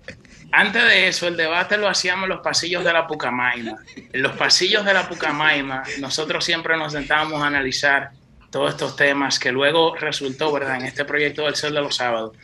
antes 0.52 0.84
de 0.84 1.08
eso, 1.08 1.26
el 1.26 1.36
debate 1.36 1.76
lo 1.76 1.88
hacíamos 1.88 2.24
en 2.24 2.28
los 2.30 2.40
pasillos 2.40 2.84
de 2.84 2.92
la 2.92 3.06
Pucamaima. 3.06 3.76
En 4.12 4.22
los 4.22 4.32
pasillos 4.36 4.84
de 4.84 4.94
la 4.94 5.08
Pucamaima, 5.08 5.82
nosotros 5.98 6.44
siempre 6.44 6.76
nos 6.76 6.92
sentábamos 6.92 7.42
a 7.42 7.48
analizar 7.48 8.10
todos 8.50 8.70
estos 8.70 8.96
temas 8.96 9.38
que 9.38 9.50
luego 9.50 9.96
resultó, 9.96 10.52
¿verdad?, 10.52 10.76
en 10.76 10.86
este 10.86 11.04
proyecto 11.04 11.44
del 11.44 11.56
Sol 11.56 11.74
de 11.74 11.80
los 11.80 11.96
Sábados. 11.96 12.36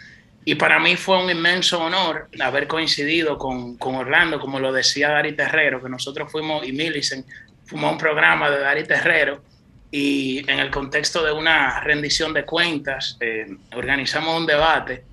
Y 0.45 0.57
para 0.57 0.81
mí 0.81 0.97
fue 0.97 1.23
un 1.23 1.31
inmenso 1.31 1.81
honor 1.81 2.29
haber 2.41 2.67
coincidido 2.67 3.39
con, 3.39 3.77
con 3.77 3.95
Orlando, 3.95 4.41
como 4.41 4.59
lo 4.59 4.73
decía 4.73 5.09
Dari 5.09 5.37
Terrero, 5.37 5.81
que 5.81 5.89
nosotros 5.89 6.31
fuimos, 6.31 6.67
y 6.67 6.73
Millicent, 6.73 7.25
fuimos 7.73 7.89
a 7.89 7.93
un 7.93 7.99
programa 7.99 8.51
de 8.51 8.61
Dari 8.61 8.85
Terrero, 8.85 9.43
y 9.91 10.39
en 10.51 10.59
el 10.59 10.71
contexto 10.71 11.23
de 11.23 11.33
una 11.33 11.81
rendición 11.81 12.33
de 12.33 12.45
cuentas, 12.45 13.17
eh, 13.21 13.47
organizamos 13.75 14.41
un 14.41 14.47
debate 14.47 15.05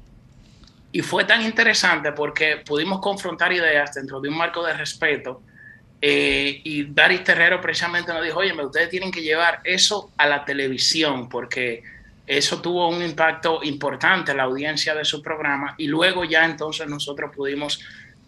y 0.92 1.02
fue 1.02 1.26
tan 1.26 1.42
interesante 1.42 2.14
porque 2.14 2.64
pudimos 2.66 3.00
confrontar 3.00 3.52
ideas 3.52 3.94
dentro 3.94 4.22
de 4.22 4.30
un 4.30 4.38
marco 4.38 4.64
de 4.64 4.74
respeto. 4.74 5.42
eh, 6.02 6.62
y 6.64 6.86
Daris 6.86 7.26
Terrero 7.26 7.60
precisamente 7.60 8.14
nos 8.14 8.24
dijo, 8.24 8.40
oye, 8.40 8.54
ustedes 8.54 8.90
tienen 8.90 9.12
que 9.12 9.22
llevar 9.22 9.60
eso 9.66 10.12
a 10.18 10.28
la 10.28 10.46
televisión 10.46 11.28
porque 11.28 11.84
eso 12.26 12.62
tuvo 12.62 12.88
un 12.88 13.04
impacto 13.04 13.60
importante 13.64 14.32
en 14.32 14.38
la 14.38 14.44
audiencia 14.44 14.96
de 14.96 15.04
su 15.04 15.22
programa. 15.22 15.76
Y 15.78 15.88
luego 15.88 16.24
ya 16.24 16.46
entonces 16.46 16.88
nosotros 16.88 17.36
pudimos, 17.36 17.82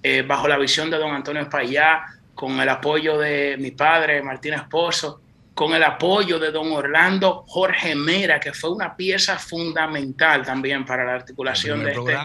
eh, 0.04 0.24
bajo 0.24 0.50
la 0.50 0.58
visión 0.58 0.90
de 0.90 0.98
don 0.98 1.12
Antonio 1.12 1.44
Espaillá, 1.44 2.04
con 2.42 2.60
el 2.60 2.70
apoyo 2.70 3.20
de 3.20 3.56
mi 3.60 3.70
padre, 3.70 4.24
Martín 4.24 4.56
Esposo, 4.56 5.22
con 5.54 5.76
el 5.76 5.84
apoyo 5.84 6.40
de 6.40 6.50
don 6.50 6.72
Orlando 6.72 7.44
Jorge 7.46 7.94
Mera, 7.94 8.40
que 8.40 8.52
fue 8.52 8.72
una 8.72 8.98
pieza 8.98 9.38
fundamental 9.38 10.44
también 10.44 10.84
para 10.84 11.06
la 11.06 11.14
articulación 11.14 11.84
de 11.84 11.92
este, 11.92 12.18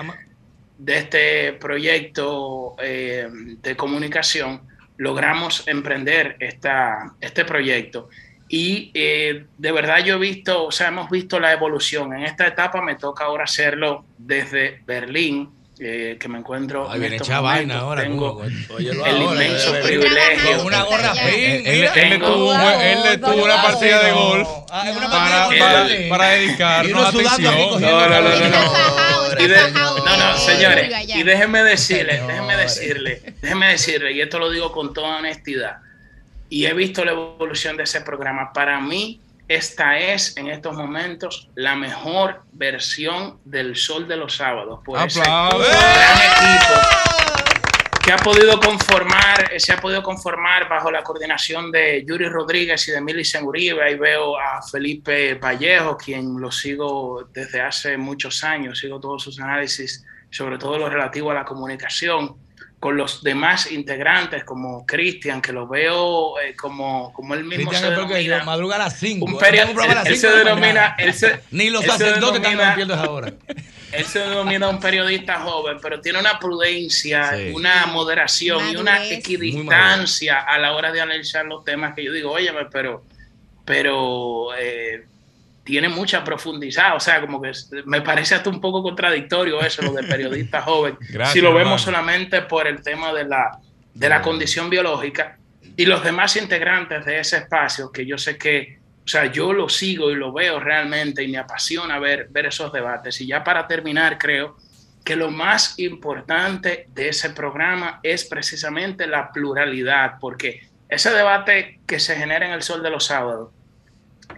de 0.79 0.97
este 0.97 1.53
proyecto 1.53 2.77
eh, 2.79 3.29
de 3.31 3.77
comunicación, 3.77 4.63
logramos 4.97 5.69
emprender 5.69 6.37
esta, 6.41 7.13
este 7.21 7.45
proyecto. 7.45 8.09
Y 8.49 8.93
eh, 8.95 9.45
de 9.59 9.73
verdad 9.73 9.99
yo 10.03 10.15
he 10.15 10.19
visto, 10.19 10.65
o 10.65 10.73
sea, 10.73 10.89
hemos 10.89 11.11
visto 11.11 11.39
la 11.39 11.53
evolución. 11.53 12.15
En 12.15 12.23
esta 12.23 12.47
etapa 12.47 12.81
me 12.81 12.95
toca 12.95 13.25
ahora 13.25 13.45
hacerlo 13.45 14.07
desde 14.17 14.81
Berlín, 14.87 15.51
eh, 15.79 16.17
que 16.19 16.29
me 16.29 16.39
encuentro 16.39 16.89
Ahí 16.89 16.95
en 16.97 17.01
viene 17.01 17.17
echa 17.17 17.41
vaina 17.41 17.81
ahora. 17.81 18.03
Tengo. 18.03 18.43
Óyelo 18.71 19.05
el 19.07 19.17
ahora, 19.23 19.45
inmenso 19.45 19.73
bebé. 19.73 19.85
privilegio. 19.85 20.57
Con 20.57 20.67
una 20.67 20.83
gorra 20.85 21.13
pin. 21.13 21.63
Él, 21.67 21.91
le 22.11 22.19
tuvo, 22.19 22.55
un- 22.55 22.61
él 22.61 22.99
le 23.05 23.19
tuvo 23.19 23.45
una 23.45 23.63
partida 23.63 24.03
de 24.03 24.13
golf 24.13 24.49
Ah, 24.71 24.85
para, 25.11 25.49
para, 25.59 25.89
para 26.09 26.37
Y 26.37 26.41
dedicarnos 26.47 27.07
atención. 27.15 27.81
No, 27.81 28.09
no, 28.09 28.09
no, 28.09 28.21
no. 28.21 29.39
Y 29.39 29.49
de- 29.49 29.71
no, 29.73 30.17
no, 30.17 30.39
señores, 30.39 30.91
y 31.15 31.23
déjenme 31.23 31.63
decirle, 31.63 32.23
déjenme 32.27 32.57
decirle, 32.57 33.23
déjenme 33.43 33.67
decirle, 33.69 34.13
y 34.13 34.21
esto 34.23 34.39
lo 34.39 34.51
digo 34.51 34.73
con 34.73 34.95
toda 34.95 35.19
honestidad, 35.19 35.77
y 36.49 36.65
he 36.65 36.73
visto 36.73 37.05
la 37.05 37.11
evolución 37.13 37.77
de 37.77 37.83
ese 37.83 38.01
programa. 38.01 38.53
Para 38.55 38.81
mí, 38.81 39.21
esta 39.49 39.99
es 39.99 40.37
en 40.37 40.49
estos 40.49 40.77
momentos 40.77 41.49
la 41.55 41.77
mejor 41.77 42.43
versión 42.53 43.39
del 43.45 43.77
Sol 43.77 44.09
de 44.09 44.17
los 44.17 44.37
Sábados. 44.37 44.81
Por 44.85 44.99
ese 44.99 45.21
equipo 45.21 46.97
que 48.05 48.13
ha 48.13 48.19
podido 48.19 48.61
conformar, 48.61 49.51
se 49.57 49.73
ha 49.73 49.81
podido 49.81 50.01
conformar 50.01 50.69
bajo 50.69 50.93
la 50.93 51.03
coordinación 51.03 51.73
de 51.73 52.05
Yuri 52.07 52.29
Rodríguez 52.29 52.87
y 52.89 52.93
de 52.93 53.01
Millicent 53.01 53.45
Uribe. 53.45 53.83
Ahí 53.83 53.97
veo 53.97 54.39
a 54.39 54.63
Felipe 54.63 55.35
Vallejo, 55.35 55.97
quien 55.97 56.41
lo 56.41 56.53
sigo 56.53 57.29
desde 57.33 57.61
hace 57.61 57.97
muchos 57.97 58.45
años, 58.45 58.79
sigo 58.79 59.01
todos 59.01 59.25
sus 59.25 59.41
análisis, 59.41 60.05
sobre 60.31 60.57
todo 60.57 60.79
lo 60.79 60.89
relativo 60.89 61.33
a 61.33 61.35
la 61.35 61.45
comunicación, 61.45 62.37
con 62.87 62.97
los 62.97 63.21
demás 63.25 63.73
integrantes, 63.73 64.45
como 64.45 64.87
Cristian, 64.87 65.43
que 65.43 65.53
lo 65.53 65.67
veo 65.67 66.39
eh, 66.39 66.55
como, 66.55 67.13
como 67.13 67.35
él 67.35 67.43
mismo 67.43 67.73
se 67.73 67.91
denomina. 67.91 68.45
madruga 68.45 68.77
a 68.77 68.79
las 68.79 69.01
5. 69.01 69.27
Un 69.27 69.39
periodo, 69.39 69.73
él, 70.05 70.17
se 70.17 70.29
denomina... 70.31 70.95
Él 70.97 71.13
se, 71.13 71.41
Ni 71.51 71.69
los 71.69 71.85
sacerdotes 71.85 72.37
están 72.37 72.57
rompiendo 72.57 72.95
ahora 72.95 73.33
él 73.93 74.05
se 74.05 74.21
denomina 74.21 74.69
un 74.69 74.79
periodista 74.79 75.41
joven, 75.41 75.79
pero 75.83 76.01
tiene 76.01 76.21
una 76.21 76.39
prudencia, 76.39 77.33
una 77.53 77.87
moderación 77.87 78.71
y 78.71 78.77
una 78.77 79.05
equidistancia 79.05 80.43
a 80.43 80.57
la 80.57 80.73
hora 80.73 80.93
de 80.93 81.01
analizar 81.01 81.45
los 81.45 81.65
temas 81.65 81.93
que 81.93 82.05
yo 82.05 82.13
digo, 82.13 82.31
óyeme, 82.31 82.67
pero, 82.71 83.03
pero 83.65 84.55
eh, 84.57 85.07
tiene 85.67 85.89
mucha 85.89 86.23
profundidad, 86.23 86.95
o 86.95 87.01
sea, 87.01 87.21
como 87.21 87.43
que 87.43 87.51
me 87.85 88.01
parece 88.01 88.37
hasta 88.37 88.49
un 88.49 88.61
poco 88.61 88.85
contradictorio 88.85 89.61
eso, 89.61 89.83
lo 89.83 89.93
de 89.93 90.05
periodista 90.05 90.63
joven, 90.63 90.97
si 91.33 91.41
lo 91.41 91.53
vemos 91.53 91.83
solamente 91.83 92.41
por 92.43 92.69
el 92.69 92.81
tema 92.83 93.13
de 93.13 93.25
la, 93.25 93.59
de 93.93 94.09
la 94.09 94.23
condición 94.23 94.71
biológica 94.71 95.37
y 95.77 95.85
los 95.85 96.05
demás 96.05 96.37
integrantes 96.37 97.05
de 97.05 97.19
ese 97.19 97.39
espacio, 97.39 97.91
que 97.91 98.07
yo 98.07 98.17
sé 98.17 98.39
que 98.39 98.79
o 99.05 99.09
sea, 99.09 99.31
yo 99.31 99.53
lo 99.53 99.69
sigo 99.69 100.11
y 100.11 100.17
lo 100.17 100.33
veo 100.33 100.59
realmente 100.59 101.23
y 101.23 101.29
me 101.29 101.39
apasiona 101.39 102.01
ver, 102.01 102.27
ver 102.29 102.47
esos 102.47 102.73
debates. 102.73 103.21
Y 103.21 103.29
ya 103.29 103.45
para 103.45 103.69
terminar, 103.69 104.19
creo 104.19 104.57
que 105.05 105.15
lo 105.15 105.31
más 105.31 105.79
importante 105.79 106.89
de 106.93 107.11
ese 107.11 107.31
programa 107.31 108.01
es 108.03 108.25
precisamente 108.25 109.07
la 109.07 109.31
pluralidad, 109.31 110.15
porque 110.21 110.69
ese 110.89 111.11
debate 111.11 111.79
que 111.87 112.01
se 112.01 112.17
genera 112.17 112.47
en 112.47 112.53
el 112.53 112.63
Sol 112.63 112.83
de 112.83 112.91
los 112.91 113.07
Sábados 113.07 113.53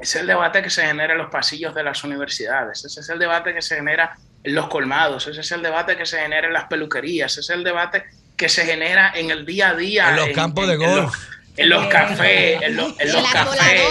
es 0.01 0.15
el 0.17 0.27
debate 0.27 0.63
que 0.63 0.71
se 0.71 0.87
genera 0.87 1.13
en 1.13 1.19
los 1.19 1.31
pasillos 1.31 1.75
de 1.75 1.83
las 1.83 2.05
universidades, 2.05 2.85
ese 2.85 3.01
es 3.01 3.09
el 3.09 3.19
debate 3.19 3.55
que 3.55 3.63
se 3.63 3.77
genera 3.77 4.17
en 4.45 4.55
los 4.55 4.69
colmados, 4.69 5.27
ese 5.27 5.41
es 5.41 5.53
el 5.53 5.63
debate 5.63 5.97
que 5.97 6.07
se 6.07 6.21
genera 6.21 6.47
en 6.47 6.53
las 6.53 6.65
peluquerías, 6.65 7.33
ese 7.33 7.41
es 7.41 7.51
el 7.51 7.65
debate 7.65 8.05
que 8.37 8.49
se 8.49 8.65
genera 8.65 9.13
en 9.15 9.31
el 9.31 9.45
día 9.45 9.71
a 9.71 9.75
día. 9.75 10.11
En 10.11 10.17
los 10.17 10.29
campos 10.31 10.69
de 10.69 10.77
golf 10.77 11.15
en 11.59 11.69
los 11.69 11.87
cafés, 11.89 12.63
en 12.63 12.77
los, 12.77 13.01
en 13.01 13.13
los 13.13 13.33
cafés, 13.33 13.83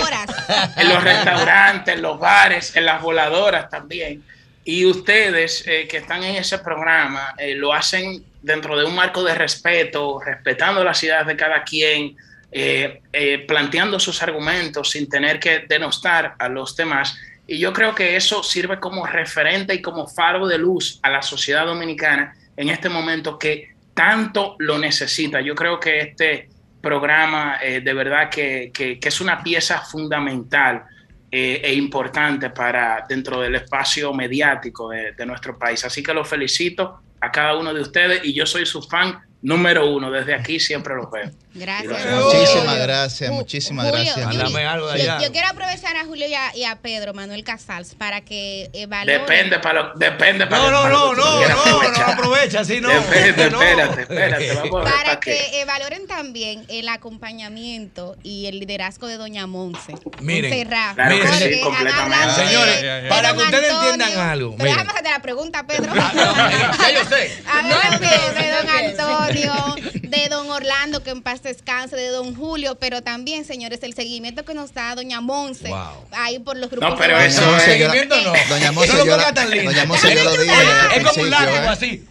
en 0.77 0.89
los 0.89 1.03
restaurantes, 1.03 1.95
en 1.95 2.01
los 2.01 2.17
bares, 2.17 2.75
en 2.75 2.85
las 2.85 3.01
voladoras 3.01 3.69
también. 3.69 4.23
Y 4.63 4.85
ustedes 4.85 5.63
eh, 5.67 5.87
que 5.89 5.97
están 5.97 6.23
en 6.23 6.35
ese 6.37 6.59
programa 6.59 7.35
eh, 7.37 7.55
lo 7.55 7.73
hacen 7.73 8.23
dentro 8.41 8.77
de 8.77 8.85
un 8.85 8.95
marco 8.95 9.23
de 9.23 9.35
respeto, 9.35 10.19
respetando 10.19 10.83
las 10.83 11.01
ideas 11.03 11.27
de 11.27 11.35
cada 11.35 11.63
quien, 11.63 12.15
eh, 12.51 13.45
planteando 13.47 13.99
sus 13.99 14.21
argumentos 14.23 14.91
sin 14.91 15.09
tener 15.09 15.39
que 15.39 15.65
denostar 15.67 16.35
a 16.39 16.47
los 16.47 16.75
demás. 16.75 17.17
Y 17.45 17.59
yo 17.59 17.73
creo 17.73 17.95
que 17.95 18.15
eso 18.15 18.43
sirve 18.43 18.79
como 18.79 19.05
referente 19.05 19.73
y 19.73 19.81
como 19.81 20.07
faro 20.07 20.47
de 20.47 20.57
luz 20.57 20.99
a 21.01 21.09
la 21.09 21.21
sociedad 21.21 21.65
dominicana 21.65 22.35
en 22.55 22.69
este 22.69 22.89
momento 22.89 23.37
que 23.37 23.75
tanto 23.93 24.55
lo 24.59 24.77
necesita. 24.77 25.41
Yo 25.41 25.55
creo 25.55 25.79
que 25.79 25.99
este 25.99 26.49
programa 26.81 27.57
eh, 27.61 27.81
de 27.81 27.93
verdad 27.93 28.29
que, 28.29 28.71
que, 28.73 28.99
es 29.01 29.21
una 29.21 29.41
pieza 29.43 29.81
fundamental 29.81 30.83
eh, 31.31 31.61
e 31.63 31.73
importante 31.73 32.49
para 32.51 33.05
dentro 33.07 33.41
del 33.41 33.55
espacio 33.55 34.13
mediático 34.13 34.89
de, 34.89 35.13
de 35.13 35.25
nuestro 35.25 35.57
país. 35.57 35.83
Así 35.83 36.03
que 36.03 36.13
los 36.13 36.27
felicito 36.27 37.01
a 37.19 37.31
cada 37.31 37.55
uno 37.57 37.73
de 37.73 37.81
ustedes 37.81 38.21
y 38.23 38.33
yo 38.33 38.45
soy 38.45 38.65
su 38.65 38.81
fan 38.81 39.19
número 39.41 39.89
uno. 39.89 40.11
Desde 40.11 40.33
aquí 40.33 40.59
siempre 40.59 40.95
lo 40.95 41.09
veo. 41.09 41.31
Gracias. 41.57 42.23
Muchísimas 42.23 42.77
gracias, 42.79 43.31
muchísimas 43.31 43.88
gracias. 43.88 44.17
algo 44.17 44.88
de 44.88 45.01
allá. 45.01 45.19
Yo, 45.21 45.31
quiero 45.31 45.47
aprovechar 45.47 45.95
a 45.95 46.05
Julio 46.05 46.27
y 46.27 46.63
a, 46.63 46.75
Pedro 46.77 47.13
Manuel 47.13 47.43
Casals 47.43 47.95
para 47.95 48.21
que 48.21 48.69
evalúen. 48.73 49.19
Depende 49.21 49.59
para 49.59 49.81
lo, 49.81 49.93
depende 49.95 50.45
para 50.47 50.63
No, 50.63 50.71
no, 50.71 50.89
no, 50.89 51.13
no, 51.15 51.41
no, 51.41 51.84
no, 51.84 52.05
aprovecha, 52.05 52.63
sí, 52.63 52.79
no. 52.79 52.89
Depende, 52.89 53.47
espérate, 53.47 54.01
espérate. 54.01 54.53
Vamos 54.53 54.84
para, 54.84 55.03
para 55.03 55.19
que 55.19 55.63
valoren 55.65 56.07
también 56.07 56.65
el 56.67 56.88
acompañamiento 56.89 58.15
y 58.23 58.45
el 58.47 58.59
liderazgo 58.59 59.07
de 59.07 59.17
Doña 59.17 59.47
Monse. 59.47 59.95
Miren, 60.21 60.67
claro 60.67 61.15
que 61.21 61.27
sí, 61.27 61.61
completamente. 61.61 62.34
Señores, 62.35 63.09
para 63.09 63.34
que 63.34 63.39
ustedes 63.39 63.73
entiendan 63.73 64.17
algo. 64.17 64.55
Déjame 64.57 64.89
hacer 64.91 65.03
la 65.03 65.21
pregunta, 65.21 65.65
Pedro. 65.65 65.93
Ya 65.93 66.91
yo 66.93 67.05
sé. 67.05 67.43
Hablar 67.47 67.99
de 67.99 68.51
Don 68.51 68.69
Antonio, 68.69 69.75
de 70.01 70.29
Don 70.29 70.49
Orlando, 70.49 71.03
que 71.03 71.11
en 71.11 71.21
paz 71.21 71.41
descanse 71.47 71.95
de 71.95 72.09
don 72.09 72.35
Julio, 72.35 72.75
pero 72.75 73.01
también, 73.01 73.45
señores, 73.45 73.81
el 73.83 73.93
seguimiento 73.93 74.43
que 74.45 74.53
nos 74.53 74.73
da 74.73 74.93
doña 74.95 75.21
Monse 75.21 75.71
ahí 76.11 76.39
por 76.39 76.57
los 76.57 76.69
grupos. 76.69 76.89
No, 76.89 76.97
pero 76.97 77.17
eso 77.19 77.49
no, 77.49 77.59
seguimiento 77.59 78.15
no. 78.21 78.33
Doña 78.49 78.71
Monse, 78.71 78.93
no 78.93 79.05
yo, 79.05 79.17
doña 79.17 79.85
Monse 79.85 80.15
yo 80.15 80.23
lo 80.23 80.31
dije. 80.37 80.53
Es 80.95 81.03
como 81.03 81.23
un 81.23 81.29
látigo 81.29 81.57
¿eh? 81.57 81.67
así. 81.67 82.07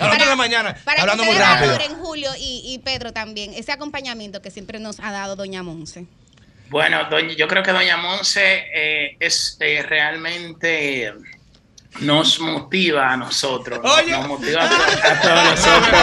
Hablando 0.00 0.30
de 0.30 0.36
mañana, 0.36 0.76
para 0.84 1.02
hablando 1.02 1.24
que 1.24 1.30
muy 1.30 1.38
rápido. 1.38 1.78
en 1.80 1.94
Julio 1.96 2.30
y, 2.38 2.62
y 2.64 2.78
Pedro 2.78 3.12
también, 3.12 3.52
ese 3.54 3.70
acompañamiento 3.72 4.42
que 4.42 4.50
siempre 4.50 4.80
nos 4.80 4.98
ha 5.00 5.12
dado 5.12 5.36
doña 5.36 5.62
Monse. 5.62 6.06
Bueno, 6.70 7.06
doña, 7.10 7.34
yo 7.34 7.46
creo 7.48 7.62
que 7.62 7.72
doña 7.72 7.98
Monse 7.98 8.64
eh, 8.74 9.16
es 9.20 9.58
eh, 9.60 9.82
realmente 9.82 11.12
nos 12.00 12.40
motiva 12.40 13.12
a 13.12 13.16
nosotros, 13.16 13.80
nos 13.82 14.28
motiva 14.28 14.64
a, 14.64 15.20
todos 15.20 15.44
nosotros 15.44 16.00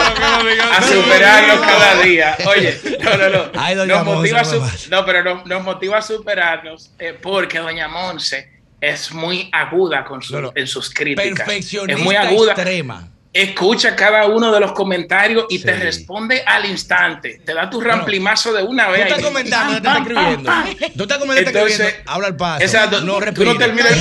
a 0.72 0.82
superarnos 0.82 1.60
cada 1.60 2.02
día. 2.02 2.38
Oye, 2.46 2.80
no, 3.02 3.18
no, 3.18 3.30
no. 3.30 3.86
Nos 3.86 4.06
motiva 4.06 4.44
no, 4.90 5.06
pero 5.06 5.44
nos, 5.46 5.64
motiva 5.64 5.98
a 5.98 6.02
superarnos 6.02 6.92
eh, 7.00 7.18
porque 7.20 7.60
Doña 7.60 7.88
Monse 7.88 8.60
es 8.80 9.12
muy 9.12 9.50
aguda 9.52 10.06
con 10.06 10.22
su, 10.22 10.52
en 10.56 10.68
sus 10.68 10.94
críticas. 10.94 11.48
Es 11.50 12.00
muy 12.00 12.16
aguda. 12.16 12.54
Extrema. 12.54 13.10
Escucha 13.32 13.96
cada 13.96 14.26
uno 14.26 14.52
de 14.52 14.60
los 14.60 14.72
comentarios 14.72 15.46
y 15.50 15.60
te 15.60 15.74
responde 15.74 16.42
al 16.46 16.66
instante. 16.66 17.40
Te 17.46 17.54
da 17.54 17.70
tu 17.70 17.80
ramplimazo 17.80 18.52
de 18.54 18.64
una 18.64 18.90
vez. 18.90 19.08
Tú 19.08 19.14
estás 19.14 19.24
comentando, 19.24 19.72
te 19.74 19.78
estás 19.78 19.98
escribiendo. 19.98 20.52
Tú 20.96 21.04
estás 21.04 21.18
comentando, 21.20 21.60
escribiendo. 21.68 22.12
Habla 22.12 22.28
al 22.28 22.36
paso. 22.36 22.64
Exacto. 22.64 23.02
No, 23.02 23.20
tú 23.34 23.46
no 23.46 23.56
terminas. 23.56 23.92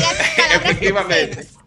Efectivamente. 0.55 1.58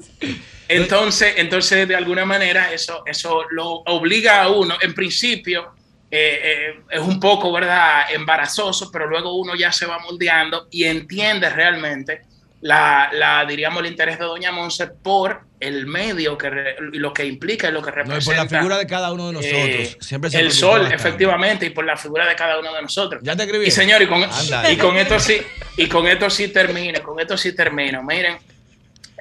Entonces, 0.68 1.34
entonces, 1.38 1.88
de 1.88 1.96
alguna 1.96 2.26
manera, 2.26 2.72
eso, 2.72 3.04
eso 3.06 3.44
lo 3.52 3.68
obliga 3.88 4.44
a 4.44 4.50
uno, 4.50 4.78
en 4.82 4.94
principio, 4.94 5.74
eh, 6.10 6.40
eh, 6.44 6.82
es 6.90 7.02
un 7.02 7.20
poco, 7.20 7.52
¿verdad?, 7.52 8.14
embarazoso, 8.14 8.90
pero 8.92 9.08
luego 9.08 9.36
uno 9.36 9.56
ya 9.56 9.72
se 9.72 9.86
va 9.86 10.00
moldeando 10.00 10.68
y 10.72 10.86
entiende 10.86 11.50
realmente 11.50 12.22
la, 12.62 13.10
la 13.14 13.44
diríamos, 13.46 13.82
el 13.82 13.88
interés 13.88 14.20
de 14.20 14.26
Doña 14.26 14.52
Monse 14.52 14.88
por 14.88 15.42
el 15.60 15.88
medio 15.88 16.38
que 16.38 16.50
lo 16.80 17.14
que 17.14 17.26
implica 17.26 17.70
y 17.70 17.72
lo 17.72 17.82
que 17.82 17.92
representa. 17.92 18.16
No, 18.16 18.22
y 18.22 18.26
por 18.26 18.52
la 18.52 18.60
figura 18.60 18.78
de 18.78 18.88
cada 18.88 19.12
uno 19.12 19.28
de 19.28 19.34
nosotros. 19.34 19.60
Eh, 19.60 19.98
Siempre 20.00 20.30
el 20.34 20.52
sol, 20.52 20.92
efectivamente, 20.92 21.66
y 21.66 21.70
por 21.72 21.86
la 21.86 21.98
figura 21.98 22.28
de 22.28 22.36
cada 22.36 22.60
uno 22.60 22.74
de 22.74 22.82
nosotros. 22.82 23.22
Ya 23.24 23.36
te 23.36 23.44
escribí. 23.44 23.68
Y 23.68 23.72
señor, 23.72 24.02
y 24.02 24.08
con, 24.08 24.24
y 24.70 24.78
con 24.78 24.98
esto 24.98 25.20
sí, 25.20 25.42
y 25.78 25.88
con 25.88 26.08
esto 26.08 26.30
sí 26.30 26.50
termino, 26.50 27.02
con 27.04 27.20
esto 27.20 27.38
sí 27.38 27.56
termino. 27.56 28.04
Miren, 28.04 28.38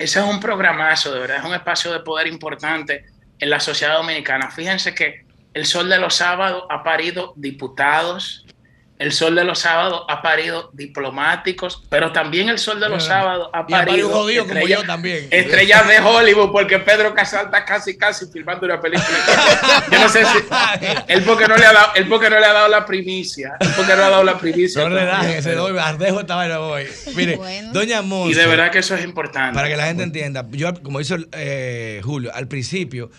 ese 0.01 0.18
es 0.18 0.24
un 0.24 0.40
programazo, 0.40 1.12
de 1.12 1.20
verdad, 1.20 1.36
es 1.36 1.44
un 1.44 1.52
espacio 1.52 1.93
de 1.93 2.01
poder 2.01 2.27
importante 2.27 3.05
en 3.39 3.51
la 3.51 3.60
sociedad 3.60 3.98
dominicana. 3.98 4.51
Fíjense 4.51 4.94
que 4.94 5.27
el 5.52 5.66
Sol 5.66 5.90
de 5.90 5.98
los 5.98 6.14
Sábados 6.14 6.64
ha 6.70 6.82
parido 6.82 7.35
diputados, 7.36 8.47
el 9.01 9.12
Sol 9.12 9.35
de 9.35 9.44
los 9.44 9.60
Sábados 9.60 10.05
ha 10.09 10.20
parido 10.20 10.68
diplomáticos, 10.74 11.82
pero 11.89 12.12
también 12.12 12.51
el 12.51 12.59
Sol 12.59 12.78
de 12.78 12.89
los 12.90 13.06
Sábados 13.06 13.48
ha 13.55 13.66
parido, 13.66 14.28
estrellas, 14.28 14.86
también. 14.86 15.27
estrellas 15.31 15.89
de 15.89 16.01
Hollywood, 16.01 16.52
porque 16.52 16.78
Pedro 16.81 17.14
Casal 17.14 17.47
está 17.47 17.64
casi, 17.64 17.97
casi 17.97 18.27
filmando 18.27 18.66
una 18.66 18.78
película. 18.78 19.09
Yo 19.90 20.01
no 20.01 20.09
sé 20.10 20.22
si 20.27 20.39
él 21.09 21.22
porque 21.22 21.48
no 21.48 21.56
le 21.56 21.64
ha 21.64 21.72
dado, 21.72 21.94
él 21.94 22.09
porque 22.09 22.28
no 22.28 22.39
le 22.39 22.44
ha 22.44 22.52
dado 22.52 22.68
la 22.68 22.85
primicia, 22.85 23.56
él 23.59 23.70
porque 23.74 23.93
no 23.93 23.98
le 24.01 24.05
ha 24.05 24.10
dado 24.10 24.22
la 24.22 24.39
primicia. 24.39 24.86
No 24.86 25.43
se 25.43 25.55
doy, 25.55 25.78
ardejo 25.78 26.20
esta 26.20 26.35
vaina 26.35 26.60
hoy. 26.60 26.86
Mire, 27.16 27.40
Doña 27.72 28.02
Monse. 28.02 28.32
Y 28.32 28.35
de 28.35 28.47
verdad 28.47 28.70
que 28.70 28.81
eso 28.81 28.94
es 28.94 29.02
importante. 29.02 29.55
Para 29.55 29.68
que 29.68 29.78
la 29.78 29.86
gente 29.86 30.02
entienda, 30.02 30.44
yo 30.51 30.74
como 30.82 31.01
hizo 31.01 31.16
eh, 31.32 32.02
Julio, 32.05 32.31
al 32.35 32.48
principio 32.48 33.10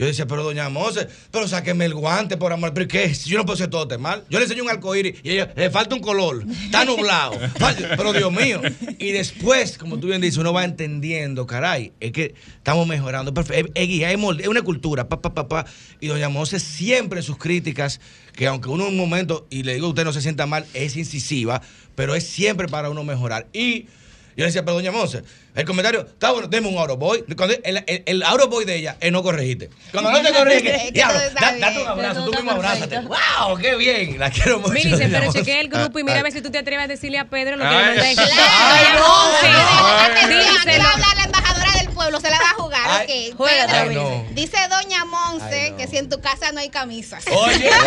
yo 0.00 0.06
decía, 0.06 0.26
pero 0.26 0.42
doña 0.42 0.70
Mose, 0.70 1.08
pero 1.30 1.46
sáqueme 1.46 1.84
el 1.84 1.92
guante, 1.92 2.38
por 2.38 2.54
amor. 2.54 2.72
¿Pero 2.72 2.88
qué? 2.88 3.12
Yo 3.12 3.36
no 3.36 3.44
puedo 3.44 3.52
hacer 3.52 3.68
todo 3.68 3.82
este 3.82 3.98
mal. 3.98 4.24
Yo 4.30 4.38
le 4.38 4.46
enseño 4.46 4.62
un 4.62 4.70
arcoíris 4.70 5.16
y 5.22 5.32
ella 5.32 5.52
le 5.54 5.68
falta 5.68 5.94
un 5.94 6.00
color. 6.00 6.42
Está 6.64 6.86
nublado. 6.86 7.38
pero 7.98 8.14
Dios 8.14 8.32
mío. 8.32 8.62
Y 8.98 9.12
después, 9.12 9.76
como 9.76 10.00
tú 10.00 10.06
bien 10.06 10.22
dices, 10.22 10.38
uno 10.38 10.54
va 10.54 10.64
entendiendo, 10.64 11.46
caray, 11.46 11.92
es 12.00 12.12
que 12.12 12.34
estamos 12.56 12.86
mejorando. 12.86 13.30
Es, 13.52 13.88
guía, 13.88 14.10
es, 14.10 14.18
una 14.48 14.62
cultura. 14.62 15.06
Pa, 15.06 15.20
pa, 15.20 15.34
pa, 15.34 15.66
y 16.00 16.06
doña 16.06 16.30
Mose 16.30 16.60
siempre 16.60 17.20
en 17.20 17.22
sus 17.22 17.36
críticas, 17.36 18.00
que 18.32 18.46
aunque 18.46 18.70
uno 18.70 18.84
en 18.84 18.94
un 18.94 18.96
momento, 18.96 19.46
y 19.50 19.64
le 19.64 19.74
digo 19.74 19.88
a 19.88 19.90
usted 19.90 20.06
no 20.06 20.14
se 20.14 20.22
sienta 20.22 20.46
mal, 20.46 20.64
es 20.72 20.96
incisiva, 20.96 21.60
pero 21.94 22.14
es 22.14 22.26
siempre 22.26 22.68
para 22.68 22.88
uno 22.88 23.04
mejorar. 23.04 23.48
Y 23.52 23.84
Yo 24.40 24.44
le 24.44 24.46
decía, 24.46 24.64
pero 24.64 24.76
doña 24.76 24.90
Monse, 24.90 25.22
el 25.54 25.66
comentario, 25.66 26.00
está 26.00 26.30
bueno, 26.30 26.48
deme 26.48 26.66
un 26.66 26.78
Auroboy. 26.78 27.24
Cuando 27.36 27.54
el, 27.62 27.84
el, 27.86 28.02
el 28.06 28.22
Auroboy 28.22 28.64
de 28.64 28.76
ella 28.76 28.96
es 28.98 29.12
no 29.12 29.22
corregiste. 29.22 29.68
Cuando 29.92 30.10
no 30.10 30.22
te 30.22 30.32
corrige, 30.32 30.88
diablo, 30.92 31.20
date 31.38 31.82
un 31.82 31.86
abrazo, 31.86 32.24
tú 32.24 32.32
mismo 32.32 32.52
abrázate. 32.52 33.00
¡Wow! 33.00 33.58
¡Qué 33.60 33.76
bien! 33.76 34.18
La 34.18 34.30
quiero 34.30 34.58
mucho. 34.58 34.72
Mira, 34.72 34.96
pero 34.96 35.30
chequea 35.30 35.60
el 35.60 35.68
grupo 35.68 35.98
y 35.98 36.04
mira 36.04 36.20
a 36.20 36.22
ver 36.22 36.32
si 36.32 36.40
tú 36.40 36.50
te 36.50 36.56
atreves 36.56 36.86
a 36.86 36.88
decirle 36.88 37.18
a 37.18 37.28
Pedro 37.28 37.58
lo 37.58 37.64
que 37.64 37.70
le 37.70 38.12
embajadora 38.14 40.64
del 40.64 40.80
pueblo, 42.00 42.20
se 42.20 42.30
la 42.30 42.38
va 42.38 42.50
a 42.50 42.54
jugar. 42.54 43.02
Ok, 43.02 43.10
Pedro. 43.36 44.24
Dice 44.32 44.56
doña 44.68 45.04
Monse 45.04 45.74
que 45.76 45.86
si 45.86 45.98
en 45.98 46.08
tu 46.08 46.18
casa 46.20 46.50
no 46.52 46.60
hay 46.60 46.70
camisas. 46.70 47.24
Oye. 47.30 47.68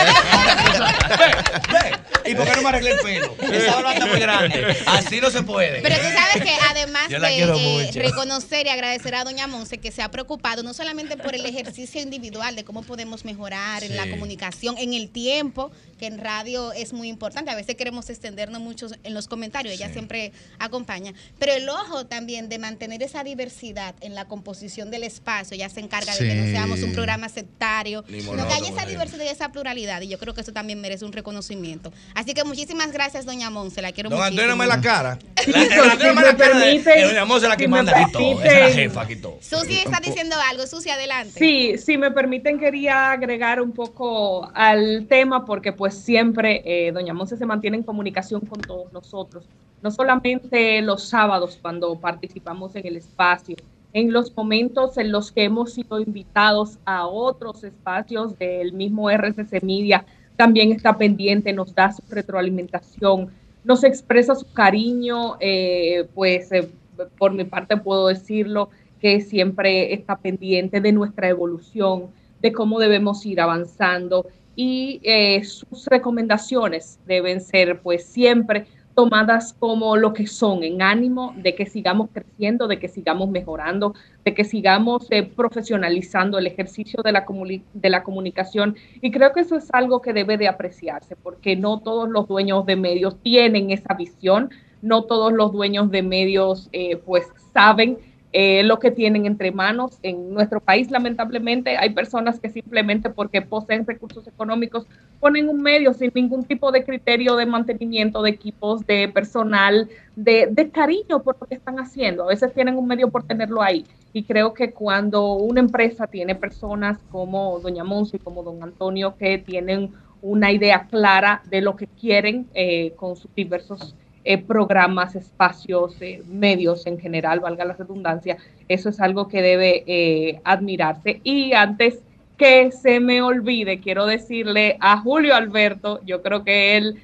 ¿Y 2.26 2.35
por 2.35 2.45
qué 2.45 2.56
no 2.56 2.61
me 2.61 2.69
arreglé 2.69 2.91
el 2.91 2.99
pelo? 2.99 3.35
Esa 3.41 3.76
barba 3.76 3.94
está 3.94 4.06
muy 4.06 4.19
grande. 4.19 4.77
Así 4.85 5.19
no 5.19 5.31
se 5.31 5.41
puede. 5.44 5.81
Pero 5.81 5.95
tú 5.95 6.03
sabes 6.03 6.44
que 6.44 6.56
además 6.69 7.10
de 7.10 7.18
eh, 7.18 7.91
reconocer 7.95 8.68
y 8.68 8.69
agradecer 8.69 9.15
a 9.15 9.23
doña 9.23 9.48
Monse 9.48 9.80
que 9.80 9.91
se 9.91 10.02
ha 10.02 10.11
preocupado 10.11 10.64
no 10.64 10.73
solamente 10.73 11.18
por 11.18 11.35
el 11.35 11.45
ejercicio 11.45 12.02
individual 12.02 12.56
de 12.56 12.64
cómo 12.64 12.84
podemos 12.84 13.26
mejorar 13.26 13.84
en 13.84 13.98
la 13.98 14.10
comunicación, 14.10 14.77
en 14.77 14.94
el 14.94 15.10
tiempo, 15.10 15.72
que 15.99 16.06
en 16.06 16.19
radio 16.19 16.72
es 16.72 16.94
muy 16.94 17.10
importante. 17.10 17.52
A 17.52 17.56
veces 17.56 17.76
queremos 17.76 18.10
extendernos 18.10 18.61
mucho 18.61 18.88
en 19.03 19.14
los 19.14 19.27
comentarios, 19.27 19.73
ella 19.73 19.91
siempre 19.91 20.31
acompaña. 20.60 21.14
Pero 21.40 21.53
el 21.53 21.68
ojo 21.68 22.06
también 22.06 22.48
de 22.49 22.60
mantener 22.60 23.02
esa 23.03 23.23
diversidad 23.23 23.95
en 24.04 24.16
la 24.16 24.26
composición 24.26 24.92
del 24.92 25.04
espacio, 25.04 25.58
ya 25.58 25.70
se 25.70 25.80
encarga 25.80 26.14
de 26.14 26.20
que 26.20 26.36
no 26.36 26.46
seamos 26.46 26.82
un 26.84 26.94
programa 26.94 27.30
sectario, 27.30 28.04
sino 28.08 28.48
que 28.48 28.54
haya 28.54 28.70
esa 28.70 28.86
diversidad 28.86 29.24
y 29.26 29.30
esa 29.30 29.52
pluralidad. 29.52 30.02
Y 30.02 30.10
yo 30.10 30.20
creo 30.20 30.34
que 30.34 30.42
eso 30.42 30.52
también 30.52 30.82
merece 30.82 31.06
un 31.06 31.14
reconocimiento. 31.14 31.92
Así 32.14 32.34
que 32.34 32.44
muchísimas 32.44 32.92
gracias, 32.92 33.26
doña 33.26 33.50
Monse. 33.50 33.82
La 33.82 33.92
quiero 33.92 34.10
mucho. 34.10 34.22
Antonio 34.22 34.56
me 34.56 34.68
la 34.68 34.82
cara. 34.82 35.20
La, 35.48 35.60
la, 35.60 36.14
me 36.14 36.22
la 36.22 36.38
cara 36.38 36.58
de, 36.58 37.06
doña 37.06 37.26
Monse 37.26 37.48
la 37.48 37.58
que 37.58 37.68
manda 37.68 37.92
aquí 37.98 38.12
todo. 38.12 38.42
es 38.44 38.60
la 38.60 38.70
jefa 38.70 39.02
aquí 39.02 39.16
todo. 39.16 39.38
Susi 39.42 39.80
está 39.80 40.00
diciendo 40.00 40.36
algo. 40.50 40.66
Susi, 40.68 40.90
adelante. 40.90 41.38
Sí, 41.38 41.78
si 41.78 41.98
me 41.98 42.12
permiten, 42.12 42.60
quería 42.60 43.12
agregar 43.12 43.62
un 43.62 43.72
poco 43.72 44.50
al 44.54 45.06
tema 45.08 45.46
porque 45.46 45.74
pues 45.74 45.96
siempre 45.96 46.62
eh, 46.66 46.92
doña 46.92 47.14
Monse 47.14 47.38
se 47.38 47.46
mantiene 47.46 47.78
en 47.78 47.84
comunicación 47.84 48.42
con 48.42 48.62
todos 48.62 48.92
nosotros. 48.94 49.44
No 49.82 49.92
solamente 49.92 50.82
los 50.82 51.04
sábados 51.10 51.60
cuando 51.62 51.94
participamos 51.96 52.74
en 52.76 52.88
el 52.88 52.96
espacio, 52.96 53.58
en 53.94 54.11
los 54.11 54.36
momentos 54.36 54.98
en 54.98 55.11
los 55.11 55.32
que 55.32 55.44
hemos 55.44 55.74
sido 55.74 55.99
invitados 55.99 56.80
a 56.84 57.07
otros 57.07 57.64
espacios 57.64 58.38
del 58.38 58.74
mismo 58.74 59.10
RCC 59.10 59.61
Media, 59.64 60.06
también 60.36 60.72
está 60.72 60.98
pendiente, 60.98 61.53
nos 61.53 61.76
da 61.76 61.91
su 61.91 62.02
retroalimentación, 62.10 63.30
nos 63.64 63.84
expresa 63.84 64.36
su 64.36 64.52
cariño, 64.52 65.38
eh, 65.40 66.07
pues 66.15 66.52
eh, 66.52 66.70
por 67.18 67.34
mi 67.34 67.44
parte 67.44 67.78
puedo 67.78 68.07
decirlo, 68.07 68.70
que 68.99 69.22
siempre 69.22 69.94
está 69.94 70.18
pendiente 70.18 70.82
de 70.82 70.91
nuestra 70.91 71.30
evolución, 71.30 72.07
de 72.41 72.52
cómo 72.52 72.80
debemos 72.80 73.26
ir 73.26 73.41
avanzando 73.41 74.26
y 74.56 74.99
eh, 75.03 75.44
sus 75.44 75.88
recomendaciones 75.88 76.99
deben 77.06 77.41
ser 77.41 77.80
pues 77.82 78.06
siempre 78.06 78.65
tomadas 78.95 79.53
como 79.53 79.95
lo 79.95 80.14
que 80.14 80.28
son, 80.28 80.64
en 80.64 80.82
ánimo 80.82 81.34
de 81.38 81.56
que 81.56 81.65
sigamos 81.65 82.10
creciendo, 82.11 82.68
de 82.68 82.80
que 82.80 82.88
sigamos 82.88 83.30
mejorando, 83.30 83.94
de 84.24 84.34
que 84.34 84.44
sigamos 84.44 85.07
eh, 85.10 85.24
profesionalizando 85.24 86.38
el 86.38 86.48
ejercicio 86.48 87.02
de 87.03 87.11
la, 87.11 87.26
de 87.74 87.90
la 87.90 88.03
comunicación. 88.03 88.76
Y 89.02 89.11
creo 89.11 89.34
que 89.34 89.41
eso 89.41 89.56
es 89.56 89.74
algo 89.74 90.02
que 90.02 90.14
debe 90.14 90.38
de 90.38 90.48
apreciarse, 90.48 91.15
porque 91.15 91.56
no 91.56 91.80
todos 91.80 92.10
los 92.10 92.28
dueños 92.28 92.65
de 92.65 92.76
medios 92.76 93.18
tienen 93.22 93.72
esa 93.72 93.94
visión, 93.95 94.49
no 94.82 95.03
todos 95.03 95.32
los 95.32 95.53
dueños 95.53 95.90
de 95.91 96.03
medios 96.03 96.70
eh, 96.74 96.98
pues 96.98 97.26
saben 97.53 97.98
eh, 98.35 98.64
lo 98.64 98.80
que 98.80 98.89
tienen 98.89 99.27
entre 99.27 99.51
manos. 99.51 99.99
En 100.01 100.34
nuestro 100.34 100.60
país, 100.60 100.89
lamentablemente, 100.89 101.77
hay 101.77 101.91
personas 101.91 102.39
que 102.39 102.49
simplemente 102.49 103.11
porque 103.11 103.43
poseen 103.43 103.85
recursos 103.85 104.27
económicos 104.27 104.88
ponen 105.19 105.47
un 105.49 105.61
medio 105.61 105.93
sin 105.93 106.11
ningún 106.15 106.43
tipo 106.43 106.72
de 106.72 106.84
criterio 106.84 107.35
de 107.35 107.45
mantenimiento 107.45 108.23
de 108.23 108.31
equipos, 108.31 108.85
de 108.88 109.07
personal, 109.07 109.88
de, 110.15 110.69
cariño 110.73 111.22
por 111.22 111.38
lo 111.39 111.45
que 111.45 111.53
están 111.53 111.80
haciendo. 111.80 112.23
A 112.23 112.27
veces 112.27 112.51
tienen 112.55 112.76
un 112.76 112.88
medio 112.88 113.10
por 113.10 113.23
tenerlo 113.23 113.61
ahí. 113.61 113.85
Y 114.14 114.23
creo 114.23 114.55
que 114.55 114.72
cuando 114.72 115.34
una 115.34 115.60
empresa 115.60 116.07
tiene 116.07 116.34
personas 116.34 116.97
como 117.11 117.60
doña 117.60 117.84
Monsi, 117.84 118.18
como 118.18 118.41
don 118.41 118.64
Antonio, 118.64 119.15
que 119.15 119.38
tienen 119.38 119.91
una 120.23 120.51
idea 120.51 120.88
clara 120.89 121.43
de 121.51 121.61
lo 121.61 121.76
que 121.76 121.85
quieren 121.85 122.47
eh, 122.55 122.93
con 122.95 123.15
sus 123.15 123.34
diversos 123.35 123.95
eh, 124.26 124.38
programas, 124.38 125.16
espacios, 125.16 125.95
eh, 126.00 126.24
medios 126.26 126.88
en 126.88 126.98
general, 126.98 127.41
valga 127.41 127.66
la 127.66 127.74
redundancia, 127.74 128.38
eso 128.70 128.88
es 128.88 129.02
algo 129.02 129.28
que 129.28 129.41
debe 129.41 129.84
eh, 129.86 130.40
admirarse. 130.45 131.20
Y 131.26 131.52
antes 131.52 132.00
que 132.38 132.72
se 132.72 133.02
me 133.02 133.22
olvide, 133.22 133.82
quiero 133.82 134.06
decirle 134.06 134.78
a 134.80 134.98
Julio 134.98 135.36
Alberto, 135.36 136.00
yo 136.06 136.22
creo 136.22 136.45
que 136.45 136.78
él 136.78 137.02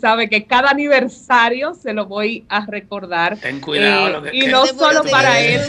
sabe 0.00 0.30
que 0.30 0.44
cada 0.44 0.70
aniversario 0.70 1.74
se 1.74 1.92
lo 1.92 2.06
voy 2.06 2.46
a 2.48 2.64
recordar. 2.64 3.36
Ten 3.36 3.60
cuidado. 3.60 4.24
y 4.32 4.46
no 4.46 4.64
solo 4.66 5.02
para 5.10 5.40
él, 5.40 5.60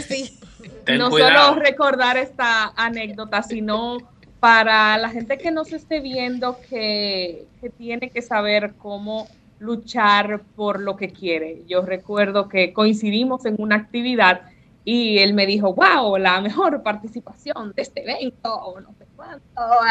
no 0.96 1.10
solo 1.10 1.56
recordar 1.56 2.16
esta 2.16 2.72
anécdota, 2.74 3.42
sino 3.42 3.98
para 4.40 4.96
la 4.96 5.10
gente 5.10 5.36
que 5.36 5.50
nos 5.50 5.72
esté 5.72 6.00
viendo 6.00 6.58
que, 6.70 7.44
que 7.60 7.68
tiene 7.68 8.08
que 8.10 8.22
saber 8.22 8.74
cómo 8.78 9.28
luchar 9.58 10.42
por 10.54 10.80
lo 10.80 10.96
que 10.96 11.10
quiere. 11.10 11.62
Yo 11.66 11.82
recuerdo 11.82 12.48
que 12.48 12.72
coincidimos 12.72 13.44
en 13.46 13.56
una 13.58 13.76
actividad 13.76 14.42
y 14.84 15.18
él 15.18 15.34
me 15.34 15.46
dijo, 15.46 15.74
wow, 15.74 16.16
la 16.16 16.40
mejor 16.40 16.82
participación 16.82 17.72
de 17.74 17.82
este 17.82 18.02
evento, 18.02 18.76
no 18.80 18.94
sé 18.98 19.04
cuánto, 19.16 19.42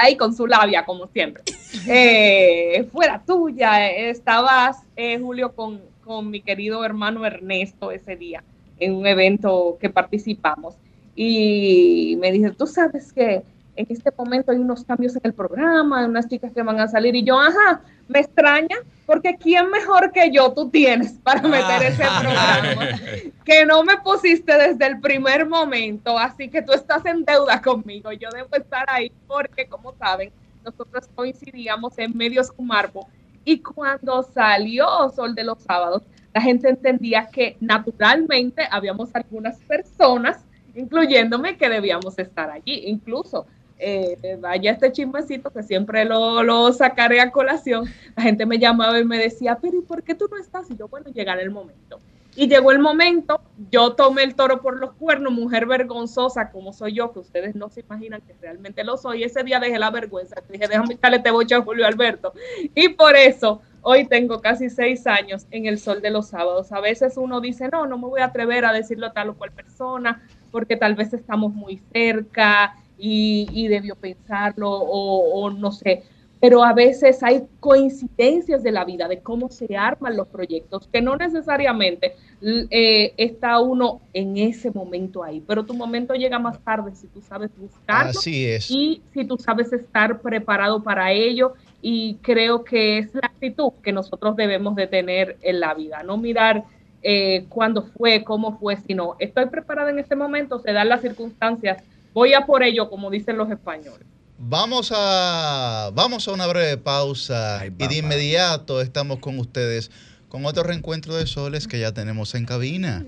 ahí 0.01 0.15
con 0.15 0.33
su 0.33 0.47
labia, 0.47 0.85
como 0.85 1.07
siempre. 1.07 1.43
Eh, 1.87 2.87
fuera 2.91 3.21
tuya, 3.23 3.89
estabas, 3.91 4.81
eh, 4.95 5.19
Julio, 5.19 5.51
con, 5.53 5.81
con 6.05 6.29
mi 6.29 6.39
querido 6.41 6.85
hermano 6.85 7.25
Ernesto 7.25 7.91
ese 7.91 8.15
día 8.15 8.43
en 8.79 8.95
un 8.95 9.05
evento 9.05 9.77
que 9.79 9.89
participamos. 9.89 10.75
Y 11.15 12.17
me 12.19 12.31
dice, 12.31 12.51
tú 12.51 12.65
sabes 12.65 13.11
que 13.13 13.43
en 13.75 13.87
este 13.89 14.11
momento 14.17 14.51
hay 14.51 14.57
unos 14.57 14.83
cambios 14.83 15.15
en 15.15 15.21
el 15.23 15.33
programa, 15.33 15.99
hay 15.99 16.05
unas 16.05 16.27
chicas 16.27 16.51
que 16.53 16.63
van 16.63 16.79
a 16.79 16.87
salir. 16.87 17.15
Y 17.15 17.23
yo, 17.23 17.39
ajá, 17.39 17.81
me 18.07 18.19
extraña, 18.19 18.77
porque 19.05 19.35
¿quién 19.37 19.69
mejor 19.69 20.11
que 20.11 20.31
yo 20.31 20.51
tú 20.53 20.69
tienes 20.69 21.13
para 21.13 21.41
meter 21.41 21.83
ese 21.83 22.03
ah. 22.03 22.19
programa? 22.21 22.99
que 23.43 23.65
no 23.65 23.83
me 23.83 23.97
pusiste 23.97 24.57
desde 24.57 24.87
el 24.87 24.99
primer 24.99 25.47
momento, 25.47 26.17
así 26.17 26.49
que 26.49 26.61
tú 26.61 26.73
estás 26.73 27.05
en 27.05 27.23
deuda 27.23 27.61
conmigo. 27.61 28.11
Yo 28.11 28.29
debo 28.29 28.49
estar 28.53 28.85
ahí 28.87 29.11
porque, 29.27 29.67
como 29.67 29.93
saben, 29.93 30.31
nosotros 30.63 31.07
coincidíamos 31.13 31.97
en 31.99 32.17
Medios 32.17 32.51
Cumarbo. 32.51 33.07
Y 33.43 33.59
cuando 33.59 34.23
salió 34.23 35.09
Sol 35.15 35.35
de 35.35 35.43
los 35.43 35.61
Sábados, 35.61 36.01
la 36.33 36.41
gente 36.41 36.67
entendía 36.67 37.27
que 37.27 37.55
naturalmente 37.59 38.67
habíamos 38.71 39.13
algunas 39.13 39.57
personas, 39.59 40.43
incluyéndome, 40.75 41.55
que 41.55 41.69
debíamos 41.69 42.17
estar 42.17 42.49
allí. 42.49 42.81
Incluso 42.87 43.45
eh, 43.77 44.37
vaya 44.39 44.71
este 44.71 44.91
chismecito 44.91 45.51
que 45.51 45.63
siempre 45.63 46.05
lo, 46.05 46.43
lo, 46.43 46.71
sacaré 46.71 47.19
a 47.21 47.31
colación, 47.31 47.85
la 48.15 48.23
gente 48.23 48.45
me 48.45 48.59
llamaba 48.59 48.99
y 48.99 49.05
me 49.05 49.17
decía, 49.17 49.57
pero 49.61 49.77
¿y 49.77 49.81
por 49.81 50.03
qué 50.03 50.15
tú 50.15 50.27
no 50.29 50.37
estás? 50.37 50.69
Y 50.69 50.77
yo, 50.77 50.87
bueno, 50.87 51.09
llegará 51.11 51.41
el 51.41 51.51
momento. 51.51 51.99
Y 52.37 52.49
llegó 52.49 52.73
el 52.73 52.79
momento, 52.79 53.39
yo 53.71 53.93
tomé 53.93 54.23
el 54.23 54.35
toro 54.35 54.61
por 54.61 54.77
los 54.77 54.91
cuernos, 54.93 55.31
mujer 55.31 55.65
vergonzosa 55.65 56.51
como 56.51 56.73
soy 56.73 56.93
yo, 56.93 57.13
que 57.13 57.19
ustedes 57.19 57.55
no 57.55 57.69
se 57.69 57.79
imaginan 57.79 58.21
que 58.21 58.35
realmente 58.41 58.83
lo 58.83 58.97
soy. 58.97 59.23
Ese 59.23 59.43
día 59.43 59.61
dejé 59.61 59.79
la 59.79 59.89
vergüenza, 59.89 60.35
dije, 60.49 60.67
déjame 60.67 60.95
echarle 60.95 61.17
este 61.17 61.31
boche 61.31 61.55
a 61.55 61.61
Julio 61.61 61.87
Alberto. 61.87 62.33
Y 62.73 62.89
por 62.89 63.15
eso 63.15 63.61
hoy 63.81 64.05
tengo 64.05 64.41
casi 64.41 64.69
seis 64.69 65.07
años 65.07 65.47
en 65.51 65.65
el 65.65 65.79
sol 65.79 66.01
de 66.01 66.09
los 66.09 66.27
sábados. 66.27 66.73
A 66.73 66.81
veces 66.81 67.15
uno 67.15 67.39
dice, 67.39 67.69
no, 67.71 67.85
no 67.85 67.97
me 67.97 68.07
voy 68.07 68.19
a 68.19 68.25
atrever 68.25 68.65
a 68.65 68.73
decirlo 68.73 69.07
a 69.07 69.13
tal 69.13 69.29
o 69.29 69.35
cual 69.35 69.53
persona, 69.53 70.21
porque 70.51 70.75
tal 70.75 70.95
vez 70.95 71.13
estamos 71.13 71.53
muy 71.53 71.81
cerca, 71.93 72.75
y, 72.97 73.67
debió 73.67 73.95
pensarlo 73.95 74.69
o, 74.71 75.49
no 75.49 75.71
sé. 75.71 76.03
Pero 76.41 76.63
a 76.63 76.73
veces 76.73 77.23
hay 77.23 77.43
coincidencias 77.59 78.61
de 78.61 78.71
la 78.71 78.85
vida, 78.85 79.07
de 79.07 79.19
cómo 79.19 79.49
se 79.49 79.75
arman 79.75 80.15
los 80.15 80.27
proyectos, 80.27 80.87
que 80.91 81.01
no 81.01 81.15
necesariamente 81.15 82.15
eh, 82.41 83.13
está 83.17 83.59
uno 83.59 84.01
en 84.13 84.37
ese 84.37 84.69
momento 84.69 85.23
ahí, 85.23 85.41
pero 85.47 85.65
tu 85.65 85.73
momento 85.73 86.13
llega 86.13 86.37
más 86.37 86.59
tarde 86.59 86.93
si 86.93 87.07
tú 87.07 87.21
sabes 87.21 87.49
buscarlo 87.57 88.11
Así 88.11 88.45
es. 88.45 88.69
y 88.69 89.01
si 89.13 89.25
tú 89.25 89.37
sabes 89.37 89.73
estar 89.73 90.21
preparado 90.21 90.83
para 90.83 91.11
ello. 91.11 91.53
Y 91.81 92.15
creo 92.23 92.63
que 92.63 92.97
es 92.97 93.13
la 93.13 93.27
actitud 93.27 93.73
que 93.83 93.91
nosotros 93.91 94.35
debemos 94.35 94.75
de 94.75 94.87
tener 94.87 95.37
en 95.41 95.59
la 95.59 95.75
vida, 95.75 96.01
no 96.01 96.17
mirar 96.17 96.63
eh, 97.07 97.45
cuándo 97.49 97.83
fue, 97.83 98.23
cómo 98.23 98.57
fue, 98.57 98.77
sino 98.77 99.15
estoy 99.19 99.45
preparada 99.45 99.91
en 99.91 99.99
este 99.99 100.15
momento, 100.15 100.57
se 100.57 100.73
dan 100.73 100.89
las 100.89 101.01
circunstancias 101.01 101.83
Voy 102.15 102.33
a 102.33 102.45
por 102.45 102.63
ello, 102.63 102.89
como 102.89 103.11
dicen 103.11 103.35
los 103.37 103.51
españoles. 103.51 104.07
Vamos 104.37 104.93
a, 104.95 105.91
vamos 105.93 106.25
a 106.25 106.31
una 106.31 106.47
breve 106.47 106.77
pausa 106.77 107.65
y 107.65 107.87
de 107.87 107.97
inmediato 107.97 108.79
estamos 108.79 109.19
con 109.19 109.37
ustedes 109.37 109.91
con 110.29 110.45
otro 110.45 110.63
reencuentro 110.63 111.13
de 111.13 111.27
soles 111.27 111.67
que 111.67 111.77
ya 111.77 111.91
tenemos 111.93 112.33
en 112.35 112.45
cabina. 112.45 113.05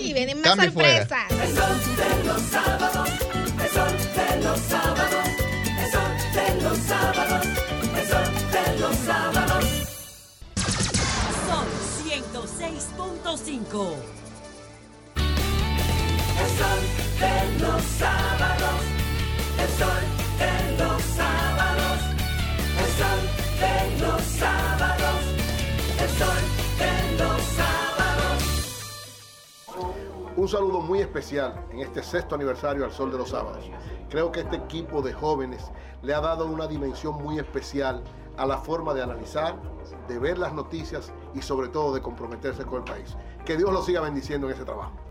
Y 0.00 0.14
vienen 0.14 0.40
más 0.40 0.56
sorpresas. 0.56 1.30
El 1.30 1.54
sol 1.54 1.76
de 1.96 2.24
los 2.24 2.40
sábados, 2.40 3.10
el 3.62 3.68
sol 3.68 3.92
de 4.16 4.42
los 4.42 4.60
sábados, 4.60 5.26
el 5.78 5.90
sol 5.92 6.12
de 6.32 6.62
los 6.62 6.78
sábados, 6.78 7.46
el 7.94 8.06
sol 8.08 8.24
de 8.52 8.80
los 8.80 8.96
sábados. 8.96 9.64
Sol 11.46 11.68
106.5. 12.06 13.96
El 16.38 16.48
sol 16.58 17.05
de 17.18 17.58
los 17.60 17.82
sábados, 17.82 18.80
el 19.58 19.68
sol 19.70 20.02
de 20.38 20.76
los 20.76 21.02
sábados, 21.02 22.00
el 22.78 22.90
sol 22.98 23.20
de 23.60 24.00
los 24.00 24.22
sábados, 24.22 25.20
el 25.98 26.08
sol 26.10 26.42
de 26.78 27.18
los 27.18 27.42
sábados. 27.42 28.42
Un 30.36 30.48
saludo 30.48 30.80
muy 30.80 31.00
especial 31.00 31.64
en 31.70 31.80
este 31.80 32.02
sexto 32.02 32.34
aniversario 32.34 32.84
al 32.84 32.92
Sol 32.92 33.10
de 33.10 33.16
los 33.16 33.30
Sábados. 33.30 33.64
Creo 34.10 34.30
que 34.30 34.40
este 34.40 34.56
equipo 34.56 35.00
de 35.00 35.14
jóvenes 35.14 35.70
le 36.02 36.12
ha 36.12 36.20
dado 36.20 36.44
una 36.44 36.66
dimensión 36.66 37.14
muy 37.22 37.38
especial 37.38 38.04
a 38.36 38.44
la 38.44 38.58
forma 38.58 38.92
de 38.92 39.02
analizar, 39.02 39.56
de 40.06 40.18
ver 40.18 40.36
las 40.36 40.52
noticias 40.52 41.12
y 41.34 41.40
sobre 41.40 41.68
todo 41.68 41.94
de 41.94 42.02
comprometerse 42.02 42.64
con 42.64 42.80
el 42.80 42.84
país. 42.84 43.16
Que 43.46 43.56
Dios 43.56 43.72
los 43.72 43.86
siga 43.86 44.02
bendiciendo 44.02 44.46
en 44.48 44.52
ese 44.52 44.66
trabajo. 44.66 45.05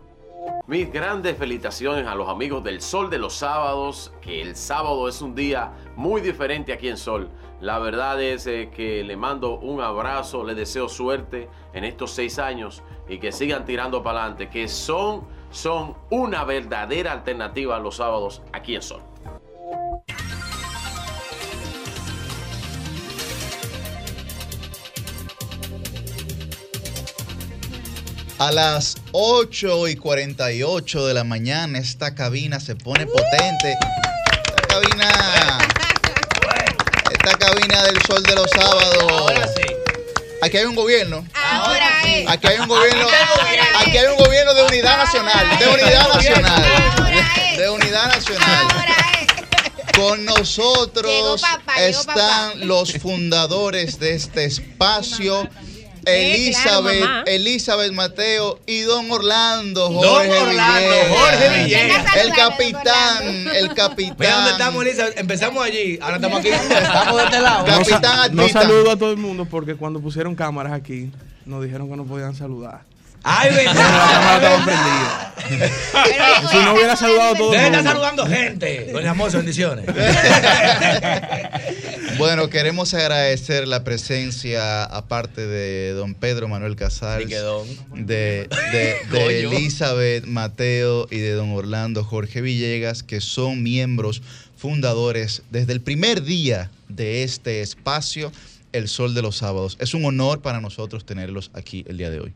Mis 0.66 0.92
grandes 0.92 1.36
felicitaciones 1.38 2.06
a 2.06 2.14
los 2.14 2.28
amigos 2.28 2.64
del 2.64 2.80
Sol 2.80 3.08
de 3.08 3.18
los 3.18 3.34
Sábados, 3.34 4.12
que 4.20 4.42
el 4.42 4.56
sábado 4.56 5.08
es 5.08 5.22
un 5.22 5.34
día 5.34 5.72
muy 5.94 6.20
diferente 6.20 6.72
aquí 6.72 6.88
en 6.88 6.96
Sol. 6.96 7.30
La 7.60 7.78
verdad 7.78 8.20
es 8.20 8.46
eh, 8.46 8.70
que 8.74 9.04
le 9.04 9.16
mando 9.16 9.58
un 9.58 9.80
abrazo, 9.80 10.44
le 10.44 10.54
deseo 10.54 10.88
suerte 10.88 11.48
en 11.72 11.84
estos 11.84 12.10
seis 12.10 12.38
años 12.38 12.82
y 13.08 13.18
que 13.18 13.32
sigan 13.32 13.64
tirando 13.64 14.02
para 14.02 14.22
adelante, 14.22 14.50
que 14.50 14.68
son, 14.68 15.26
son 15.50 15.96
una 16.10 16.44
verdadera 16.44 17.12
alternativa 17.12 17.76
a 17.76 17.78
los 17.78 17.96
sábados 17.96 18.42
aquí 18.52 18.74
en 18.74 18.82
Sol. 18.82 19.02
A 28.38 28.52
las 28.52 28.98
8 29.12 29.88
y 29.88 29.96
48 29.96 31.06
de 31.06 31.14
la 31.14 31.24
mañana 31.24 31.78
esta 31.78 32.14
cabina 32.14 32.60
se 32.60 32.76
pone 32.76 33.06
potente. 33.06 33.74
Esta 34.46 34.66
cabina... 34.68 35.58
Esta 37.10 37.38
cabina 37.38 37.82
del 37.84 38.02
sol 38.02 38.22
de 38.22 38.34
los 38.34 38.50
sábados. 38.50 39.04
Ahora 39.10 39.48
sí. 39.48 39.62
Aquí 40.42 40.58
hay 40.58 40.66
un 40.66 40.74
gobierno. 40.74 41.26
Ahora 41.32 41.88
es. 42.06 42.28
Aquí 42.28 42.46
hay 42.48 42.58
un 42.58 42.68
gobierno. 42.68 43.06
Aquí 43.80 43.96
hay 43.96 44.06
un 44.06 44.16
gobierno 44.16 44.52
de 44.52 44.64
unidad 44.64 44.98
nacional. 44.98 45.58
De 45.58 45.68
unidad 45.68 46.08
nacional. 46.12 47.56
De 47.56 47.70
unidad 47.70 48.06
nacional. 48.08 48.66
Con 49.96 50.26
nosotros 50.26 51.42
están 51.78 52.68
los 52.68 52.92
fundadores 52.92 53.98
de 53.98 54.14
este 54.14 54.44
espacio 54.44 55.48
Elizabeth, 56.06 57.26
Elizabeth 57.26 57.92
Mateo 57.92 58.60
y 58.66 58.80
Don 58.82 59.10
Orlando 59.10 59.90
Jorge 59.90 60.28
Don 60.28 60.48
Orlando 60.48 60.94
Jorge 61.10 61.64
Villegas. 61.64 62.16
El 62.16 62.32
capitán, 62.32 63.48
el 63.54 63.74
capitán. 63.74 64.16
Mira 64.18 64.34
dónde 64.36 64.50
estamos, 64.52 64.84
Elizabeth. 64.84 65.18
Empezamos 65.18 65.64
allí, 65.64 65.98
ahora 66.00 66.16
estamos 66.16 66.38
aquí. 66.38 66.48
Estamos 66.76 67.16
de 67.16 67.24
este 67.24 67.40
lado. 67.40 67.66
Capitán 67.66 68.36
No 68.36 68.48
saludo 68.48 68.92
a 68.92 68.96
todo 68.96 69.10
el 69.10 69.16
mundo 69.16 69.46
porque 69.46 69.74
cuando 69.74 70.00
pusieron 70.00 70.34
cámaras 70.34 70.72
aquí, 70.72 71.10
nos 71.44 71.62
dijeron 71.62 71.90
que 71.90 71.96
no 71.96 72.04
podían 72.04 72.34
saludar. 72.34 72.82
¡Ay, 73.28 73.50
verdad! 73.54 75.32
Si 76.50 76.56
no 76.58 76.74
hubiera 76.74 76.96
saludado 76.96 77.34
a 77.34 77.36
todo 77.36 77.52
mundo. 77.52 77.62
estar 77.66 77.82
saludando 77.82 78.26
gente. 78.26 78.92
Doña 78.92 79.14
Mozo, 79.14 79.38
bendiciones. 79.38 79.84
Bueno, 82.18 82.48
queremos 82.48 82.94
agradecer 82.94 83.68
la 83.68 83.84
presencia, 83.84 84.84
aparte 84.84 85.46
de 85.46 85.92
don 85.92 86.14
Pedro 86.14 86.48
Manuel 86.48 86.74
Casals, 86.74 87.28
de, 87.28 87.36
de- 87.94 88.48
de. 89.10 89.40
Elizabeth 89.44 90.24
Mateo 90.24 91.08
y 91.10 91.18
de 91.18 91.32
don 91.32 91.50
Orlando 91.50 92.04
Jorge 92.04 92.40
Villegas, 92.40 93.02
que 93.02 93.20
son 93.20 93.62
miembros 93.62 94.22
fundadores 94.56 95.42
desde 95.50 95.74
el 95.74 95.82
primer 95.82 96.22
día 96.22 96.70
de 96.88 97.22
este 97.22 97.60
espacio, 97.60 98.32
El 98.72 98.88
Sol 98.88 99.14
de 99.14 99.20
los 99.20 99.36
Sábados. 99.36 99.76
Es 99.78 99.92
un 99.92 100.06
honor 100.06 100.40
para 100.40 100.62
nosotros 100.62 101.04
tenerlos 101.04 101.50
aquí 101.52 101.84
el 101.86 101.98
día 101.98 102.08
de 102.08 102.20
hoy. 102.20 102.32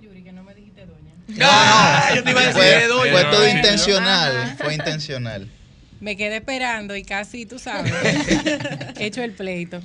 Yuri, 0.00 0.22
que 0.22 0.32
no 0.32 0.42
me 0.44 0.54
dijiste 0.54 0.82
doña. 0.86 1.14
Ah, 1.40 2.10
yo 2.16 2.24
te 2.24 2.30
iba 2.30 2.40
a 2.40 2.46
decir, 2.46 2.62
Fue, 2.62 2.86
doña. 2.88 3.12
fue 3.12 3.24
todo 3.24 3.44
Ajá. 3.44 3.50
intencional, 3.50 4.56
fue 4.58 4.74
intencional. 4.74 5.48
Me 6.00 6.16
quedé 6.16 6.36
esperando 6.36 6.96
y 6.96 7.02
casi, 7.02 7.44
tú 7.44 7.58
sabes, 7.58 7.92
he 8.98 9.06
hecho 9.06 9.22
el 9.22 9.32
pleito. 9.32 9.80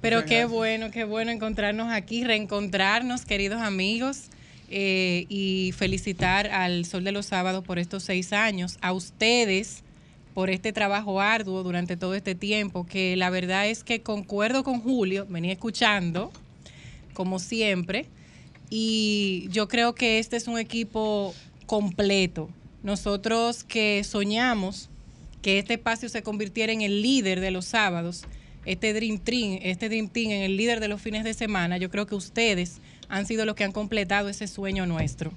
Pero 0.00 0.24
qué 0.24 0.44
bueno, 0.44 0.90
qué 0.90 1.04
bueno 1.04 1.32
encontrarnos 1.32 1.92
aquí, 1.92 2.22
reencontrarnos, 2.24 3.24
queridos 3.24 3.60
amigos, 3.60 4.24
eh, 4.70 5.26
y 5.28 5.72
felicitar 5.76 6.46
al 6.48 6.84
Sol 6.84 7.02
de 7.04 7.12
los 7.12 7.26
Sábados 7.26 7.64
por 7.64 7.78
estos 7.78 8.04
seis 8.04 8.32
años, 8.32 8.78
a 8.80 8.92
ustedes 8.92 9.82
por 10.34 10.50
este 10.50 10.72
trabajo 10.72 11.20
arduo 11.20 11.62
durante 11.62 11.96
todo 11.96 12.14
este 12.14 12.34
tiempo, 12.34 12.86
que 12.86 13.16
la 13.16 13.30
verdad 13.30 13.66
es 13.68 13.82
que 13.82 14.02
concuerdo 14.02 14.62
con 14.64 14.80
Julio, 14.80 15.26
venía 15.28 15.52
escuchando, 15.52 16.30
como 17.14 17.38
siempre, 17.38 18.06
y 18.70 19.48
yo 19.50 19.68
creo 19.68 19.94
que 19.94 20.18
este 20.18 20.36
es 20.36 20.48
un 20.48 20.58
equipo 20.58 21.34
completo. 21.66 22.48
Nosotros 22.82 23.64
que 23.64 24.04
soñamos 24.04 24.88
que 25.42 25.58
este 25.58 25.74
espacio 25.74 26.08
se 26.08 26.22
convirtiera 26.22 26.72
en 26.72 26.82
el 26.82 27.02
líder 27.02 27.40
de 27.40 27.50
los 27.50 27.66
sábados, 27.66 28.24
este 28.64 28.92
Dream 28.92 29.18
Team, 29.18 29.60
este 29.62 29.88
Dream 29.88 30.08
Team 30.08 30.32
en 30.32 30.42
el 30.42 30.56
líder 30.56 30.80
de 30.80 30.88
los 30.88 31.00
fines 31.00 31.22
de 31.22 31.34
semana, 31.34 31.78
yo 31.78 31.90
creo 31.90 32.06
que 32.06 32.16
ustedes 32.16 32.80
han 33.08 33.26
sido 33.26 33.44
los 33.44 33.54
que 33.54 33.64
han 33.64 33.72
completado 33.72 34.28
ese 34.28 34.48
sueño 34.48 34.86
nuestro. 34.86 35.32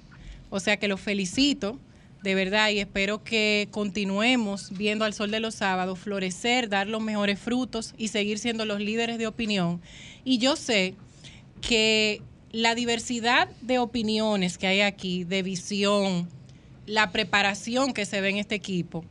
O 0.49 0.59
sea 0.59 0.77
que 0.77 0.87
los 0.87 0.99
felicito 0.99 1.79
de 2.23 2.35
verdad 2.35 2.69
y 2.69 2.79
espero 2.79 3.23
que 3.23 3.67
continuemos 3.71 4.71
viendo 4.71 5.05
al 5.05 5.13
sol 5.13 5.31
de 5.31 5.39
los 5.39 5.55
sábados 5.55 5.99
florecer, 5.99 6.69
dar 6.69 6.87
los 6.87 7.01
mejores 7.01 7.39
frutos 7.39 7.93
y 7.97 8.09
seguir 8.09 8.39
siendo 8.39 8.65
los 8.65 8.79
líderes 8.79 9.17
de 9.17 9.27
opinión. 9.27 9.79
Y 10.25 10.37
yo 10.39 10.55
sé 10.55 10.95
que 11.61 12.21
la 12.51 12.75
diversidad 12.75 13.47
de 13.61 13.79
opiniones 13.79 14.57
que 14.57 14.67
hay 14.67 14.81
aquí, 14.81 15.23
de 15.23 15.43
visión, 15.43 16.29
la 16.85 17.11
preparación 17.11 17.93
que 17.93 18.05
se 18.05 18.21
ve 18.21 18.29
en 18.29 18.37
este 18.37 18.55
equipo, 18.55 19.05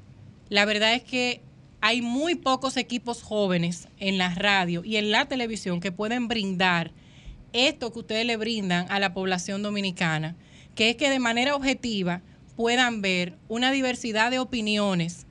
la 0.49 0.65
verdad 0.65 0.95
es 0.95 1.03
que 1.03 1.41
hay 1.81 2.03
muy 2.03 2.35
pocos 2.35 2.77
equipos 2.77 3.23
jóvenes 3.23 3.89
en 3.99 4.19
la 4.19 4.35
radio 4.35 4.85
y 4.85 4.97
en 4.97 5.11
la 5.11 5.27
televisión 5.27 5.81
que 5.81 5.93
pueden 5.93 6.27
brindar 6.27 6.91
esto 7.53 7.93
que 7.93 8.01
ustedes 8.01 8.27
le 8.27 8.37
brindan 8.37 8.87
a 8.91 8.99
la 8.99 9.15
población 9.15 9.63
dominicana, 9.63 10.35
que 10.75 10.91
es 10.91 10.97
que 10.97 11.09
de 11.09 11.21
manera 11.21 11.55
objetiva 11.55 12.23
puedan 12.57 13.01
ver 13.01 13.37
una 13.49 13.71
diversidad 13.71 14.33
de 14.33 14.41
opiniones 14.41 15.27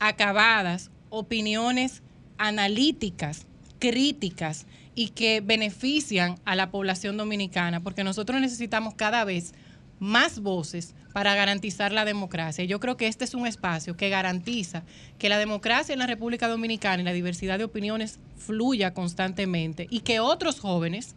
acabadas, 0.00 0.90
opiniones 1.10 2.02
analíticas, 2.36 3.46
críticas 3.78 4.66
y 4.94 5.08
que 5.08 5.40
benefician 5.40 6.38
a 6.44 6.56
la 6.56 6.70
población 6.70 7.16
dominicana, 7.16 7.80
porque 7.80 8.04
nosotros 8.04 8.40
necesitamos 8.40 8.94
cada 8.94 9.24
vez 9.24 9.54
más 9.98 10.40
voces 10.40 10.94
para 11.12 11.34
garantizar 11.34 11.92
la 11.92 12.04
democracia. 12.04 12.64
Yo 12.64 12.80
creo 12.80 12.96
que 12.96 13.06
este 13.06 13.24
es 13.24 13.34
un 13.34 13.46
espacio 13.46 13.96
que 13.96 14.08
garantiza 14.08 14.82
que 15.18 15.28
la 15.28 15.38
democracia 15.38 15.92
en 15.92 16.00
la 16.00 16.06
República 16.06 16.48
Dominicana 16.48 17.02
y 17.02 17.04
la 17.04 17.12
diversidad 17.12 17.58
de 17.58 17.64
opiniones 17.64 18.18
fluya 18.36 18.92
constantemente 18.92 19.86
y 19.90 20.00
que 20.00 20.20
otros 20.20 20.58
jóvenes, 20.58 21.14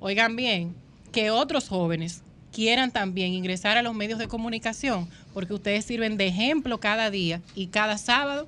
oigan 0.00 0.36
bien, 0.36 0.74
que 1.12 1.30
otros 1.30 1.68
jóvenes 1.68 2.22
quieran 2.52 2.92
también 2.92 3.32
ingresar 3.32 3.76
a 3.76 3.82
los 3.82 3.94
medios 3.94 4.20
de 4.20 4.28
comunicación, 4.28 5.08
porque 5.32 5.54
ustedes 5.54 5.84
sirven 5.84 6.16
de 6.16 6.28
ejemplo 6.28 6.78
cada 6.78 7.10
día 7.10 7.42
y 7.56 7.66
cada 7.66 7.98
sábado 7.98 8.46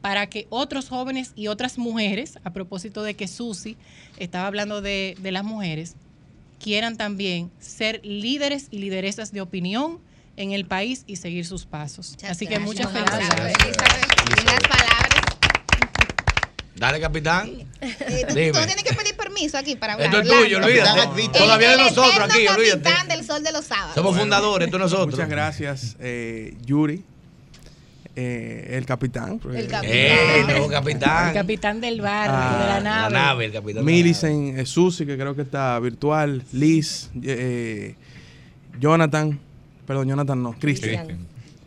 para 0.00 0.28
que 0.28 0.46
otros 0.50 0.88
jóvenes 0.88 1.32
y 1.34 1.48
otras 1.48 1.78
mujeres, 1.78 2.38
a 2.44 2.52
propósito 2.52 3.02
de 3.02 3.14
que 3.14 3.28
Susi 3.28 3.76
estaba 4.18 4.46
hablando 4.46 4.80
de, 4.80 5.16
de 5.20 5.32
las 5.32 5.44
mujeres, 5.44 5.96
quieran 6.58 6.96
también 6.96 7.50
ser 7.58 8.00
líderes 8.04 8.68
y 8.70 8.78
lideresas 8.78 9.32
de 9.32 9.40
opinión 9.40 9.98
en 10.36 10.52
el 10.52 10.66
país 10.66 11.04
y 11.06 11.16
seguir 11.16 11.46
sus 11.46 11.64
pasos. 11.66 12.16
Así 12.28 12.46
que 12.46 12.58
muchas 12.58 12.92
felicidades. 12.92 13.56
Dale, 16.76 17.00
capitán. 17.00 17.50
Eh, 17.80 18.24
tú, 18.28 18.34
Dime. 18.34 18.52
tú 18.52 18.66
tienes 18.66 18.84
que 18.84 18.94
pedir 18.94 19.16
permiso 19.16 19.56
aquí 19.56 19.76
para 19.76 19.94
hablar. 19.94 20.14
Esto 20.14 20.20
es 20.20 20.28
tuyo, 20.28 20.58
olvídate. 20.58 21.28
Todavía 21.28 21.70
de 21.70 21.76
nosotros 21.78 22.30
aquí, 22.30 22.46
olvídate. 22.46 22.82
capitán 22.82 23.08
del 23.08 23.24
sol 23.24 23.42
de 23.42 23.52
los 23.52 23.64
sábados. 23.64 23.94
Somos 23.94 24.16
fundadores, 24.16 24.66
esto 24.66 24.78
nosotros. 24.78 25.10
Muchas 25.10 25.28
gracias, 25.28 25.96
eh, 26.00 26.54
Yuri. 26.66 27.02
Eh, 28.16 28.76
el 28.78 28.86
capitán. 28.86 29.38
El 29.44 29.68
capitán. 29.68 29.84
Eh, 29.84 30.40
el 30.40 30.46
nuevo 30.46 30.68
capitán. 30.70 31.28
El 31.28 31.34
capitán 31.34 31.80
del 31.82 32.00
barco, 32.00 32.34
ah, 32.34 32.58
de 32.60 32.66
la 32.66 32.80
nave. 32.80 33.12
La 33.12 33.20
nave 33.20 33.44
el 33.44 33.52
capitán. 33.52 33.84
Millicent, 33.84 34.58
eh, 34.58 34.64
Susi, 34.64 35.04
que 35.04 35.18
creo 35.18 35.36
que 35.36 35.42
está 35.42 35.78
virtual, 35.78 36.42
Liz, 36.52 37.10
eh, 37.22 37.94
Jonathan, 38.80 39.38
perdón, 39.86 40.08
Jonathan 40.08 40.42
no, 40.42 40.54
Cristian. 40.58 41.26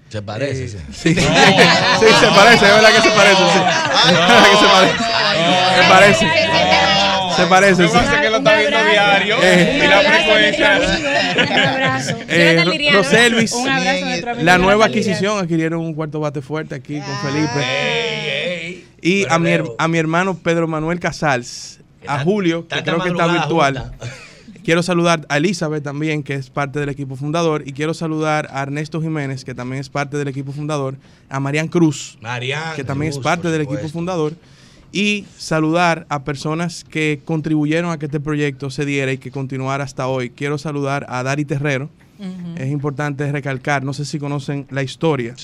Se 0.10 0.24
parece, 0.24 0.68
sí. 0.68 0.78
Sí, 0.92 1.14
sí, 1.14 1.16
se 1.16 2.28
parece, 2.36 2.66
es 2.66 2.74
verdad 2.74 2.96
que 2.96 3.02
se 3.02 3.12
parece, 3.12 3.44
sí. 3.54 3.60
Es 4.08 4.14
verdad 4.14 4.44
que 4.52 4.58
se 4.58 4.66
parece. 4.66 4.98
Se 5.76 5.90
parece. 5.90 6.99
Se 7.40 7.48
parece. 7.48 7.88
Sí. 7.88 7.94
pasa 7.94 8.22
que 8.22 8.30
lo 8.30 8.38
está 8.38 8.58
viendo 8.58 8.78
diario 8.84 9.38
y 9.38 9.88
la 9.88 10.00
frecuencia. 10.02 10.80
Un 11.38 11.52
abrazo. 11.52 12.16
Eh, 12.28 12.92
Roselvis, 12.94 13.56
la 14.42 14.58
nueva 14.58 14.86
adquisición 14.86 15.40
adquirieron 15.40 15.82
un 15.82 15.94
cuarto 15.94 16.20
bate 16.20 16.42
fuerte 16.42 16.76
aquí 16.76 17.00
con 17.00 17.32
Felipe. 17.32 18.84
Y 19.02 19.26
a 19.30 19.40
mi, 19.40 19.52
a 19.78 19.88
mi 19.88 19.98
hermano 19.98 20.38
Pedro 20.38 20.68
Manuel 20.68 21.00
Casals, 21.00 21.80
a 22.06 22.20
Julio, 22.20 22.68
que 22.68 22.84
creo 22.84 23.02
que 23.02 23.10
está 23.10 23.28
virtual. 23.28 23.92
Quiero 24.64 24.84
saludar 24.84 25.26
a 25.30 25.38
Elizabeth 25.38 25.84
también, 25.84 26.22
que 26.22 26.36
es 26.36 26.52
parte 26.52 26.80
del 26.80 26.90
equipo 26.90 27.16
fundador, 27.16 27.64
y 27.66 27.74
quiero 27.74 27.96
saludar 27.96 28.50
a 28.52 28.62
Ernesto 28.62 29.02
Jiménez, 29.02 29.44
que 29.44 29.56
también 29.56 29.80
es 29.80 29.90
parte 29.90 30.18
del 30.18 30.28
equipo 30.28 30.52
fundador, 30.52 30.96
a 31.28 31.40
Marian 31.40 31.68
Cruz, 31.68 32.20
que 32.76 32.84
también 32.84 33.12
es 33.12 33.18
parte 33.18 33.50
del 33.50 33.62
equipo 33.62 33.88
fundador, 33.90 34.34
y 34.92 35.26
saludar 35.38 36.06
a 36.10 36.24
personas 36.24 36.84
que 36.84 37.22
contribuyeron 37.24 37.92
a 37.92 38.00
que 38.00 38.06
este 38.06 38.20
proyecto 38.20 38.70
se 38.70 38.86
diera 38.86 39.12
y 39.12 39.18
que 39.18 39.32
continuara 39.32 39.84
hasta 39.84 40.08
hoy. 40.08 40.30
Quiero 40.30 40.58
saludar 40.58 41.06
a 41.10 41.24
Dari 41.24 41.46
Terrero. 41.46 41.90
Es 42.58 42.68
importante 42.68 43.32
recalcar, 43.32 43.84
no 43.84 43.94
sé 43.94 44.04
si 44.04 44.20
conocen 44.20 44.68
la 44.72 44.84
historia 44.84 45.36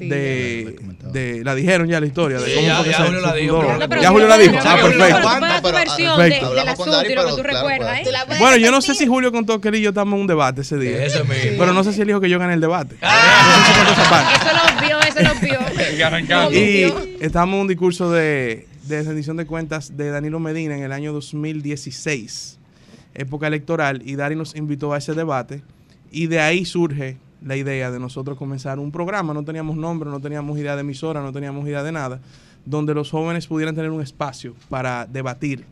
de, 0.00 0.76
de, 1.12 1.44
la 1.44 1.54
dijeron 1.54 1.86
ya 1.86 2.00
la 2.00 2.06
historia 2.06 2.40
de 2.40 2.54
cómo 2.56 2.66
ya, 2.66 2.82
ya 2.84 3.04
Julio 3.04 3.20
la 3.20 3.34
dijo. 3.34 3.62
ya 4.02 4.10
Julio 4.10 4.26
la 4.26 4.38
dijo. 4.38 4.56
Ah, 4.60 4.78
perfecto. 4.82 5.28
Bueno, 8.40 8.56
yo 8.56 8.72
no 8.72 8.82
sé 8.82 8.96
si 8.96 9.06
Julio 9.06 9.30
contó 9.30 9.60
que 9.60 9.68
él 9.68 9.76
y 9.76 9.82
yo 9.82 9.90
estamos 9.90 10.14
en 10.14 10.22
un 10.22 10.26
debate 10.26 10.62
ese 10.62 10.76
día. 10.76 11.04
Eso 11.04 11.22
Pero 11.28 11.72
no 11.72 11.84
sé 11.84 11.92
si 11.92 12.00
él 12.00 12.08
dijo 12.08 12.20
que 12.20 12.28
yo 12.28 12.40
gané 12.40 12.54
el 12.54 12.60
debate. 12.60 12.96
Ah. 13.00 14.34
Eso 14.34 14.50
lo 14.52 14.64
vio, 14.84 14.98
eso 15.00 15.20
lo 15.22 15.34
vio. 15.40 15.60
y 16.52 16.92
estamos 17.20 17.54
en 17.54 17.60
un 17.60 17.68
discurso 17.68 18.10
de 18.10 18.66
de 18.88 19.02
rendición 19.02 19.36
de 19.36 19.46
cuentas 19.46 19.96
de 19.96 20.10
Danilo 20.10 20.38
Medina 20.38 20.76
en 20.76 20.82
el 20.82 20.92
año 20.92 21.12
2016, 21.12 22.58
época 23.14 23.46
electoral, 23.46 24.02
y 24.04 24.16
Dari 24.16 24.36
nos 24.36 24.54
invitó 24.56 24.92
a 24.92 24.98
ese 24.98 25.14
debate, 25.14 25.62
y 26.10 26.26
de 26.26 26.40
ahí 26.40 26.64
surge 26.64 27.16
la 27.42 27.56
idea 27.56 27.90
de 27.90 27.98
nosotros 27.98 28.36
comenzar 28.36 28.78
un 28.78 28.92
programa, 28.92 29.32
no 29.32 29.44
teníamos 29.44 29.76
nombre, 29.76 30.10
no 30.10 30.20
teníamos 30.20 30.58
idea 30.58 30.74
de 30.74 30.82
emisora, 30.82 31.22
no 31.22 31.32
teníamos 31.32 31.66
idea 31.66 31.82
de 31.82 31.92
nada, 31.92 32.20
donde 32.66 32.94
los 32.94 33.10
jóvenes 33.10 33.46
pudieran 33.46 33.74
tener 33.74 33.90
un 33.90 34.02
espacio 34.02 34.54
para 34.68 35.06
debatir 35.06 35.64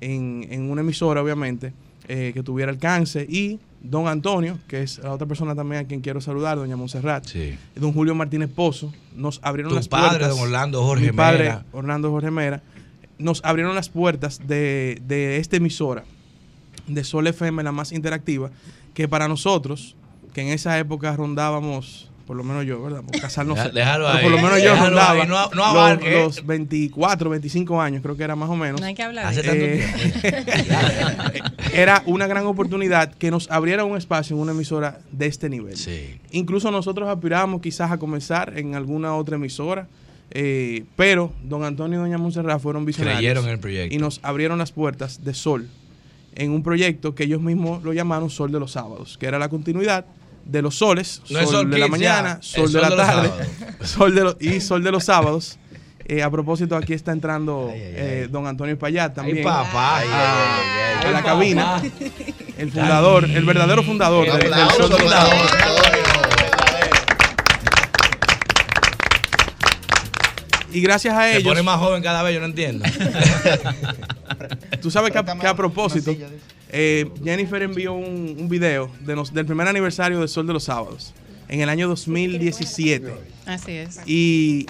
en, 0.00 0.46
en 0.50 0.70
una 0.70 0.82
emisora, 0.82 1.22
obviamente, 1.22 1.72
eh, 2.06 2.32
que 2.34 2.42
tuviera 2.42 2.70
alcance, 2.70 3.26
y 3.28 3.58
don 3.80 4.08
Antonio, 4.08 4.58
que 4.66 4.82
es 4.82 4.98
la 4.98 5.12
otra 5.12 5.26
persona 5.26 5.54
también 5.54 5.84
a 5.84 5.88
quien 5.88 6.00
quiero 6.00 6.20
saludar, 6.20 6.58
doña 6.58 6.76
Monserrat, 6.76 7.26
don 7.76 7.92
Julio 7.92 8.14
Martínez 8.14 8.50
Pozo, 8.50 8.92
nos 9.14 9.40
abrieron 9.42 9.74
las 9.74 9.88
puertas. 9.88 10.30
don 10.30 10.40
Orlando 10.40 10.82
Jorge 10.82 11.06
mi 11.06 11.16
padre, 11.16 11.58
Orlando 11.72 12.10
Jorge 12.10 12.30
Mera, 12.30 12.62
nos 13.18 13.44
abrieron 13.44 13.74
las 13.74 13.88
puertas 13.88 14.46
de, 14.46 15.00
de 15.06 15.38
esta 15.38 15.56
emisora, 15.56 16.04
de 16.86 17.04
Sol 17.04 17.26
FM, 17.26 17.62
la 17.62 17.72
más 17.72 17.92
interactiva, 17.92 18.50
que 18.94 19.08
para 19.08 19.28
nosotros, 19.28 19.96
que 20.34 20.42
en 20.42 20.48
esa 20.48 20.78
época 20.78 21.14
rondábamos 21.16 22.07
por 22.28 22.36
lo 22.36 22.44
menos 22.44 22.66
yo, 22.66 22.82
¿verdad? 22.82 23.02
Por 23.02 23.18
casarnos. 23.18 23.58
Déjalo 23.72 24.06
ahí. 24.06 24.22
Por 24.22 24.30
lo 24.30 24.36
menos 24.36 24.62
yo 24.62 24.76
rondaba 24.76 25.24
no, 25.24 25.48
no 25.48 25.94
los, 25.94 26.36
los, 26.36 26.46
24, 26.46 27.30
25 27.30 27.80
años, 27.80 28.02
creo 28.02 28.18
que 28.18 28.22
era 28.22 28.36
más 28.36 28.50
o 28.50 28.54
menos. 28.54 28.82
No 28.82 28.86
hay 28.86 28.94
que 28.94 29.02
hablar. 29.02 29.24
Hace 29.24 29.42
tanto 29.42 29.64
eh, 29.64 29.82
era 31.72 32.02
una 32.04 32.26
gran 32.26 32.44
oportunidad 32.44 33.14
que 33.14 33.30
nos 33.30 33.50
abriera 33.50 33.84
un 33.84 33.96
espacio 33.96 34.36
en 34.36 34.42
una 34.42 34.52
emisora 34.52 35.00
de 35.10 35.24
este 35.24 35.48
nivel. 35.48 35.78
Sí. 35.78 36.20
Incluso 36.30 36.70
nosotros 36.70 37.08
aspirábamos 37.08 37.62
quizás 37.62 37.90
a 37.90 37.96
comenzar 37.96 38.58
en 38.58 38.74
alguna 38.74 39.16
otra 39.16 39.36
emisora. 39.36 39.88
Eh, 40.30 40.84
pero 40.96 41.32
don 41.42 41.64
Antonio 41.64 41.98
y 41.98 42.02
doña 42.02 42.18
Montserrat 42.18 42.60
fueron 42.60 42.84
visionarios. 42.84 43.20
Creyeron 43.20 43.44
en 43.46 43.50
el 43.52 43.58
proyecto. 43.58 43.94
Y 43.94 43.98
nos 43.98 44.20
abrieron 44.22 44.58
las 44.58 44.70
puertas 44.70 45.24
de 45.24 45.32
Sol 45.32 45.66
en 46.34 46.50
un 46.50 46.62
proyecto 46.62 47.14
que 47.14 47.24
ellos 47.24 47.40
mismos 47.40 47.82
lo 47.82 47.94
llamaron 47.94 48.28
Sol 48.28 48.52
de 48.52 48.60
los 48.60 48.72
Sábados, 48.72 49.16
que 49.16 49.24
era 49.24 49.38
la 49.38 49.48
continuidad 49.48 50.04
de 50.48 50.62
los 50.62 50.76
soles, 50.76 51.20
sol, 51.26 51.70
de 51.70 51.78
la 51.78 51.88
mañana, 51.88 52.38
sol, 52.40 52.72
de 52.72 52.80
la 52.80 52.96
tarde, 52.96 53.30
sol 53.84 54.14
de 54.14 54.34
y 54.40 54.60
sol 54.60 54.82
de 54.82 54.90
los 54.90 55.04
sábados. 55.04 55.58
Eh, 56.06 56.22
a 56.22 56.30
propósito, 56.30 56.74
aquí 56.74 56.94
está 56.94 57.12
entrando 57.12 57.70
eh, 57.70 58.28
don 58.30 58.46
Antonio 58.46 58.72
Espaillat 58.72 59.14
también 59.14 59.44
papá, 59.44 60.00
a, 60.00 61.10
la 61.12 61.22
cabina. 61.22 61.82
El 62.56 62.72
fundador, 62.72 63.24
el 63.26 63.44
verdadero 63.44 63.82
fundador 63.82 64.24
del 64.24 64.52
Sol 64.70 64.88
de 64.90 64.98
los 64.98 65.10
Sábados. 65.10 65.50
Y 70.72 70.80
gracias 70.80 71.14
a 71.14 71.30
ellos. 71.30 71.42
Se 71.42 71.48
pone 71.48 71.62
más 71.62 71.78
joven 71.78 72.02
cada 72.02 72.22
vez, 72.22 72.34
yo 72.34 72.40
no 72.40 72.46
entiendo. 72.46 72.86
Tú 74.82 74.90
sabes 74.90 75.12
que 75.12 75.18
a 75.18 75.54
propósito, 75.54 76.14
eh, 76.70 77.10
Jennifer 77.24 77.62
envió 77.62 77.94
un, 77.94 78.48
video 78.48 78.90
del 79.00 79.46
primer 79.46 79.68
aniversario 79.68 80.20
de 80.20 80.28
Sol 80.28 80.46
de 80.46 80.52
los 80.52 80.64
Sábados 80.64 81.14
en 81.48 81.60
el 81.60 81.68
año 81.68 81.88
2017. 81.88 83.12
Así 83.46 83.72
es. 83.72 84.00
Y 84.06 84.66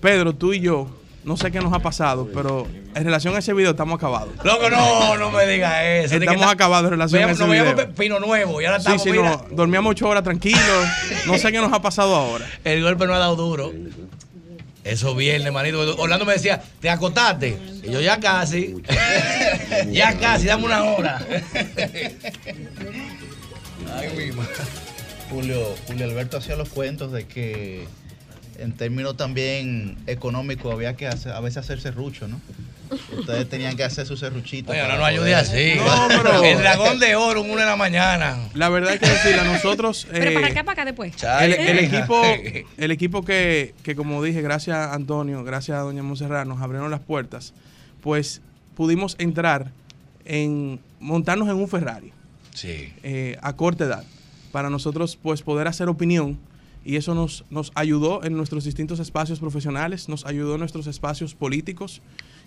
Pedro, 0.00 0.34
tú 0.34 0.52
y 0.52 0.60
yo, 0.60 0.88
no 1.24 1.36
sé 1.36 1.50
qué 1.50 1.60
nos 1.60 1.72
ha 1.72 1.80
pasado, 1.80 2.28
pero 2.32 2.66
en 2.94 3.04
relación 3.04 3.34
a 3.34 3.40
ese 3.40 3.52
video 3.52 3.72
estamos 3.72 3.98
acabados. 3.98 4.32
Loco, 4.44 4.70
no, 4.70 5.16
no 5.16 5.30
me 5.30 5.46
digas 5.46 5.74
eso. 5.82 6.16
Estamos 6.16 6.46
acabados 6.46 6.86
en 6.86 6.90
relación 6.92 7.28
a 7.28 7.32
ese 7.32 7.44
video. 7.44 7.74
Nos 7.74 7.86
pino 7.96 8.18
nuevo 8.20 8.60
y 8.60 8.64
ahora 8.64 8.78
estamos, 8.78 9.02
sí, 9.02 9.10
sí, 9.10 9.18
no, 9.18 9.44
dormíamos 9.50 9.90
ocho 9.90 10.08
horas 10.08 10.24
tranquilos. 10.24 10.88
no 11.26 11.36
sé 11.38 11.52
qué 11.52 11.58
nos 11.58 11.72
ha 11.72 11.82
pasado 11.82 12.14
ahora. 12.14 12.46
El 12.64 12.82
golpe 12.82 13.06
no 13.06 13.14
ha 13.14 13.18
dado 13.18 13.36
duro. 13.36 13.72
Eso 14.84 15.14
viernes, 15.14 15.52
manito. 15.52 15.96
Orlando 15.98 16.24
me 16.24 16.32
decía, 16.32 16.62
¿te 16.80 16.88
acotaste? 16.88 17.58
Y 17.82 17.90
yo 17.90 18.00
ya 18.00 18.18
casi. 18.18 18.76
ya 19.90 20.18
casi, 20.18 20.46
dame 20.46 20.64
una 20.64 20.84
hora. 20.84 21.20
Ay, 23.94 24.32
Julio, 25.28 25.74
Julio 25.86 26.04
Alberto 26.06 26.38
hacía 26.38 26.56
los 26.56 26.68
cuentos 26.68 27.12
de 27.12 27.26
que 27.26 27.86
en 28.58 28.72
términos 28.72 29.16
también 29.16 29.96
económicos 30.06 30.72
había 30.72 30.96
que 30.96 31.06
hacer, 31.06 31.32
a 31.32 31.40
veces 31.40 31.58
hacerse 31.58 31.90
rucho, 31.90 32.28
¿no? 32.28 32.40
Ustedes 33.16 33.48
tenían 33.48 33.76
que 33.76 33.84
hacer 33.84 34.06
su 34.06 34.16
serruchito. 34.16 34.72
Oye, 34.72 34.80
ahora 34.80 34.96
no 34.96 35.04
ayude 35.04 35.34
así. 35.34 35.74
No, 35.76 36.08
pero... 36.08 36.42
El 36.42 36.58
dragón 36.58 36.98
de 36.98 37.14
oro, 37.14 37.42
una 37.42 37.62
de 37.62 37.66
la 37.66 37.76
mañana. 37.76 38.48
La 38.54 38.68
verdad 38.68 38.94
es 38.94 39.00
que 39.00 39.08
decirle 39.08 39.40
a 39.40 39.44
nosotros. 39.44 40.06
pero 40.12 40.34
para 40.34 40.48
acá, 40.48 40.64
para 40.64 40.72
acá 40.72 40.84
después. 40.84 41.14
El, 41.40 41.78
equipo, 41.78 42.22
el 42.76 42.90
equipo 42.90 43.24
que, 43.24 43.74
que, 43.82 43.94
como 43.94 44.22
dije, 44.22 44.42
gracias 44.42 44.76
a 44.76 44.94
Antonio, 44.94 45.44
gracias 45.44 45.78
a 45.78 45.80
Doña 45.82 46.02
Monserrat, 46.02 46.46
nos 46.46 46.60
abrieron 46.60 46.90
las 46.90 47.00
puertas, 47.00 47.54
pues 48.02 48.40
pudimos 48.74 49.14
entrar 49.18 49.70
en 50.24 50.80
montarnos 50.98 51.48
en 51.48 51.56
un 51.56 51.68
Ferrari. 51.68 52.12
Sí. 52.54 52.92
Eh, 53.02 53.36
a 53.42 53.54
corta 53.56 53.84
edad. 53.84 54.04
Para 54.52 54.68
nosotros, 54.68 55.16
pues, 55.16 55.42
poder 55.42 55.68
hacer 55.68 55.88
opinión 55.88 56.38
y 56.84 56.96
eso 56.96 57.14
nos, 57.14 57.44
nos 57.50 57.72
ayudó 57.74 58.24
en 58.24 58.36
nuestros 58.36 58.64
distintos 58.64 59.00
espacios 59.00 59.38
profesionales, 59.38 60.08
nos 60.08 60.24
ayudó 60.24 60.54
en 60.54 60.60
nuestros 60.60 60.86
espacios 60.86 61.34
políticos 61.34 62.00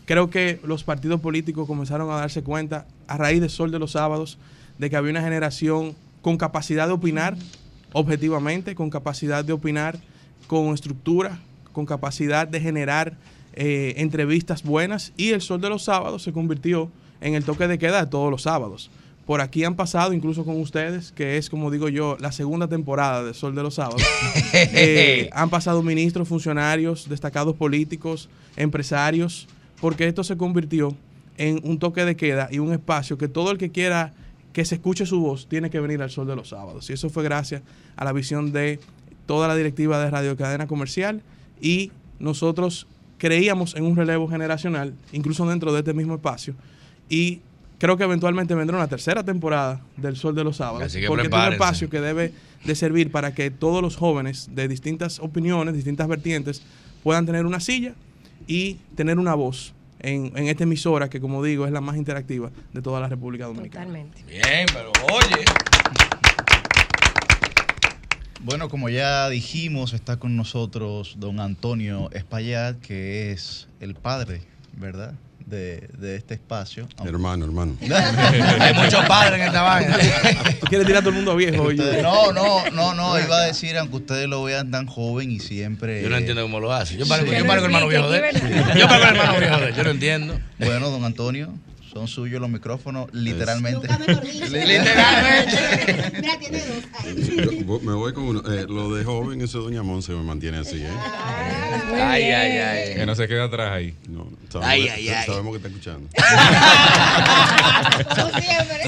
Creo 0.06 0.30
que 0.30 0.60
los 0.64 0.84
partidos 0.84 1.22
políticos 1.22 1.68
comenzaron 1.68 2.10
a 2.12 2.16
darse 2.16 2.44
cuenta 2.44 2.86
a 3.08 3.18
raíz 3.18 3.42
de 3.42 3.50
Sol 3.50 3.72
de 3.72 3.80
los 3.80 3.92
Sábados 3.92 4.38
de 4.78 4.90
que 4.90 4.96
había 4.96 5.12
una 5.12 5.22
generación 5.22 5.96
con 6.22 6.38
capacidad 6.38 6.88
de 6.88 6.94
opinar 6.94 7.36
objetivamente, 7.94 8.76
con 8.76 8.90
capacidad 8.90 9.46
de 9.46 9.54
opinar 9.54 9.98
con 10.48 10.74
estructura, 10.74 11.40
con 11.72 11.86
capacidad 11.86 12.48
de 12.48 12.60
generar 12.60 13.16
eh, 13.54 13.94
entrevistas 13.98 14.64
buenas 14.64 15.14
y 15.16 15.30
el 15.30 15.42
Sol 15.42 15.62
de 15.62 15.70
los 15.70 15.84
Sábados 15.84 16.24
se 16.24 16.34
convirtió 16.34 16.90
en 17.22 17.36
el 17.36 17.44
toque 17.44 17.68
de 17.68 17.78
queda 17.78 18.04
de 18.04 18.10
todos 18.10 18.30
los 18.30 18.42
sábados. 18.44 18.90
Por 19.26 19.40
aquí 19.40 19.64
han 19.64 19.76
pasado, 19.76 20.12
incluso 20.12 20.44
con 20.44 20.60
ustedes, 20.60 21.14
que 21.14 21.38
es, 21.38 21.50
como 21.50 21.72
digo 21.72 21.88
yo, 21.88 22.18
la 22.20 22.34
segunda 22.34 22.68
temporada 22.68 23.24
de 23.24 23.34
Sol 23.34 23.56
de 23.56 23.64
los 23.64 23.76
Sábados. 23.76 24.04
Eh, 24.54 25.30
han 25.34 25.50
pasado 25.50 25.82
ministros, 25.82 26.28
funcionarios, 26.28 27.10
destacados 27.10 27.56
políticos, 27.56 28.30
empresarios, 28.56 29.48
porque 29.84 30.07
esto 30.07 30.23
se 30.23 30.38
convirtió 30.38 30.95
en 31.38 31.60
un 31.65 31.77
toque 31.77 32.05
de 32.05 32.15
queda 32.15 32.47
y 32.49 32.60
un 32.60 32.72
espacio 32.72 33.18
que 33.18 33.27
todo 33.27 33.51
el 33.51 33.57
que 33.57 33.69
quiera 33.69 34.14
que 34.53 34.64
se 34.64 34.76
escuche 34.76 35.05
su 35.05 35.19
voz 35.19 35.45
tiene 35.49 35.69
que 35.69 35.81
venir 35.81 36.01
al 36.01 36.10
sol 36.10 36.26
de 36.26 36.38
los 36.38 36.47
sábados. 36.47 36.89
Y 36.89 36.93
eso 36.93 37.10
fue 37.10 37.22
gracias 37.22 37.64
a 37.97 38.05
la 38.05 38.14
visión 38.14 38.53
de 38.53 38.80
toda 39.26 39.49
la 39.49 39.57
directiva 39.57 40.01
de 40.01 40.10
Radio 40.10 40.38
Cadena 40.38 40.68
Comercial 40.68 41.22
y 41.60 41.91
nosotros 42.18 42.88
creíamos 43.18 43.76
en 43.76 43.84
un 43.84 43.97
relevo 43.97 44.30
generacional, 44.30 44.93
incluso 45.11 45.45
dentro 45.45 45.73
de 45.73 45.80
este 45.80 45.93
mismo 45.93 46.15
espacio, 46.15 46.55
y 47.10 47.41
creo 47.77 47.97
que 47.97 48.05
eventualmente 48.05 48.55
vendrá 48.55 48.77
una 48.77 48.88
tercera 48.88 49.22
temporada 49.22 49.81
del 49.97 50.15
Sol 50.15 50.34
de 50.34 50.45
los 50.45 50.55
Sábados. 50.55 50.95
porque 51.10 51.27
es 51.27 51.34
un 51.34 51.51
espacio 51.51 51.89
que 51.89 51.99
debe 51.99 52.31
de 52.64 52.76
servir 52.76 53.11
para 53.11 53.34
que 53.34 53.51
todos 53.51 53.81
los 53.81 53.97
jóvenes 53.97 54.47
de 54.55 54.69
distintas 54.69 55.19
opiniones, 55.19 55.73
distintas 55.73 56.07
vertientes, 56.07 56.64
puedan 57.03 57.26
tener 57.26 57.45
una 57.45 57.60
silla 57.60 57.95
y 58.48 58.76
tener 58.95 59.20
una 59.20 59.36
voz 59.36 59.74
en, 59.99 60.32
en, 60.36 60.48
esta 60.48 60.64
emisora 60.64 61.10
que, 61.10 61.20
como 61.20 61.44
digo, 61.44 61.65
es 61.65 61.72
la 61.72 61.82
más 61.82 61.98
interactiva 61.98 62.52
de 62.74 62.82
toda 62.82 62.99
la 62.99 63.07
República 63.07 63.45
Dominicana. 63.45 63.86
Totalmente. 63.86 64.24
Bien, 64.28 64.65
pero 64.74 64.91
oye. 65.14 65.45
Bueno, 68.41 68.68
como 68.68 68.90
ya 68.90 69.30
dijimos, 69.30 69.94
está 69.94 70.18
con 70.18 70.36
nosotros 70.36 71.15
don 71.18 71.40
Antonio 71.40 72.10
Espaillat, 72.11 72.78
que 72.82 73.32
es 73.32 73.70
el 73.80 73.95
padre, 73.95 74.41
¿verdad? 74.76 75.14
De, 75.45 75.90
de, 75.98 76.15
este 76.15 76.36
espacio. 76.36 76.88
Hermano, 77.03 77.45
hermano. 77.45 77.78
Hay 78.60 78.74
muchos 78.74 79.06
padres 79.06 79.40
en 79.40 79.48
esta 79.48 79.61
vaina. 79.61 79.98
¿Tú 80.60 80.68
quieres 80.68 80.88
tirar 80.88 81.02
a 81.02 81.02
todo 81.02 81.10
el 81.10 81.15
mundo 81.18 81.36
viejo? 81.36 81.72
no, 82.02 82.32
no, 82.32 82.70
no, 82.72 82.94
no. 82.94 83.20
Iba 83.20 83.38
a 83.38 83.45
decir, 83.45 83.78
aunque 83.78 83.98
ustedes 83.98 84.28
lo 84.28 84.44
vean 84.44 84.72
tan 84.72 84.88
joven 84.88 85.32
y 85.32 85.40
siempre. 85.40 86.02
Yo 86.02 86.10
no 86.10 86.18
entiendo 86.18 86.41
cómo 86.44 86.60
lo 86.60 86.74
hace. 86.74 86.98
Yo 86.98 87.06
paro, 87.07 87.24
sí. 87.26 87.36
yo 87.38 87.45
paro 87.45 87.61
con 87.61 87.72
el 87.72 87.76
hermano 87.76 87.88
viejo 87.88 88.10
de 88.10 88.80
Yo 88.80 88.88
paro 88.88 89.02
con 89.02 89.10
el 89.10 89.15
hermano 89.18 89.40
viejo 89.40 89.57
de 89.57 89.68
él. 89.68 89.76
Yo 89.76 89.84
no 89.84 89.90
entiendo. 89.91 90.40
Bueno, 90.60 90.90
don 90.90 91.03
Antonio, 91.03 91.53
son 91.94 92.07
suyos 92.07 92.41
los 92.41 92.49
micrófonos, 92.49 93.07
literalmente. 93.14 93.88
literalmente. 94.34 96.11
Mira, 96.20 96.40
tiene 96.40 96.64
dos. 96.65 97.84
me 97.84 97.94
voy 97.94 98.14
con 98.14 98.24
uno. 98.24 98.41
Eh, 98.52 98.65
lo 98.68 98.95
de 98.95 99.03
joven, 99.03 99.41
eso 99.41 99.61
Doña 99.61 99.84
Monse 99.84 100.11
me 100.14 100.24
mantiene 100.24 100.57
así, 100.57 100.82
¿eh? 100.82 100.90
Ay, 101.94 102.24
ay, 102.24 102.57
ay. 102.57 102.95
Que 102.95 103.06
no 103.06 103.14
se 103.14 103.28
quede 103.28 103.44
atrás 103.44 103.72
ahí. 103.72 103.94
No, 104.10 104.28
sabemos, 104.49 104.74
ay, 104.74 104.88
ay, 104.88 105.10
ay. 105.10 105.26
sabemos 105.28 105.52
que 105.52 105.57
está 105.57 105.68
escuchando. 105.68 106.10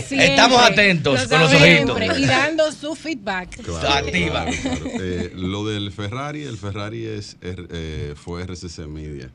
siempre, 0.08 0.26
Estamos 0.26 0.60
atentos 0.62 1.28
con 1.28 1.42
los 1.42 1.54
ojitos. 1.54 2.02
Y 2.18 2.26
dando 2.26 2.72
su 2.72 2.96
feedback. 2.96 3.62
Claro, 3.62 3.88
Activa. 3.88 4.46
Claro, 4.46 4.62
claro. 4.62 4.86
Eh, 5.00 5.32
lo 5.36 5.68
del 5.68 5.92
Ferrari, 5.92 6.42
el 6.44 6.58
Ferrari 6.58 7.06
es, 7.06 7.38
eh, 7.42 8.16
fue 8.16 8.42
RCC 8.44 8.88
Media 8.88 9.30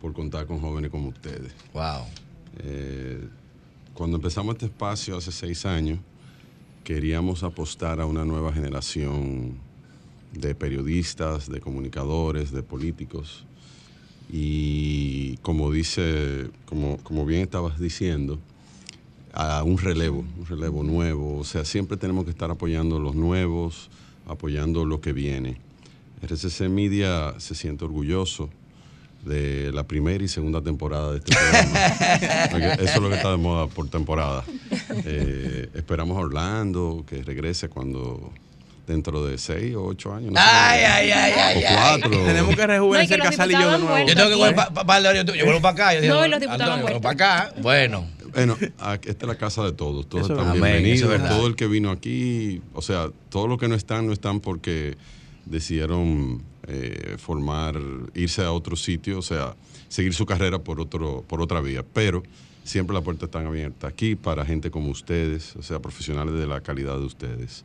por 0.00 0.12
contar 0.12 0.46
con 0.46 0.60
jóvenes 0.60 0.90
como 0.90 1.08
ustedes. 1.08 1.52
Wow. 1.72 2.06
Eh, 2.58 3.28
cuando 3.94 4.16
empezamos 4.16 4.54
este 4.54 4.66
espacio 4.66 5.16
hace 5.16 5.32
seis 5.32 5.66
años, 5.66 5.98
queríamos 6.84 7.42
apostar 7.42 8.00
a 8.00 8.06
una 8.06 8.24
nueva 8.24 8.52
generación 8.52 9.58
de 10.32 10.54
periodistas, 10.54 11.48
de 11.50 11.60
comunicadores, 11.60 12.52
de 12.52 12.62
políticos. 12.62 13.44
Y 14.30 15.36
como 15.38 15.70
dice, 15.70 16.50
como, 16.64 16.96
como 16.98 17.26
bien 17.26 17.42
estabas 17.42 17.78
diciendo, 17.78 18.38
a 19.32 19.62
un 19.62 19.78
relevo, 19.78 20.24
un 20.38 20.46
relevo 20.46 20.82
nuevo. 20.82 21.38
O 21.38 21.44
sea, 21.44 21.64
siempre 21.64 21.96
tenemos 21.96 22.24
que 22.24 22.30
estar 22.30 22.50
apoyando 22.50 22.98
los 22.98 23.14
nuevos, 23.14 23.90
apoyando 24.26 24.84
lo 24.84 25.00
que 25.00 25.12
viene. 25.12 25.58
RCC 26.22 26.68
Media 26.68 27.34
se 27.38 27.54
siente 27.54 27.84
orgulloso 27.84 28.48
de 29.22 29.70
la 29.72 29.84
primera 29.84 30.22
y 30.22 30.28
segunda 30.28 30.60
temporada 30.60 31.12
de 31.12 31.18
este 31.18 31.32
programa. 31.34 32.74
Eso 32.74 32.84
es 32.84 33.00
lo 33.00 33.08
que 33.08 33.14
está 33.14 33.30
de 33.30 33.36
moda 33.36 33.68
por 33.68 33.88
temporada. 33.88 34.44
Eh, 35.04 35.70
esperamos 35.74 36.18
a 36.18 36.20
Orlando 36.20 37.04
que 37.08 37.22
regrese 37.22 37.68
cuando 37.68 38.32
dentro 38.86 39.24
de 39.24 39.38
seis 39.38 39.74
o 39.76 39.84
ocho 39.84 40.12
años. 40.12 40.34
ay, 40.36 40.80
ay, 40.82 41.10
ay, 41.10 41.58
o 41.58 41.74
cuatro. 41.74 42.10
Tenemos 42.10 42.56
que 42.56 42.66
rejuvenecer 42.66 43.18
no, 43.18 43.24
Casal 43.24 43.50
y 43.50 43.54
yo 43.54 43.70
de 43.70 43.78
nuevo. 43.78 44.06
Yo 44.06 44.14
tengo 44.14 44.28
que 44.28 44.34
volver 44.34 44.54
para 44.54 45.14
yo, 45.14 45.34
yo 45.34 45.44
vuelvo 45.44 45.62
para 45.62 45.72
acá. 45.72 45.94
Yo 45.94 46.00
digo, 46.00 46.14
no, 46.14 46.26
los 46.26 46.40
diputados 46.40 46.74
Antonio, 46.74 47.00
para 47.00 47.14
acá. 47.14 47.54
Bueno. 47.60 48.06
Bueno, 48.32 48.56
esta 48.58 49.08
es 49.08 49.22
la 49.22 49.36
casa 49.36 49.62
de 49.62 49.72
todos. 49.72 50.08
Todos 50.08 50.30
están 50.30 50.52
bienvenidos. 50.52 51.28
Todo 51.28 51.46
el 51.46 51.54
que 51.54 51.66
vino 51.66 51.90
aquí, 51.90 52.62
o 52.72 52.82
sea, 52.82 53.08
todos 53.28 53.48
los 53.48 53.58
que 53.58 53.68
no 53.68 53.74
están, 53.74 54.06
no 54.06 54.12
están 54.12 54.40
porque 54.40 54.96
decidieron 55.44 56.42
eh, 56.68 57.16
formar, 57.18 57.76
irse 58.14 58.44
a 58.44 58.52
otro 58.52 58.76
sitio, 58.76 59.18
o 59.18 59.22
sea, 59.22 59.56
seguir 59.88 60.14
su 60.14 60.24
carrera 60.26 60.60
por, 60.60 60.80
otro, 60.80 61.24
por 61.26 61.42
otra 61.42 61.60
vía. 61.60 61.84
Pero 61.92 62.22
siempre 62.62 62.94
las 62.94 63.02
puertas 63.02 63.24
están 63.24 63.46
abiertas 63.46 63.92
aquí 63.92 64.14
para 64.14 64.44
gente 64.44 64.70
como 64.70 64.90
ustedes, 64.90 65.56
o 65.56 65.62
sea, 65.62 65.80
profesionales 65.80 66.34
de 66.34 66.46
la 66.46 66.60
calidad 66.60 66.98
de 66.98 67.04
ustedes. 67.04 67.64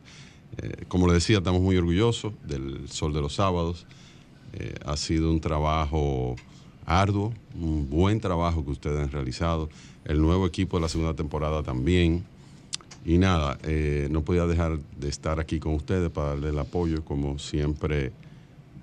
Eh, 0.56 0.84
como 0.88 1.06
les 1.06 1.14
decía, 1.14 1.38
estamos 1.38 1.60
muy 1.60 1.76
orgullosos 1.76 2.32
del 2.44 2.88
Sol 2.88 3.12
de 3.12 3.20
los 3.20 3.34
Sábados. 3.36 3.86
Eh, 4.54 4.74
ha 4.84 4.96
sido 4.96 5.30
un 5.30 5.40
trabajo 5.40 6.34
arduo, 6.84 7.32
un 7.54 7.88
buen 7.88 8.18
trabajo 8.18 8.64
que 8.64 8.72
ustedes 8.72 8.98
han 8.98 9.12
realizado. 9.12 9.68
El 10.04 10.20
nuevo 10.20 10.44
equipo 10.44 10.78
de 10.78 10.82
la 10.82 10.88
segunda 10.88 11.14
temporada 11.14 11.62
también. 11.62 12.24
Y 13.04 13.16
nada, 13.18 13.58
no 14.10 14.22
podía 14.22 14.44
dejar 14.44 14.80
de 14.98 15.08
estar 15.08 15.40
aquí 15.40 15.60
con 15.60 15.74
ustedes 15.74 16.10
para 16.10 16.30
darle 16.30 16.50
el 16.50 16.58
apoyo, 16.58 17.04
como 17.04 17.38
siempre 17.38 18.12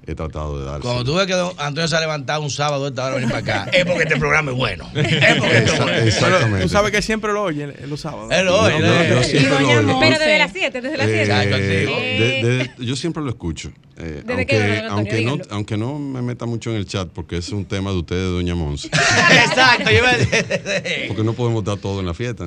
he 0.08 0.16
tratado 0.16 0.60
de 0.60 0.66
dar. 0.66 0.82
Cuando 0.82 1.04
tú 1.04 1.16
ves 1.16 1.28
que 1.28 1.34
Antonio 1.34 1.88
se 1.88 1.96
ha 1.96 2.00
levantado 2.00 2.42
un 2.42 2.50
sábado 2.50 2.88
esta 2.88 3.06
hora 3.06 3.16
venir 3.16 3.30
para 3.30 3.40
acá, 3.40 3.70
es 3.74 3.86
porque 3.86 4.04
este 4.04 4.18
programa 4.18 4.52
es 4.52 4.58
bueno. 4.58 4.90
Es 4.96 5.36
porque 5.38 5.58
es 5.58 5.78
bueno. 5.78 5.98
Exactamente. 5.98 6.64
Tú 6.64 6.70
sabes 6.70 6.92
que 6.92 7.02
siempre 7.02 7.34
lo 7.34 7.44
oye 7.44 7.68
los 7.88 8.02
sábados. 8.02 8.32
Él 8.32 8.46
lo 8.46 8.60
oye. 8.60 8.80
yo 8.80 9.24
siempre 9.24 9.60
lo 9.60 9.68
oye. 9.68 9.96
Pero 10.00 10.20
desde 10.20 10.38
las 10.38 10.52
7, 10.52 10.82
desde 10.82 10.98
las 10.98 11.08
7. 11.08 11.86
Eh, 11.88 12.72
yo 12.80 12.96
siempre 12.96 13.24
lo 13.24 13.30
escucho. 13.30 13.72
Eh, 13.98 14.24
aunque, 14.28 14.84
aunque, 14.90 15.22
no, 15.22 15.38
aunque 15.52 15.78
no 15.78 15.98
me 15.98 16.22
meta 16.22 16.46
mucho 16.46 16.70
en 16.70 16.76
el 16.76 16.86
chat, 16.86 17.08
porque 17.08 17.38
es 17.38 17.50
un 17.50 17.64
tema 17.64 17.92
de 17.92 17.98
ustedes, 17.98 18.30
Doña 18.30 18.54
Monse. 18.54 18.88
Exacto. 19.48 19.90
Yo 19.90 20.02
porque 21.08 21.24
no 21.24 21.34
podemos 21.34 21.64
dar 21.64 21.78
todo 21.78 22.02
en 22.02 22.06
la 22.06 22.14
fiesta. 22.14 22.46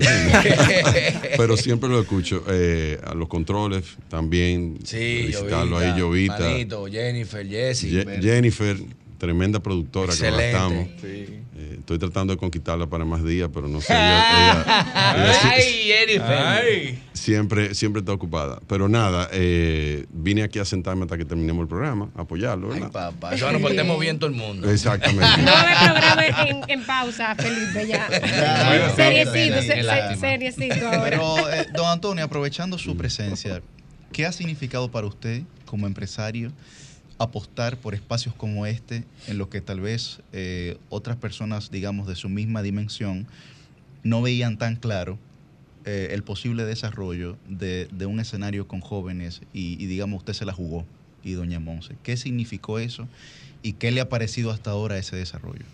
Pero 1.37 1.57
siempre 1.57 1.89
lo 1.89 2.01
escucho. 2.01 2.45
Eh, 2.49 3.01
a 3.03 3.15
los 3.15 3.29
controles 3.29 3.85
también. 4.11 4.79
Sí, 4.85 5.25
visitarlo 5.27 5.79
ahí, 5.79 5.99
Llovita. 5.99 6.39
Manito, 6.39 6.87
Jennifer, 6.87 7.48
Jessie. 7.49 8.05
Jennifer, 8.21 8.77
tremenda 9.19 9.61
productora 9.61 10.13
Excelente. 10.13 10.37
que 10.37 10.53
la 10.53 10.59
estamos. 10.59 10.89
Sí. 11.01 11.39
Eh, 11.61 11.77
estoy 11.81 11.99
tratando 11.99 12.33
de 12.33 12.39
conquistarla 12.39 12.87
para 12.87 13.05
más 13.05 13.25
días, 13.25 13.51
pero 13.53 13.67
no 13.67 13.81
sé. 13.81 13.93
Ella, 13.93 14.63
ella, 14.63 15.51
Ay, 15.51 15.63
Jennifer. 15.85 16.39
Ay. 16.39 17.03
Siempre, 17.13 17.75
siempre 17.75 17.99
está 17.99 18.13
ocupada. 18.13 18.61
Pero 18.69 18.89
nada, 18.89 19.29
eh, 19.33 20.07
vine 20.13 20.45
aquí 20.45 20.61
a 20.61 20.65
sentarme 20.65 21.03
hasta 21.03 21.19
que 21.19 21.25
terminemos 21.25 21.63
el 21.63 21.69
programa, 21.69 22.11
a 22.15 22.23
apoyarlo. 22.23 22.69
¿verdad? 22.69 22.85
Ay, 22.87 22.93
papá. 22.93 23.37
Nos 23.37 23.61
portemos 23.61 23.99
bien 23.99 24.21
todo 24.21 24.31
el 24.31 24.37
mundo. 24.37 24.71
Exactamente. 24.71 25.43
No 25.43 25.51
el 25.51 25.93
programa 25.93 26.27
en, 26.27 26.61
en, 26.69 26.87
pausa, 26.87 27.35
Felipe, 27.35 27.89
ya. 27.89 28.09
ya 28.11 28.95
seriecito, 28.95 29.63
se, 29.63 30.17
seriecito 30.17 30.87
ahora. 30.87 31.03
Pero, 31.03 31.51
eh, 31.51 31.67
don 31.75 31.87
Antonio, 31.87 32.25
aprovechando 32.25 32.79
su 32.79 32.97
presencia, 32.97 33.61
¿qué 34.13 34.27
ha 34.27 34.33
significado 34.33 34.89
para 34.93 35.09
usted 35.09 35.43
como 35.67 35.89
empresario? 35.89 36.53
Apostar 37.19 37.77
por 37.77 37.95
espacios 37.95 38.35
como 38.35 38.67
este, 38.67 39.05
en 39.27 39.39
los 39.39 39.49
que 39.49 39.61
tal 39.61 39.81
vez 39.81 40.21
eh, 40.33 40.79
otras 40.89 41.17
personas, 41.17 41.71
digamos, 41.71 42.07
de 42.07 42.15
su 42.15 42.29
misma 42.29 42.63
dimensión, 42.63 43.27
no 44.05 44.23
veían 44.23 44.57
tan 44.57 44.77
claro 44.77 45.19
eh, 45.85 46.09
el 46.13 46.23
posible 46.23 46.65
desarrollo 46.65 47.37
de, 47.49 47.89
de, 47.91 48.07
un 48.07 48.21
escenario 48.21 48.69
con 48.69 48.81
jóvenes 48.81 49.43
y, 49.53 49.83
y, 49.83 49.87
digamos, 49.87 50.19
usted 50.19 50.33
se 50.33 50.45
la 50.45 50.53
jugó 50.53 50.85
y 51.25 51.33
doña 51.33 51.59
Monse. 51.59 51.97
¿Qué 52.03 52.17
significó 52.17 52.79
eso 52.79 53.09
y 53.63 53.73
qué 53.75 53.91
le 53.91 54.01
ha 54.01 54.09
parecido 54.09 54.51
hasta 54.53 54.71
ahora 54.71 54.97
ese 54.97 55.17
desarrollo? 55.17 55.65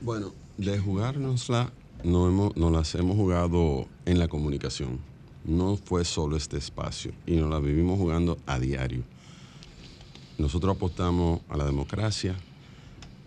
Bueno, 0.00 0.34
de 0.56 0.78
jugárnosla, 0.78 1.72
no, 2.02 2.28
hemos, 2.28 2.56
no 2.56 2.70
las 2.70 2.94
hemos 2.96 3.16
jugado 3.16 3.86
en 4.04 4.18
la 4.18 4.26
comunicación. 4.26 4.98
No 5.44 5.76
fue 5.76 6.04
solo 6.04 6.36
este 6.36 6.56
espacio 6.56 7.12
y 7.26 7.36
nos 7.36 7.48
la 7.48 7.60
vivimos 7.60 7.98
jugando 7.98 8.38
a 8.46 8.58
diario 8.58 9.04
nosotros 10.38 10.76
apostamos 10.76 11.40
a 11.48 11.56
la 11.56 11.64
democracia, 11.64 12.34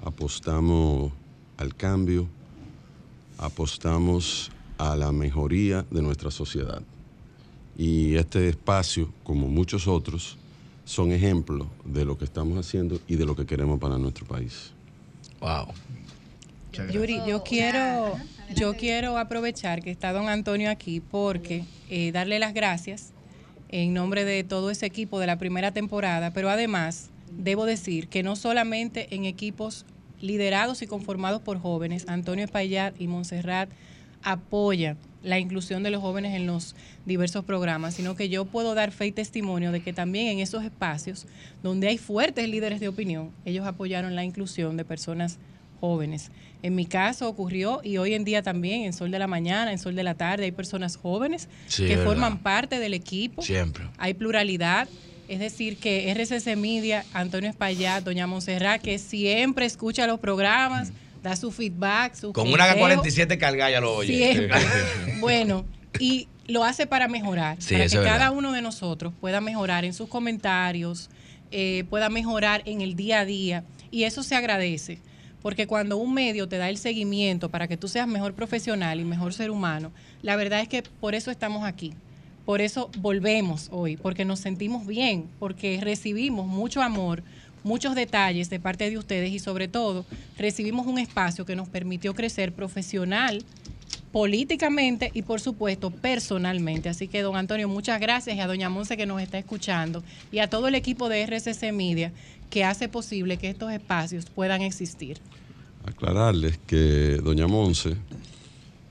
apostamos 0.03 1.11
al 1.57 1.75
cambio, 1.75 2.27
apostamos 3.37 4.49
a 4.77 4.95
la 4.95 5.11
mejoría 5.11 5.85
de 5.91 6.01
nuestra 6.01 6.31
sociedad. 6.31 6.81
Y 7.77 8.15
este 8.15 8.47
espacio, 8.47 9.11
como 9.23 9.47
muchos 9.47 9.87
otros, 9.87 10.37
son 10.85 11.11
ejemplos 11.11 11.67
de 11.85 12.05
lo 12.05 12.17
que 12.17 12.25
estamos 12.25 12.57
haciendo 12.57 12.99
y 13.07 13.15
de 13.15 13.25
lo 13.25 13.35
que 13.35 13.45
queremos 13.45 13.79
para 13.79 13.97
nuestro 13.97 14.25
país. 14.25 14.71
Wow. 15.39 15.67
Yuri, 16.91 17.19
yo 17.27 17.43
quiero, 17.43 18.15
yo 18.55 18.75
quiero 18.75 19.17
aprovechar 19.17 19.81
que 19.81 19.91
está 19.91 20.13
don 20.13 20.29
Antonio 20.29 20.71
aquí 20.71 21.01
porque 21.01 21.65
eh, 21.89 22.11
darle 22.13 22.39
las 22.39 22.53
gracias 22.53 23.11
en 23.71 23.93
nombre 23.93 24.25
de 24.25 24.43
todo 24.43 24.69
ese 24.69 24.85
equipo 24.85 25.19
de 25.19 25.27
la 25.27 25.37
primera 25.37 25.71
temporada, 25.71 26.31
pero 26.33 26.49
además 26.49 27.09
debo 27.31 27.65
decir 27.65 28.07
que 28.07 28.23
no 28.23 28.35
solamente 28.35 29.15
en 29.15 29.25
equipos 29.25 29.85
liderados 30.19 30.81
y 30.81 30.87
conformados 30.87 31.41
por 31.41 31.59
jóvenes, 31.59 32.05
Antonio 32.07 32.45
Espaillat 32.45 32.99
y 32.99 33.07
Montserrat 33.07 33.69
apoyan 34.23 34.97
la 35.23 35.39
inclusión 35.39 35.83
de 35.83 35.91
los 35.91 36.01
jóvenes 36.01 36.35
en 36.35 36.47
los 36.47 36.75
diversos 37.05 37.45
programas, 37.45 37.95
sino 37.95 38.15
que 38.15 38.29
yo 38.29 38.45
puedo 38.45 38.73
dar 38.73 38.91
fe 38.91 39.07
y 39.07 39.11
testimonio 39.11 39.71
de 39.71 39.81
que 39.81 39.93
también 39.93 40.27
en 40.27 40.39
esos 40.39 40.63
espacios 40.63 41.27
donde 41.63 41.87
hay 41.87 41.97
fuertes 41.97 42.49
líderes 42.49 42.79
de 42.79 42.87
opinión, 42.87 43.31
ellos 43.45 43.65
apoyaron 43.65 44.15
la 44.15 44.23
inclusión 44.23 44.77
de 44.77 44.85
personas 44.85 45.37
jóvenes. 45.81 46.31
En 46.63 46.75
mi 46.75 46.85
caso 46.85 47.27
ocurrió 47.27 47.81
y 47.83 47.97
hoy 47.97 48.13
en 48.13 48.23
día 48.23 48.43
también 48.43 48.83
en 48.83 48.93
Sol 48.93 49.11
de 49.11 49.19
la 49.19 49.27
Mañana, 49.27 49.71
en 49.71 49.79
Sol 49.79 49.95
de 49.95 50.03
la 50.03 50.13
Tarde, 50.13 50.45
hay 50.45 50.51
personas 50.51 50.95
jóvenes 50.95 51.49
que 51.75 51.97
forman 51.97 52.37
parte 52.37 52.79
del 52.79 52.93
equipo. 52.93 53.41
Siempre. 53.41 53.83
Hay 53.97 54.13
pluralidad. 54.13 54.87
Es 55.27 55.39
decir, 55.39 55.77
que 55.77 56.11
RCC 56.13 56.57
Media, 56.57 57.05
Antonio 57.13 57.49
Espaillat, 57.49 58.03
Doña 58.03 58.27
Montserrat, 58.27 58.81
que 58.81 58.99
siempre 58.99 59.65
escucha 59.65 60.05
los 60.05 60.19
programas, 60.19 60.91
da 61.23 61.35
su 61.35 61.51
feedback, 61.51 62.15
su 62.15 62.33
Con 62.33 62.51
una 62.51 62.73
47 62.75 63.37
cargada 63.37 63.71
ya 63.71 63.79
lo 63.79 63.95
oye. 63.95 64.33
Siempre. 64.33 64.59
bueno, 65.19 65.65
y 65.99 66.27
lo 66.47 66.63
hace 66.63 66.85
para 66.85 67.07
mejorar, 67.07 67.57
para 67.57 67.87
que 67.87 67.95
cada 67.97 68.31
uno 68.31 68.51
de 68.51 68.61
nosotros 68.61 69.13
pueda 69.19 69.41
mejorar 69.41 69.85
en 69.85 69.93
sus 69.93 70.09
comentarios, 70.09 71.09
eh, 71.51 71.85
pueda 71.89 72.09
mejorar 72.09 72.61
en 72.65 72.81
el 72.81 72.95
día 72.95 73.21
a 73.21 73.25
día. 73.25 73.63
Y 73.89 74.03
eso 74.03 74.23
se 74.23 74.35
agradece, 74.35 74.99
porque 75.41 75.67
cuando 75.67 75.97
un 75.97 76.13
medio 76.13 76.47
te 76.47 76.57
da 76.57 76.69
el 76.69 76.77
seguimiento 76.77 77.49
para 77.49 77.67
que 77.67 77.77
tú 77.77 77.87
seas 77.87 78.07
mejor 78.07 78.33
profesional 78.33 78.99
y 78.99 79.05
mejor 79.05 79.33
ser 79.33 79.51
humano, 79.51 79.91
la 80.21 80.35
verdad 80.35 80.61
es 80.61 80.67
que 80.67 80.83
por 80.83 81.15
eso 81.15 81.31
estamos 81.31 81.63
aquí. 81.63 81.93
Por 82.45 82.61
eso 82.61 82.89
volvemos 82.97 83.69
hoy, 83.71 83.97
porque 83.97 84.25
nos 84.25 84.39
sentimos 84.39 84.87
bien, 84.87 85.27
porque 85.39 85.79
recibimos 85.81 86.47
mucho 86.47 86.81
amor, 86.81 87.23
muchos 87.63 87.95
detalles 87.95 88.49
de 88.49 88.59
parte 88.59 88.89
de 88.89 88.97
ustedes 88.97 89.31
y 89.31 89.39
sobre 89.39 89.67
todo 89.67 90.05
recibimos 90.37 90.87
un 90.87 90.97
espacio 90.97 91.45
que 91.45 91.55
nos 91.55 91.69
permitió 91.69 92.13
crecer 92.15 92.51
profesional, 92.51 93.43
políticamente 94.11 95.11
y 95.13 95.21
por 95.21 95.39
supuesto 95.39 95.91
personalmente. 95.91 96.89
Así 96.89 97.07
que 97.07 97.21
don 97.21 97.35
Antonio, 97.35 97.69
muchas 97.69 97.99
gracias 97.99 98.35
y 98.35 98.39
a 98.39 98.47
doña 98.47 98.69
Monse 98.69 98.97
que 98.97 99.05
nos 99.05 99.21
está 99.21 99.37
escuchando 99.37 100.03
y 100.31 100.39
a 100.39 100.49
todo 100.49 100.67
el 100.67 100.75
equipo 100.75 101.09
de 101.09 101.23
RCC 101.25 101.71
Media 101.71 102.11
que 102.51 102.63
hace 102.63 102.87
posible 102.87 103.37
que 103.37 103.49
estos 103.49 103.71
espacios 103.71 104.25
puedan 104.25 104.61
existir. 104.61 105.17
Aclararles 105.83 106.59
que 106.67 107.19
doña 107.23 107.47
Monse 107.47 107.95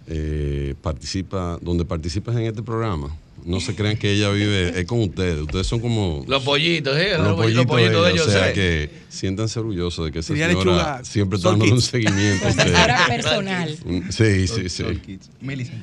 eh, 0.08 0.74
participa, 0.82 1.58
donde 1.62 1.84
participas 1.84 2.34
en 2.34 2.46
este 2.46 2.62
programa, 2.62 3.16
no 3.44 3.60
se 3.60 3.74
crean 3.74 3.96
que 3.96 4.12
ella 4.12 4.30
vive, 4.30 4.78
es 4.78 4.86
con 4.86 5.00
ustedes. 5.00 5.40
Ustedes 5.40 5.66
son 5.66 5.80
como. 5.80 6.24
Los 6.26 6.42
pollitos, 6.42 6.96
¿eh? 6.98 7.16
Los, 7.16 7.36
pollitos, 7.36 8.04
de 8.04 8.10
ellos. 8.10 8.26
O 8.26 8.30
sea, 8.30 8.52
que 8.52 8.90
siéntanse 9.08 9.60
orgullosos 9.60 10.06
de 10.06 10.12
que 10.12 10.18
esa 10.18 10.34
señora 10.34 11.04
siempre 11.04 11.36
está 11.36 11.50
dando 11.50 11.66
un 11.66 11.80
seguimiento. 11.80 12.48
Ahora 12.76 13.06
personal. 13.06 13.78
Sí, 14.10 14.46
sí, 14.46 14.68
sí. 14.68 14.84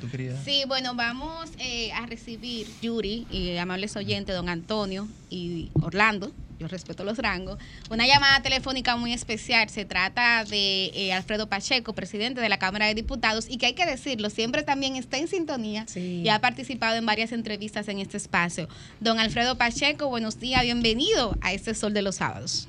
¿tú 0.01 0.09
querías? 0.11 0.43
Sí, 0.43 0.63
bueno, 0.67 0.93
vamos 0.95 1.49
eh, 1.59 1.91
a 1.93 2.05
recibir 2.05 2.67
Yuri 2.81 3.25
y 3.31 3.57
amables 3.57 3.95
oyentes, 3.95 4.35
don 4.35 4.49
Antonio 4.49 5.07
y 5.29 5.69
Orlando 5.81 6.31
yo 6.59 6.67
respeto 6.67 7.03
los 7.03 7.17
rangos, 7.17 7.57
una 7.91 8.07
llamada 8.07 8.41
telefónica 8.41 8.97
muy 8.97 9.13
especial. 9.13 9.69
Se 9.69 9.85
trata 9.85 10.43
de 10.43 10.91
eh, 10.93 11.13
Alfredo 11.13 11.47
Pacheco, 11.47 11.93
presidente 11.93 12.41
de 12.41 12.49
la 12.49 12.57
Cámara 12.57 12.88
de 12.88 12.95
Diputados, 12.95 13.47
y 13.49 13.57
que 13.57 13.67
hay 13.67 13.73
que 13.73 13.85
decirlo, 13.85 14.29
siempre 14.29 14.63
también 14.63 14.95
está 14.95 15.17
en 15.17 15.27
sintonía 15.27 15.85
y 15.95 16.27
ha 16.29 16.39
participado 16.39 16.97
en 16.97 17.05
varias 17.05 17.31
entrevistas 17.31 17.88
en 17.88 17.99
este 17.99 18.17
espacio. 18.17 18.67
Don 18.99 19.19
Alfredo 19.19 19.57
Pacheco, 19.57 20.09
buenos 20.09 20.39
días, 20.39 20.63
bienvenido 20.63 21.35
a 21.41 21.53
este 21.53 21.73
Sol 21.73 21.93
de 21.93 22.01
los 22.01 22.15
Sábados. 22.15 22.67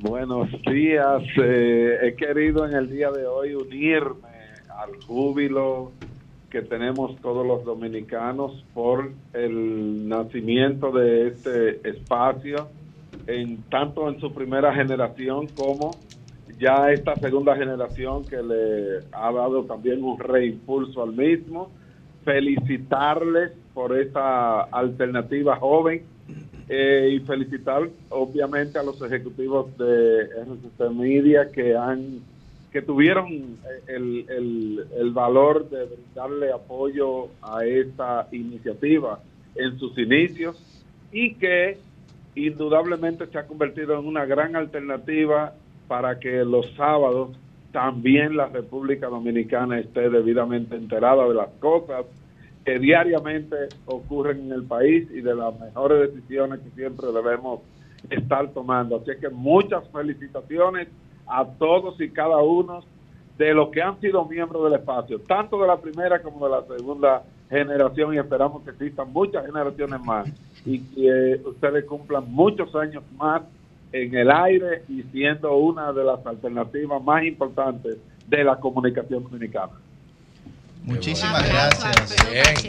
Buenos 0.00 0.48
días, 0.70 1.22
eh, 1.42 1.98
he 2.02 2.14
querido 2.14 2.66
en 2.66 2.74
el 2.74 2.88
día 2.88 3.10
de 3.10 3.26
hoy 3.26 3.54
unirme 3.54 4.28
al 4.68 5.02
júbilo 5.04 5.92
que 6.50 6.62
tenemos 6.62 7.20
todos 7.20 7.46
los 7.46 7.64
dominicanos 7.64 8.64
por 8.74 9.10
el 9.32 10.08
nacimiento 10.08 10.92
de 10.92 11.28
este 11.28 11.88
espacio 11.88 12.68
en 13.28 13.58
tanto 13.64 14.08
en 14.08 14.18
su 14.18 14.32
primera 14.32 14.74
generación 14.74 15.48
como 15.48 15.98
ya 16.58 16.90
esta 16.90 17.14
segunda 17.16 17.54
generación 17.54 18.24
que 18.24 18.42
le 18.42 19.04
ha 19.12 19.30
dado 19.30 19.64
también 19.64 20.02
un 20.02 20.18
reimpulso 20.18 21.02
al 21.02 21.12
mismo. 21.12 21.70
Felicitarles 22.24 23.52
por 23.74 23.96
esta 23.96 24.62
alternativa 24.62 25.56
joven 25.56 26.02
eh, 26.68 27.10
y 27.12 27.20
felicitar 27.20 27.88
obviamente 28.08 28.78
a 28.78 28.82
los 28.82 29.00
ejecutivos 29.02 29.76
de 29.76 30.22
RCC 30.22 30.90
Media 30.90 31.50
que 31.52 31.76
han 31.76 32.20
que 32.72 32.82
tuvieron 32.82 33.56
el, 33.86 34.26
el, 34.28 34.86
el 34.98 35.10
valor 35.12 35.70
de 35.70 35.88
darle 36.14 36.52
apoyo 36.52 37.28
a 37.40 37.64
esta 37.64 38.28
iniciativa 38.30 39.20
en 39.54 39.78
sus 39.78 39.96
inicios 39.96 40.62
y 41.10 41.34
que 41.34 41.78
indudablemente 42.46 43.26
se 43.26 43.38
ha 43.38 43.46
convertido 43.46 43.98
en 43.98 44.06
una 44.06 44.24
gran 44.24 44.56
alternativa 44.56 45.54
para 45.88 46.18
que 46.18 46.44
los 46.44 46.70
sábados 46.76 47.30
también 47.72 48.36
la 48.36 48.46
República 48.46 49.08
Dominicana 49.08 49.78
esté 49.78 50.08
debidamente 50.08 50.76
enterada 50.76 51.26
de 51.28 51.34
las 51.34 51.50
cosas 51.60 52.06
que 52.64 52.78
diariamente 52.78 53.56
ocurren 53.86 54.46
en 54.46 54.52
el 54.52 54.64
país 54.64 55.08
y 55.10 55.20
de 55.20 55.34
las 55.34 55.58
mejores 55.58 56.12
decisiones 56.12 56.60
que 56.60 56.70
siempre 56.70 57.06
debemos 57.12 57.60
estar 58.10 58.48
tomando. 58.50 58.96
Así 58.96 59.12
que 59.20 59.28
muchas 59.28 59.88
felicitaciones 59.88 60.88
a 61.26 61.44
todos 61.44 62.00
y 62.00 62.10
cada 62.10 62.38
uno 62.38 62.80
de 63.36 63.54
los 63.54 63.70
que 63.70 63.82
han 63.82 64.00
sido 64.00 64.24
miembros 64.24 64.64
del 64.64 64.80
espacio, 64.80 65.20
tanto 65.20 65.60
de 65.60 65.66
la 65.66 65.76
primera 65.76 66.20
como 66.20 66.46
de 66.46 66.52
la 66.52 66.76
segunda 66.76 67.22
generación 67.48 68.14
y 68.14 68.18
esperamos 68.18 68.62
que 68.64 68.70
existan 68.70 69.12
muchas 69.12 69.46
generaciones 69.46 70.00
más 70.00 70.28
y 70.64 70.80
que 70.80 71.40
ustedes 71.44 71.84
cumplan 71.84 72.30
muchos 72.30 72.74
años 72.74 73.02
más 73.16 73.42
en 73.92 74.14
el 74.14 74.30
aire 74.30 74.82
y 74.88 75.02
siendo 75.04 75.56
una 75.56 75.92
de 75.92 76.04
las 76.04 76.24
alternativas 76.26 77.02
más 77.02 77.24
importantes 77.24 77.96
de 78.26 78.44
la 78.44 78.56
comunicación 78.56 79.24
dominicana. 79.24 79.72
Muchísimas 80.84 81.48
gracias. 81.48 82.16
Gracias. 82.30 82.66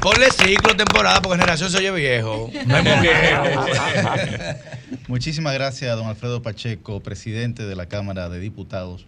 Ponle 0.00 0.30
ciclo, 0.30 0.76
temporada, 0.76 1.20
porque 1.20 1.38
generación 1.38 1.70
se 1.70 1.78
oye 1.78 1.90
viejo. 1.90 2.48
Muchísimas 5.08 5.54
gracias, 5.54 5.96
don 5.96 6.06
Alfredo 6.06 6.42
Pacheco, 6.42 7.00
presidente 7.00 7.64
de 7.64 7.74
la 7.74 7.86
Cámara 7.86 8.28
de 8.28 8.38
Diputados 8.38 9.06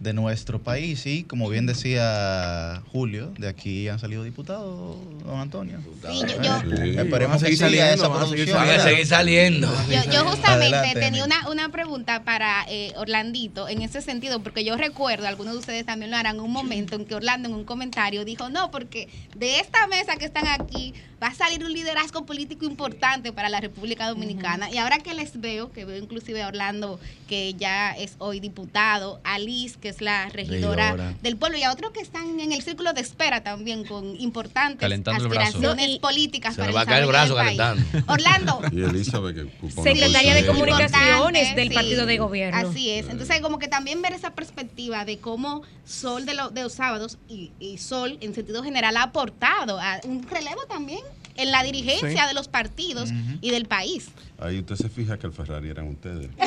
de 0.00 0.14
nuestro 0.14 0.60
país. 0.60 1.06
Y 1.06 1.24
como 1.24 1.48
bien 1.48 1.66
decía 1.66 2.82
Julio, 2.90 3.32
de 3.38 3.48
aquí 3.48 3.88
han 3.88 3.98
salido 3.98 4.24
diputados, 4.24 4.96
don 5.24 5.38
Antonio. 5.38 5.78
Sí, 6.10 6.22
yo, 6.42 7.02
Esperemos 7.02 7.40
seguir 7.40 7.58
saliendo. 7.58 7.94
Esa 7.94 8.12
producción. 8.12 8.80
seguir 8.82 9.06
saliendo. 9.06 9.68
Yo, 10.10 10.24
justamente 10.24 10.94
tenía 10.94 11.24
una, 11.24 11.48
una 11.48 11.68
pregunta 11.68 12.24
para 12.24 12.64
eh, 12.68 12.92
Orlandito 12.96 13.68
en 13.68 13.82
ese 13.82 14.00
sentido, 14.00 14.42
porque 14.42 14.64
yo 14.64 14.76
recuerdo, 14.76 15.28
algunos 15.28 15.52
de 15.52 15.60
ustedes 15.60 15.86
también 15.86 16.10
lo 16.10 16.16
harán, 16.16 16.40
un 16.40 16.50
momento 16.50 16.96
en 16.96 17.04
que 17.04 17.14
Orlando 17.14 17.48
en 17.48 17.54
un 17.54 17.64
comentario 17.64 18.24
dijo, 18.24 18.48
no, 18.48 18.70
porque 18.70 19.08
de 19.36 19.60
esta 19.60 19.86
mesa 19.86 20.16
que 20.16 20.24
están 20.24 20.46
aquí 20.48 20.94
va 21.22 21.28
a 21.28 21.34
salir 21.34 21.62
un 21.64 21.72
liderazgo 21.72 22.24
político 22.24 22.64
importante 22.64 23.32
para 23.32 23.50
la 23.50 23.60
República 23.60 24.08
Dominicana. 24.08 24.70
Y 24.70 24.78
ahora 24.78 24.98
que 24.98 25.12
les 25.12 25.38
veo, 25.38 25.70
que 25.70 25.84
veo 25.84 25.98
inclusive 25.98 26.42
a 26.42 26.48
Orlando, 26.48 26.98
que 27.28 27.54
ya 27.54 27.92
es 27.92 28.14
hoy 28.18 28.40
diputado, 28.40 29.20
a 29.22 29.38
Liz, 29.38 29.76
que 29.76 29.89
es 29.90 30.00
la 30.00 30.28
regidora, 30.28 31.14
del 31.22 31.36
pueblo, 31.36 31.58
y 31.58 31.62
a 31.62 31.72
otros 31.72 31.90
que 31.92 32.00
están 32.00 32.40
en 32.40 32.52
el 32.52 32.62
círculo 32.62 32.92
de 32.92 33.00
espera 33.00 33.42
también 33.42 33.84
con 33.84 34.18
importantes 34.20 34.90
aspiraciones 35.06 35.98
políticas 35.98 36.54
Se 36.54 36.60
para 36.60 36.72
va 36.72 36.80
a 36.82 36.86
caer 36.86 37.02
el 37.02 37.08
brazo 37.08 37.34
calentando. 37.34 37.82
Orlando. 38.06 38.60
Y 38.72 38.82
Elizabeth, 38.82 39.34
que 39.34 39.70
Secretaria 39.82 40.34
de 40.34 40.46
Comunicaciones 40.46 41.56
del 41.56 41.72
Partido 41.72 42.06
de 42.06 42.18
Gobierno. 42.18 42.56
Así 42.56 42.90
es. 42.90 43.08
Entonces, 43.08 43.40
como 43.40 43.58
que 43.58 43.68
también 43.68 44.00
ver 44.00 44.12
esa 44.12 44.34
perspectiva 44.34 45.04
de 45.04 45.18
cómo 45.18 45.62
Sol 45.84 46.24
de, 46.24 46.36
de 46.52 46.62
los 46.62 46.72
sábados 46.72 47.18
y, 47.28 47.52
y 47.58 47.78
Sol, 47.78 48.18
en 48.20 48.34
sentido 48.34 48.62
general, 48.62 48.96
ha 48.96 49.04
aportado 49.04 49.80
a 49.80 50.00
un 50.04 50.26
relevo 50.28 50.62
también 50.66 51.00
en 51.36 51.50
la 51.50 51.62
dirigencia 51.62 52.26
de 52.26 52.34
los 52.34 52.48
partidos 52.48 53.10
y 53.40 53.50
del 53.50 53.66
país. 53.66 54.08
Ahí 54.40 54.58
usted 54.58 54.76
se 54.76 54.88
fija 54.88 55.18
que 55.18 55.26
el 55.26 55.32
Ferrari 55.32 55.68
eran 55.68 55.88
ustedes. 55.88 56.30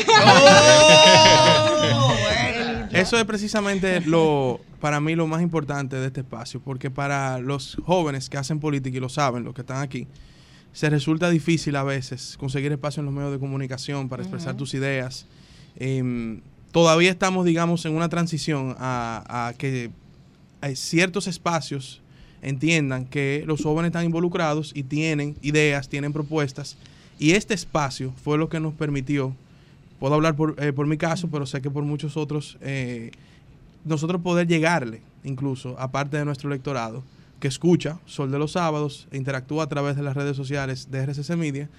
Oh, 1.96 2.16
Eso 2.92 3.18
es 3.18 3.26
precisamente 3.26 4.02
lo 4.02 4.62
para 4.80 5.00
mí 5.00 5.16
lo 5.16 5.28
más 5.28 5.42
importante 5.42 5.96
de 5.96 6.08
este 6.08 6.22
espacio, 6.22 6.60
porque 6.60 6.90
para 6.92 7.40
los 7.40 7.78
jóvenes 7.86 8.30
que 8.30 8.38
hacen 8.38 8.60
política 8.60 8.98
y 8.98 9.00
lo 9.00 9.10
saben, 9.10 9.44
los 9.44 9.54
que 9.54 9.62
están 9.62 9.82
aquí, 9.82 10.08
se 10.72 10.90
resulta 10.90 11.30
difícil 11.30 11.76
a 11.76 11.84
veces 11.84 12.36
conseguir 12.38 12.72
espacio 12.72 13.02
en 13.02 13.06
los 13.06 13.14
medios 13.14 13.32
de 13.32 13.40
comunicación 13.40 14.10
para 14.10 14.24
expresar 14.24 14.56
tus 14.56 14.74
ideas. 14.74 15.26
Em, 15.78 16.42
todavía 16.72 17.12
estamos, 17.12 17.46
digamos, 17.46 17.86
en 17.86 17.96
una 17.96 18.10
transición 18.10 18.76
a, 18.78 19.48
a 19.48 19.54
que 19.54 19.92
hay 20.62 20.76
ciertos 20.76 21.28
espacios 21.28 22.02
entiendan 22.42 23.06
que 23.06 23.44
los 23.48 23.64
jóvenes 23.64 23.90
están 23.90 24.06
involucrados 24.06 24.72
y 24.76 24.84
tienen 24.84 25.36
ideas, 25.42 25.90
tienen 25.90 26.14
propuestas. 26.14 26.78
Y 27.20 27.32
este 27.32 27.54
espacio 27.54 28.14
fue 28.24 28.38
lo 28.38 28.50
que 28.50 28.60
nos 28.60 28.74
permitió, 28.74 29.36
puedo 30.00 30.16
hablar 30.16 30.36
por, 30.36 30.56
eh, 30.62 30.74
por 30.74 30.88
mi 30.88 30.98
caso, 30.98 31.30
pero 31.30 31.46
sé 31.46 31.62
que 31.62 31.70
por 31.70 31.84
muchos 31.84 32.18
otros, 32.18 32.58
eh, 32.62 33.12
nosotros 33.86 34.22
poder 34.22 34.48
llegarle 34.48 35.02
incluso, 35.24 35.76
aparte 35.80 36.18
de 36.18 36.26
nuestro 36.26 36.50
electorado, 36.50 37.04
que 37.40 37.48
escucha 37.48 38.00
Sol 38.06 38.32
de 38.32 38.40
los 38.40 38.54
Sábados 38.54 39.08
e 39.12 39.18
interactúa 39.18 39.66
a 39.66 39.70
través 39.70 39.96
de 39.96 40.04
las 40.04 40.16
redes 40.16 40.38
sociales 40.38 40.90
de 40.92 41.00
RCC 41.00 41.36
Media, 41.36 41.70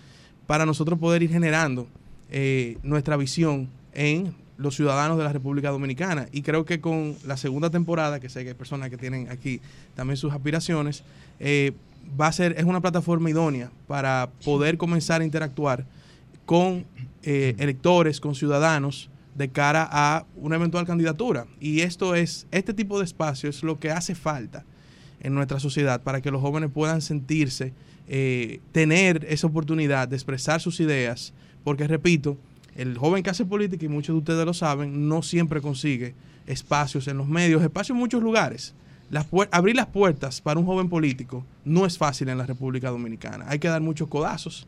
para 0.47 0.67
nosotros 0.67 0.99
poder 0.99 1.23
ir 1.23 1.31
generando 1.31 1.87
eh, 2.31 2.79
nuestra 2.83 3.17
visión 3.17 3.69
en 3.93 4.35
los 4.57 4.77
ciudadanos 4.77 5.19
de 5.19 5.25
la 5.25 5.33
República 5.33 5.71
Dominicana. 5.71 6.29
Y 6.33 6.43
creo 6.43 6.65
que 6.65 6.81
con 6.81 7.17
la 7.27 7.37
segunda 7.37 7.71
temporada, 7.71 8.21
que 8.21 8.29
sé 8.29 8.43
que 8.43 8.51
hay 8.51 8.55
personas 8.55 8.91
que 8.91 8.97
tienen 8.97 9.29
aquí 9.31 9.61
también 9.95 10.17
sus 10.17 10.33
aspiraciones, 10.33 11.03
eh, 11.41 11.73
va 12.21 12.29
a 12.29 12.33
ser, 12.33 12.55
es 12.59 12.65
una 12.65 12.81
plataforma 12.81 13.31
idónea 13.31 13.71
para 13.87 14.31
poder 14.45 14.77
comenzar 14.77 15.21
a 15.21 15.25
interactuar 15.25 15.87
con 16.47 16.85
eh, 17.23 17.55
electores, 17.59 18.21
con 18.21 18.35
ciudadanos 18.35 19.11
de 19.35 19.49
cara 19.49 19.89
a 19.91 20.27
una 20.37 20.57
eventual 20.57 20.87
candidatura. 20.87 21.47
Y 21.61 21.81
esto 21.81 22.15
es, 22.15 22.47
este 22.51 22.75
tipo 22.75 22.99
de 22.99 23.05
espacio 23.05 23.51
es 23.51 23.63
lo 23.63 23.79
que 23.79 23.91
hace 23.91 24.15
falta 24.15 24.65
en 25.21 25.35
nuestra 25.35 25.59
sociedad 25.59 26.03
para 26.03 26.21
que 26.21 26.31
los 26.31 26.41
jóvenes 26.41 26.71
puedan 26.73 27.01
sentirse, 27.01 27.73
eh, 28.07 28.61
tener 28.73 29.25
esa 29.29 29.47
oportunidad 29.47 30.07
de 30.07 30.17
expresar 30.17 30.61
sus 30.61 30.81
ideas, 30.81 31.33
porque 31.65 31.89
repito, 31.89 32.37
el 32.77 32.99
joven 32.99 33.23
que 33.23 33.31
hace 33.31 33.45
política, 33.45 33.87
y 33.87 33.89
muchos 33.89 34.15
de 34.15 34.19
ustedes 34.19 34.45
lo 34.45 34.55
saben, 34.55 35.09
no 35.09 35.23
siempre 35.23 35.61
consigue 35.61 36.15
espacios 36.47 37.09
en 37.09 37.17
los 37.17 37.27
medios, 37.27 37.63
espacios 37.63 37.97
en 37.97 38.01
muchos 38.01 38.23
lugares. 38.23 38.75
Abrir 39.51 39.77
las 39.77 39.87
puertas 39.87 40.41
para 40.41 40.59
un 40.59 40.67
joven 40.67 40.89
político 40.89 41.45
no 41.65 41.87
es 41.87 41.99
fácil 41.99 42.29
en 42.29 42.39
la 42.39 42.47
República 42.47 42.91
Dominicana. 42.91 43.45
Hay 43.49 43.59
que 43.59 43.69
dar 43.69 43.81
muchos 43.81 44.09
codazos. 44.09 44.67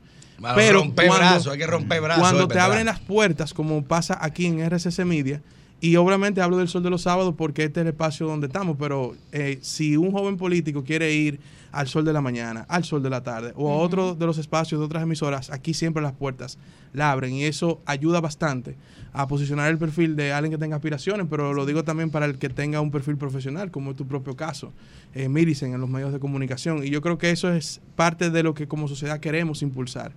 pero 0.54 0.80
cuando, 0.94 1.50
hay 1.50 1.58
que 1.58 1.66
romper 1.66 2.00
brazos. 2.00 2.22
Cuando 2.22 2.48
te 2.48 2.58
abren 2.58 2.86
las 2.86 3.00
puertas, 3.00 3.54
como 3.54 3.82
pasa 3.84 4.18
aquí 4.20 4.46
en 4.46 4.60
RCC 4.60 5.04
Media, 5.04 5.42
y 5.80 5.96
obviamente 5.96 6.40
hablo 6.40 6.56
del 6.56 6.68
Sol 6.68 6.82
de 6.82 6.90
los 6.90 7.02
Sábados 7.02 7.34
porque 7.36 7.64
este 7.64 7.80
es 7.80 7.82
el 7.82 7.88
espacio 7.92 8.26
donde 8.26 8.46
estamos, 8.46 8.76
pero 8.78 9.14
eh, 9.32 9.58
si 9.62 9.96
un 9.96 10.10
joven 10.10 10.36
político 10.36 10.84
quiere 10.84 11.12
ir 11.12 11.38
al 11.77 11.89
Sol 11.89 12.05
de 12.07 12.12
la 12.12 12.23
Mañana, 12.23 12.65
al 12.69 12.85
Sol 12.85 13.03
de 13.03 13.11
la 13.11 13.23
Tarde 13.23 13.53
o 13.55 13.70
a 13.70 13.77
otro 13.77 14.15
de 14.15 14.24
los 14.24 14.39
espacios 14.39 14.81
de 14.81 14.86
otras 14.86 15.03
emisoras, 15.03 15.51
aquí 15.51 15.74
siempre 15.74 16.03
las 16.03 16.12
puertas 16.12 16.59
la 16.94 17.12
abren 17.12 17.35
y 17.35 17.44
eso 17.44 17.82
ayuda 17.85 18.20
bastante 18.20 18.77
a 19.12 19.28
posicionar 19.28 19.70
el 19.70 19.77
perfil 19.77 20.16
de 20.16 20.32
alguien 20.32 20.53
que 20.53 20.59
tenga 20.59 20.77
aspiraciones, 20.77 21.27
pero 21.28 21.53
lo 21.53 21.66
digo 21.66 21.85
también 21.85 22.11
para 22.11 22.24
el 22.24 22.39
que 22.39 22.48
tenga 22.48 22.81
un 22.81 22.90
perfil 22.90 23.19
profesional, 23.19 23.70
como 23.70 23.90
es 23.90 23.97
tu 23.97 24.07
propio 24.07 24.36
caso, 24.36 24.73
eh, 25.15 25.24
en 25.24 25.81
los 25.81 25.90
medios 25.90 26.12
de 26.12 26.19
comunicación. 26.19 26.82
Y 26.82 26.90
yo 26.90 27.03
creo 27.03 27.19
que 27.19 27.31
eso 27.31 27.53
es 27.53 27.81
parte 27.94 28.31
de 28.31 28.43
lo 28.43 28.55
que 28.55 28.66
como 28.66 28.89
sociedad 28.89 29.20
queremos 29.20 29.61
impulsar 29.62 30.12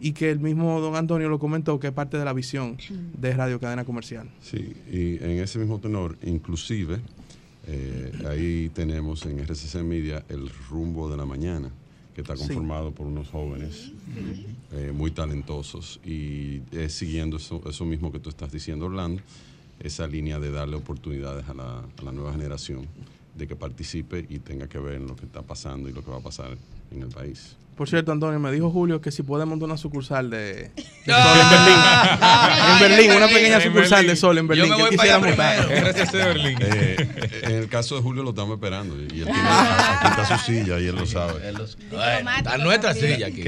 y 0.00 0.12
que 0.12 0.30
el 0.30 0.40
mismo 0.40 0.80
don 0.80 0.96
Antonio 0.96 1.28
lo 1.28 1.38
comentó 1.38 1.78
que 1.78 1.88
es 1.88 1.92
parte 1.92 2.18
de 2.18 2.24
la 2.24 2.32
visión 2.32 2.76
de 3.16 3.32
Radio 3.32 3.60
Cadena 3.60 3.84
Comercial. 3.84 4.28
Sí, 4.40 4.74
y 4.90 5.22
en 5.22 5.38
ese 5.38 5.58
mismo 5.58 5.80
tenor, 5.80 6.18
inclusive, 6.22 7.00
eh, 7.66 8.12
ahí 8.28 8.70
tenemos 8.72 9.26
en 9.26 9.40
RCC 9.40 9.82
Media 9.82 10.24
el 10.28 10.48
rumbo 10.70 11.10
de 11.10 11.16
la 11.16 11.26
mañana, 11.26 11.70
que 12.14 12.20
está 12.20 12.34
conformado 12.36 12.92
por 12.92 13.06
unos 13.06 13.28
jóvenes 13.28 13.92
eh, 14.72 14.92
muy 14.94 15.10
talentosos 15.10 16.00
y 16.04 16.62
es 16.72 16.92
siguiendo 16.92 17.36
eso, 17.36 17.60
eso, 17.68 17.84
mismo 17.84 18.12
que 18.12 18.20
tú 18.20 18.30
estás 18.30 18.52
diciendo, 18.52 18.86
Orlando, 18.86 19.22
esa 19.80 20.06
línea 20.06 20.38
de 20.38 20.50
darle 20.50 20.76
oportunidades 20.76 21.48
a 21.48 21.54
la, 21.54 21.80
a 21.80 22.02
la 22.02 22.12
nueva 22.12 22.32
generación 22.32 22.86
de 23.36 23.46
que 23.46 23.56
participe 23.56 24.24
y 24.28 24.38
tenga 24.38 24.68
que 24.68 24.78
ver 24.78 24.94
en 24.94 25.06
lo 25.06 25.16
que 25.16 25.26
está 25.26 25.42
pasando 25.42 25.88
y 25.88 25.92
lo 25.92 26.02
que 26.02 26.10
va 26.10 26.18
a 26.18 26.22
pasar 26.22 26.56
en 26.90 27.02
el 27.02 27.08
país. 27.08 27.56
Por 27.76 27.90
cierto, 27.90 28.10
Antonio, 28.10 28.40
me 28.40 28.50
dijo 28.50 28.70
Julio 28.70 29.02
que 29.02 29.10
si 29.10 29.22
podemos 29.22 29.50
montar 29.50 29.66
una 29.66 29.76
sucursal 29.76 30.30
de, 30.30 30.70
Sol 31.04 31.38
en 31.38 31.50
Berlín. 31.50 31.78
en 32.72 32.80
Berlín, 32.80 33.10
una 33.12 33.28
pequeña 33.28 33.60
sucursal 33.60 34.06
de 34.06 34.16
Sol 34.16 34.38
en 34.38 34.48
Berlín. 34.48 34.70
Yo 34.70 34.78
me 34.78 34.82
voy 34.82 34.96
para 34.96 35.18
Gracias 35.18 36.14
a 36.14 36.16
Berlín. 36.16 36.56
Eh, 36.58 37.08
en 37.42 37.54
el 37.54 37.68
caso 37.68 37.96
de 37.96 38.00
Julio 38.00 38.22
lo 38.22 38.30
estamos 38.30 38.54
esperando. 38.54 38.96
Y 38.96 39.02
él 39.02 39.24
tiene, 39.26 39.38
aquí 39.38 40.08
está 40.08 40.38
su 40.38 40.44
silla 40.46 40.80
y 40.80 40.86
él 40.86 40.96
lo 40.96 41.04
sabe. 41.04 41.52
está 42.38 42.56
nuestra 42.56 42.94
silla 42.94 43.26
aquí. 43.26 43.44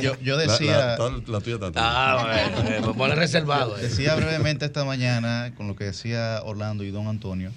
Yo, 0.00 0.18
yo 0.22 0.38
decía... 0.38 0.96
La, 1.26 1.40
tuya 1.40 1.56
está 1.56 1.72
Ah, 1.76 2.50
bueno, 2.54 2.86
me 2.86 2.94
pone 2.94 3.14
reservado. 3.14 3.76
Eh. 3.76 3.82
Decía 3.82 4.14
brevemente 4.14 4.64
esta 4.64 4.86
mañana, 4.86 5.52
con 5.58 5.68
lo 5.68 5.76
que 5.76 5.84
decía 5.84 6.40
Orlando 6.42 6.84
y 6.84 6.90
don 6.90 7.06
Antonio, 7.06 7.52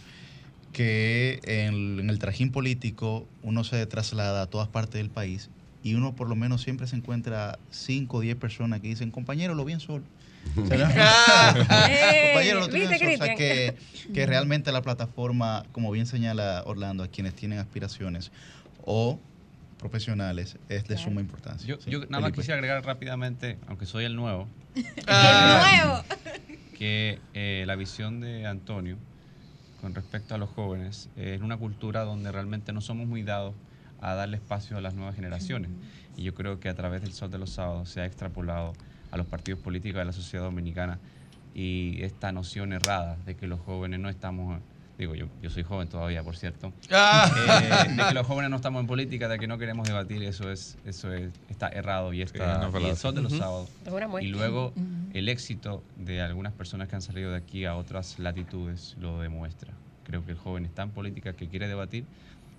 que 0.76 1.40
en, 1.46 2.02
en 2.02 2.10
el 2.10 2.20
trajín 2.20 2.52
político 2.52 3.26
uno 3.44 3.64
se 3.64 3.86
traslada 3.86 4.42
a 4.42 4.48
todas 4.48 4.68
partes 4.68 4.96
del 4.96 5.10
país 5.10 5.50
y 5.84 5.94
uno 5.94 6.18
por 6.18 6.28
lo 6.28 6.36
menos 6.36 6.64
siempre 6.64 6.86
se 6.86 6.98
encuentra 6.98 7.60
5 7.72 8.18
o 8.18 8.20
10 8.20 8.36
personas 8.36 8.82
que 8.82 8.90
dicen, 8.90 9.10
compañero, 9.10 9.56
lo 9.56 9.64
vi 9.64 9.72
en 9.72 9.80
sol. 9.80 10.04
compañero, 10.56 12.60
lo 12.60 12.68
vi 12.68 12.82
en 12.82 13.00
sol. 13.00 13.08
O 13.14 13.18
sea, 13.24 13.36
que, 13.36 13.78
que 14.14 14.26
realmente 14.26 14.74
la 14.74 14.82
plataforma, 14.82 15.64
como 15.72 15.92
bien 15.92 16.08
señala 16.08 16.62
Orlando, 16.66 17.06
a 17.06 17.08
quienes 17.08 17.36
tienen 17.36 17.60
aspiraciones 17.60 18.34
o 18.84 19.18
profesionales 19.80 20.58
es 20.68 20.86
de 20.90 20.98
suma 20.98 21.22
importancia. 21.22 21.78
Yo, 21.88 22.00
nada 22.10 22.20
más 22.20 22.34
quisiera 22.34 22.56
agregar 22.56 22.84
rápidamente, 22.84 23.60
aunque 23.68 23.86
soy 23.86 24.04
el 24.04 24.18
nuevo, 24.18 24.50
nuevo. 24.76 26.04
que 26.78 27.20
eh, 27.34 27.64
la 27.66 27.78
visión 27.78 28.20
de 28.20 28.46
Antonio 28.46 28.98
con 29.86 29.94
respecto 29.94 30.34
a 30.34 30.40
los 30.40 30.50
jóvenes 30.50 31.12
es 31.16 31.44
una 31.44 31.58
cultura 31.58 32.06
donde 32.06 32.32
realmente 32.32 32.74
no 32.74 32.82
somos 32.82 33.06
muy 33.06 33.22
dados 33.22 33.54
a 34.02 34.16
darle 34.16 34.38
espacio 34.38 34.78
a 34.78 34.82
las 34.82 34.96
nuevas 34.96 35.16
generaciones. 35.16 35.70
Y 36.18 36.24
yo 36.24 36.34
creo 36.34 36.60
que 36.60 36.70
a 36.70 36.74
través 36.74 37.04
del 37.04 37.14
Sol 37.14 37.30
de 37.30 37.38
los 37.38 37.52
Sábados 37.52 37.90
se 37.90 38.02
ha 38.02 38.06
extrapolado 38.08 38.74
a 39.12 39.18
los 39.18 39.28
partidos 39.28 39.60
políticos 39.60 40.00
de 40.00 40.06
la 40.06 40.12
sociedad 40.12 40.44
dominicana 40.44 40.98
y 41.54 42.02
esta 42.02 42.32
noción 42.32 42.74
errada 42.74 43.16
de 43.28 43.36
que 43.36 43.46
los 43.46 43.60
jóvenes 43.60 44.00
no 44.00 44.10
estamos, 44.10 44.60
digo 44.98 45.16
yo, 45.16 45.28
yo 45.42 45.50
soy 45.50 45.64
joven 45.64 45.88
todavía, 45.88 46.24
por 46.24 46.38
cierto, 46.38 46.72
ah. 46.92 47.32
eh, 47.88 47.94
de 47.94 48.04
que 48.08 48.14
los 48.14 48.26
jóvenes 48.26 48.50
no 48.50 48.56
estamos 48.56 48.80
en 48.82 48.88
política, 48.88 49.28
de 49.28 49.38
que 49.38 49.48
no 49.48 49.58
queremos 49.58 49.88
debatir, 49.88 50.24
eso 50.24 50.52
es, 50.52 50.78
eso 50.86 51.14
es, 51.14 51.32
está 51.50 51.70
errado 51.70 52.14
y 52.14 52.22
está 52.22 52.70
y 52.80 52.86
el 52.86 52.98
Sol 52.98 53.16
de 53.16 53.22
los 53.22 53.34
Sábados. 53.34 53.70
Y 54.22 54.28
luego 54.28 54.74
el 55.14 55.30
éxito 55.30 55.84
de 55.98 56.22
algunas 56.22 56.54
personas 56.54 56.88
que 56.88 56.96
han 56.96 57.02
salido 57.02 57.32
de 57.32 57.38
aquí 57.38 57.66
a 57.66 57.76
otras 57.76 58.20
latitudes 58.20 58.96
lo 59.00 59.20
demuestra. 59.20 59.74
Creo 60.04 60.24
que 60.26 60.32
el 60.32 60.38
joven 60.38 60.66
está 60.66 60.84
en 60.84 60.92
política 60.92 61.34
que 61.34 61.48
quiere 61.48 61.68
debatir, 61.68 62.06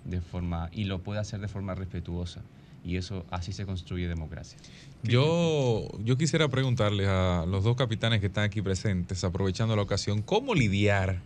de 0.03 0.21
forma 0.21 0.69
y 0.71 0.85
lo 0.85 0.99
puede 0.99 1.19
hacer 1.19 1.39
de 1.39 1.47
forma 1.47 1.75
respetuosa 1.75 2.41
y 2.83 2.95
eso 2.95 3.25
así 3.31 3.51
se 3.51 3.65
construye 3.65 4.07
democracia. 4.07 4.57
Yo, 5.03 5.87
yo 6.03 6.17
quisiera 6.17 6.47
preguntarles 6.47 7.07
a 7.07 7.45
los 7.45 7.63
dos 7.63 7.75
capitanes 7.75 8.21
que 8.21 8.27
están 8.27 8.45
aquí 8.45 8.61
presentes, 8.61 9.23
aprovechando 9.23 9.75
la 9.75 9.81
ocasión, 9.81 10.21
¿cómo 10.21 10.55
lidiar 10.55 11.19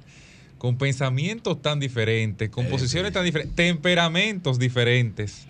con 0.62 0.78
pensamientos 0.78 1.60
tan 1.60 1.80
diferentes, 1.80 2.48
con 2.52 2.68
posiciones 2.68 3.12
tan 3.12 3.26
diferentes, 3.26 3.56
temperamentos 3.56 4.60
diferentes? 4.60 5.48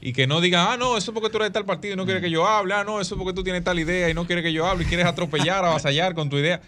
Y 0.00 0.12
que 0.12 0.28
no 0.28 0.40
digan, 0.40 0.68
ah, 0.70 0.76
no, 0.76 0.96
eso 0.96 1.10
es 1.10 1.14
porque 1.16 1.30
tú 1.30 1.38
eres 1.38 1.48
de 1.48 1.52
tal 1.52 1.64
partido 1.64 1.94
y 1.94 1.96
no 1.96 2.04
quieres 2.04 2.22
que 2.22 2.30
yo 2.30 2.46
hable, 2.46 2.72
ah, 2.74 2.84
no, 2.84 3.00
eso 3.00 3.16
es 3.16 3.18
porque 3.18 3.34
tú 3.34 3.42
tienes 3.42 3.64
tal 3.64 3.76
idea 3.80 4.08
y 4.08 4.14
no 4.14 4.24
quieres 4.24 4.44
que 4.44 4.52
yo 4.52 4.64
hable 4.64 4.84
y 4.84 4.86
quieres 4.86 5.04
atropellar, 5.04 5.64
avasallar 5.64 6.14
con 6.14 6.30
tu 6.30 6.38
idea. 6.38 6.60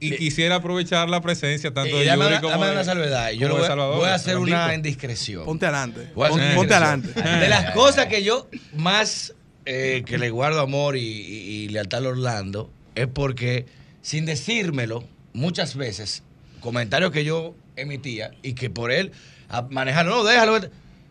Y 0.00 0.16
quisiera 0.16 0.54
aprovechar 0.54 1.10
la 1.10 1.20
presencia 1.20 1.74
tanto 1.74 1.98
de 1.98 2.06
Yuri 2.06 2.40
como 2.40 2.64
de, 2.64 2.72
una 2.72 2.84
salvedad. 2.84 3.32
Yo 3.32 3.50
voy, 3.50 3.68
voy, 3.68 4.08
a 4.08 4.14
hacer 4.14 4.38
una 4.38 4.74
indiscreción. 4.74 5.44
Ponte 5.44 5.66
adelante. 5.66 6.08
Ponte, 6.14 6.74
adelante. 6.74 7.20
De 7.20 7.48
las 7.50 7.72
cosas 7.72 8.06
que 8.06 8.22
yo 8.22 8.48
más 8.74 9.34
eh, 9.66 10.04
que 10.06 10.16
le 10.16 10.30
guardo 10.30 10.62
amor 10.62 10.96
y, 10.96 11.68
lealtad 11.68 12.02
a 12.06 12.08
Orlando 12.08 12.70
es 12.94 13.08
porque, 13.08 13.66
sin 14.00 14.24
decírmelo, 14.24 15.04
muchas 15.34 15.76
veces, 15.76 16.22
comentarios 16.60 17.10
que 17.10 17.24
yo 17.24 17.54
emitía 17.76 18.30
y 18.42 18.54
que 18.54 18.70
por 18.70 18.90
él 18.90 19.12
manejarlo, 19.70 20.16
no, 20.16 20.24
déjalo, 20.24 20.58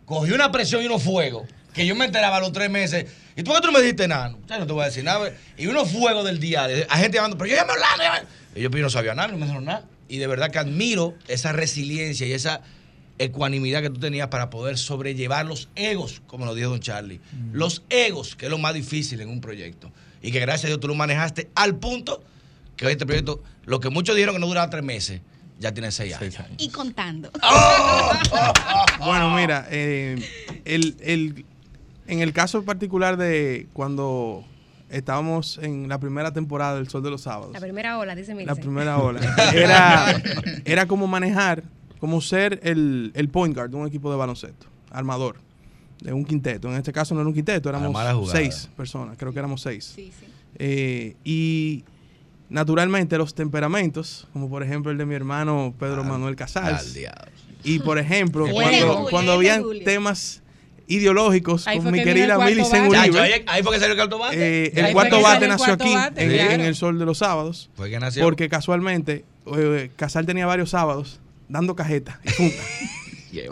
cogió 0.05 0.35
una 0.35 0.51
presión 0.51 0.83
y 0.83 0.85
unos 0.85 1.03
fuegos 1.03 1.47
que 1.73 1.85
yo 1.85 1.95
me 1.95 2.05
enteraba 2.05 2.37
a 2.37 2.39
los 2.39 2.51
tres 2.53 2.69
meses. 2.69 3.05
¿Y 3.35 3.43
tú 3.43 3.51
por 3.51 3.55
qué 3.55 3.61
tú 3.61 3.67
no 3.67 3.73
me 3.73 3.81
dijiste 3.81 4.07
nada? 4.07 4.29
No, 4.29 4.59
no 4.59 4.67
te 4.67 4.73
voy 4.73 4.83
a 4.83 4.85
decir 4.85 5.03
nada. 5.03 5.31
Y 5.57 5.67
unos 5.67 5.91
fuegos 5.91 6.25
del 6.25 6.39
día, 6.39 6.65
a 6.89 6.97
gente 6.97 7.17
llamando, 7.17 7.37
pero 7.37 7.49
yo 7.49 7.55
ya 7.57 7.65
me 7.65 7.73
Orlando, 7.73 8.27
ellos 8.55 8.71
no 8.71 8.89
sabían 8.89 9.17
nada, 9.17 9.27
no 9.27 9.37
me 9.37 9.45
dijeron 9.45 9.65
nada. 9.65 9.85
Y 10.07 10.17
de 10.17 10.27
verdad 10.27 10.51
que 10.51 10.59
admiro 10.59 11.15
esa 11.27 11.51
resiliencia 11.51 12.25
y 12.25 12.31
esa 12.31 12.61
ecuanimidad 13.17 13.81
que 13.81 13.89
tú 13.89 13.99
tenías 13.99 14.27
para 14.27 14.49
poder 14.49 14.77
sobrellevar 14.77 15.45
los 15.45 15.69
egos, 15.75 16.21
como 16.27 16.45
lo 16.45 16.55
dijo 16.55 16.69
don 16.69 16.79
Charlie. 16.79 17.19
Mm. 17.31 17.53
Los 17.53 17.83
egos, 17.89 18.35
que 18.35 18.45
es 18.45 18.51
lo 18.51 18.57
más 18.57 18.73
difícil 18.73 19.19
en 19.21 19.29
un 19.29 19.41
proyecto. 19.41 19.91
Y 20.21 20.31
que 20.31 20.39
gracias 20.39 20.65
a 20.65 20.67
Dios 20.67 20.79
tú 20.79 20.87
lo 20.87 20.95
manejaste 20.95 21.49
al 21.55 21.75
punto 21.75 22.23
que 22.77 22.85
hoy 22.85 22.93
este 22.93 23.05
proyecto, 23.05 23.43
lo 23.65 23.79
que 23.79 23.89
muchos 23.89 24.15
dijeron 24.15 24.35
que 24.35 24.39
no 24.39 24.47
duraba 24.47 24.69
tres 24.69 24.83
meses, 24.83 25.21
ya 25.59 25.73
tiene 25.73 25.91
seis 25.91 26.15
años. 26.19 26.35
Y 26.57 26.69
contando. 26.69 27.31
bueno, 28.99 29.35
mira, 29.35 29.67
eh, 29.69 30.15
en 30.65 32.19
el 32.19 32.33
caso 32.33 32.63
particular 32.63 33.17
de 33.17 33.67
cuando 33.73 34.43
estábamos 34.89 35.57
en 35.61 35.87
la 35.89 35.99
primera 35.99 36.31
temporada 36.31 36.75
del 36.75 36.89
Sol 36.89 37.03
de 37.03 37.09
los 37.09 37.21
Sábados. 37.21 37.53
La 37.53 37.59
primera 37.59 37.97
ola, 37.97 38.15
dice 38.15 38.33
La 38.45 38.55
primera 38.55 38.97
ola. 38.97 39.19
Era, 39.53 40.21
era 40.65 40.85
como 40.85 41.07
manejar, 41.07 41.63
como 41.99 42.21
ser 42.21 42.59
el, 42.63 43.11
el 43.15 43.29
point 43.29 43.55
guard 43.55 43.69
de 43.69 43.77
un 43.77 43.87
equipo 43.87 44.11
de 44.11 44.17
baloncesto, 44.17 44.67
armador, 44.91 45.37
de 46.01 46.13
un 46.13 46.25
quinteto. 46.25 46.69
En 46.69 46.77
este 46.77 46.93
caso 46.93 47.13
no 47.15 47.21
era 47.21 47.27
un 47.27 47.33
quinteto, 47.33 47.69
éramos 47.69 48.31
seis 48.31 48.69
personas, 48.75 49.17
creo 49.17 49.31
que 49.33 49.39
éramos 49.39 49.61
seis. 49.61 49.93
Sí, 49.95 50.11
sí. 50.17 50.25
Eh, 50.57 51.15
y 51.23 51.83
naturalmente 52.49 53.17
los 53.17 53.33
temperamentos, 53.35 54.27
como 54.33 54.49
por 54.49 54.63
ejemplo 54.63 54.91
el 54.91 54.97
de 54.97 55.05
mi 55.05 55.15
hermano 55.15 55.73
Pedro 55.79 56.03
Manuel 56.03 56.35
Casals. 56.35 56.97
Y 57.63 57.79
por 57.79 57.97
ejemplo, 57.97 58.47
cuando, 58.51 59.07
cuando 59.09 59.31
habían 59.31 59.63
temas 59.83 60.43
ideológicos 60.87 61.65
con 61.65 61.91
mi 61.91 62.03
querida 62.03 62.37
Millicent 62.37 62.89
Uribe. 62.89 63.43
Ahí 63.47 63.63
fue 63.63 63.73
que 63.73 63.79
salió 63.79 63.93
el 63.93 63.97
cuarto 63.97 64.19
bate. 64.19 64.65
Eh, 64.65 64.71
el 64.75 64.93
cuarto 64.93 65.21
bate 65.21 65.47
nació 65.47 65.73
aquí, 65.73 65.93
en, 66.15 66.61
el 66.61 66.75
sol 66.75 66.99
de 66.99 67.05
los 67.05 67.19
sábados. 67.19 67.69
¿Fue 67.75 67.89
que 67.89 67.99
nació? 67.99 68.23
Porque 68.23 68.49
casualmente, 68.49 69.25
eh, 69.57 69.89
Casal 69.95 70.25
tenía 70.25 70.45
varios 70.45 70.69
sábados 70.69 71.19
dando 71.47 71.75
cajeta 71.75 72.19
y 72.23 72.31
punta. 72.31 72.63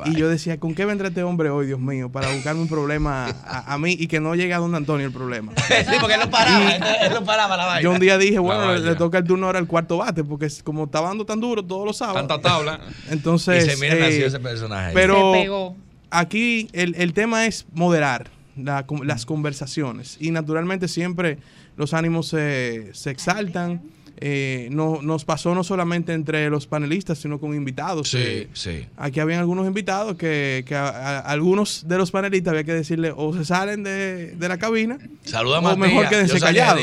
y 0.05 0.15
yo 0.15 0.29
decía, 0.29 0.59
¿con 0.59 0.75
qué 0.75 0.85
vendrá 0.85 1.07
este 1.09 1.23
hombre 1.23 1.49
hoy, 1.49 1.67
Dios 1.67 1.79
mío, 1.79 2.09
para 2.09 2.31
buscarme 2.33 2.61
un 2.61 2.67
problema 2.67 3.27
a, 3.45 3.77
mí 3.77 3.95
y 3.97 4.07
que 4.07 4.19
no 4.19 4.35
llegue 4.35 4.53
a 4.53 4.59
don 4.59 4.73
Antonio 4.75 5.07
el 5.07 5.13
problema? 5.13 5.53
sí, 5.67 5.95
porque 5.99 6.15
él 6.15 6.21
no 6.21 6.29
paraba, 6.29 6.71
él 6.71 7.13
no 7.13 7.23
paraba 7.23 7.57
la 7.57 7.65
vaina. 7.65 7.81
Yo 7.81 7.91
un 7.91 7.99
día 7.99 8.17
dije, 8.17 8.39
bueno, 8.39 8.75
le, 8.75 8.95
toca 8.95 9.19
el 9.19 9.23
turno 9.23 9.47
ahora 9.47 9.59
al 9.59 9.67
cuarto 9.67 9.97
bate, 9.97 10.23
porque 10.23 10.47
como 10.63 10.85
estaba 10.85 11.09
dando 11.09 11.25
tan 11.25 11.39
duro 11.39 11.63
todos 11.63 11.85
los 11.85 11.97
sábados. 11.97 12.27
Tanta 12.27 12.41
tabla. 12.41 12.79
Entonces. 13.09 13.65
Y 13.65 13.69
se 13.69 13.77
mira 13.77 14.07
eh, 14.07 14.25
ese 14.25 14.39
personaje. 14.39 14.91
Pero 14.93 15.75
aquí 16.09 16.69
el, 16.73 16.95
el, 16.95 17.13
tema 17.13 17.45
es 17.45 17.65
moderar 17.73 18.29
las 18.55 19.25
conversaciones. 19.25 20.17
Y 20.19 20.31
naturalmente 20.31 20.87
siempre 20.87 21.39
los 21.75 21.93
ánimos 21.93 22.27
se, 22.27 22.93
se 22.93 23.11
exaltan 23.11 23.81
eh, 24.17 24.69
no, 24.71 25.01
nos 25.01 25.25
pasó 25.25 25.55
no 25.55 25.63
solamente 25.63 26.13
entre 26.13 26.49
los 26.49 26.67
panelistas, 26.67 27.17
sino 27.17 27.39
con 27.39 27.55
invitados. 27.55 28.09
Sí, 28.09 28.47
sí. 28.53 28.85
Aquí 28.95 29.19
habían 29.19 29.39
algunos 29.39 29.65
invitados 29.65 30.15
que, 30.15 30.63
a, 30.71 31.19
algunos 31.19 31.87
de 31.87 31.97
los 31.97 32.11
panelistas 32.11 32.51
había 32.51 32.63
que 32.63 32.73
decirle 32.73 33.11
o 33.15 33.33
se 33.33 33.43
salen 33.43 33.83
de, 33.83 34.35
la 34.39 34.57
cabina 34.57 34.97
Saluda 35.23 35.59
o 35.59 35.77
mejor 35.77 36.09
quédense 36.09 36.39
callados. 36.39 36.81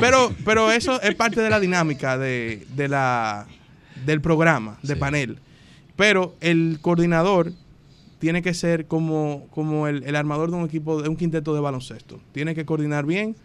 Pero, 0.00 0.34
pero 0.44 0.70
eso 0.70 1.00
es 1.00 1.14
parte 1.14 1.40
de 1.40 1.48
la 1.48 1.60
dinámica 1.60 2.18
de, 2.18 2.66
la, 2.76 3.46
del 4.04 4.20
programa, 4.20 4.78
de 4.82 4.96
panel. 4.96 5.38
Pero 5.96 6.34
el 6.40 6.78
coordinador 6.80 7.52
tiene 8.18 8.42
que 8.42 8.52
ser 8.52 8.86
como, 8.86 9.46
como 9.50 9.86
el, 9.86 10.02
el 10.04 10.16
armador 10.16 10.50
de 10.50 10.56
un 10.56 10.64
equipo, 10.64 11.00
de 11.02 11.08
un 11.08 11.16
quinteto 11.16 11.54
de 11.54 11.60
baloncesto. 11.60 12.20
Tiene 12.32 12.54
que 12.54 12.64
coordinar 12.64 13.06
bien 13.06 13.36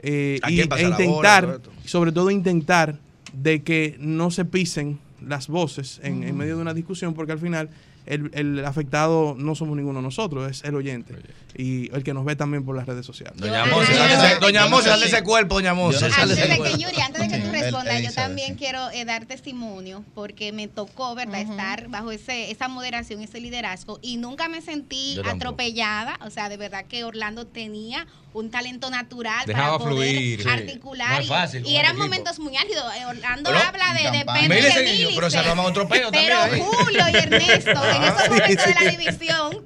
eh, 0.00 0.40
y, 0.48 0.60
e 0.60 0.82
intentar, 0.82 1.60
sobre 1.84 2.12
todo 2.12 2.30
intentar 2.30 2.96
de 3.32 3.62
que 3.62 3.96
no 3.98 4.30
se 4.30 4.44
pisen 4.44 4.98
las 5.26 5.48
voces 5.48 6.00
en, 6.02 6.36
medio 6.36 6.56
de 6.56 6.62
una 6.62 6.74
discusión, 6.74 7.14
porque 7.14 7.32
al 7.32 7.38
final 7.38 7.70
el, 8.06 8.30
el, 8.34 8.64
afectado 8.64 9.34
no 9.38 9.54
somos 9.54 9.76
ninguno 9.76 10.00
de 10.00 10.04
nosotros, 10.04 10.50
es 10.50 10.64
el 10.64 10.74
oyente. 10.74 11.14
Y 11.56 11.94
el 11.94 12.02
que 12.02 12.12
nos 12.12 12.24
ve 12.24 12.36
también 12.36 12.64
por 12.64 12.76
las 12.76 12.86
redes 12.86 13.06
sociales. 13.06 13.40
Doña 13.40 13.64
Mose, 13.66 13.94
doña 14.40 14.66
Mose, 14.66 14.88
sale 14.88 15.06
ese 15.06 15.22
cuerpo, 15.22 15.54
doña 15.54 15.72
Mose. 15.72 16.04
Antes 16.04 16.36
de 16.36 16.58
que 16.58 16.78
Yuri, 16.78 17.00
antes 17.00 17.22
de 17.22 17.28
que 17.28 17.38
tú 17.38 17.50
yo 17.70 18.12
también 18.12 18.56
quiero 18.56 18.90
eh, 18.90 19.04
dar 19.04 19.26
testimonio, 19.26 20.04
porque 20.14 20.52
me 20.52 20.68
tocó, 20.68 21.14
¿verdad?, 21.14 21.40
estar 21.40 21.88
bajo 21.88 22.10
ese, 22.10 22.50
esa 22.50 22.68
moderación, 22.68 23.20
ese 23.22 23.40
liderazgo, 23.40 23.98
y 24.02 24.16
nunca 24.16 24.48
me 24.48 24.60
sentí 24.60 25.20
atropellada. 25.24 26.18
O 26.22 26.30
sea, 26.30 26.48
de 26.48 26.56
verdad 26.56 26.84
que 26.86 27.04
Orlando 27.04 27.46
tenía 27.46 28.06
un 28.34 28.50
talento 28.50 28.90
natural 28.90 29.46
para 29.46 29.78
poder 29.78 30.46
articular. 30.48 31.22
y, 31.64 31.76
eran 31.76 31.96
momentos 31.96 32.40
muy 32.40 32.56
álgidos. 32.56 32.84
Eh, 32.96 33.06
Orlando 33.06 33.50
habla 33.50 33.94
de 33.94 34.18
depende 34.18 34.60
de 34.60 35.12
Pero 35.14 35.30
se 35.30 35.42
llama 35.42 35.62
otro 35.62 35.88
Pero 35.88 36.10
Julio 36.10 37.04
y 37.12 37.16
Ernesto, 37.16 37.70
en 37.70 38.02
esos 38.02 38.28
momentos 38.28 38.66
de 38.66 38.74
la 38.74 38.90
división, 38.90 39.64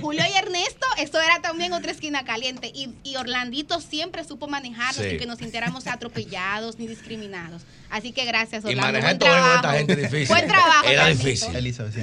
Julio 0.00 0.24
y 0.26 0.36
Ernesto, 0.36 0.86
eso 0.96 1.20
era 1.20 1.40
también 1.42 1.74
otra 1.74 1.92
esquina 1.92 2.24
caliente. 2.24 2.72
Y, 2.74 2.94
y 3.02 3.16
Orlandito 3.16 3.80
siempre 3.80 4.24
supo 4.24 4.46
manejarnos 4.48 5.04
sin 5.04 5.18
que 5.18 5.26
nos 5.26 5.38
sintiéramos 5.38 5.86
atropellados 5.86 6.63
ni 6.78 6.86
discriminados. 6.86 7.62
Así 7.90 8.12
que 8.12 8.24
gracias, 8.24 8.64
Orlando. 8.64 8.88
Y 8.88 8.92
manejar 8.92 9.18
todo 9.18 9.54
esta 9.54 9.72
gente 9.74 9.96
difícil. 9.96 10.28
Buen 10.28 10.46
trabajo. 10.48 10.88
Era 10.88 11.08
difícil. 11.08 11.54
Elizabeth, 11.54 11.94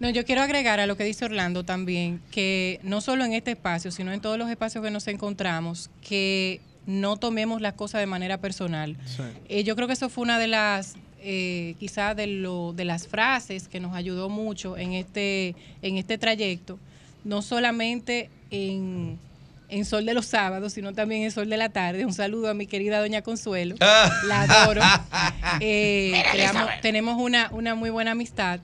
no, 0.00 0.08
yo 0.08 0.24
quiero 0.24 0.40
agregar 0.40 0.80
a 0.80 0.86
lo 0.86 0.96
que 0.96 1.04
dice 1.04 1.26
Orlando 1.26 1.62
también, 1.62 2.22
que 2.30 2.80
no 2.82 3.02
solo 3.02 3.22
en 3.24 3.34
este 3.34 3.50
espacio, 3.50 3.90
sino 3.90 4.12
en 4.12 4.20
todos 4.20 4.38
los 4.38 4.48
espacios 4.48 4.82
que 4.82 4.90
nos 4.90 5.06
encontramos, 5.08 5.90
que 6.00 6.62
no 6.86 7.18
tomemos 7.18 7.60
las 7.60 7.74
cosas 7.74 8.00
de 8.00 8.06
manera 8.06 8.38
personal. 8.38 8.96
Eh, 9.50 9.62
yo 9.62 9.76
creo 9.76 9.86
que 9.86 9.92
eso 9.92 10.08
fue 10.08 10.22
una 10.22 10.38
de 10.38 10.46
las, 10.46 10.94
eh, 11.20 11.74
quizás 11.78 12.16
de, 12.16 12.26
lo, 12.26 12.72
de 12.72 12.86
las 12.86 13.08
frases 13.08 13.68
que 13.68 13.78
nos 13.78 13.94
ayudó 13.94 14.30
mucho 14.30 14.78
en 14.78 14.94
este, 14.94 15.54
en 15.82 15.98
este 15.98 16.16
trayecto, 16.16 16.78
no 17.24 17.42
solamente 17.42 18.30
en, 18.50 19.18
en 19.70 19.84
Sol 19.84 20.06
de 20.06 20.14
los 20.14 20.26
Sábados, 20.26 20.72
sino 20.72 20.92
también 20.92 21.22
en 21.22 21.30
Sol 21.30 21.48
de 21.48 21.56
la 21.56 21.68
Tarde. 21.68 22.04
Un 22.04 22.12
saludo 22.12 22.48
a 22.50 22.54
mi 22.54 22.66
querida 22.66 23.00
doña 23.00 23.22
Consuelo, 23.22 23.76
la 23.78 24.42
adoro. 24.42 24.82
Eh, 25.62 26.22
tenemos 26.80 27.20
una, 27.20 27.48
una 27.50 27.74
muy 27.74 27.90
buena 27.90 28.12
amistad. 28.12 28.60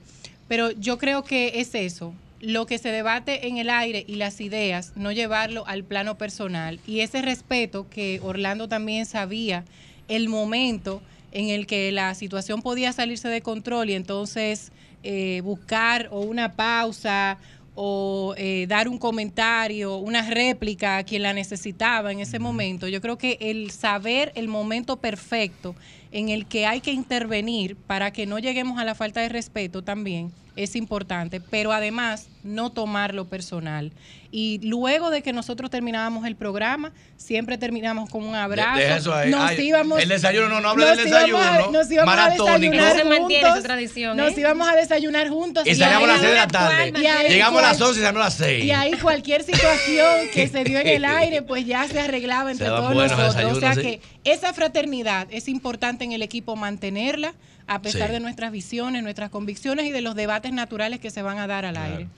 Pero 0.48 0.70
yo 0.70 0.98
creo 0.98 1.24
que 1.24 1.60
es 1.60 1.74
eso, 1.74 2.14
lo 2.40 2.66
que 2.66 2.78
se 2.78 2.90
debate 2.90 3.48
en 3.48 3.58
el 3.58 3.70
aire 3.70 4.04
y 4.06 4.16
las 4.16 4.40
ideas, 4.40 4.92
no 4.94 5.10
llevarlo 5.12 5.66
al 5.66 5.84
plano 5.84 6.16
personal. 6.16 6.78
Y 6.86 7.00
ese 7.00 7.22
respeto 7.22 7.88
que 7.90 8.20
Orlando 8.22 8.68
también 8.68 9.06
sabía, 9.06 9.64
el 10.08 10.28
momento 10.28 11.02
en 11.32 11.48
el 11.50 11.66
que 11.66 11.90
la 11.92 12.14
situación 12.14 12.62
podía 12.62 12.92
salirse 12.92 13.28
de 13.28 13.42
control 13.42 13.90
y 13.90 13.94
entonces 13.94 14.70
eh, 15.02 15.40
buscar 15.44 16.08
o 16.10 16.20
una 16.20 16.54
pausa 16.54 17.38
o 17.77 18.35
eh, 18.36 18.66
dar 18.69 18.89
un 18.89 18.98
comentario, 18.98 19.98
una 19.98 20.23
réplica 20.23 20.97
a 20.97 21.05
quien 21.05 21.23
la 21.23 21.32
necesitaba 21.32 22.11
en 22.11 22.20
ese 22.20 22.39
momento. 22.39 22.89
Yo 22.89 23.01
creo 23.01 23.19
que 23.19 23.39
el 23.40 23.70
saber 23.70 24.32
el 24.35 24.48
momento 24.48 24.97
perfecto 24.97 25.77
en 26.11 26.31
el 26.31 26.47
que 26.47 26.66
hay 26.66 26.81
que 26.81 26.93
intervenir 26.93 27.77
para 27.77 28.11
que 28.12 28.27
no 28.27 28.39
lleguemos 28.39 28.78
a 28.78 28.85
la 28.85 28.94
falta 28.94 29.20
de 29.20 29.28
respeto 29.28 29.82
también 29.82 30.32
es 30.56 30.74
importante, 30.74 31.40
pero 31.40 31.72
además 31.72 32.28
no 32.42 32.70
tomarlo 32.70 33.26
personal. 33.26 33.92
Y 34.30 34.60
luego 34.62 35.10
de 35.10 35.22
que 35.22 35.32
nosotros 35.32 35.70
terminábamos 35.70 36.26
el 36.26 36.36
programa, 36.36 36.92
siempre 37.16 37.58
terminamos 37.58 38.10
con 38.10 38.24
un 38.24 38.34
abrazo. 38.34 39.14
Nos 39.26 39.58
íbamos, 39.58 40.00
el 40.00 40.08
desayuno, 40.08 40.48
no, 40.48 40.60
no 40.60 40.70
hable 40.70 40.86
del 40.86 41.04
desayuno. 41.04 41.70
nos 41.70 41.90
íbamos 41.90 42.16
a 42.16 42.30
desayunar 42.30 43.02
juntos. 43.02 43.62
tradición, 43.62 44.16
Nos 44.16 44.32
¿eh? 44.32 44.40
íbamos 44.40 44.68
a 44.68 44.76
desayunar 44.76 45.28
juntos. 45.28 45.66
Y, 45.66 45.74
salíamos 45.74 46.08
a 46.08 46.12
las 46.12 46.20
6 46.20 46.30
de 46.30 46.36
la 46.36 46.48
tarde. 46.48 47.28
Llegamos 47.28 47.62
a 47.62 47.66
las 47.68 47.80
11 47.80 48.00
y 48.00 48.02
salimos 48.02 48.22
a 48.22 48.24
las 48.24 48.34
6. 48.34 48.64
Y 48.64 48.70
ahí 48.72 48.92
cualquier 48.94 49.42
situación 49.42 50.28
que 50.32 50.48
se 50.48 50.64
dio 50.64 50.80
en 50.80 50.88
el 50.88 51.04
aire, 51.04 51.42
pues 51.42 51.66
ya 51.66 51.86
se 51.86 52.00
arreglaba 52.00 52.50
entre 52.50 52.66
todos 52.66 52.94
nosotros. 52.94 53.56
O 53.56 53.60
sea 53.60 53.74
que 53.74 54.00
esa 54.24 54.52
fraternidad 54.52 55.28
es 55.30 55.48
importante 55.48 56.04
en 56.04 56.12
el 56.12 56.22
equipo 56.22 56.56
mantenerla 56.56 57.34
a 57.66 57.82
pesar 57.82 58.10
de 58.12 58.20
nuestras 58.20 58.52
visiones, 58.52 59.02
nuestras 59.02 59.30
convicciones 59.30 59.86
y 59.86 59.90
de 59.90 60.01
los 60.01 60.14
debates 60.14 60.52
naturales 60.52 61.01
que 61.01 61.10
se 61.10 61.22
van 61.22 61.38
a 61.38 61.47
dar 61.47 61.64
al 61.64 61.76
aire. 61.76 62.09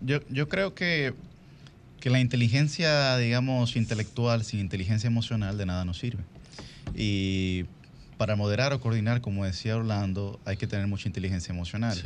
Yo, 0.00 0.20
yo 0.30 0.48
creo 0.48 0.74
que, 0.74 1.14
que 2.00 2.10
la 2.10 2.20
inteligencia, 2.20 3.16
digamos, 3.16 3.76
intelectual 3.76 4.44
sin 4.44 4.60
inteligencia 4.60 5.06
emocional 5.06 5.56
de 5.58 5.66
nada 5.66 5.84
nos 5.84 5.98
sirve. 5.98 6.22
Y 6.94 7.64
para 8.16 8.36
moderar 8.36 8.72
o 8.72 8.80
coordinar, 8.80 9.20
como 9.20 9.44
decía 9.44 9.76
Orlando, 9.76 10.40
hay 10.44 10.56
que 10.56 10.66
tener 10.66 10.86
mucha 10.86 11.08
inteligencia 11.08 11.52
emocional 11.52 12.00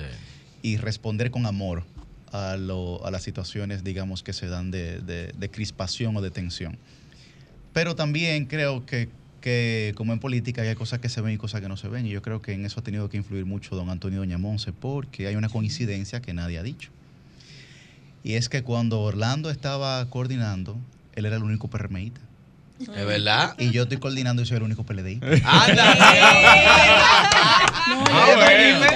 y 0.62 0.76
responder 0.76 1.30
con 1.30 1.46
amor 1.46 1.84
a, 2.32 2.56
lo, 2.56 3.05
a, 3.05 3.10
las 3.10 3.22
situaciones, 3.22 3.84
digamos, 3.84 4.22
que 4.22 4.32
se 4.32 4.46
dan 4.46 4.70
de, 4.70 5.00
de, 5.00 5.50
crispación 5.50 6.16
o 6.16 6.20
de 6.20 6.30
tensión. 6.30 6.78
Pero 7.72 7.94
también 7.94 8.46
creo 8.46 8.84
que 8.86 9.09
que 9.40 9.93
como 9.97 10.12
en 10.12 10.20
política 10.20 10.62
hay 10.62 10.74
cosas 10.74 11.01
que 11.01 11.09
se 11.09 11.20
ven 11.20 11.35
y 11.35 11.39
cosas 11.39 11.60
que 11.60 11.69
no 11.69 11.77
se 11.77 11.89
ven. 11.89 12.06
Y 12.06 12.10
yo 12.10 12.23
creo 12.23 12.43
que 12.43 12.52
en 12.52 12.65
eso 12.65 12.81
ha 12.81 12.82
tenido 12.82 13.09
que 13.09 13.16
influir 13.16 13.47
mucho 13.47 13.77
don 13.77 13.90
Antonio 13.90 14.20
Doña 14.20 14.39
Monse, 14.39 14.73
porque 14.73 15.27
hay 15.27 15.36
una 15.36 15.48
coincidencia 15.48 16.20
que 16.20 16.32
nadie 16.35 16.59
ha 16.59 16.62
dicho. 16.62 16.90
Y 18.24 18.35
es 18.35 18.48
que 18.48 18.62
cuando 18.62 19.01
Orlando 19.01 19.51
estaba 19.51 20.05
coordinando, 20.10 20.77
él 21.15 21.27
era 21.27 21.36
el 21.36 21.43
único 21.43 21.69
PRMista. 21.69 22.20
¿Es 22.80 23.06
verdad? 23.06 23.55
Y 23.59 23.70
yo 23.70 23.82
estoy 23.82 23.98
coordinando 23.98 24.42
y 24.42 24.46
soy 24.46 24.59
el 24.59 24.62
único 24.62 24.84
PLD. 24.84 25.20
¡Anda! 25.44 25.94
no, 27.88 28.02
oye, 28.02 28.34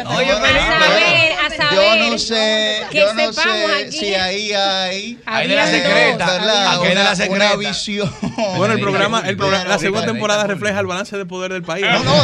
oye, 0.06 0.34
Felipe. 0.40 1.34
A 1.42 1.50
saber, 1.50 1.74
yo 1.74 1.96
no 1.96 2.18
sé, 2.18 2.82
yo 2.92 3.14
no 3.14 3.32
sé 3.32 3.90
si 3.92 4.14
ahí 4.14 4.52
hay. 4.52 5.18
Ahí 5.26 5.48
de 5.48 5.56
la 5.56 5.66
secreta. 5.66 6.74
Aquí 6.74 6.88
de 6.88 6.94
la 6.94 7.16
secreta. 7.16 7.54
Una 7.54 7.56
visión. 7.56 8.12
Bueno, 8.56 8.74
el 8.74 8.80
programa, 8.80 9.22
el 9.26 9.36
programa 9.36 9.64
la 9.64 9.78
segunda 9.78 10.06
temporada 10.06 10.46
refleja 10.46 10.78
el 10.80 10.86
balance 10.86 11.16
de 11.16 11.26
poder 11.26 11.52
del 11.52 11.62
país. 11.62 11.84
No, 11.84 12.04
no, 12.04 12.22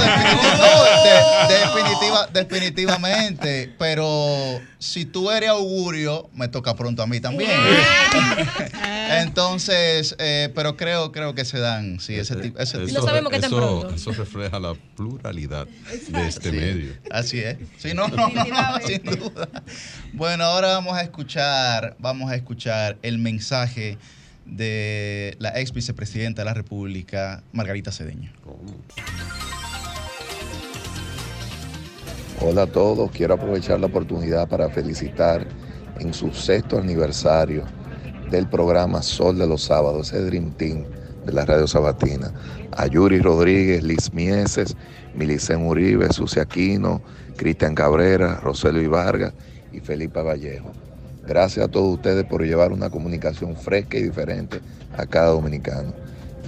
definitiva, 1.48 2.28
definitivamente. 2.32 3.74
Pero 3.78 4.60
si 4.78 5.04
tú 5.04 5.30
eres 5.30 5.50
augurio, 5.50 6.28
me 6.34 6.48
toca 6.48 6.74
pronto 6.74 7.02
a 7.02 7.06
mí 7.06 7.20
también. 7.20 7.50
Entonces, 9.10 10.14
eh, 10.18 10.50
pero 10.54 10.76
creo, 10.76 11.12
creo 11.12 11.34
que 11.34 11.44
se 11.48 11.58
dan, 11.58 11.98
sí, 11.98 12.14
ese, 12.14 12.36
tipo. 12.36 12.58
Ese 12.58 12.82
eso, 12.84 13.00
no 13.00 13.06
sabemos 13.06 13.32
qué 13.32 13.40
tan 13.40 13.50
pronto. 13.50 13.90
Eso 13.94 14.12
refleja 14.12 14.60
la 14.60 14.74
pluralidad 14.96 15.66
de 15.66 16.28
este 16.28 16.52
medio. 16.52 16.92
Así 17.10 17.40
es. 17.40 17.56
Sí, 17.78 17.94
no, 17.94 18.06
no, 18.08 18.28
no, 18.28 18.44
sin 18.86 19.02
duda. 19.02 19.48
Bueno, 20.12 20.44
ahora 20.44 20.68
vamos 20.68 20.94
a 20.94 21.02
escuchar, 21.02 21.96
vamos 21.98 22.30
a 22.30 22.36
escuchar 22.36 22.98
el 23.02 23.18
mensaje 23.18 23.98
de 24.46 25.36
la 25.38 25.58
ex 25.58 25.72
vicepresidenta 25.72 26.42
de 26.42 26.46
la 26.46 26.54
República, 26.54 27.42
Margarita 27.52 27.90
Cedeño. 27.92 28.30
Hola 32.40 32.62
a 32.62 32.66
todos, 32.66 33.10
quiero 33.10 33.34
aprovechar 33.34 33.80
la 33.80 33.86
oportunidad 33.86 34.48
para 34.48 34.68
felicitar 34.70 35.46
en 35.98 36.14
su 36.14 36.32
sexto 36.32 36.78
aniversario 36.78 37.64
del 38.30 38.48
programa 38.48 39.02
Sol 39.02 39.38
de 39.38 39.46
los 39.46 39.62
Sábados, 39.62 40.12
ese 40.12 40.24
Dream 40.24 40.52
Team 40.52 40.84
de 41.28 41.34
la 41.34 41.44
Radio 41.44 41.66
Sabatina. 41.66 42.32
A 42.72 42.86
Yuri 42.86 43.20
Rodríguez, 43.20 43.82
Liz 43.82 44.12
Mieses, 44.14 44.74
Milicen 45.14 45.66
Uribe, 45.66 46.10
Sucia 46.10 46.42
Aquino, 46.42 47.02
Cristian 47.36 47.74
Cabrera, 47.74 48.40
Roselio 48.40 48.90
Vargas 48.90 49.34
y 49.70 49.80
Felipe 49.80 50.22
Vallejo. 50.22 50.72
Gracias 51.26 51.66
a 51.66 51.70
todos 51.70 51.96
ustedes 51.96 52.24
por 52.24 52.42
llevar 52.42 52.72
una 52.72 52.88
comunicación 52.88 53.56
fresca 53.56 53.98
y 53.98 54.04
diferente 54.04 54.60
a 54.96 55.04
cada 55.04 55.28
dominicano, 55.28 55.92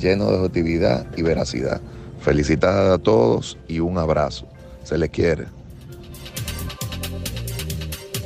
lleno 0.00 0.30
de 0.30 0.38
objetividad 0.38 1.06
y 1.14 1.22
veracidad. 1.22 1.82
Felicidades 2.20 2.90
a 2.90 2.98
todos 2.98 3.58
y 3.68 3.80
un 3.80 3.98
abrazo. 3.98 4.48
Se 4.82 4.96
les 4.96 5.10
quiere. 5.10 5.59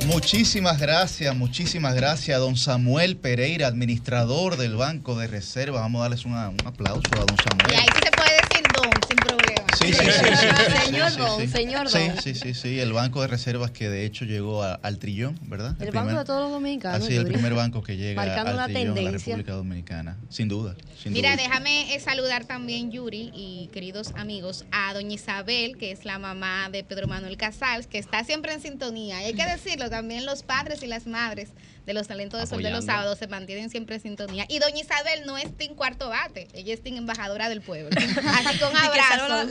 Muchísimas 0.05 0.79
gracias, 0.79 1.35
muchísimas 1.35 1.95
gracias 1.95 2.37
a 2.37 2.39
don 2.39 2.55
Samuel 2.55 3.17
Pereira, 3.17 3.67
administrador 3.67 4.55
del 4.55 4.75
Banco 4.75 5.15
de 5.15 5.27
Reserva. 5.27 5.81
Vamos 5.81 5.99
a 5.99 6.03
darles 6.03 6.25
un 6.25 6.35
aplauso 6.35 7.09
a 7.13 7.25
don 7.25 7.37
Samuel. 7.37 7.71
Y 7.71 7.75
ahí 7.75 7.87
se 8.03 8.11
puede 8.11 8.35
decir 8.41 8.63
don, 8.75 8.91
sin 9.07 9.17
problema. 9.17 9.74
Sí, 9.85 9.93
sí, 9.93 10.05
sí. 10.11 10.85
señor 10.85 11.15
Don, 11.15 11.47
señor 11.47 11.89
Don. 11.89 12.21
Sí, 12.21 12.35
sí, 12.35 12.53
sí, 12.53 12.79
el 12.79 12.93
Banco 12.93 13.21
de 13.21 13.27
Reservas 13.27 13.71
que 13.71 13.89
de 13.89 14.05
hecho 14.05 14.25
llegó 14.25 14.63
al 14.63 14.97
trillón, 14.99 15.37
¿verdad? 15.43 15.75
El, 15.79 15.91
banco 15.91 16.17
de 16.17 16.25
todos 16.25 16.43
los 16.43 16.51
dominicanos. 16.51 17.03
Así, 17.03 17.15
el 17.15 17.25
primer 17.25 17.53
banco 17.53 17.83
que 17.83 17.97
llega 17.97 18.23
Marcando 18.23 18.59
al 18.59 18.71
trillón 18.71 18.95
tendencia. 18.95 19.11
la 19.11 19.17
República 19.17 19.53
Dominicana. 19.53 20.17
Sin 20.29 20.47
duda, 20.47 20.75
sin 21.01 21.13
Mira, 21.13 21.33
duda. 21.33 21.43
déjame 21.43 21.95
eh, 21.95 21.99
saludar 21.99 22.45
también, 22.45 22.91
Yuri 22.91 23.31
y 23.33 23.69
queridos 23.73 24.13
amigos, 24.15 24.65
a 24.71 24.93
doña 24.93 25.15
Isabel, 25.15 25.77
que 25.77 25.91
es 25.91 26.05
la 26.05 26.19
mamá 26.19 26.69
de 26.71 26.83
Pedro 26.83 27.07
Manuel 27.07 27.37
Casals, 27.37 27.87
que 27.87 27.97
está 27.97 28.23
siempre 28.23 28.53
en 28.53 28.61
sintonía. 28.61 29.21
Y 29.21 29.25
hay 29.25 29.33
que 29.33 29.45
decirlo, 29.45 29.89
también 29.89 30.25
los 30.25 30.43
padres 30.43 30.83
y 30.83 30.87
las 30.87 31.07
madres 31.07 31.49
de 31.85 31.93
los 31.93 32.07
talentos 32.07 32.39
de 32.39 32.47
Sol 32.47 32.63
de 32.63 32.71
los. 32.71 32.85
Sábados 32.85 33.17
se 33.19 33.27
mantienen 33.27 33.69
siempre 33.69 33.95
en 33.95 34.01
sintonía. 34.01 34.45
Y 34.49 34.59
doña 34.59 34.79
Isabel 34.79 35.25
no 35.25 35.37
es 35.37 35.55
Team 35.55 35.75
Cuarto 35.75 36.09
Bate, 36.09 36.47
ella 36.53 36.73
es 36.73 36.81
Team 36.81 36.97
Embajadora 36.97 37.49
del 37.49 37.61
Pueblo. 37.61 37.89
Así 37.97 38.59
con 38.59 38.75
abrazo. 38.75 39.45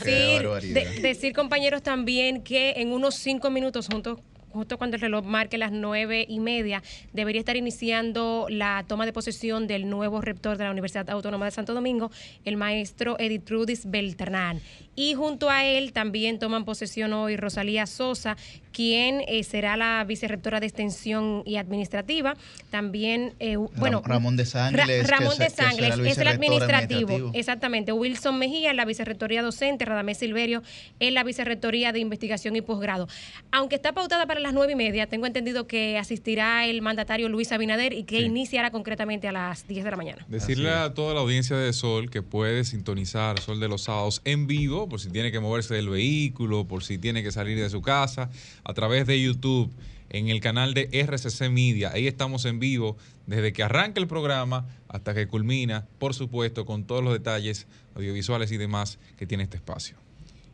decir, 0.00 0.72
de- 0.74 1.00
decir, 1.00 1.32
compañeros, 1.32 1.82
también 1.82 2.42
que 2.42 2.74
en 2.76 2.92
unos 2.92 3.14
cinco 3.16 3.50
minutos, 3.50 3.88
junto, 3.88 4.20
justo 4.52 4.78
cuando 4.78 4.96
el 4.96 5.00
reloj 5.00 5.24
marque 5.24 5.58
las 5.58 5.70
nueve 5.72 6.24
y 6.28 6.40
media, 6.40 6.82
debería 7.12 7.38
estar 7.40 7.56
iniciando 7.56 8.46
la 8.48 8.84
toma 8.88 9.06
de 9.06 9.12
posesión 9.12 9.66
del 9.66 9.88
nuevo 9.88 10.20
rector 10.20 10.56
de 10.58 10.64
la 10.64 10.70
Universidad 10.70 11.08
Autónoma 11.10 11.44
de 11.44 11.50
Santo 11.52 11.72
Domingo, 11.74 12.10
el 12.44 12.56
maestro 12.56 13.16
Edith 13.18 13.48
Rudis 13.48 13.88
Beltrán. 13.88 14.60
Y 14.96 15.14
junto 15.14 15.48
a 15.48 15.64
él 15.64 15.92
también 15.92 16.38
toman 16.38 16.64
posesión 16.64 17.12
hoy 17.12 17.36
Rosalía 17.36 17.86
Sosa, 17.86 18.36
quien 18.72 19.22
eh, 19.26 19.42
será 19.44 19.76
la 19.76 20.04
vicerrectora 20.04 20.60
de 20.60 20.66
Extensión 20.66 21.42
y 21.46 21.56
Administrativa. 21.56 22.36
También, 22.70 23.34
eh, 23.40 23.56
bueno, 23.56 24.02
Ramón 24.04 24.36
de 24.36 24.44
Sangles, 24.46 25.08
Ra- 25.08 25.16
Ramón 25.18 25.38
de 25.38 25.44
que 25.44 25.50
será 25.50 25.70
el 25.70 25.76
Sangles 25.76 26.06
es 26.12 26.18
el 26.18 26.28
administrativo. 26.28 27.30
Exactamente. 27.34 27.92
Wilson 27.92 28.38
Mejía 28.38 28.70
en 28.70 28.76
la 28.76 28.84
vicerrectoría 28.84 29.42
docente, 29.42 29.84
Radamés 29.84 30.18
Silverio 30.18 30.62
en 30.98 31.14
la 31.14 31.24
vicerrectoría 31.24 31.92
de 31.92 31.98
investigación 32.00 32.54
y 32.56 32.60
posgrado. 32.60 33.08
Aunque 33.52 33.76
está 33.76 33.92
pautada 33.92 34.26
para 34.26 34.40
las 34.40 34.52
nueve 34.52 34.72
y 34.74 34.76
media, 34.76 35.06
tengo 35.06 35.26
entendido 35.26 35.66
que 35.66 35.98
asistirá 35.98 36.66
el 36.66 36.82
mandatario 36.82 37.28
Luis 37.28 37.52
Abinader 37.52 37.92
y 37.92 38.04
que 38.04 38.20
iniciará 38.20 38.70
concretamente 38.70 39.28
a 39.28 39.32
las 39.32 39.66
10 39.66 39.84
de 39.84 39.90
la 39.90 39.96
mañana. 39.96 40.26
Decirle 40.28 40.70
a 40.70 40.92
toda 40.94 41.14
la 41.14 41.20
audiencia 41.20 41.56
de 41.56 41.72
Sol 41.72 42.10
que 42.10 42.22
puede 42.22 42.64
sintonizar 42.64 43.40
Sol 43.40 43.60
de 43.60 43.68
los 43.68 43.82
Sábados 43.84 44.20
en 44.24 44.46
vivo, 44.46 44.88
por 44.90 45.00
si 45.00 45.08
tiene 45.08 45.32
que 45.32 45.40
moverse 45.40 45.74
del 45.74 45.88
vehículo, 45.88 46.66
por 46.66 46.84
si 46.84 46.98
tiene 46.98 47.22
que 47.22 47.32
salir 47.32 47.58
de 47.58 47.70
su 47.70 47.80
casa, 47.80 48.30
a 48.64 48.74
través 48.74 49.06
de 49.06 49.22
YouTube, 49.22 49.72
en 50.10 50.28
el 50.28 50.40
canal 50.40 50.74
de 50.74 50.90
RCC 50.92 51.48
Media. 51.48 51.92
Ahí 51.92 52.06
estamos 52.06 52.44
en 52.44 52.58
vivo 52.58 52.98
desde 53.26 53.54
que 53.54 53.62
arranca 53.62 54.00
el 54.00 54.08
programa 54.08 54.66
hasta 54.88 55.14
que 55.14 55.26
culmina, 55.28 55.86
por 55.98 56.14
supuesto, 56.14 56.66
con 56.66 56.84
todos 56.84 57.02
los 57.02 57.14
detalles 57.14 57.66
audiovisuales 57.94 58.52
y 58.52 58.58
demás 58.58 58.98
que 59.16 59.26
tiene 59.26 59.44
este 59.44 59.56
espacio. 59.56 59.96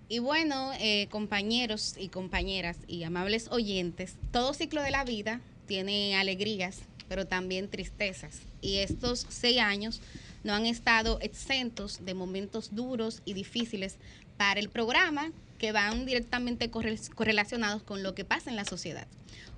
Y 0.09 0.21
bueno, 0.21 0.71
eh, 0.79 1.09
compañeros 1.11 1.97
y 1.99 2.11
compañeras 2.11 2.77
y 2.87 3.03
amables 3.03 3.49
oyentes, 3.51 4.15
todo 4.31 4.55
ciclo 4.55 4.83
de 4.83 4.93
la 4.93 5.05
vida 5.05 5.41
tiene 5.67 6.17
alegrías, 6.17 6.83
pero 7.09 7.27
también 7.27 7.69
tristezas. 7.69 8.43
Y 8.61 8.77
estos 8.77 9.27
seis 9.29 9.59
años 9.59 10.01
no 10.45 10.55
han 10.55 10.67
estado 10.67 11.19
exentos 11.23 12.05
de 12.05 12.15
momentos 12.15 12.75
duros 12.75 13.21
y 13.25 13.33
difíciles 13.33 13.97
para 14.37 14.61
el 14.61 14.69
programa 14.69 15.31
que 15.59 15.73
van 15.73 16.05
directamente 16.07 16.71
corre- 16.71 16.99
correlacionados 17.15 17.83
con 17.83 18.03
lo 18.03 18.15
que 18.15 18.25
pasa 18.25 18.51
en 18.51 18.57
la 18.57 18.65
sociedad. 18.65 19.07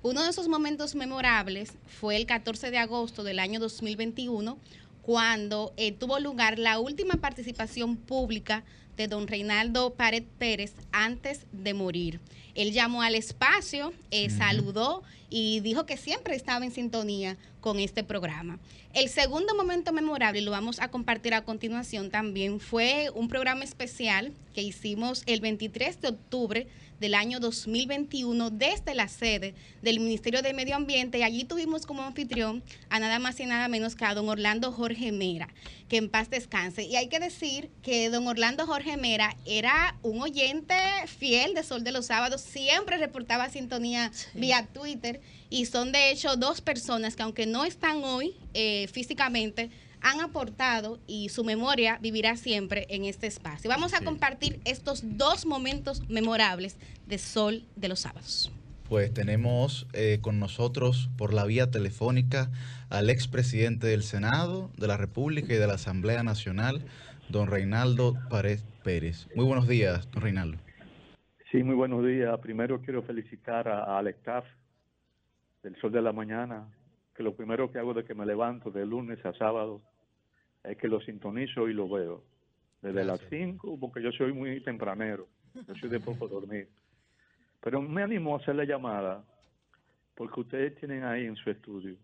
Uno 0.01 0.23
de 0.23 0.29
esos 0.29 0.47
momentos 0.47 0.95
memorables 0.95 1.73
fue 1.99 2.15
el 2.15 2.25
14 2.25 2.71
de 2.71 2.77
agosto 2.77 3.23
del 3.23 3.39
año 3.39 3.59
2021, 3.59 4.57
cuando 5.01 5.73
eh, 5.75 5.91
tuvo 5.91 6.19
lugar 6.19 6.57
la 6.59 6.79
última 6.79 7.15
participación 7.15 7.97
pública 7.97 8.63
de 8.95 9.07
don 9.07 9.27
Reinaldo 9.27 9.93
Pared 9.93 10.23
Pérez 10.37 10.73
antes 10.91 11.41
de 11.51 11.73
morir. 11.73 12.19
Él 12.55 12.71
llamó 12.71 13.01
al 13.01 13.15
espacio, 13.15 13.93
eh, 14.11 14.29
saludó 14.29 15.03
y 15.29 15.59
dijo 15.59 15.85
que 15.85 15.97
siempre 15.97 16.35
estaba 16.35 16.65
en 16.65 16.71
sintonía 16.71 17.37
con 17.61 17.79
este 17.79 18.03
programa. 18.03 18.59
El 18.93 19.09
segundo 19.09 19.55
momento 19.55 19.93
memorable, 19.93 20.39
y 20.39 20.43
lo 20.43 20.51
vamos 20.51 20.79
a 20.79 20.89
compartir 20.89 21.33
a 21.33 21.43
continuación 21.43 22.09
también, 22.09 22.59
fue 22.59 23.11
un 23.13 23.27
programa 23.27 23.63
especial 23.63 24.33
que 24.55 24.63
hicimos 24.63 25.23
el 25.27 25.41
23 25.41 26.01
de 26.01 26.07
octubre 26.07 26.67
del 26.99 27.15
año 27.15 27.39
2021 27.39 28.49
desde 28.49 28.95
la 28.95 29.07
sede 29.07 29.53
del 29.81 29.99
Ministerio 29.99 30.41
de 30.41 30.53
Medio 30.53 30.75
Ambiente 30.75 31.19
y 31.19 31.23
allí 31.23 31.43
tuvimos 31.43 31.85
como 31.85 32.03
anfitrión 32.03 32.63
a 32.89 32.99
nada 32.99 33.19
más 33.19 33.39
y 33.39 33.45
nada 33.45 33.67
menos 33.67 33.95
que 33.95 34.05
a 34.05 34.13
don 34.13 34.29
Orlando 34.29 34.71
Jorge 34.71 35.11
Mera, 35.11 35.49
que 35.87 35.97
en 35.97 36.09
paz 36.09 36.29
descanse. 36.29 36.83
Y 36.83 36.95
hay 36.95 37.07
que 37.07 37.19
decir 37.19 37.69
que 37.81 38.09
don 38.09 38.27
Orlando 38.27 38.65
Jorge 38.65 38.97
Mera 38.97 39.35
era 39.45 39.95
un 40.01 40.21
oyente 40.21 40.75
fiel 41.07 41.53
de 41.53 41.63
Sol 41.63 41.83
de 41.83 41.91
los 41.91 42.07
Sábados, 42.07 42.41
siempre 42.41 42.97
reportaba 42.97 43.49
sintonía 43.49 44.11
vía 44.33 44.67
Twitter 44.73 45.21
y 45.49 45.65
son 45.65 45.91
de 45.91 46.11
hecho 46.11 46.35
dos 46.35 46.61
personas 46.61 47.15
que 47.15 47.23
aunque 47.23 47.45
no 47.45 47.65
están 47.65 48.03
hoy 48.03 48.35
eh, 48.53 48.87
físicamente, 48.91 49.69
han 50.01 50.21
aportado 50.21 50.99
y 51.07 51.29
su 51.29 51.43
memoria 51.43 51.97
vivirá 52.01 52.35
siempre 52.35 52.85
en 52.89 53.05
este 53.05 53.27
espacio. 53.27 53.69
Vamos 53.69 53.93
a 53.93 54.03
compartir 54.03 54.59
estos 54.65 55.01
dos 55.17 55.45
momentos 55.45 56.07
memorables 56.09 56.77
de 57.07 57.17
Sol 57.17 57.63
de 57.75 57.89
los 57.89 57.99
Sábados. 58.01 58.51
Pues 58.87 59.13
tenemos 59.13 59.85
eh, 59.93 60.17
con 60.21 60.39
nosotros 60.39 61.09
por 61.17 61.33
la 61.33 61.45
vía 61.45 61.69
telefónica 61.69 62.49
al 62.89 63.09
expresidente 63.11 63.85
del 63.87 64.01
Senado, 64.01 64.71
de 64.77 64.87
la 64.87 64.97
República 64.97 65.53
y 65.53 65.57
de 65.57 65.67
la 65.67 65.73
Asamblea 65.75 66.23
Nacional, 66.23 66.81
don 67.29 67.47
Reinaldo 67.47 68.15
Pared 68.29 68.59
Pérez. 68.83 69.27
Muy 69.35 69.45
buenos 69.45 69.67
días, 69.67 70.09
don 70.11 70.23
Reinaldo. 70.23 70.57
Sí, 71.51 71.61
muy 71.63 71.75
buenos 71.75 72.03
días. 72.05 72.39
Primero 72.39 72.81
quiero 72.81 73.03
felicitar 73.03 73.67
a- 73.67 73.97
al 73.99 74.07
staff 74.07 74.45
del 75.61 75.75
Sol 75.81 75.91
de 75.91 76.01
la 76.01 76.11
Mañana, 76.11 76.67
que 77.19 77.23
lo 77.23 77.35
primero 77.35 77.69
que 77.69 77.77
hago 77.77 77.93
de 77.93 78.05
que 78.05 78.15
me 78.15 78.25
levanto 78.25 78.71
de 78.71 78.85
lunes 78.85 79.25
a 79.25 79.33
sábado 79.33 79.81
es 80.63 80.77
que 80.77 80.87
lo 80.87 81.01
sintonizo 81.01 81.67
y 81.67 81.73
lo 81.73 81.89
veo. 81.89 82.23
Desde 82.81 83.03
las 83.03 83.19
5, 83.29 83.77
porque 83.77 84.01
yo 84.01 84.09
soy 84.13 84.31
muy 84.31 84.63
tempranero, 84.63 85.27
yo 85.53 85.75
soy 85.75 85.89
de 85.89 85.99
poco 85.99 86.29
dormir. 86.29 86.69
Pero 87.59 87.81
me 87.81 88.03
animo 88.03 88.33
a 88.33 88.37
hacer 88.39 88.55
la 88.55 88.63
llamada 88.63 89.21
porque 90.15 90.39
ustedes 90.39 90.75
tienen 90.75 91.03
ahí 91.03 91.25
en 91.25 91.35
su 91.35 91.49
estudio 91.49 91.97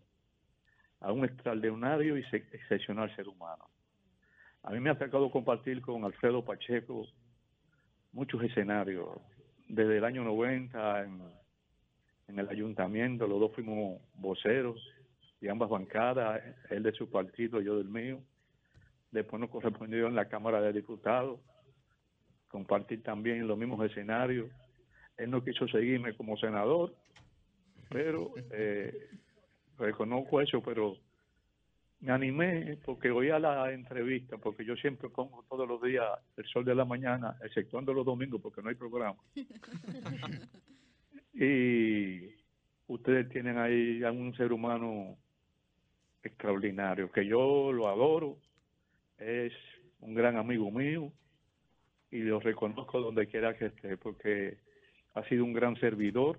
a 1.00 1.12
un 1.12 1.24
extraordinario 1.24 2.18
y 2.18 2.24
excepcional 2.52 3.08
ser 3.16 3.26
humano. 3.26 3.70
A 4.64 4.70
mí 4.70 4.80
me 4.80 4.90
ha 4.90 4.98
tocado 4.98 5.30
compartir 5.30 5.80
con 5.80 6.04
Alfredo 6.04 6.44
Pacheco 6.44 7.06
muchos 8.12 8.42
escenarios. 8.42 9.18
Desde 9.66 9.96
el 9.96 10.04
año 10.04 10.24
90 10.24 11.04
en, 11.04 11.22
en 12.28 12.38
el 12.38 12.50
ayuntamiento, 12.50 13.26
los 13.26 13.40
dos 13.40 13.54
fuimos 13.54 13.98
voceros 14.16 14.78
de 15.46 15.52
ambas 15.52 15.70
bancadas, 15.70 16.42
él 16.70 16.82
de 16.82 16.90
su 16.90 17.08
partido, 17.08 17.60
yo 17.60 17.78
del 17.78 17.88
mío. 17.88 18.20
Después 19.12 19.40
nos 19.40 19.48
correspondió 19.48 20.08
en 20.08 20.16
la 20.16 20.28
Cámara 20.28 20.60
de 20.60 20.72
Diputados 20.72 21.38
compartir 22.48 23.04
también 23.04 23.46
los 23.46 23.56
mismos 23.56 23.88
escenarios. 23.88 24.50
Él 25.16 25.30
no 25.30 25.44
quiso 25.44 25.68
seguirme 25.68 26.16
como 26.16 26.36
senador, 26.36 26.96
pero 27.88 28.34
eh, 28.50 29.08
reconozco 29.78 30.40
eso, 30.40 30.60
pero 30.62 30.96
me 32.00 32.10
animé 32.10 32.78
porque 32.84 33.12
oía 33.12 33.38
la 33.38 33.72
entrevista, 33.72 34.38
porque 34.38 34.64
yo 34.64 34.74
siempre 34.74 35.08
pongo 35.10 35.44
todos 35.48 35.68
los 35.68 35.80
días 35.80 36.06
el 36.36 36.44
sol 36.46 36.64
de 36.64 36.74
la 36.74 36.84
mañana, 36.84 37.36
exceptuando 37.44 37.94
los 37.94 38.04
domingos 38.04 38.40
porque 38.42 38.62
no 38.62 38.68
hay 38.68 38.74
programa. 38.74 39.22
y 41.34 42.34
ustedes 42.88 43.28
tienen 43.28 43.58
ahí 43.58 44.02
a 44.02 44.10
un 44.10 44.34
ser 44.34 44.52
humano 44.52 45.16
extraordinario, 46.26 47.10
que 47.10 47.26
yo 47.26 47.72
lo 47.72 47.88
adoro, 47.88 48.36
es 49.18 49.52
un 50.00 50.14
gran 50.14 50.36
amigo 50.36 50.70
mío 50.70 51.12
y 52.10 52.18
lo 52.18 52.40
reconozco 52.40 53.00
donde 53.00 53.26
quiera 53.26 53.56
que 53.56 53.66
esté, 53.66 53.96
porque 53.96 54.58
ha 55.14 55.22
sido 55.24 55.44
un 55.44 55.52
gran 55.52 55.76
servidor, 55.76 56.38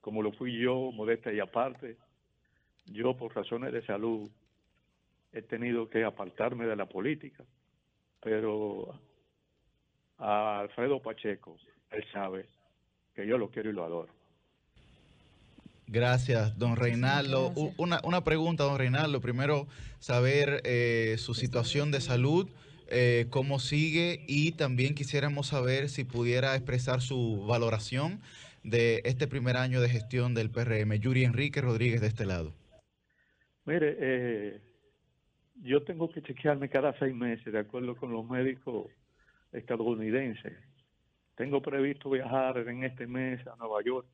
como 0.00 0.22
lo 0.22 0.32
fui 0.32 0.58
yo, 0.58 0.90
modesta 0.92 1.32
y 1.32 1.40
aparte. 1.40 1.96
Yo, 2.86 3.16
por 3.16 3.34
razones 3.34 3.72
de 3.72 3.84
salud, 3.84 4.30
he 5.32 5.42
tenido 5.42 5.88
que 5.88 6.04
apartarme 6.04 6.66
de 6.66 6.76
la 6.76 6.86
política, 6.86 7.44
pero 8.20 8.98
a 10.18 10.60
Alfredo 10.60 11.00
Pacheco, 11.00 11.56
él 11.90 12.04
sabe 12.12 12.46
que 13.14 13.26
yo 13.26 13.38
lo 13.38 13.50
quiero 13.50 13.70
y 13.70 13.72
lo 13.72 13.84
adoro. 13.84 14.21
Gracias, 15.86 16.58
don 16.58 16.76
Reinaldo. 16.76 17.52
Una, 17.76 18.00
una, 18.04 18.24
pregunta, 18.24 18.64
don 18.64 18.78
Reinaldo. 18.78 19.20
Primero, 19.20 19.66
saber 19.98 20.62
eh, 20.64 21.16
su 21.18 21.34
situación 21.34 21.90
de 21.90 22.00
salud, 22.00 22.48
eh, 22.88 23.26
cómo 23.30 23.58
sigue 23.58 24.24
y 24.26 24.52
también 24.52 24.94
quisiéramos 24.94 25.48
saber 25.48 25.88
si 25.88 26.04
pudiera 26.04 26.54
expresar 26.54 27.00
su 27.00 27.44
valoración 27.46 28.20
de 28.64 29.02
este 29.04 29.26
primer 29.26 29.56
año 29.56 29.80
de 29.80 29.88
gestión 29.88 30.34
del 30.34 30.50
PRM. 30.50 30.92
Yuri 30.98 31.24
Enrique 31.24 31.60
Rodríguez 31.60 32.00
de 32.00 32.06
este 32.06 32.26
lado. 32.26 32.54
Mire, 33.64 33.96
eh, 33.98 34.60
yo 35.62 35.82
tengo 35.82 36.10
que 36.10 36.22
chequearme 36.22 36.68
cada 36.68 36.98
seis 36.98 37.14
meses 37.14 37.52
de 37.52 37.58
acuerdo 37.58 37.96
con 37.96 38.12
los 38.12 38.28
médicos 38.28 38.86
estadounidenses. 39.52 40.54
Tengo 41.36 41.62
previsto 41.62 42.10
viajar 42.10 42.58
en 42.68 42.84
este 42.84 43.06
mes 43.06 43.46
a 43.46 43.56
Nueva 43.56 43.82
York 43.82 44.06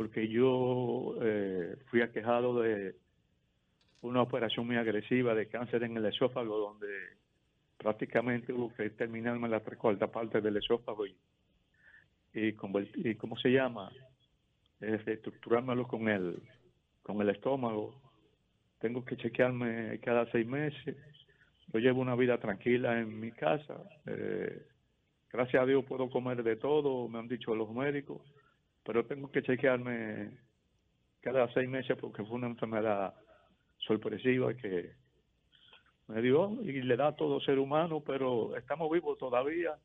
porque 0.00 0.26
yo 0.28 1.14
eh, 1.20 1.76
fui 1.90 2.00
aquejado 2.00 2.62
de 2.62 2.94
una 4.00 4.22
operación 4.22 4.66
muy 4.66 4.76
agresiva 4.76 5.34
de 5.34 5.46
cáncer 5.46 5.82
en 5.82 5.94
el 5.94 6.06
esófago 6.06 6.56
donde 6.56 6.88
prácticamente 7.76 8.50
hubo 8.50 8.72
que 8.72 8.88
terminarme 8.88 9.46
la 9.46 9.60
tres 9.60 9.76
cuarta 9.76 10.06
parte 10.06 10.40
del 10.40 10.56
esófago 10.56 11.04
y, 11.04 11.14
y, 12.32 12.56
y 12.94 13.14
¿cómo 13.16 13.36
se 13.36 13.50
llama? 13.50 13.92
estructurármelo 14.80 15.86
con 15.86 16.08
el, 16.08 16.40
con 17.02 17.20
el 17.20 17.28
estómago. 17.28 18.00
Tengo 18.78 19.04
que 19.04 19.18
chequearme 19.18 20.00
cada 20.00 20.24
seis 20.32 20.46
meses. 20.46 20.96
Yo 21.74 21.78
llevo 21.78 22.00
una 22.00 22.16
vida 22.16 22.38
tranquila 22.38 22.98
en 22.98 23.20
mi 23.20 23.32
casa. 23.32 23.76
Eh, 24.06 24.66
gracias 25.30 25.62
a 25.62 25.66
Dios 25.66 25.84
puedo 25.84 26.08
comer 26.08 26.42
de 26.42 26.56
todo, 26.56 27.06
me 27.06 27.18
han 27.18 27.28
dicho 27.28 27.54
los 27.54 27.70
médicos 27.70 28.22
pero 28.84 29.04
tengo 29.06 29.30
que 29.30 29.42
chequearme 29.42 30.38
cada 31.20 31.52
seis 31.52 31.68
meses 31.68 31.96
porque 32.00 32.24
fue 32.24 32.36
una 32.36 32.46
enfermedad 32.48 33.14
sorpresiva 33.78 34.54
que 34.54 34.92
me 36.08 36.22
dio 36.22 36.58
y 36.62 36.82
le 36.82 36.96
da 36.96 37.08
a 37.08 37.16
todo 37.16 37.40
ser 37.40 37.58
humano, 37.58 38.02
pero 38.04 38.56
estamos 38.56 38.90
vivos 38.90 39.18
todavía. 39.18 39.76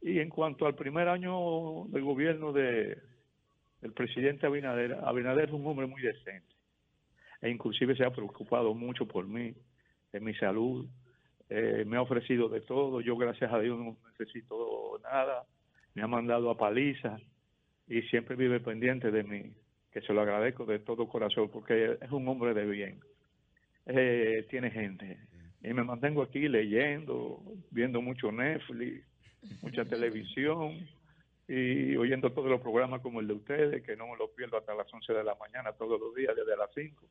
Y 0.00 0.18
en 0.18 0.28
cuanto 0.28 0.66
al 0.66 0.74
primer 0.74 1.08
año 1.08 1.84
del 1.88 2.02
gobierno 2.02 2.52
de 2.52 2.98
el 3.82 3.92
presidente 3.92 4.46
Abinader, 4.46 4.98
Abinader 5.04 5.48
es 5.48 5.54
un 5.54 5.66
hombre 5.66 5.86
muy 5.86 6.00
decente. 6.00 6.54
E 7.42 7.50
inclusive 7.50 7.94
se 7.94 8.04
ha 8.04 8.10
preocupado 8.10 8.74
mucho 8.74 9.06
por 9.06 9.26
mí, 9.26 9.54
en 10.12 10.24
mi 10.24 10.34
salud, 10.34 10.86
eh, 11.50 11.84
me 11.86 11.98
ha 11.98 12.02
ofrecido 12.02 12.48
de 12.48 12.62
todo, 12.62 13.00
yo 13.00 13.16
gracias 13.16 13.52
a 13.52 13.58
Dios 13.58 13.78
no 13.78 13.98
necesito 14.10 14.98
nada, 15.02 15.44
me 15.92 16.02
ha 16.02 16.06
mandado 16.06 16.50
a 16.50 16.56
paliza, 16.56 17.18
y 17.86 18.02
siempre 18.02 18.36
vive 18.36 18.60
pendiente 18.60 19.10
de 19.10 19.22
mí, 19.22 19.52
que 19.92 20.00
se 20.00 20.12
lo 20.12 20.22
agradezco 20.22 20.64
de 20.64 20.78
todo 20.78 21.08
corazón, 21.08 21.50
porque 21.50 21.98
es 22.00 22.10
un 22.10 22.26
hombre 22.28 22.54
de 22.54 22.66
bien, 22.66 23.00
eh, 23.86 24.46
tiene 24.50 24.70
gente. 24.70 25.18
Y 25.62 25.72
me 25.72 25.84
mantengo 25.84 26.22
aquí 26.22 26.48
leyendo, 26.48 27.42
viendo 27.70 28.02
mucho 28.02 28.30
Netflix, 28.32 29.04
mucha 29.62 29.84
televisión 29.84 30.86
y 31.46 31.96
oyendo 31.96 32.32
todos 32.32 32.48
los 32.48 32.60
programas 32.60 33.02
como 33.02 33.20
el 33.20 33.28
de 33.28 33.34
ustedes, 33.34 33.82
que 33.82 33.96
no 33.96 34.06
me 34.08 34.16
los 34.16 34.30
pierdo 34.30 34.56
hasta 34.56 34.74
las 34.74 34.92
11 34.92 35.12
de 35.12 35.24
la 35.24 35.34
mañana 35.34 35.72
todos 35.72 36.00
los 36.00 36.14
días, 36.14 36.34
desde 36.34 36.56
las 36.56 36.70
5. 36.74 37.06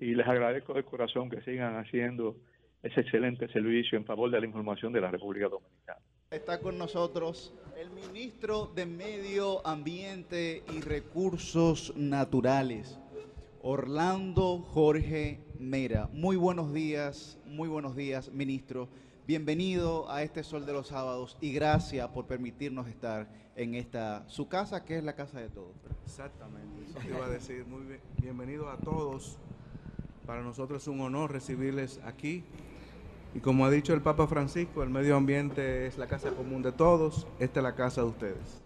Y 0.00 0.14
les 0.14 0.26
agradezco 0.26 0.74
de 0.74 0.82
corazón 0.82 1.30
que 1.30 1.40
sigan 1.42 1.76
haciendo 1.76 2.36
ese 2.82 3.00
excelente 3.00 3.48
servicio 3.48 3.98
en 3.98 4.04
favor 4.04 4.30
de 4.30 4.40
la 4.40 4.46
información 4.46 4.92
de 4.92 5.00
la 5.00 5.10
República 5.10 5.48
Dominicana. 5.48 6.00
Está 6.32 6.60
con 6.60 6.78
nosotros 6.78 7.52
el 7.76 7.90
ministro 7.90 8.70
de 8.76 8.86
Medio 8.86 9.66
Ambiente 9.66 10.62
y 10.72 10.80
Recursos 10.80 11.92
Naturales, 11.96 13.00
Orlando 13.62 14.60
Jorge 14.60 15.40
Mera. 15.58 16.08
Muy 16.12 16.36
buenos 16.36 16.72
días, 16.72 17.36
muy 17.46 17.68
buenos 17.68 17.96
días, 17.96 18.30
ministro. 18.30 18.88
Bienvenido 19.26 20.08
a 20.08 20.22
este 20.22 20.44
Sol 20.44 20.66
de 20.66 20.72
los 20.72 20.86
Sábados 20.86 21.36
y 21.40 21.52
gracias 21.52 22.06
por 22.10 22.28
permitirnos 22.28 22.86
estar 22.86 23.28
en 23.56 23.74
esta 23.74 24.22
su 24.28 24.46
casa, 24.46 24.84
que 24.84 24.98
es 24.98 25.02
la 25.02 25.16
casa 25.16 25.40
de 25.40 25.48
todos. 25.48 25.74
Exactamente, 26.04 26.84
eso 26.88 26.96
te 27.00 27.08
iba 27.08 27.26
a 27.26 27.28
decir. 27.28 27.66
Muy 27.66 27.84
bien. 27.84 28.00
Bienvenido 28.18 28.70
a 28.70 28.76
todos. 28.76 29.36
Para 30.26 30.44
nosotros 30.44 30.82
es 30.82 30.86
un 30.86 31.00
honor 31.00 31.32
recibirles 31.32 31.98
aquí 32.04 32.44
y 33.34 33.40
como 33.40 33.64
ha 33.64 33.70
dicho 33.70 33.94
el 33.94 34.02
Papa 34.02 34.26
Francisco, 34.26 34.82
el 34.82 34.90
medio 34.90 35.16
ambiente 35.16 35.86
es 35.86 35.98
la 35.98 36.06
casa 36.06 36.30
común 36.30 36.62
de 36.62 36.72
todos, 36.72 37.26
esta 37.38 37.60
es 37.60 37.64
la 37.64 37.74
casa 37.74 38.00
de 38.02 38.08
ustedes. 38.08 38.62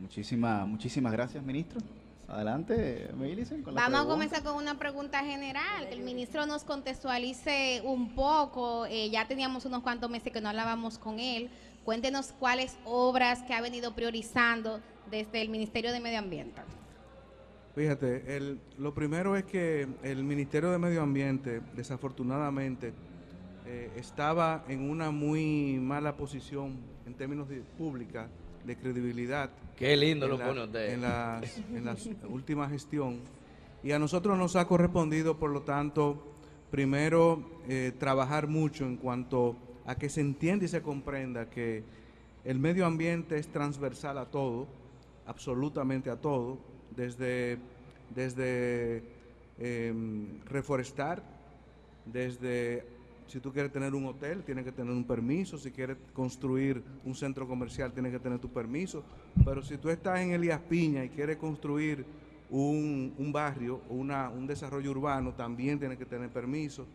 muchísimas, 0.00 0.66
muchísimas 0.66 1.12
gracias, 1.12 1.42
ministro. 1.44 1.80
Adelante, 2.28 3.08
con 3.62 3.74
la 3.74 3.82
Vamos 3.82 4.00
a 4.00 4.08
comenzar 4.08 4.42
con 4.42 4.56
una 4.56 4.76
pregunta 4.76 5.22
general, 5.22 5.88
que 5.88 5.94
el 5.94 6.00
ministro 6.00 6.44
nos 6.44 6.64
contextualice 6.64 7.82
un 7.84 8.16
poco. 8.16 8.84
Eh, 8.86 9.10
ya 9.10 9.28
teníamos 9.28 9.64
unos 9.64 9.82
cuantos 9.82 10.10
meses 10.10 10.32
que 10.32 10.40
no 10.40 10.48
hablábamos 10.48 10.98
con 10.98 11.20
él. 11.20 11.50
Cuéntenos 11.84 12.34
cuáles 12.40 12.76
obras 12.84 13.42
que 13.42 13.54
ha 13.54 13.60
venido 13.60 13.94
priorizando 13.94 14.80
desde 15.08 15.40
el 15.40 15.50
Ministerio 15.50 15.92
de 15.92 16.00
Medio 16.00 16.18
Ambiente. 16.18 16.62
Fíjate, 17.76 18.36
el, 18.36 18.58
lo 18.76 18.92
primero 18.92 19.36
es 19.36 19.44
que 19.44 19.86
el 20.02 20.24
Ministerio 20.24 20.72
de 20.72 20.78
Medio 20.78 21.02
Ambiente, 21.02 21.60
desafortunadamente, 21.76 22.92
eh, 23.66 23.90
estaba 23.96 24.64
en 24.68 24.88
una 24.88 25.10
muy 25.10 25.78
mala 25.80 26.16
posición 26.16 26.76
en 27.04 27.14
términos 27.14 27.48
de 27.48 27.62
pública, 27.76 28.28
de 28.64 28.76
credibilidad. 28.76 29.50
Qué 29.76 29.96
lindo 29.96 30.28
lo 30.28 30.38
pone 30.38 30.64
usted. 30.64 30.94
En 30.94 31.02
la, 31.02 31.40
última 32.28 32.68
gestión. 32.68 33.18
Y 33.82 33.90
a 33.90 33.98
nosotros 33.98 34.38
nos 34.38 34.54
ha 34.54 34.66
correspondido, 34.68 35.36
por 35.36 35.50
lo 35.50 35.62
tanto, 35.62 36.22
primero 36.70 37.42
eh, 37.68 37.92
trabajar 37.98 38.46
mucho 38.46 38.84
en 38.84 38.96
cuanto 38.96 39.56
a 39.84 39.96
que 39.96 40.08
se 40.08 40.20
entienda 40.20 40.64
y 40.64 40.68
se 40.68 40.80
comprenda 40.80 41.50
que 41.50 41.82
el 42.44 42.60
medio 42.60 42.86
ambiente 42.86 43.36
es 43.36 43.48
transversal 43.48 44.18
a 44.18 44.26
todo, 44.26 44.68
absolutamente 45.26 46.08
a 46.08 46.16
todo, 46.16 46.58
desde, 46.94 47.58
desde 48.14 49.02
em, 49.58 50.40
reforestar, 50.44 51.22
desde 52.04 52.95
si 53.26 53.40
tú 53.40 53.52
quieres 53.52 53.72
tener 53.72 53.94
un 53.94 54.06
hotel, 54.06 54.42
tienes 54.44 54.64
que 54.64 54.72
tener 54.72 54.92
un 54.92 55.04
permiso. 55.04 55.58
Si 55.58 55.70
quieres 55.70 55.96
construir 56.12 56.82
un 57.04 57.14
centro 57.14 57.46
comercial, 57.46 57.92
tienes 57.92 58.12
que 58.12 58.18
tener 58.18 58.38
tu 58.38 58.52
permiso. 58.52 59.02
Pero 59.44 59.62
si 59.62 59.78
tú 59.78 59.90
estás 59.90 60.20
en 60.20 60.32
Elías 60.32 60.60
Piña 60.60 61.04
y 61.04 61.08
quieres 61.08 61.36
construir 61.36 62.04
un, 62.50 63.12
un 63.18 63.32
barrio 63.32 63.80
una, 63.88 64.28
un 64.28 64.46
desarrollo 64.46 64.90
urbano, 64.90 65.32
también 65.34 65.78
tienes 65.78 65.98
que 65.98 66.06
tener 66.06 66.30
permiso. 66.30 66.86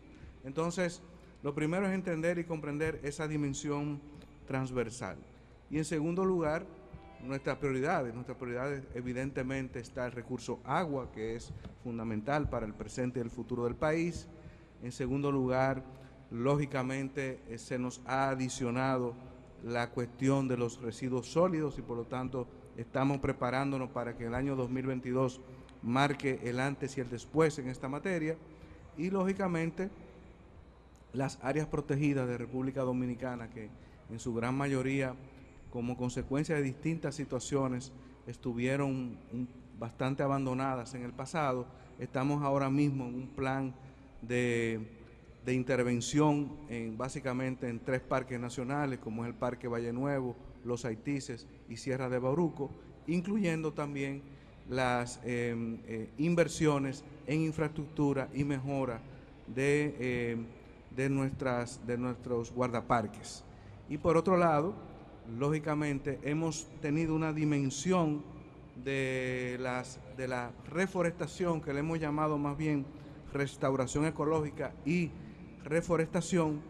Entonces, 0.44 1.02
lo 1.42 1.54
primero 1.54 1.86
es 1.86 1.92
entender 1.92 2.38
y 2.38 2.44
comprender 2.44 3.00
esa 3.02 3.28
dimensión 3.28 4.00
transversal. 4.46 5.16
Y 5.70 5.78
en 5.78 5.84
segundo 5.84 6.24
lugar, 6.24 6.66
nuestras 7.22 7.56
prioridades. 7.58 8.14
Nuestras 8.14 8.36
prioridades 8.36 8.82
evidentemente 8.94 9.78
está 9.80 10.06
el 10.06 10.12
recurso 10.12 10.60
agua, 10.64 11.10
que 11.12 11.36
es 11.36 11.52
fundamental 11.82 12.48
para 12.48 12.66
el 12.66 12.74
presente 12.74 13.18
y 13.18 13.22
el 13.22 13.30
futuro 13.30 13.64
del 13.64 13.74
país. 13.74 14.28
En 14.82 14.92
segundo 14.92 15.30
lugar, 15.30 15.82
lógicamente 16.32 17.40
eh, 17.48 17.58
se 17.58 17.78
nos 17.78 18.00
ha 18.06 18.30
adicionado 18.30 19.14
la 19.62 19.90
cuestión 19.90 20.48
de 20.48 20.56
los 20.56 20.80
residuos 20.80 21.28
sólidos 21.28 21.78
y 21.78 21.82
por 21.82 21.96
lo 21.96 22.04
tanto 22.04 22.48
estamos 22.76 23.18
preparándonos 23.18 23.90
para 23.90 24.16
que 24.16 24.24
el 24.24 24.34
año 24.34 24.56
2022 24.56 25.40
marque 25.82 26.40
el 26.42 26.58
antes 26.58 26.96
y 26.96 27.00
el 27.00 27.10
después 27.10 27.58
en 27.58 27.68
esta 27.68 27.88
materia. 27.88 28.36
Y 28.96 29.10
lógicamente 29.10 29.90
las 31.12 31.38
áreas 31.42 31.66
protegidas 31.66 32.26
de 32.26 32.38
República 32.38 32.80
Dominicana 32.80 33.50
que 33.50 33.68
en 34.10 34.18
su 34.18 34.32
gran 34.34 34.56
mayoría 34.56 35.14
como 35.70 35.96
consecuencia 35.96 36.54
de 36.54 36.62
distintas 36.62 37.14
situaciones 37.14 37.92
estuvieron 38.26 39.18
bastante 39.78 40.22
abandonadas 40.22 40.94
en 40.94 41.02
el 41.02 41.12
pasado, 41.12 41.66
estamos 41.98 42.42
ahora 42.42 42.70
mismo 42.70 43.06
en 43.06 43.14
un 43.14 43.28
plan 43.28 43.74
de 44.22 45.01
de 45.44 45.54
intervención 45.54 46.52
en, 46.68 46.96
básicamente 46.96 47.68
en 47.68 47.80
tres 47.80 48.00
parques 48.00 48.38
nacionales, 48.38 48.98
como 48.98 49.24
es 49.24 49.28
el 49.28 49.34
Parque 49.34 49.68
Valle 49.68 49.92
Nuevo, 49.92 50.36
Los 50.64 50.84
Haitises 50.84 51.46
y 51.68 51.76
Sierra 51.76 52.08
de 52.08 52.18
Bauruco, 52.18 52.70
incluyendo 53.06 53.72
también 53.72 54.22
las 54.68 55.20
em, 55.24 55.78
eh, 55.86 56.08
inversiones 56.18 57.04
en 57.26 57.40
infraestructura 57.40 58.28
y 58.32 58.44
mejora 58.44 59.00
de, 59.48 60.30
em, 60.30 60.46
de, 60.94 61.08
nuestras, 61.10 61.84
de 61.86 61.98
nuestros 61.98 62.52
guardaparques. 62.52 63.42
Y 63.88 63.98
por 63.98 64.16
otro 64.16 64.36
lado, 64.36 64.74
lógicamente, 65.38 66.20
hemos 66.22 66.68
tenido 66.80 67.14
una 67.14 67.32
dimensión 67.32 68.22
de, 68.84 69.56
las, 69.60 69.98
de 70.16 70.28
la 70.28 70.52
reforestación, 70.70 71.60
que 71.60 71.72
le 71.72 71.80
hemos 71.80 71.98
llamado 71.98 72.38
más 72.38 72.56
bien 72.56 72.86
restauración 73.32 74.06
ecológica 74.06 74.72
y 74.84 75.10
reforestación, 75.64 76.60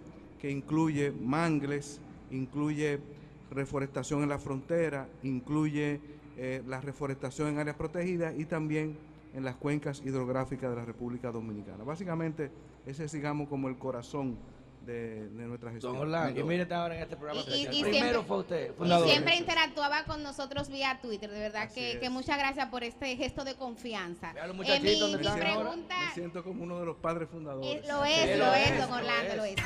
que 0.41 0.51
incluye 0.51 1.13
mangles, 1.13 2.01
incluye 2.31 2.99
reforestación 3.51 4.23
en 4.23 4.29
la 4.29 4.39
frontera, 4.39 5.09
incluye 5.23 6.01
eh, 6.37 6.63
la 6.67 6.81
reforestación 6.81 7.49
en 7.49 7.59
áreas 7.59 7.77
protegidas 7.77 8.35
y 8.39 8.47
también 8.47 8.97
en 9.35 9.45
las 9.45 9.57
cuencas 9.57 10.03
hidrográficas 10.05 10.71
de 10.71 10.77
la 10.77 10.85
República 10.85 11.31
Dominicana. 11.31 11.85
Básicamente, 11.85 12.51
ese 12.87 13.05
es, 13.05 13.13
digamos, 13.13 13.49
como 13.49 13.69
el 13.69 13.77
corazón 13.77 14.37
de, 14.85 15.29
nuestra 15.31 15.71
gestión. 15.71 15.93
Don 15.93 16.03
Orlando, 16.03 16.45
mire 16.45 16.67
ahora 16.75 16.97
en 16.97 17.03
este 17.03 17.17
programa. 17.17 17.41
Y, 17.55 17.67
Primero 17.67 17.93
siempre, 17.93 18.23
fue 18.23 18.39
usted, 18.39 18.73
Y 18.81 19.09
siempre 19.11 19.37
interactuaba 19.37 20.05
con 20.05 20.23
nosotros 20.23 20.69
vía 20.69 20.99
Twitter, 21.01 21.31
de 21.31 21.41
verdad 21.41 21.71
que, 21.73 21.99
que, 21.99 22.11
muchas 22.11 22.39
gracias 22.39 22.69
por 22.69 22.85
este 22.85 23.17
gesto 23.17 23.45
de 23.45 23.55
confianza. 23.55 24.33
Eh, 24.33 24.53
mi, 24.81 25.19
mi 25.19 25.29
pregunta... 25.29 25.97
Me 26.09 26.15
siento 26.15 26.43
como 26.45 26.65
uno 26.65 26.81
de 26.81 26.87
los 26.87 26.97
padres 26.97 27.29
fundadores. 27.31 27.85
Eh, 27.85 27.89
lo 27.89 28.05
es, 28.05 28.39
lo, 28.39 28.55
es, 28.55 28.79
don 28.79 28.93
Orlando, 28.93 29.37
lo 29.37 29.45
es. 29.45 29.57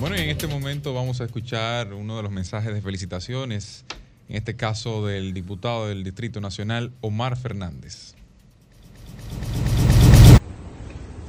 Bueno, 0.00 0.14
y 0.16 0.20
en 0.20 0.28
este 0.28 0.46
momento 0.46 0.94
vamos 0.94 1.20
a 1.20 1.24
escuchar 1.24 1.92
uno 1.92 2.16
de 2.16 2.22
los 2.22 2.30
mensajes 2.30 2.72
de 2.72 2.80
felicitaciones, 2.80 3.84
en 4.28 4.36
este 4.36 4.54
caso 4.54 5.04
del 5.04 5.34
diputado 5.34 5.88
del 5.88 6.04
Distrito 6.04 6.40
Nacional, 6.40 6.92
Omar 7.00 7.36
Fernández. 7.36 8.07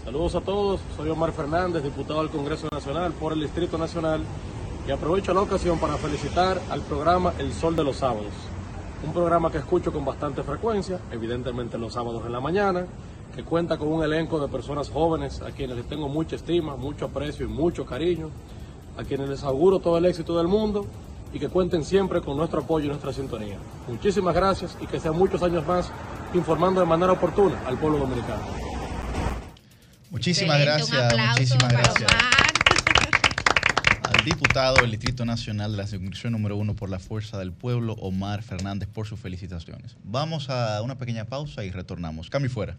Saludos 0.10 0.34
a 0.34 0.42
todos, 0.42 0.80
soy 0.98 1.08
Omar 1.12 1.32
Fernández, 1.34 1.84
diputado 1.84 2.22
del 2.22 2.32
Congreso 2.32 2.68
Nacional 2.72 3.12
por 3.12 3.32
el 3.32 3.42
Distrito 3.42 3.78
Nacional 3.78 4.24
y 4.88 4.90
aprovecho 4.90 5.36
la 5.36 5.42
ocasión 5.42 5.78
para 5.78 5.98
felicitar 5.98 6.60
al 6.72 6.82
programa 6.82 7.32
El 7.38 7.54
Sol 7.54 7.76
de 7.76 7.84
los 7.84 7.98
Sábados, 7.98 8.34
un 9.06 9.14
programa 9.14 9.52
que 9.52 9.60
escucho 9.60 9.94
con 9.94 10.04
bastante 10.04 10.42
frecuencia, 10.42 11.00
evidentemente 11.12 11.78
los 11.78 11.94
sábados 11.94 12.26
en 12.26 12.32
la 12.32 12.40
mañana, 12.40 12.88
que 13.36 13.44
cuenta 13.44 13.78
con 13.78 13.90
un 13.90 14.04
elenco 14.04 14.40
de 14.40 14.48
personas 14.48 14.90
jóvenes 14.90 15.44
a 15.44 15.52
quienes 15.52 15.78
les 15.78 15.88
tengo 15.88 16.10
mucha 16.10 16.38
estima, 16.38 16.76
mucho 16.76 17.06
aprecio 17.06 17.46
y 17.46 17.50
mucho 17.50 17.86
cariño 17.86 18.32
a 18.98 19.04
quienes 19.04 19.30
les 19.30 19.44
auguro 19.44 19.78
todo 19.78 20.00
el 20.00 20.06
éxito 20.06 20.36
del 20.36 20.48
mundo 20.48 20.88
y 21.32 21.38
que 21.38 21.50
cuenten 21.50 21.86
siempre 21.86 22.20
con 22.22 22.36
nuestro 22.36 22.62
apoyo 22.62 22.86
y 22.86 22.90
nuestra 22.90 23.14
sintonía. 23.14 23.60
Muchísimas 23.88 24.34
gracias 24.34 24.76
y 24.82 24.88
que 24.88 25.00
sean 25.00 25.16
muchos 25.16 25.44
años 25.44 25.68
más 25.68 25.92
informando 26.34 26.82
de 26.82 26.88
manera 26.88 27.12
oportuna 27.12 27.62
al 27.68 27.78
pueblo 27.78 28.00
dominicano. 28.00 28.69
Muchísimas 30.10 30.60
gracias, 30.60 31.16
muchísimas 31.18 31.72
gracias. 31.72 32.12
Al 34.04 34.26
diputado 34.26 34.76
del 34.82 34.92
Distrito 34.92 35.24
Nacional 35.24 35.72
de 35.72 35.78
la 35.78 35.88
Circunscripción 35.88 36.34
número 36.34 36.58
uno 36.58 36.76
por 36.76 36.90
la 36.90 37.00
Fuerza 37.00 37.38
del 37.38 37.54
Pueblo, 37.54 37.94
Omar 37.94 38.42
Fernández, 38.42 38.90
por 38.90 39.08
sus 39.08 39.20
felicitaciones. 39.20 39.96
Vamos 40.04 40.50
a 40.50 40.82
una 40.82 40.98
pequeña 40.98 41.26
pausa 41.26 41.64
y 41.64 41.72
retornamos. 41.72 42.30
Cambio 42.30 42.50
fuera. 42.50 42.78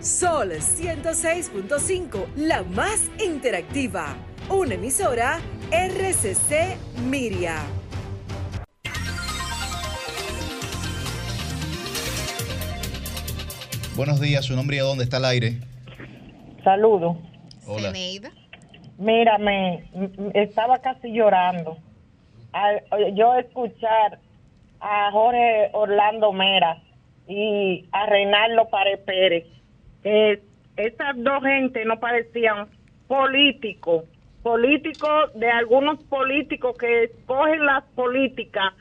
Sol 0.00 0.52
106.5, 0.52 2.26
la 2.36 2.62
más 2.62 3.00
interactiva. 3.22 4.16
Una 4.48 4.74
emisora 4.74 5.40
RCC 5.70 6.76
Miria. 7.04 7.79
Buenos 13.96 14.20
días, 14.20 14.44
su 14.44 14.56
nombre 14.56 14.76
y 14.76 14.78
a 14.80 14.84
dónde 14.84 15.04
está 15.04 15.18
el 15.18 15.24
aire. 15.24 15.58
Saludos. 16.64 17.16
Hola. 17.66 17.92
Mírame, 18.98 19.84
estaba 20.34 20.78
casi 20.80 21.12
llorando. 21.12 21.78
yo 23.14 23.34
escuchar 23.36 24.18
a 24.80 25.10
Jorge 25.10 25.70
Orlando 25.72 26.32
Mera 26.32 26.82
y 27.28 27.86
a 27.92 28.06
Reinaldo 28.06 28.68
Párez 28.68 29.00
Pérez 29.00 29.46
eh, 30.04 30.42
esas 30.76 31.14
dos 31.16 31.42
gente 31.42 31.84
no 31.84 32.00
parecían 32.00 32.68
políticos, 33.06 34.04
políticos 34.42 35.30
de 35.34 35.50
algunos 35.50 36.02
políticos 36.04 36.76
que 36.78 37.04
escogen 37.04 37.66
las 37.66 37.84
políticas 37.94 38.72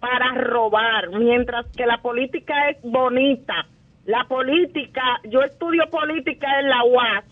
para 0.00 0.34
robar, 0.34 1.08
mientras 1.10 1.66
que 1.74 1.86
la 1.86 2.02
política 2.02 2.70
es 2.70 2.76
bonita. 2.82 3.66
La 4.06 4.24
política, 4.24 5.20
yo 5.24 5.42
estudio 5.42 5.88
política 5.90 6.46
en 6.60 6.68
la 6.68 6.84
UAS, 6.84 7.24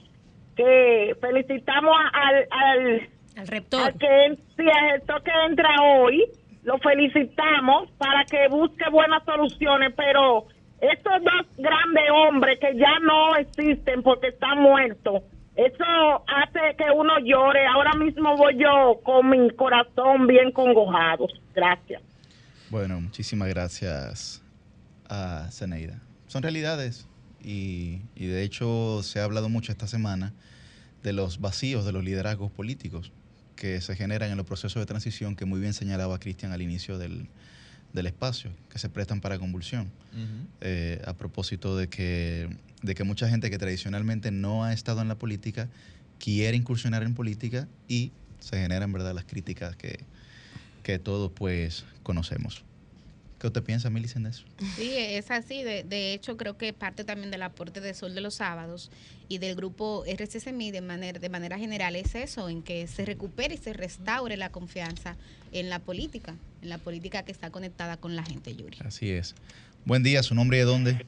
que 0.57 1.17
felicitamos 1.21 1.97
al, 2.13 2.47
al, 2.51 3.09
al 3.37 3.47
rector. 3.47 3.93
que, 3.99 4.37
sí, 4.57 4.65
al 4.69 5.23
que 5.23 5.31
entra 5.49 5.71
hoy, 5.83 6.25
lo 6.65 6.79
felicitamos 6.79 7.91
para 7.99 8.25
que 8.25 8.49
busque 8.49 8.85
buenas 8.91 9.25
soluciones, 9.25 9.93
pero 9.97 10.47
estos 10.81 11.23
dos 11.23 11.57
grandes 11.57 12.05
hombres 12.13 12.59
que 12.59 12.77
ya 12.77 12.99
no 13.01 13.37
existen 13.37 14.03
porque 14.03 14.29
están 14.29 14.61
muertos, 14.61 15.23
eso 15.57 16.25
hace 16.27 16.77
que 16.77 16.91
uno 16.95 17.19
llore. 17.21 17.67
Ahora 17.67 17.93
mismo 17.95 18.37
voy 18.37 18.57
yo 18.59 19.01
con 19.05 19.31
mi 19.31 19.51
corazón 19.51 20.27
bien 20.27 20.51
congojado. 20.51 21.29
Gracias. 21.55 22.03
Bueno, 22.71 23.01
muchísimas 23.01 23.49
gracias 23.49 24.43
a 25.09 25.49
Zeneida. 25.53 26.01
Son 26.35 26.43
realidades 26.43 27.07
y, 27.45 28.01
y 28.17 28.27
de 28.27 28.43
hecho 28.43 29.05
se 29.05 29.21
ha 29.21 29.25
hablado 29.25 29.49
mucho 29.49 29.71
esta 29.71 29.87
semana 29.87 30.33
de 31.05 31.13
los 31.13 31.41
vacíos 31.41 31.85
de 31.85 31.93
los 31.93 32.03
liderazgos 32.03 32.51
políticos 32.51 33.13
que 33.55 33.81
se 33.81 33.95
generan 33.95 34.33
en 34.33 34.37
los 34.37 34.45
procesos 34.45 34.83
de 34.83 34.87
transición 34.87 35.37
que 35.37 35.45
muy 35.45 35.61
bien 35.61 35.75
señalaba 35.75 36.19
Cristian 36.19 36.51
al 36.51 36.61
inicio 36.61 36.99
del, 36.99 37.29
del 37.93 38.07
espacio 38.09 38.51
que 38.69 38.81
se 38.81 38.89
prestan 38.89 39.21
para 39.21 39.39
convulsión. 39.39 39.93
Eh, 40.61 41.01
a 41.07 41.13
propósito 41.13 41.77
de 41.77 41.89
que, 41.89 42.49
de 42.83 42.97
que 42.97 43.05
mucha 43.05 43.29
gente 43.29 43.49
que 43.49 43.59
tradicionalmente 43.59 44.33
no 44.33 44.65
ha 44.65 44.73
estado 44.73 45.03
en 45.03 45.07
la 45.07 45.15
política 45.15 45.69
quiere 46.19 46.57
incursionar 46.57 47.05
en 47.05 47.15
política 47.15 47.69
y 47.87 48.11
se 48.41 48.61
generan 48.61 48.93
verdad 48.93 49.15
las 49.15 49.25
críticas 49.25 49.77
que, 49.77 50.01
que 50.83 50.99
todos 50.99 51.31
pues 51.31 51.85
conocemos. 52.03 52.65
¿Qué 53.45 53.49
usted 53.49 53.63
piensa, 53.63 53.91
Milicen, 53.91 54.23
de 54.23 54.31
eso? 54.31 54.43
Sí, 54.75 54.95
es 54.97 55.31
así. 55.31 55.63
De, 55.63 55.85
de, 55.85 56.15
hecho, 56.15 56.39
creo 56.39 56.57
que 56.57 56.73
parte 56.73 57.05
también 57.05 57.31
del 57.31 57.43
aporte 57.43 57.83
de 57.83 57.93
Sol 57.93 58.15
de 58.15 58.23
los 58.23 58.37
Sábados 58.37 58.91
y 59.29 59.37
del 59.37 59.55
grupo 59.55 60.03
RCCMI 60.07 60.71
de 60.71 60.81
manera, 60.81 61.19
de 61.19 61.29
manera 61.29 61.59
general 61.59 61.95
es 61.95 62.15
eso, 62.15 62.49
en 62.49 62.63
que 62.63 62.87
se 62.87 63.05
recupere 63.05 63.53
y 63.53 63.59
se 63.59 63.75
restaure 63.75 64.39
la 64.39 64.49
confianza 64.49 65.19
en 65.53 65.69
la 65.69 65.79
política, 65.79 66.37
en 66.63 66.71
la 66.71 66.79
política 66.79 67.23
que 67.27 67.33
está 67.33 67.51
conectada 67.51 67.99
con 67.99 68.17
la 68.17 68.23
gente, 68.23 68.57
Yuri. 68.57 68.79
Así 68.83 69.11
es. 69.11 69.35
Buen 69.85 70.03
día, 70.03 70.23
¿su 70.23 70.35
nombre 70.35 70.57
y 70.57 70.61
de 70.61 70.65
dónde? 70.65 71.05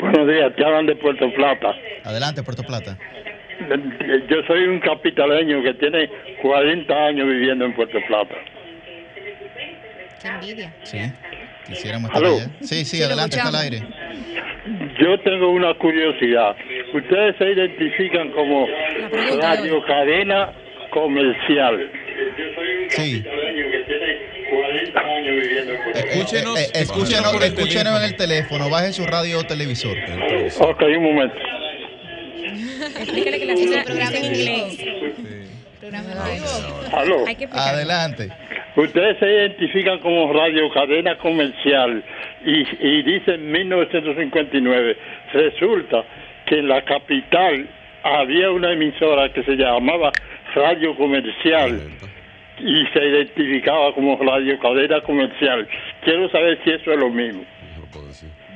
Buenos 0.00 0.26
días, 0.26 0.56
te 0.56 0.64
hablan 0.64 0.86
de 0.86 0.96
Puerto 0.96 1.32
Plata. 1.34 1.72
Adelante, 2.02 2.42
Puerto 2.42 2.64
Plata. 2.64 2.98
Yo 4.28 4.42
soy 4.48 4.64
un 4.64 4.80
capitaleño 4.80 5.62
que 5.62 5.74
tiene 5.74 6.10
40 6.42 6.92
años 6.92 7.28
viviendo 7.28 7.64
en 7.64 7.76
Puerto 7.76 7.98
Plata. 8.08 8.34
Qué 10.20 10.28
envidia. 10.28 10.74
Sí. 10.82 10.98
Quisiéramos 11.66 12.10
estar 12.10 12.24
allá. 12.24 12.50
Sí, 12.60 12.84
sí, 12.84 13.02
adelante, 13.02 13.36
está 13.36 13.48
al 13.48 13.56
aire. 13.56 13.82
Yo 14.98 15.20
tengo 15.20 15.50
una 15.50 15.74
curiosidad. 15.74 16.56
Ustedes 16.94 17.36
se 17.36 17.50
identifican 17.52 18.30
como 18.30 18.66
radio 19.40 19.84
cadena 19.84 20.52
comercial. 20.90 21.90
Sí. 22.88 23.24
Escúchenos, 25.94 26.58
eh, 26.58 26.70
escúchenos, 26.74 27.42
escúchenos 27.42 27.98
en 27.98 28.04
el 28.04 28.16
teléfono, 28.16 28.70
baje 28.70 28.92
su 28.92 29.04
radio 29.04 29.40
o 29.40 29.44
televisor. 29.44 29.96
Ok, 30.60 30.82
un 30.96 31.02
momento. 31.02 31.36
Explícale 32.98 33.38
que 33.38 33.46
la 33.46 33.52
el 33.52 33.84
programa 33.84 34.16
en 34.16 34.24
inglés. 34.24 34.78
Programa 35.80 36.08
en 36.30 36.42
vivo. 37.10 37.50
Adelante. 37.52 38.30
Ustedes 38.76 39.18
se 39.18 39.26
identifican 39.26 40.00
como 40.00 40.32
radio 40.32 40.68
cadena 40.72 41.16
comercial 41.18 42.02
y, 42.44 42.66
y 42.80 43.02
dicen 43.02 43.50
1959. 43.52 44.96
Resulta 45.32 46.04
que 46.46 46.58
en 46.58 46.68
la 46.68 46.84
capital 46.84 47.68
había 48.02 48.50
una 48.50 48.72
emisora 48.72 49.32
que 49.32 49.42
se 49.44 49.52
llamaba 49.52 50.12
Radio 50.54 50.96
Comercial 50.96 51.80
y 52.58 52.86
se 52.92 53.04
identificaba 53.04 53.94
como 53.94 54.16
radio 54.16 54.58
cadena 54.60 55.00
comercial. 55.02 55.68
Quiero 56.04 56.28
saber 56.30 56.58
si 56.64 56.70
eso 56.70 56.92
es 56.92 56.98
lo 56.98 57.10
mismo. 57.10 57.44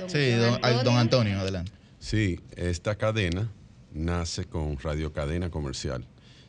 Sí, 0.07 0.33
don, 0.33 0.61
don 0.85 0.97
Antonio, 0.97 1.39
adelante. 1.39 1.73
Sí, 1.99 2.41
esta 2.57 2.97
cadena 2.97 3.49
nace 3.93 4.45
con 4.49 4.79
radio 4.79 5.13
cadena 5.13 5.51
comercial. 5.51 6.05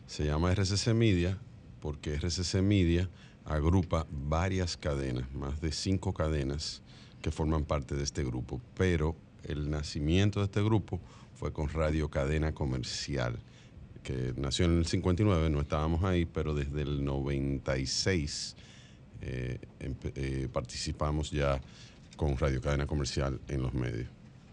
Se 0.05 0.25
llama 0.25 0.51
RCC 0.53 0.93
Media 0.93 1.37
porque 1.81 2.15
RCC 2.15 2.61
Media 2.61 3.07
agrupa 3.49 4.07
varias 4.09 4.77
cadenas, 4.77 5.29
más 5.33 5.59
de 5.59 5.73
cinco 5.73 6.13
cadenas 6.13 6.81
que 7.21 7.31
forman 7.31 7.65
parte 7.65 7.95
de 7.95 8.03
este 8.03 8.23
grupo, 8.23 8.61
pero 8.77 9.15
el 9.43 9.69
nacimiento 9.69 10.39
de 10.39 10.45
este 10.45 10.63
grupo 10.63 11.01
fue 11.35 11.51
con 11.51 11.67
Radio 11.67 12.09
Cadena 12.09 12.53
Comercial, 12.53 13.37
que 14.03 14.33
nació 14.37 14.65
en 14.65 14.77
el 14.77 14.85
59, 14.85 15.49
no 15.49 15.59
estábamos 15.59 16.03
ahí, 16.03 16.25
pero 16.25 16.55
desde 16.55 16.83
el 16.83 17.03
96 17.03 18.55
participamos 20.53 21.31
ya 21.31 21.59
con 22.15 22.37
Radio 22.37 22.61
Cadena 22.61 22.85
Comercial 22.85 23.39
en 23.47 23.61
los 23.61 23.73
medios. 23.73 24.07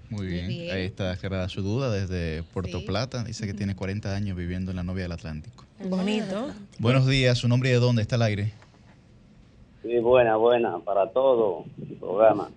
Muy 0.09 0.27
bien. 0.27 0.47
Ahí 0.73 0.85
está 0.85 1.13
aclarada 1.13 1.49
su 1.49 1.63
duda 1.63 1.91
desde 1.91 2.45
Puerto 2.45 2.85
Plata. 2.85 3.25
Dice 3.25 3.47
que 3.47 3.55
tiene 3.55 3.75
40 3.75 4.15
años 4.15 4.37
viviendo 4.37 4.71
en 4.71 4.77
la 4.77 4.85
novia 4.85 5.03
del 5.03 5.13
Atlántico. 5.13 5.65
Bonito. 5.85 6.53
Buenos 6.79 7.07
días. 7.07 7.39
¿Su 7.39 7.49
nombre 7.49 7.71
y 7.71 7.73
de 7.73 7.79
dónde 7.79 8.03
está 8.03 8.15
el 8.17 8.23
aire? 8.23 8.53
Sí, 9.87 9.99
buena, 10.01 10.37
buena. 10.37 10.79
Para 10.81 11.09
todo 11.11 11.65
el 11.81 11.97
programa. 11.97 12.51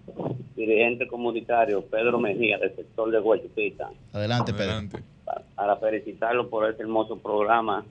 Dirigente 0.56 1.08
comunitario 1.08 1.86
Pedro 1.86 2.20
Mejía, 2.20 2.58
del 2.58 2.76
sector 2.76 3.12
de 3.12 3.20
Guachupita. 3.20 3.92
Adelante, 4.12 4.52
Pedro. 4.52 4.82
Para, 5.24 5.42
para 5.56 5.78
felicitarlo 5.78 6.50
por 6.50 6.70
este 6.70 6.82
hermoso 6.82 7.18
programa 7.20 7.86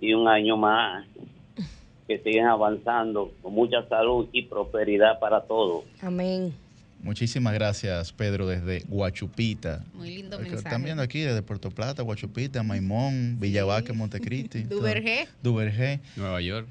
y 0.00 0.14
un 0.14 0.28
año 0.28 0.56
más 0.56 1.06
que 2.06 2.18
siguen 2.20 2.46
avanzando 2.46 3.32
con 3.42 3.52
mucha 3.52 3.86
salud 3.88 4.28
y 4.32 4.42
prosperidad 4.42 5.18
para 5.18 5.42
todos. 5.42 5.84
Amén. 6.00 6.54
Muchísimas 7.02 7.54
gracias, 7.54 8.12
Pedro, 8.12 8.46
desde 8.46 8.84
Guachupita. 8.88 9.84
Muy 9.94 10.10
lindo 10.10 10.36
Porque 10.36 10.50
mensaje. 10.50 10.68
Están 10.68 10.84
viendo 10.84 11.02
aquí 11.02 11.20
desde 11.20 11.42
Puerto 11.42 11.70
Plata, 11.70 12.02
Guachupita, 12.02 12.62
Maimón, 12.62 13.38
Villabaque, 13.38 13.92
Montecristi. 13.92 14.62
Duvergé. 14.68 15.28
Duvergé. 15.42 16.00
Nueva 16.16 16.40
York. 16.40 16.66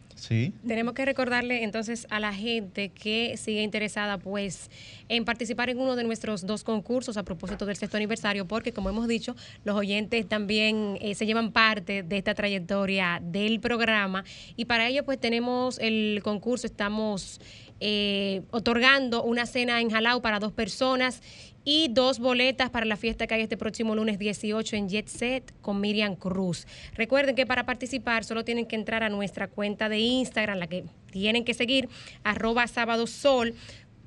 Tenemos 0.66 0.94
que 0.94 1.06
recordarle 1.06 1.64
entonces 1.64 2.08
a 2.10 2.20
la 2.20 2.34
gente 2.34 2.90
que 2.90 3.38
sigue 3.38 3.62
interesada 3.62 4.18
pues 4.18 4.70
en 5.10 5.26
participar 5.26 5.70
en 5.70 5.80
uno 5.80 5.96
de 5.96 6.04
nuestros 6.04 6.46
dos 6.46 6.64
concursos 6.64 7.18
a 7.18 7.24
propósito 7.24 7.66
del 7.66 7.76
sexto 7.76 7.98
aniversario, 7.98 8.48
porque 8.48 8.74
como 8.74 8.90
hemos 8.90 9.08
dicho, 9.08 9.36
los 9.64 9.76
oyentes 9.76 10.28
también 10.28 10.98
eh, 11.02 11.16
se 11.16 11.26
llevan 11.26 11.52
parte 11.52 12.04
de 12.04 12.18
esta 12.18 12.34
trayectoria 12.34 13.20
del 13.22 13.60
programa. 13.60 14.24
Y 14.56 14.66
para 14.66 14.88
ello 14.88 15.06
pues 15.06 15.20
tenemos 15.20 15.80
el 15.80 16.22
concurso, 16.24 16.68
estamos 16.68 17.40
eh, 17.80 18.42
otorgando 18.50 19.24
una 19.24 19.46
cena 19.46 19.80
en 19.82 19.92
Jalao 19.92 20.22
para 20.22 20.40
dos 20.40 20.52
personas 20.52 21.22
y 21.70 21.90
dos 21.90 22.20
boletas 22.20 22.70
para 22.70 22.86
la 22.86 22.96
fiesta 22.96 23.28
que 23.28 23.36
hay 23.36 23.42
este 23.42 23.58
próximo 23.58 23.94
lunes 23.94 24.18
18 24.18 24.78
en 24.78 24.88
Jet 24.88 25.10
Set 25.10 25.54
con 25.60 25.82
Miriam 25.82 26.16
Cruz. 26.16 26.66
Recuerden 26.94 27.36
que 27.36 27.46
para 27.46 27.66
participar 27.66 28.24
solo 28.24 28.46
tienen 28.46 28.66
que 28.66 28.78
entrar 28.78 29.04
a 29.04 29.10
nuestra 29.10 29.50
cuenta 29.50 29.90
de 29.90 30.00
Instagram, 30.00 30.60
la 30.60 30.68
que 30.68 30.86
tienen 31.12 31.44
que 31.44 31.54
seguir, 31.54 31.90
arroba 32.24 32.68
sábado 32.68 33.06
sol. 33.06 33.54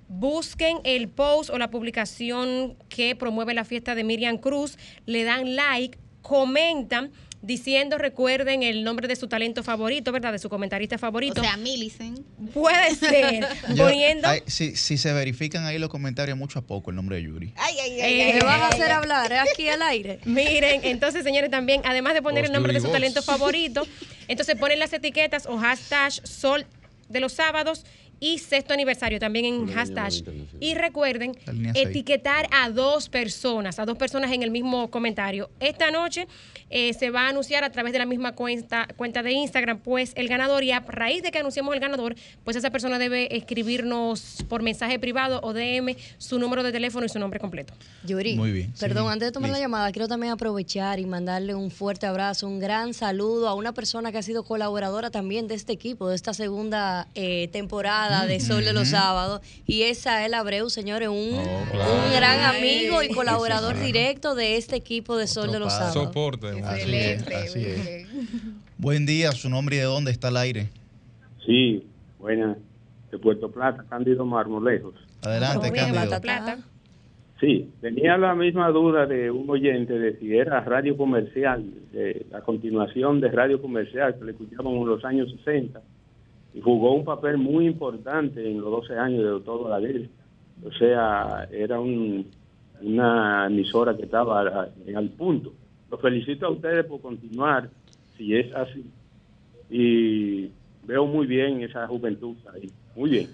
Busquen 0.08 0.78
el 0.84 1.08
post 1.08 1.50
o 1.50 1.58
la 1.58 1.68
publicación 1.68 2.76
que 2.88 3.14
promueve 3.14 3.52
la 3.52 3.66
fiesta 3.66 3.94
de 3.94 4.04
Miriam 4.04 4.38
Cruz, 4.38 4.78
le 5.04 5.24
dan 5.24 5.54
like, 5.54 5.98
comentan 6.22 7.10
diciendo, 7.42 7.96
recuerden 7.96 8.62
el 8.62 8.84
nombre 8.84 9.08
de 9.08 9.16
su 9.16 9.26
talento 9.26 9.62
favorito, 9.62 10.12
¿verdad? 10.12 10.32
De 10.32 10.38
su 10.38 10.48
comentarista 10.50 10.98
favorito. 10.98 11.40
O 11.40 11.44
sea, 11.44 11.56
Millicent. 11.56 12.20
Puede 12.52 12.94
ser. 12.96 13.46
Yo- 13.74 13.84
poniendo... 13.84 14.28
ay, 14.28 14.42
si, 14.46 14.76
si 14.76 14.98
se 14.98 15.12
verifican 15.12 15.64
ahí 15.64 15.78
los 15.78 15.88
comentarios, 15.88 16.36
mucho 16.36 16.58
a 16.58 16.62
poco 16.62 16.90
el 16.90 16.96
nombre 16.96 17.16
de 17.16 17.22
Yuri. 17.22 17.52
Ay, 17.56 17.74
ay, 17.80 18.00
Eh, 18.00 18.34
¿Me 18.34 18.40
vas 18.44 18.60
a 18.60 18.68
hacer 18.68 18.90
hablar 18.92 19.32
eh, 19.32 19.38
aquí 19.38 19.68
al 19.68 19.80
aire? 19.82 20.20
Miren, 20.24 20.80
entonces, 20.84 21.24
señores, 21.24 21.50
también, 21.50 21.80
además 21.84 22.14
de 22.14 22.22
poner 22.22 22.44
el 22.44 22.52
nombre 22.52 22.72
de 22.72 22.80
su 22.80 22.88
talento 22.88 23.22
favorito, 23.22 23.86
entonces 24.28 24.56
ponen 24.56 24.78
las 24.78 24.92
etiquetas 24.92 25.46
o 25.46 25.56
hashtag 25.56 26.12
sol 26.26 26.66
de 27.08 27.20
los 27.20 27.32
sábados 27.32 27.84
y 28.20 28.38
sexto 28.38 28.74
aniversario 28.74 29.18
también 29.18 29.46
en 29.46 29.66
hashtag. 29.72 30.12
Y 30.60 30.74
recuerden 30.74 31.36
etiquetar 31.74 32.46
a 32.52 32.68
dos 32.68 33.08
personas, 33.08 33.78
a 33.78 33.86
dos 33.86 33.96
personas 33.96 34.30
en 34.32 34.42
el 34.42 34.50
mismo 34.50 34.90
comentario. 34.90 35.50
Esta 35.58 35.90
noche 35.90 36.28
eh, 36.68 36.92
se 36.92 37.10
va 37.10 37.22
a 37.22 37.28
anunciar 37.30 37.64
a 37.64 37.70
través 37.70 37.94
de 37.94 37.98
la 37.98 38.04
misma 38.04 38.32
cuenta, 38.32 38.86
cuenta 38.96 39.22
de 39.22 39.32
Instagram, 39.32 39.80
pues 39.80 40.12
el 40.16 40.28
ganador, 40.28 40.62
y 40.62 40.70
a 40.70 40.80
raíz 40.80 41.22
de 41.22 41.30
que 41.30 41.38
anunciemos 41.38 41.74
el 41.74 41.80
ganador, 41.80 42.14
pues 42.44 42.56
esa 42.56 42.70
persona 42.70 42.98
debe 42.98 43.34
escribirnos 43.34 44.44
por 44.48 44.62
mensaje 44.62 44.98
privado 44.98 45.40
o 45.42 45.54
DM 45.54 45.96
su 46.18 46.38
número 46.38 46.62
de 46.62 46.72
teléfono 46.72 47.06
y 47.06 47.08
su 47.08 47.18
nombre 47.18 47.40
completo. 47.40 47.72
Yuri, 48.06 48.36
Muy 48.36 48.52
bien, 48.52 48.72
perdón, 48.78 49.06
sí, 49.06 49.12
antes 49.12 49.28
de 49.28 49.32
tomar 49.32 49.50
la 49.50 49.58
llamada, 49.58 49.90
quiero 49.92 50.08
también 50.08 50.32
aprovechar 50.32 51.00
y 51.00 51.06
mandarle 51.06 51.54
un 51.54 51.70
fuerte 51.70 52.06
abrazo, 52.06 52.46
un 52.46 52.58
gran 52.58 52.92
saludo 52.92 53.48
a 53.48 53.54
una 53.54 53.72
persona 53.72 54.12
que 54.12 54.18
ha 54.18 54.22
sido 54.22 54.44
colaboradora 54.44 55.10
también 55.10 55.48
de 55.48 55.54
este 55.54 55.72
equipo, 55.72 56.08
de 56.10 56.16
esta 56.16 56.34
segunda 56.34 57.08
eh, 57.14 57.48
temporada 57.48 58.09
de 58.26 58.40
Sol 58.40 58.64
de 58.64 58.72
los. 58.72 58.88
Sábados, 58.88 59.40
y 59.66 59.82
es 59.82 60.06
Ael 60.06 60.34
Abreu, 60.34 60.68
señores, 60.68 61.08
un, 61.08 61.34
Oh, 61.34 61.64
claro. 61.70 61.92
un 61.92 62.12
gran 62.12 62.40
amigo 62.56 63.02
y 63.02 63.08
colaborador 63.08 63.78
directo 63.78 64.34
de 64.34 64.56
este 64.56 64.76
equipo 64.76 65.16
de 65.16 65.26
Sol 65.26 65.52
de 65.52 65.60
los. 65.60 65.72
Sábados. 65.72 65.94
Soporte. 65.94 66.48
Así 66.64 66.94
es, 66.94 67.26
así 67.26 67.64
es. 67.64 68.06
Buen 68.78 69.06
día, 69.06 69.32
su 69.32 69.48
nombre 69.48 69.76
y 69.76 69.78
de 69.78 69.84
dónde 69.84 70.10
está 70.10 70.28
el 70.28 70.36
aire. 70.38 70.68
Sí, 71.46 71.86
buena. 72.18 72.56
De 73.10 73.18
Puerto 73.18 73.50
Plata, 73.50 73.84
Cándido 73.88 74.24
Marmolejos. 74.24 74.94
Adelante, 75.22 75.70
Cándido. 75.72 76.20
Plata. 76.20 76.58
Sí, 77.40 77.70
tenía 77.80 78.18
la 78.18 78.34
misma 78.34 78.68
duda 78.68 79.06
de 79.06 79.30
un 79.30 79.48
oyente 79.48 79.94
de 79.98 80.18
si 80.18 80.36
era 80.36 80.60
radio 80.60 80.96
comercial, 80.96 81.64
de 81.92 82.26
la 82.30 82.40
continuación 82.42 83.20
de 83.20 83.30
radio 83.30 83.60
comercial 83.62 84.16
que 84.18 84.24
le 84.26 84.32
escuchábamos 84.32 84.82
en 84.82 84.86
los 84.88 85.04
años 85.04 85.28
60 85.44 85.80
y 86.54 86.60
jugó 86.60 86.94
un 86.94 87.04
papel 87.04 87.38
muy 87.38 87.66
importante 87.66 88.48
en 88.48 88.60
los 88.60 88.70
12 88.70 88.94
años 88.98 89.18
de 89.22 89.28
Doctor 89.30 89.64
Balaguer. 89.68 90.08
O 90.64 90.72
sea, 90.72 91.48
era 91.52 91.78
un- 91.80 92.26
una 92.82 93.46
emisora 93.46 93.96
que 93.96 94.04
estaba 94.04 94.68
en 94.86 94.96
al 94.96 95.08
punto. 95.10 95.52
Los 95.90 96.00
felicito 96.00 96.46
a 96.46 96.50
ustedes 96.50 96.84
por 96.86 97.00
continuar, 97.00 97.68
si 98.16 98.34
es 98.36 98.52
así. 98.54 98.84
Y 99.70 100.50
veo 100.86 101.06
muy 101.06 101.26
bien 101.26 101.62
esa 101.62 101.86
juventud 101.86 102.36
ahí. 102.54 102.70
Muy 102.96 103.10
bien. 103.10 103.28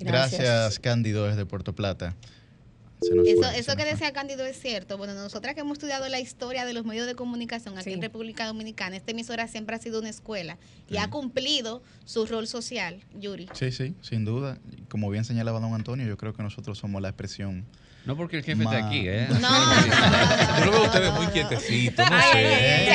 Gracias. 0.00 0.78
Cándido, 0.78 1.26
desde 1.26 1.46
Puerto 1.46 1.72
Plata. 1.74 2.14
Se 3.02 3.14
nos 3.14 3.26
Eso, 3.26 3.42
fue, 3.42 3.52
se 3.52 3.58
eso 3.60 3.70
nos 3.72 3.76
que 3.76 3.82
fue. 3.82 3.92
decía 3.92 4.12
Cándido 4.12 4.44
es 4.44 4.60
cierto. 4.60 4.98
Bueno, 4.98 5.14
nosotras 5.14 5.54
que 5.54 5.60
hemos 5.60 5.74
estudiado 5.78 6.08
la 6.08 6.20
historia 6.20 6.64
de 6.64 6.72
los 6.72 6.84
medios 6.84 7.06
de 7.06 7.14
comunicación 7.14 7.76
aquí 7.78 7.92
en 7.92 8.02
República 8.02 8.46
Dominicana, 8.46 8.96
esta 8.96 9.10
emisora 9.10 9.48
siempre 9.48 9.76
ha 9.76 9.78
sido 9.78 10.00
una 10.00 10.08
escuela 10.08 10.58
y 10.88 10.96
ha 10.96 11.10
cumplido 11.10 11.82
su 12.04 12.26
rol 12.26 12.46
social, 12.46 13.00
Yuri. 13.14 13.48
Sí, 13.54 13.72
sí, 13.72 13.94
sin 14.02 14.24
duda. 14.24 14.58
Como 14.88 15.10
bien 15.10 15.24
señalaba 15.24 15.60
don 15.60 15.74
Antonio, 15.74 16.06
yo 16.06 16.16
creo 16.16 16.32
que 16.32 16.42
nosotros 16.42 16.78
somos 16.78 17.02
la 17.02 17.08
expresión. 17.08 17.64
No 18.04 18.16
porque 18.16 18.38
el 18.38 18.42
jefe 18.42 18.62
esté 18.64 18.74
más- 18.76 18.84
aquí, 18.86 19.04
¿eh? 19.06 19.28
Yo 20.58 20.64
lo 20.66 20.70
veo 20.72 20.80
a 20.82 20.86
ustedes 20.86 21.12
muy 21.14 21.26
quietecitos, 21.28 22.10
no 22.10 22.20
sé. 22.32 22.88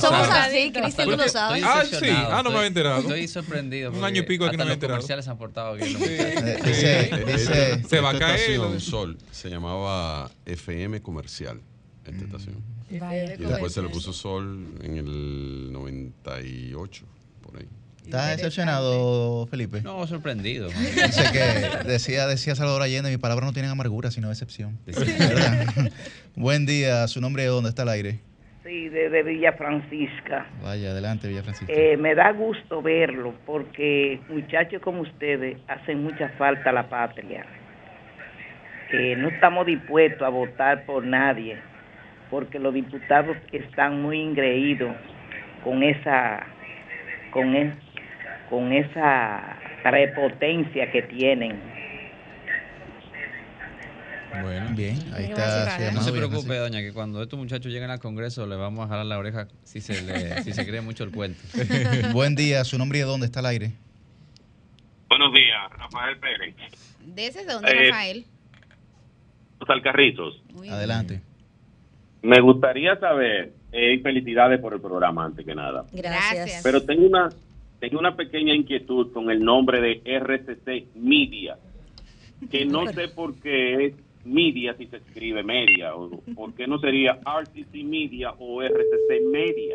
somos 0.00 0.28
así, 0.28 0.70
Cristian, 0.72 1.08
tú 1.08 1.16
lo 1.16 1.28
sabes. 1.28 1.64
Ah, 1.64 1.82
sí. 1.88 2.06
Ah, 2.10 2.42
no 2.44 2.50
me 2.50 2.56
había 2.56 2.66
enterado. 2.68 3.00
Estoy 3.00 3.26
sorprendido. 3.28 3.90
Un 3.90 4.04
año 4.04 4.20
y 4.20 4.24
pico 4.26 4.44
aquí 4.44 4.56
no 4.56 4.64
me 4.64 4.68
los 4.68 4.72
he 4.72 4.74
enterado. 4.74 4.98
comerciales 4.98 5.28
han 5.28 5.38
portado 5.38 5.74
bien. 5.76 5.92
los. 5.94 7.26
Dice- 7.26 7.82
Se 7.88 8.00
va 8.00 8.10
a 8.10 8.18
caer, 8.18 8.58
lo- 8.58 8.80
Sol 8.80 9.16
se 9.30 9.48
llamaba 9.48 10.30
FM 10.44 11.00
Comercial, 11.00 11.60
esta 12.04 12.24
estación. 12.24 12.56
Y 12.90 12.98
después 13.44 13.72
se 13.72 13.80
le 13.80 13.88
puso 13.88 14.12
Sol 14.12 14.66
en 14.82 14.96
el 14.98 15.72
98, 15.72 17.06
por 17.40 17.56
ahí. 17.58 17.66
¿Estás 18.04 18.36
decepcionado, 18.36 19.46
Felipe? 19.46 19.80
No, 19.82 20.06
sorprendido. 20.06 20.68
Dice 20.70 21.24
que 21.32 21.88
decía, 21.88 22.26
decía 22.26 22.54
Salvador 22.54 22.82
Allende, 22.82 23.10
mis 23.10 23.18
palabras 23.18 23.46
no 23.46 23.52
tienen 23.52 23.70
amargura, 23.70 24.10
sino 24.10 24.28
decepción. 24.28 24.78
Buen 26.36 26.66
día, 26.66 27.06
su 27.08 27.20
nombre 27.20 27.42
de 27.44 27.48
dónde 27.48 27.70
está 27.70 27.82
el 27.84 27.88
aire. 27.90 28.18
Sí, 28.64 28.88
de, 28.88 29.22
Villa 29.22 29.52
Francisca. 29.54 30.46
Vaya, 30.62 30.90
adelante, 30.90 31.26
Villa 31.28 31.42
Francisco. 31.42 31.72
Eh, 31.74 31.96
me 31.96 32.14
da 32.14 32.30
gusto 32.32 32.80
verlo 32.80 33.34
porque 33.44 34.20
muchachos 34.28 34.80
como 34.82 35.02
ustedes 35.02 35.56
hacen 35.68 36.02
mucha 36.02 36.28
falta 36.38 36.70
a 36.70 36.72
la 36.72 36.88
patria. 36.88 37.44
Eh, 38.92 39.16
no 39.16 39.28
estamos 39.28 39.66
dispuestos 39.66 40.22
a 40.22 40.28
votar 40.28 40.84
por 40.84 41.04
nadie 41.04 41.58
porque 42.30 42.58
los 42.58 42.72
diputados 42.72 43.36
están 43.52 44.00
muy 44.00 44.18
ingreídos 44.20 44.94
con 45.64 45.82
esa 45.82 46.46
con, 47.30 47.54
es- 47.56 47.74
con 48.52 48.70
esa 48.70 49.56
prepotencia 49.82 50.92
que 50.92 51.00
tienen. 51.04 51.58
Bueno, 54.42 54.66
bien, 54.76 54.98
ahí 55.14 55.28
No 55.28 55.36
está. 55.36 55.92
su 55.94 56.02
se 56.02 56.12
preocupe, 56.12 56.54
doña, 56.58 56.80
que 56.80 56.92
cuando 56.92 57.22
estos 57.22 57.38
muchachos 57.38 57.72
lleguen 57.72 57.88
al 57.88 57.98
Congreso 57.98 58.46
le 58.46 58.56
vamos 58.56 58.84
a 58.84 58.88
jalar 58.88 59.06
la 59.06 59.18
oreja 59.18 59.48
si 59.62 59.80
se, 59.80 60.02
le, 60.02 60.42
si 60.42 60.52
se 60.52 60.66
cree 60.66 60.82
mucho 60.82 61.02
el 61.04 61.12
cuento. 61.12 61.40
Buen 62.12 62.34
día, 62.34 62.62
su 62.64 62.76
nombre 62.76 62.98
de 62.98 63.04
dónde 63.06 63.24
está 63.24 63.40
el 63.40 63.46
aire. 63.46 63.72
Buenos 65.08 65.32
días, 65.32 65.70
Rafael 65.78 66.18
Pérez. 66.18 66.54
¿De 67.06 67.26
ese 67.28 67.46
de 67.46 67.52
dónde, 67.54 67.70
Eh, 67.70 67.88
Rafael? 67.90 68.24
Los 69.60 69.70
Alcarrizos. 69.70 70.42
Adelante. 70.70 71.22
Me 72.20 72.38
gustaría 72.42 72.96
saber, 72.96 73.54
eh, 73.72 73.94
y 73.94 73.98
felicidades 74.00 74.60
por 74.60 74.74
el 74.74 74.80
programa 74.82 75.24
antes 75.24 75.46
que 75.46 75.54
nada. 75.54 75.86
Gracias. 75.90 76.60
Pero 76.62 76.82
tengo 76.84 77.06
una, 77.06 77.30
tengo 77.82 77.98
una 77.98 78.14
pequeña 78.14 78.54
inquietud 78.54 79.10
con 79.12 79.28
el 79.28 79.42
nombre 79.42 79.80
de 79.80 80.02
RCC 80.04 80.94
Media, 80.94 81.58
que 82.48 82.64
no 82.64 82.86
sé 82.92 83.08
por 83.08 83.34
qué 83.40 83.86
es 83.86 83.94
media 84.24 84.76
si 84.76 84.86
se 84.86 84.98
escribe 84.98 85.42
media? 85.42 85.96
¿O 85.96 86.08
¿Por 86.36 86.54
qué 86.54 86.68
no 86.68 86.78
sería 86.78 87.18
RCC 87.24 87.82
Media 87.82 88.34
o 88.38 88.62
RCC 88.62 89.24
Media? 89.24 89.74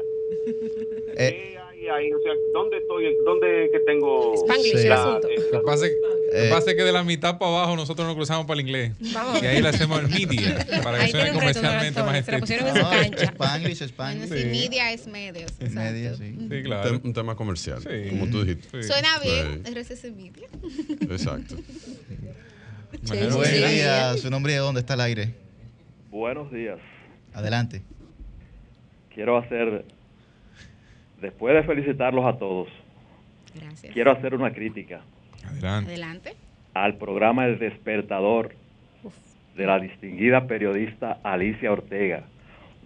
Eh, 1.17 1.57
ahí, 1.85 2.11
O 2.11 2.21
sea, 2.21 2.33
¿dónde 2.53 2.77
estoy? 2.77 3.15
¿Dónde 3.23 3.69
que 3.71 3.79
tengo 3.81 4.33
Spanglish, 4.35 4.85
el 4.85 4.91
asunto? 4.91 5.27
Lo 5.27 5.59
que 5.59 6.49
pasa 6.49 6.71
es 6.71 6.75
que 6.75 6.83
de 6.83 6.91
la 6.91 7.03
mitad 7.03 7.37
para 7.37 7.51
abajo 7.51 7.75
nosotros 7.75 8.07
nos 8.07 8.15
cruzamos 8.15 8.45
para 8.45 8.59
el 8.59 8.67
inglés. 8.67 8.93
Vamos. 9.13 9.41
Y 9.41 9.45
ahí 9.45 9.61
le 9.61 9.69
hacemos 9.69 9.99
el 9.99 10.09
media 10.09 10.65
para 10.83 10.99
que 10.99 11.11
suene 11.11 11.33
comercialmente 11.33 12.03
más 12.03 12.25
Se 12.25 12.39
pusieron 12.39 12.67
en 12.67 12.83
cancha. 12.83 13.23
Spanglish, 13.25 13.81
Spanglish. 13.83 14.29
Sí. 14.29 14.45
media 14.45 14.91
es 14.91 15.07
medios. 15.07 15.51
Media, 15.59 16.15
sí. 16.15 16.35
sí 16.37 16.63
claro. 16.63 16.99
Un, 17.03 17.13
tema 17.13 17.35
comercial, 17.35 17.81
como 18.09 18.27
tú 18.27 18.43
dijiste. 18.43 18.83
Suena 18.83 19.19
bien, 19.19 19.63
RCC 19.65 20.11
Media. 20.15 20.47
Exacto. 21.01 21.55
Buenos 23.03 23.51
días, 23.51 24.19
su 24.19 24.29
nombre 24.29 24.53
y 24.53 24.55
de 24.55 24.61
dónde 24.61 24.79
está 24.79 24.95
el 24.95 25.01
aire. 25.01 25.33
Buenos 26.09 26.51
días. 26.51 26.79
Adelante. 27.33 27.81
Quiero 29.13 29.37
hacer 29.37 29.85
después 31.21 31.55
de 31.55 31.63
felicitarlos 31.63 32.25
a 32.25 32.37
todos, 32.37 32.67
quiero 33.93 34.11
hacer 34.11 34.35
una 34.35 34.51
crítica. 34.51 35.01
Adelante. 35.45 36.35
Al 36.73 36.95
programa 36.95 37.45
El 37.45 37.59
Despertador 37.59 38.53
de 39.55 39.65
la 39.65 39.79
distinguida 39.79 40.45
periodista 40.45 41.19
Alicia 41.23 41.71
Ortega, 41.71 42.23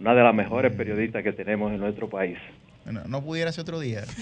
una 0.00 0.14
de 0.14 0.22
las 0.22 0.34
mejores 0.34 0.72
mm. 0.72 0.76
periodistas 0.76 1.22
que 1.22 1.32
tenemos 1.32 1.72
en 1.72 1.78
nuestro 1.78 2.08
país. 2.08 2.38
Bueno, 2.84 3.02
no 3.06 3.22
pudiera 3.22 3.52
ser 3.52 3.62
otro 3.62 3.78
día. 3.78 4.02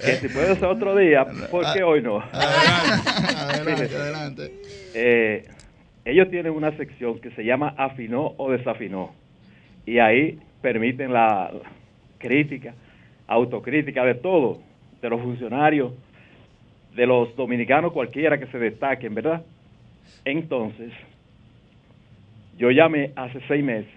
que 0.00 0.16
si 0.16 0.28
puede 0.28 0.54
ser 0.54 0.64
otro 0.64 0.96
día, 0.96 1.26
¿por 1.50 1.70
qué 1.74 1.82
hoy 1.82 2.00
no? 2.00 2.22
Adelante, 2.32 3.96
adelante. 3.96 4.54
Eh, 4.94 5.48
ellos 6.04 6.30
tienen 6.30 6.52
una 6.52 6.74
sección 6.76 7.20
que 7.20 7.30
se 7.32 7.44
llama 7.44 7.74
Afinó 7.76 8.34
o 8.38 8.50
Desafinó. 8.50 9.12
Y 9.84 9.98
ahí 9.98 10.38
permiten 10.62 11.12
la 11.12 11.50
crítica, 12.18 12.74
autocrítica 13.26 14.04
de 14.04 14.14
todo, 14.14 14.60
de 15.00 15.10
los 15.10 15.20
funcionarios, 15.20 15.92
de 16.94 17.06
los 17.06 17.34
dominicanos 17.36 17.92
cualquiera 17.92 18.38
que 18.38 18.46
se 18.46 18.58
destaquen, 18.58 19.14
¿verdad? 19.14 19.42
Entonces, 20.24 20.92
yo 22.56 22.70
llamé 22.70 23.10
hace 23.16 23.40
seis 23.48 23.64
meses, 23.64 23.92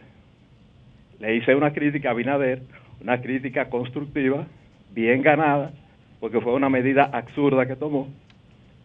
le 1.19 1.35
hice 1.35 1.55
una 1.55 1.71
crítica 1.71 2.11
a 2.11 2.13
Binader, 2.13 2.61
una 3.01 3.21
crítica 3.21 3.69
constructiva, 3.69 4.47
bien 4.91 5.21
ganada, 5.21 5.71
porque 6.19 6.41
fue 6.41 6.53
una 6.53 6.69
medida 6.69 7.03
absurda 7.03 7.67
que 7.67 7.75
tomó, 7.75 8.07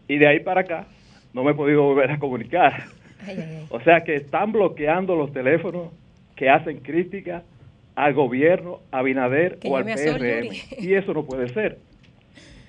y 0.07 0.17
de 0.17 0.27
ahí 0.27 0.39
para 0.41 0.61
acá 0.61 0.85
no 1.33 1.43
me 1.43 1.51
he 1.51 1.55
podido 1.55 1.83
volver 1.83 2.11
a 2.11 2.19
comunicar. 2.19 2.83
O 3.69 3.79
sea 3.81 4.03
que 4.03 4.15
están 4.15 4.51
bloqueando 4.51 5.15
los 5.15 5.31
teléfonos 5.31 5.89
que 6.35 6.49
hacen 6.49 6.79
crítica 6.79 7.43
al 7.95 8.13
gobierno, 8.13 8.79
a 8.91 9.01
Binader 9.01 9.59
o 9.65 9.77
al 9.77 9.85
PRM. 9.85 10.49
Y 10.79 10.93
eso 10.93 11.13
no 11.13 11.23
puede 11.25 11.49
ser. 11.49 11.79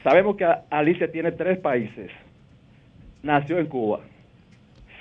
Sabemos 0.02 0.36
que 0.36 0.46
Alicia 0.70 1.10
tiene 1.10 1.32
tres 1.32 1.58
países. 1.58 2.10
Nació 3.22 3.58
en 3.58 3.66
Cuba, 3.66 4.00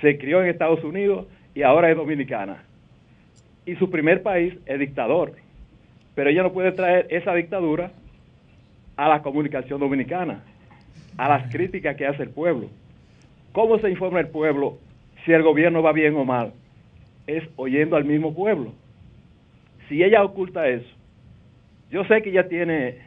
se 0.00 0.16
crió 0.16 0.42
en 0.42 0.48
Estados 0.48 0.84
Unidos 0.84 1.26
y 1.54 1.62
ahora 1.62 1.90
es 1.90 1.96
dominicana. 1.96 2.62
Y 3.66 3.74
su 3.76 3.90
primer 3.90 4.22
país 4.22 4.54
es 4.66 4.78
dictador. 4.78 5.34
Pero 6.14 6.30
ella 6.30 6.42
no 6.42 6.52
puede 6.52 6.72
traer 6.72 7.06
esa 7.10 7.34
dictadura 7.34 7.90
a 8.96 9.08
la 9.08 9.22
comunicación 9.22 9.80
dominicana, 9.80 10.44
a 11.16 11.28
las 11.28 11.50
críticas 11.50 11.96
que 11.96 12.06
hace 12.06 12.22
el 12.22 12.30
pueblo. 12.30 12.68
¿Cómo 13.52 13.78
se 13.78 13.90
informa 13.90 14.20
el 14.20 14.28
pueblo 14.28 14.78
si 15.24 15.32
el 15.32 15.42
gobierno 15.42 15.82
va 15.82 15.92
bien 15.92 16.14
o 16.16 16.24
mal? 16.24 16.52
Es 17.26 17.42
oyendo 17.56 17.96
al 17.96 18.04
mismo 18.04 18.34
pueblo 18.34 18.72
si 19.88 20.02
ella 20.02 20.22
oculta 20.22 20.66
eso, 20.68 20.88
yo 21.90 22.04
sé 22.04 22.22
que 22.22 22.30
ella 22.30 22.48
tiene 22.48 22.98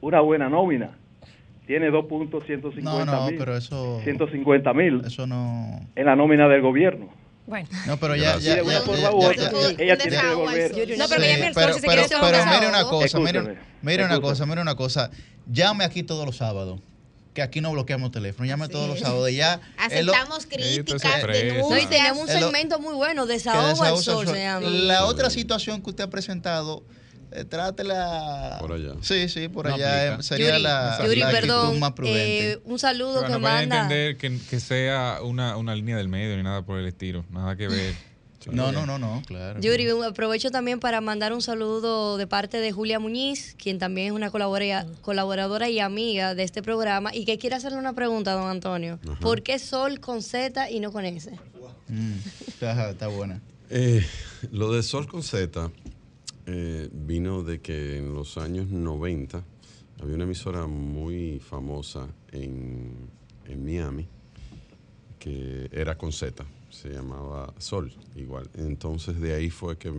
una 0.00 0.20
buena 0.20 0.48
nómina. 0.48 0.98
Tiene 1.66 1.90
2.150 1.90 2.82
no, 2.82 3.04
no, 3.04 3.26
mil. 3.28 3.38
pero 3.38 3.56
eso... 3.56 4.00
150 4.02 4.74
mil. 4.74 5.02
Eso 5.06 5.26
no... 5.26 5.80
En 5.94 6.06
la 6.06 6.16
nómina 6.16 6.48
del 6.48 6.60
gobierno. 6.60 7.08
Bueno. 7.46 7.68
No, 7.86 7.96
pero 7.96 8.14
ya, 8.14 8.38
ya, 8.38 8.56
ya, 8.56 8.60
ella 9.78 9.96
tiene 9.96 10.16
que 10.16 10.26
devolver. 10.26 10.70
No, 10.98 11.04
pero, 11.08 11.22
pero, 11.54 11.74
pero, 11.80 12.02
pero 12.20 12.46
mire 12.46 12.68
una 12.68 12.84
cosa, 12.84 13.18
mire, 13.18 13.56
mire 13.82 14.04
una 14.04 14.20
cosa, 14.20 14.46
mire 14.46 14.60
una 14.60 14.74
cosa. 14.76 15.10
Llame 15.46 15.84
aquí 15.84 16.02
todos 16.04 16.24
los 16.24 16.36
sábados 16.36 16.80
que 17.34 17.42
aquí 17.42 17.60
no 17.60 17.72
bloqueamos 17.72 18.10
teléfono. 18.10 18.46
Llame 18.46 18.68
todos 18.68 18.88
los 18.88 19.00
sábados. 19.00 19.30
Ya 19.32 19.60
Aceptamos 19.78 20.46
críticas, 20.46 21.26
denuncias. 21.26 21.82
y 21.82 21.86
tenemos 21.86 22.18
un 22.22 22.28
segmento 22.28 22.78
muy 22.78 22.94
bueno, 22.94 23.26
desahogo 23.26 23.82
al 23.82 23.98
sol, 23.98 24.26
La 24.86 25.06
otra 25.06 25.30
situación 25.30 25.82
que 25.82 25.90
usted 25.90 26.04
ha 26.04 26.10
presentado, 26.10 26.84
eh, 27.32 27.44
trátela. 27.44 28.58
Por 28.60 28.72
allá. 28.72 28.92
Sí, 29.00 29.28
sí, 29.28 29.48
por 29.48 29.66
allá 29.66 30.16
eh, 30.16 30.22
sería 30.22 30.58
la, 30.58 30.98
Yuri, 31.04 31.22
perdón, 31.22 31.80
más 31.80 31.92
prudente. 31.92 32.52
Eh, 32.52 32.60
un 32.64 32.78
saludo 32.78 33.24
que 33.24 33.32
no 33.32 33.40
manda. 33.40 33.58
a 33.58 33.82
entender 33.84 34.16
que, 34.18 34.38
que 34.50 34.60
sea 34.60 35.20
una, 35.22 35.56
una 35.56 35.74
línea 35.74 35.96
del 35.96 36.08
medio 36.08 36.36
ni 36.36 36.42
nada 36.42 36.62
por 36.62 36.78
el 36.78 36.86
estilo. 36.86 37.24
Nada 37.30 37.56
que 37.56 37.68
ver. 37.68 38.11
No, 38.50 38.72
no, 38.72 38.86
no, 38.86 38.98
no, 38.98 39.22
claro. 39.26 39.60
Yuri, 39.60 39.88
aprovecho 40.04 40.50
también 40.50 40.80
para 40.80 41.00
mandar 41.00 41.32
un 41.32 41.42
saludo 41.42 42.16
de 42.16 42.26
parte 42.26 42.58
de 42.58 42.72
Julia 42.72 42.98
Muñiz, 42.98 43.54
quien 43.58 43.78
también 43.78 44.08
es 44.08 44.12
una 44.12 44.30
colaboradora 44.30 45.68
y 45.68 45.78
amiga 45.78 46.34
de 46.34 46.42
este 46.42 46.62
programa 46.62 47.14
y 47.14 47.24
que 47.24 47.38
quiere 47.38 47.56
hacerle 47.56 47.78
una 47.78 47.92
pregunta, 47.92 48.32
don 48.32 48.48
Antonio. 48.48 48.98
¿Por 49.20 49.42
qué 49.42 49.58
Sol 49.58 50.00
con 50.00 50.22
Z 50.22 50.70
y 50.70 50.80
no 50.80 50.92
con 50.92 51.04
S? 51.04 51.30
Mm, 51.88 52.14
está, 52.48 53.08
buena. 53.08 53.40
Eh, 53.70 54.04
lo 54.50 54.72
de 54.72 54.82
Sol 54.82 55.06
con 55.06 55.22
Z 55.22 55.70
eh, 56.46 56.88
vino 56.92 57.42
de 57.42 57.60
que 57.60 57.98
en 57.98 58.12
los 58.12 58.38
años 58.38 58.68
90 58.68 59.42
había 60.00 60.14
una 60.14 60.24
emisora 60.24 60.66
muy 60.66 61.38
famosa 61.38 62.08
en, 62.32 63.08
en 63.46 63.64
Miami 63.64 64.08
que 65.18 65.68
era 65.72 65.96
con 65.96 66.12
Z 66.12 66.44
se 66.72 66.88
llamaba 66.88 67.52
Sol, 67.58 67.92
igual. 68.16 68.50
Entonces 68.54 69.20
de 69.20 69.34
ahí 69.34 69.50
fue 69.50 69.76
que 69.76 69.92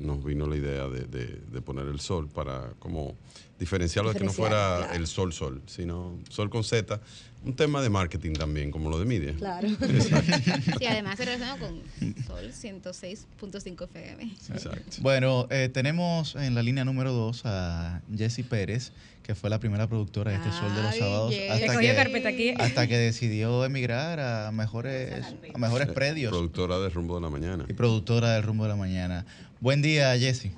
nos 0.00 0.24
vino 0.24 0.46
la 0.46 0.56
idea 0.56 0.88
de, 0.88 1.06
de, 1.06 1.62
poner 1.62 1.86
el 1.86 2.00
sol 2.00 2.28
para 2.28 2.72
como 2.78 3.16
diferenciarlo 3.58 4.12
de 4.12 4.18
que 4.18 4.24
no 4.24 4.32
fuera 4.32 4.94
el 4.94 5.06
sol 5.06 5.32
sol, 5.32 5.62
sino 5.66 6.18
sol 6.28 6.48
con 6.48 6.64
Z, 6.64 7.00
un 7.44 7.54
tema 7.54 7.80
de 7.80 7.88
marketing 7.88 8.34
también, 8.34 8.70
como 8.70 8.90
lo 8.90 8.98
de 8.98 9.06
media. 9.06 9.34
Claro. 9.34 9.68
sí, 10.78 10.86
además 10.86 11.16
se 11.16 11.24
relaciona 11.24 11.58
con 11.58 11.82
Sol 12.26 12.50
106.5 12.50 13.84
FM. 13.84 14.36
Exacto. 14.52 14.96
Bueno, 15.00 15.46
eh, 15.50 15.70
tenemos 15.72 16.34
en 16.36 16.54
la 16.54 16.62
línea 16.62 16.84
número 16.84 17.12
2 17.12 17.42
a 17.44 18.02
Jessie 18.14 18.44
Pérez, 18.44 18.92
que 19.22 19.34
fue 19.34 19.48
la 19.48 19.58
primera 19.58 19.86
productora 19.86 20.32
de 20.32 20.36
este 20.38 20.50
Sol 20.50 20.74
de 20.74 20.82
los 20.82 20.96
Sábados, 20.96 21.34
hasta, 21.50 21.78
que, 21.78 22.54
hasta 22.58 22.86
que 22.86 22.98
decidió 22.98 23.64
emigrar 23.64 24.20
a 24.20 24.50
mejores, 24.52 25.24
a 25.54 25.58
mejores 25.58 25.88
predios. 25.88 26.30
Productora 26.30 26.78
del 26.78 26.92
Rumbo 26.92 27.14
de 27.14 27.20
la 27.22 27.30
Mañana. 27.30 27.64
Y 27.68 27.72
productora 27.72 28.34
del 28.34 28.42
Rumbo 28.42 28.64
de 28.64 28.70
la 28.70 28.76
Mañana. 28.76 29.24
Buen 29.60 29.82
día, 29.82 30.16
Jessie. 30.16 30.52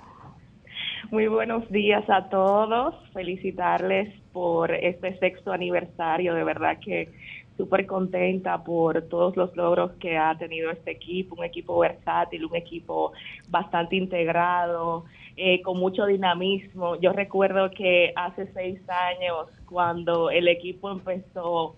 Muy 1.11 1.27
buenos 1.27 1.69
días 1.73 2.09
a 2.09 2.29
todos. 2.29 2.95
Felicitarles 3.13 4.15
por 4.33 4.73
este 4.73 5.19
sexto 5.19 5.53
aniversario. 5.53 6.35
De 6.35 6.45
verdad 6.45 6.79
que 6.79 7.11
súper 7.57 7.87
contenta 7.87 8.63
por 8.63 9.03
todos 9.09 9.37
los 9.37 9.57
logros 9.57 9.91
que 9.99 10.17
ha 10.17 10.39
tenido 10.39 10.71
este 10.71 10.93
equipo, 10.93 11.35
un 11.35 11.45
equipo 11.45 11.81
versátil, 11.81 12.45
un 12.45 12.55
equipo 12.55 13.13
bastante 13.49 13.97
integrado, 13.97 15.05
eh, 15.37 15.61
con 15.63 15.79
mucho 15.79 16.07
dinamismo. 16.07 16.95
Yo 17.01 17.13
recuerdo 17.13 17.73
que 17.73 18.13
hace 18.15 18.53
seis 18.53 18.81
años, 18.89 19.49
cuando 19.67 20.31
el 20.31 20.47
equipo 20.47 20.93
empezó 20.93 21.75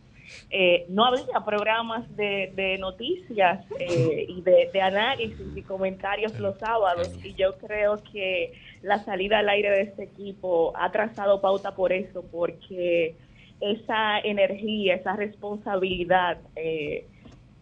eh, 0.51 0.87
no 0.89 1.05
había 1.05 1.45
programas 1.45 2.05
de, 2.17 2.77
noticias 2.79 3.65
eh, 3.79 4.27
y 4.29 4.41
de, 4.43 4.81
análisis 4.81 5.57
y 5.57 5.63
comentarios 5.63 6.39
los 6.39 6.59
sábados 6.59 7.11
y 7.25 7.35
yo 7.35 7.57
creo 7.59 8.03
que 8.13 8.53
la 8.83 9.03
salida 9.05 9.39
al 9.39 9.49
aire 9.49 9.71
de 9.71 9.83
este 9.83 10.05
equipo 10.05 10.73
ha 10.77 10.91
trazado 10.93 11.41
pauta 11.41 11.75
por 11.75 11.93
eso, 11.93 12.25
porque 12.31 13.17
esa 13.61 14.19
energía, 14.21 14.95
esa 14.95 15.17
responsabilidad 15.17 16.39
eh, 16.57 17.07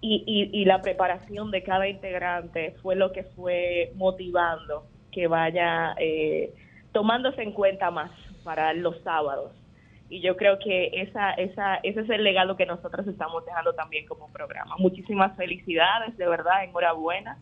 y, 0.00 0.50
y, 0.52 0.64
la 0.64 0.82
preparación 0.82 1.52
de 1.52 1.62
cada 1.62 1.86
integrante 1.88 2.74
fue 2.82 2.96
lo 2.96 3.12
que 3.12 3.22
fue 3.22 3.92
motivando 3.94 4.84
que 5.12 5.28
vaya 5.28 5.94
tomándose 6.90 7.42
en 7.42 7.52
cuenta 7.52 7.92
más 7.92 8.10
para 8.42 8.72
los 8.72 9.00
sábados 9.02 9.52
y 10.12 10.20
yo 10.20 10.36
creo 10.36 10.58
que 10.58 10.90
esa, 10.92 11.30
esa, 11.32 11.76
ese 11.76 12.00
es 12.00 12.10
el 12.10 12.22
legado 12.22 12.54
que 12.54 12.66
nosotros 12.66 13.06
estamos 13.06 13.46
dejando 13.46 13.72
también 13.72 14.06
como 14.06 14.30
programa. 14.30 14.76
Muchísimas 14.76 15.34
felicidades, 15.38 16.18
de 16.18 16.28
verdad, 16.28 16.64
enhorabuena. 16.64 17.38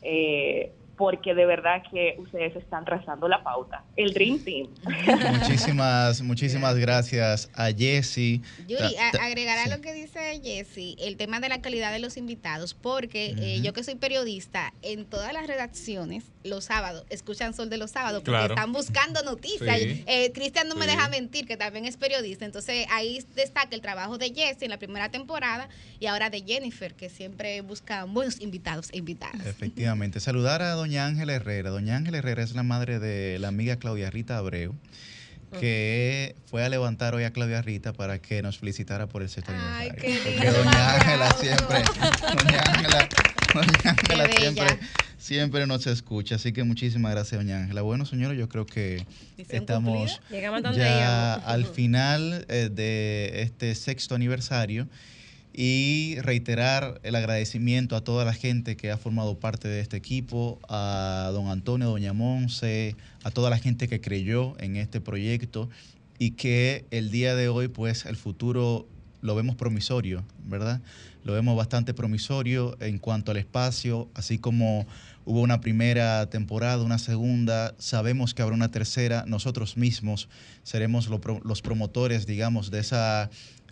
Eh, 0.00 0.72
porque 0.98 1.32
de 1.32 1.46
verdad 1.46 1.82
que 1.90 2.16
ustedes 2.18 2.56
están 2.56 2.84
trazando 2.84 3.28
la 3.28 3.42
pauta. 3.44 3.84
El 3.96 4.12
Dream 4.12 4.40
Team. 4.40 4.66
Muchísimas, 5.38 6.20
muchísimas 6.20 6.76
gracias 6.76 7.48
a 7.54 7.68
Jesse. 7.68 8.40
Yuri, 8.66 8.96
agregará 9.20 9.68
lo 9.68 9.80
que 9.80 9.94
dice 9.94 10.40
Jesse, 10.42 10.96
el 10.98 11.16
tema 11.16 11.38
de 11.38 11.48
la 11.48 11.60
calidad 11.60 11.92
de 11.92 12.00
los 12.00 12.16
invitados, 12.16 12.74
porque 12.74 13.34
eh, 13.38 13.60
yo 13.62 13.72
que 13.72 13.84
soy 13.84 13.94
periodista, 13.94 14.72
en 14.82 15.06
todas 15.06 15.32
las 15.32 15.46
redacciones, 15.46 16.24
los 16.42 16.64
sábados, 16.64 17.04
escuchan 17.10 17.54
Sol 17.54 17.70
de 17.70 17.76
los 17.76 17.92
sábados, 17.92 18.22
porque 18.24 18.46
están 18.46 18.72
buscando 18.72 19.22
noticias. 19.22 19.78
Eh, 19.80 20.32
Cristian 20.34 20.68
no 20.68 20.74
me 20.74 20.86
deja 20.86 21.08
mentir, 21.08 21.46
que 21.46 21.56
también 21.56 21.84
es 21.84 21.96
periodista, 21.96 22.44
entonces 22.44 22.86
ahí 22.90 23.24
destaca 23.36 23.74
el 23.74 23.80
trabajo 23.80 24.18
de 24.18 24.34
Jesse 24.34 24.62
en 24.62 24.70
la 24.70 24.78
primera 24.78 25.10
temporada 25.10 25.68
y 26.00 26.06
ahora 26.06 26.28
de 26.28 26.42
Jennifer, 26.42 26.94
que 26.94 27.08
siempre 27.08 27.60
busca 27.60 28.04
buenos 28.04 28.40
invitados 28.40 28.88
e 28.92 28.98
invitadas. 28.98 29.46
Efectivamente. 29.46 30.18
Saludar 30.18 30.62
a 30.62 30.72
doña 30.72 30.87
Ángela 30.96 31.34
Herrera. 31.34 31.70
Doña 31.70 31.96
Ángela 31.96 32.18
Herrera 32.18 32.42
es 32.42 32.54
la 32.54 32.62
madre 32.62 32.98
de 32.98 33.38
la 33.38 33.48
amiga 33.48 33.76
Claudia 33.76 34.10
Rita 34.10 34.38
Abreu 34.38 34.74
que 35.58 36.36
fue 36.46 36.64
a 36.64 36.68
levantar 36.68 37.14
hoy 37.14 37.24
a 37.24 37.32
Claudia 37.32 37.62
Rita 37.62 37.92
para 37.92 38.18
que 38.20 38.42
nos 38.42 38.58
felicitara 38.58 39.06
por 39.06 39.22
el 39.22 39.28
sexto 39.28 39.52
Ay, 39.52 39.88
aniversario. 39.88 40.22
Qué 40.22 40.30
Porque 40.30 40.50
doña 40.50 40.94
Ángela 40.94 41.30
siempre, 41.32 41.78
doña 42.44 42.62
Ángela, 42.66 43.08
doña 43.54 43.96
Ángela 43.98 44.28
siempre, 44.36 44.78
siempre 45.16 45.66
nos 45.66 45.86
escucha. 45.86 46.34
Así 46.34 46.52
que 46.52 46.64
muchísimas 46.64 47.12
gracias, 47.12 47.40
doña 47.40 47.58
Ángela. 47.58 47.82
Bueno, 47.82 48.04
señores, 48.04 48.38
yo 48.38 48.48
creo 48.48 48.66
que 48.66 49.06
estamos 49.48 50.20
ya 50.74 51.34
al 51.34 51.64
final 51.64 52.44
eh, 52.48 52.68
de 52.70 53.42
este 53.42 53.74
sexto 53.74 54.14
aniversario 54.14 54.88
y 55.60 56.14
reiterar 56.20 57.00
el 57.02 57.16
agradecimiento 57.16 57.96
a 57.96 58.04
toda 58.04 58.24
la 58.24 58.32
gente 58.32 58.76
que 58.76 58.92
ha 58.92 58.96
formado 58.96 59.40
parte 59.40 59.66
de 59.66 59.80
este 59.80 59.96
equipo, 59.96 60.60
a 60.68 61.30
don 61.32 61.48
Antonio, 61.48 61.88
doña 61.88 62.12
Monse, 62.12 62.94
a 63.24 63.32
toda 63.32 63.50
la 63.50 63.58
gente 63.58 63.88
que 63.88 64.00
creyó 64.00 64.54
en 64.60 64.76
este 64.76 65.00
proyecto 65.00 65.68
y 66.16 66.30
que 66.30 66.84
el 66.92 67.10
día 67.10 67.34
de 67.34 67.48
hoy 67.48 67.66
pues 67.66 68.06
el 68.06 68.14
futuro 68.14 68.86
lo 69.20 69.34
vemos 69.34 69.56
promisorio, 69.56 70.22
¿verdad? 70.44 70.80
Lo 71.24 71.32
vemos 71.32 71.56
bastante 71.56 71.92
promisorio 71.92 72.76
en 72.78 72.98
cuanto 72.98 73.32
al 73.32 73.38
espacio, 73.38 74.08
así 74.14 74.38
como 74.38 74.86
hubo 75.24 75.40
una 75.40 75.60
primera 75.60 76.30
temporada, 76.30 76.84
una 76.84 76.98
segunda, 76.98 77.74
sabemos 77.78 78.32
que 78.32 78.42
habrá 78.42 78.54
una 78.54 78.70
tercera, 78.70 79.24
nosotros 79.26 79.76
mismos 79.76 80.28
seremos 80.62 81.08
los 81.42 81.62
promotores, 81.62 82.26
digamos, 82.26 82.70
de 82.70 82.78
esa 82.78 83.28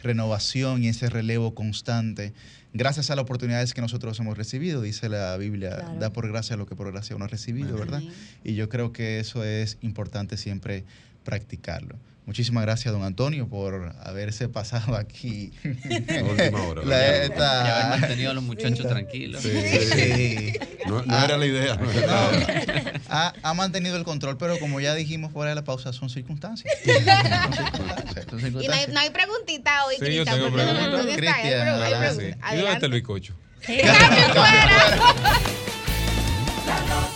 renovación 0.07 0.83
y 0.83 0.89
ese 0.89 1.09
relevo 1.09 1.55
constante, 1.55 2.33
gracias 2.73 3.10
a 3.10 3.17
las 3.17 3.25
oportunidades 3.25 3.75
que 3.75 3.81
nosotros 3.81 4.18
hemos 4.20 4.36
recibido, 4.36 4.83
dice 4.83 5.09
la 5.09 5.36
Biblia, 5.36 5.76
da 5.99 6.12
por 6.12 6.28
gracia 6.28 6.57
lo 6.57 6.67
que 6.67 6.75
por 6.75 6.91
gracia 6.93 7.17
uno 7.17 7.26
ha 7.26 7.28
recibido, 7.28 7.76
¿verdad? 7.76 8.02
Y 8.44 8.55
yo 8.55 8.68
creo 8.68 8.93
que 8.93 9.18
eso 9.20 9.44
es 9.44 9.78
importante 9.81 10.36
siempre 10.36 10.85
practicarlo. 11.25 11.97
Muchísimas 12.27 12.63
gracias, 12.65 12.93
don 12.93 13.05
Antonio, 13.05 13.49
por 13.49 13.95
haberse 14.03 14.49
pasado 14.49 14.97
aquí. 14.97 15.53
última 16.29 16.61
hora. 16.63 16.83
La, 16.85 17.25
Y 17.25 17.31
haber 17.31 18.01
mantenido 18.01 18.33
a 18.33 18.35
los 18.35 18.43
muchachos 18.43 18.89
tranquilos. 18.89 19.43
Sí, 19.43 20.55
No, 20.87 21.05
era 21.05 21.39
la 21.39 21.47
idea. 21.47 21.79
ha, 23.09 23.55
mantenido 23.55 23.97
el 23.97 24.03
control, 24.03 24.37
pero 24.39 24.59
como 24.59 24.81
ya 24.81 24.97
dijimos 24.97 25.33
fuera 25.33 25.51
de 25.51 25.55
la 25.55 25.63
pausa, 25.63 25.93
son 25.93 26.11
circunstancias. 26.11 26.75
Y 26.85 26.89
no 28.93 29.01
hay, 29.01 29.11
preguntita 29.11 29.87
hoy, 29.87 29.95
sí, 29.95 30.01
Cristian. 30.01 30.27
Yo 30.27 30.35
tengo 30.35 30.51
preguntas. 30.53 31.07
Cristian, 31.17 31.79
¿Y 32.53 32.57
dónde 32.57 32.73
está 32.73 32.87
el 32.87 32.93
bizcocho? 32.93 33.37